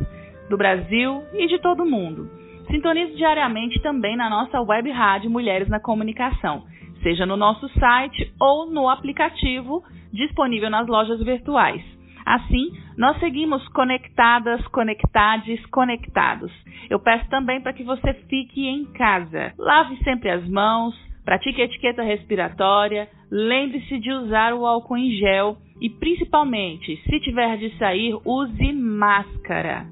do 0.49 0.57
Brasil 0.57 1.21
e 1.33 1.45
de 1.47 1.59
todo 1.59 1.85
mundo. 1.85 2.40
Sintonize 2.71 3.17
diariamente 3.17 3.81
também 3.81 4.15
na 4.15 4.29
nossa 4.29 4.61
web 4.61 4.89
rádio 4.89 5.29
Mulheres 5.29 5.67
na 5.67 5.77
Comunicação, 5.77 6.63
seja 7.03 7.25
no 7.25 7.35
nosso 7.35 7.67
site 7.77 8.33
ou 8.39 8.65
no 8.65 8.87
aplicativo 8.87 9.83
disponível 10.13 10.69
nas 10.69 10.87
lojas 10.87 11.21
virtuais. 11.21 11.83
Assim, 12.25 12.71
nós 12.97 13.19
seguimos 13.19 13.67
conectadas, 13.69 14.65
conectades, 14.67 15.65
conectados. 15.65 16.49
Eu 16.89 16.97
peço 16.97 17.29
também 17.29 17.59
para 17.59 17.73
que 17.73 17.83
você 17.83 18.13
fique 18.29 18.65
em 18.65 18.85
casa. 18.93 19.51
Lave 19.57 19.97
sempre 20.05 20.29
as 20.29 20.47
mãos, 20.47 20.95
pratique 21.25 21.61
a 21.61 21.65
etiqueta 21.65 22.03
respiratória, 22.03 23.09
lembre-se 23.29 23.99
de 23.99 24.13
usar 24.13 24.53
o 24.53 24.65
álcool 24.65 24.97
em 24.97 25.11
gel 25.17 25.57
e, 25.81 25.89
principalmente, 25.89 26.95
se 27.03 27.19
tiver 27.19 27.57
de 27.57 27.77
sair, 27.77 28.15
use 28.23 28.71
máscara, 28.71 29.87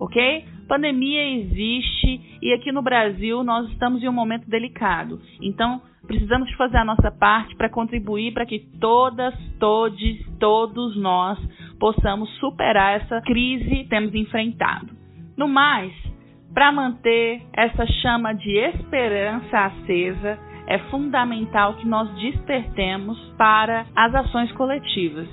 ok? 0.00 0.51
Pandemia 0.72 1.22
existe 1.36 2.38
e 2.40 2.50
aqui 2.54 2.72
no 2.72 2.80
Brasil 2.80 3.44
nós 3.44 3.68
estamos 3.72 4.02
em 4.02 4.08
um 4.08 4.12
momento 4.12 4.48
delicado. 4.48 5.20
Então, 5.42 5.82
precisamos 6.06 6.50
fazer 6.54 6.78
a 6.78 6.84
nossa 6.84 7.10
parte 7.10 7.54
para 7.56 7.68
contribuir 7.68 8.32
para 8.32 8.46
que 8.46 8.58
todas, 8.80 9.34
todes, 9.60 10.26
todos 10.40 10.96
nós 10.96 11.38
possamos 11.78 12.30
superar 12.38 13.02
essa 13.02 13.20
crise 13.20 13.68
que 13.68 13.88
temos 13.90 14.14
enfrentado. 14.14 14.88
No 15.36 15.46
mais, 15.46 15.92
para 16.54 16.72
manter 16.72 17.42
essa 17.52 17.86
chama 18.00 18.32
de 18.32 18.56
esperança 18.56 19.66
acesa, 19.66 20.38
é 20.66 20.78
fundamental 20.90 21.74
que 21.74 21.86
nós 21.86 22.10
despertemos 22.14 23.18
para 23.36 23.84
as 23.94 24.14
ações 24.14 24.50
coletivas. 24.52 25.28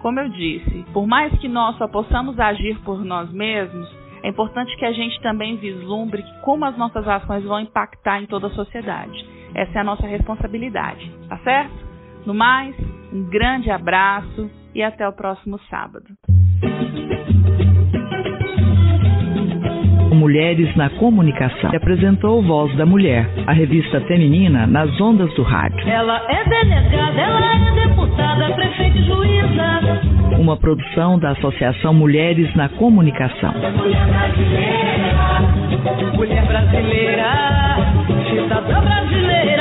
Como 0.00 0.20
eu 0.20 0.28
disse, 0.28 0.84
por 0.92 1.08
mais 1.08 1.36
que 1.40 1.48
nós 1.48 1.76
só 1.76 1.88
possamos 1.88 2.38
agir 2.38 2.78
por 2.84 3.04
nós 3.04 3.32
mesmos, 3.32 4.05
é 4.22 4.28
importante 4.28 4.76
que 4.76 4.84
a 4.84 4.92
gente 4.92 5.20
também 5.20 5.56
vislumbre 5.56 6.24
como 6.42 6.64
as 6.64 6.76
nossas 6.76 7.06
ações 7.06 7.44
vão 7.44 7.60
impactar 7.60 8.20
em 8.20 8.26
toda 8.26 8.48
a 8.48 8.50
sociedade. 8.50 9.24
Essa 9.54 9.78
é 9.78 9.80
a 9.80 9.84
nossa 9.84 10.06
responsabilidade, 10.06 11.10
tá 11.28 11.38
certo? 11.38 11.86
No 12.26 12.34
mais, 12.34 12.74
um 13.12 13.24
grande 13.24 13.70
abraço 13.70 14.50
e 14.74 14.82
até 14.82 15.08
o 15.08 15.12
próximo 15.12 15.58
sábado. 15.70 16.06
Mulheres 20.14 20.74
na 20.76 20.90
Comunicação. 20.90 21.70
Que 21.70 21.76
apresentou 21.76 22.42
Voz 22.42 22.74
da 22.76 22.86
Mulher, 22.86 23.28
a 23.46 23.52
revista 23.52 24.00
feminina 24.02 24.66
nas 24.66 25.00
ondas 25.00 25.32
do 25.34 25.42
rádio. 25.42 25.88
Ela 25.88 26.22
é 26.28 26.44
delegada, 26.44 27.20
ela 27.20 27.54
é 27.54 27.86
deputada, 27.86 28.52
prefeita 28.54 28.98
e 28.98 29.04
juíza. 29.04 30.38
Uma 30.38 30.56
produção 30.56 31.18
da 31.18 31.30
Associação 31.30 31.92
Mulheres 31.94 32.54
na 32.54 32.68
Comunicação. 32.68 33.52
Mulher 33.52 34.06
brasileira, 34.06 35.42
mulher 36.14 36.46
brasileira, 36.46 37.32
cidadã 38.30 38.80
brasileira. 38.80 39.55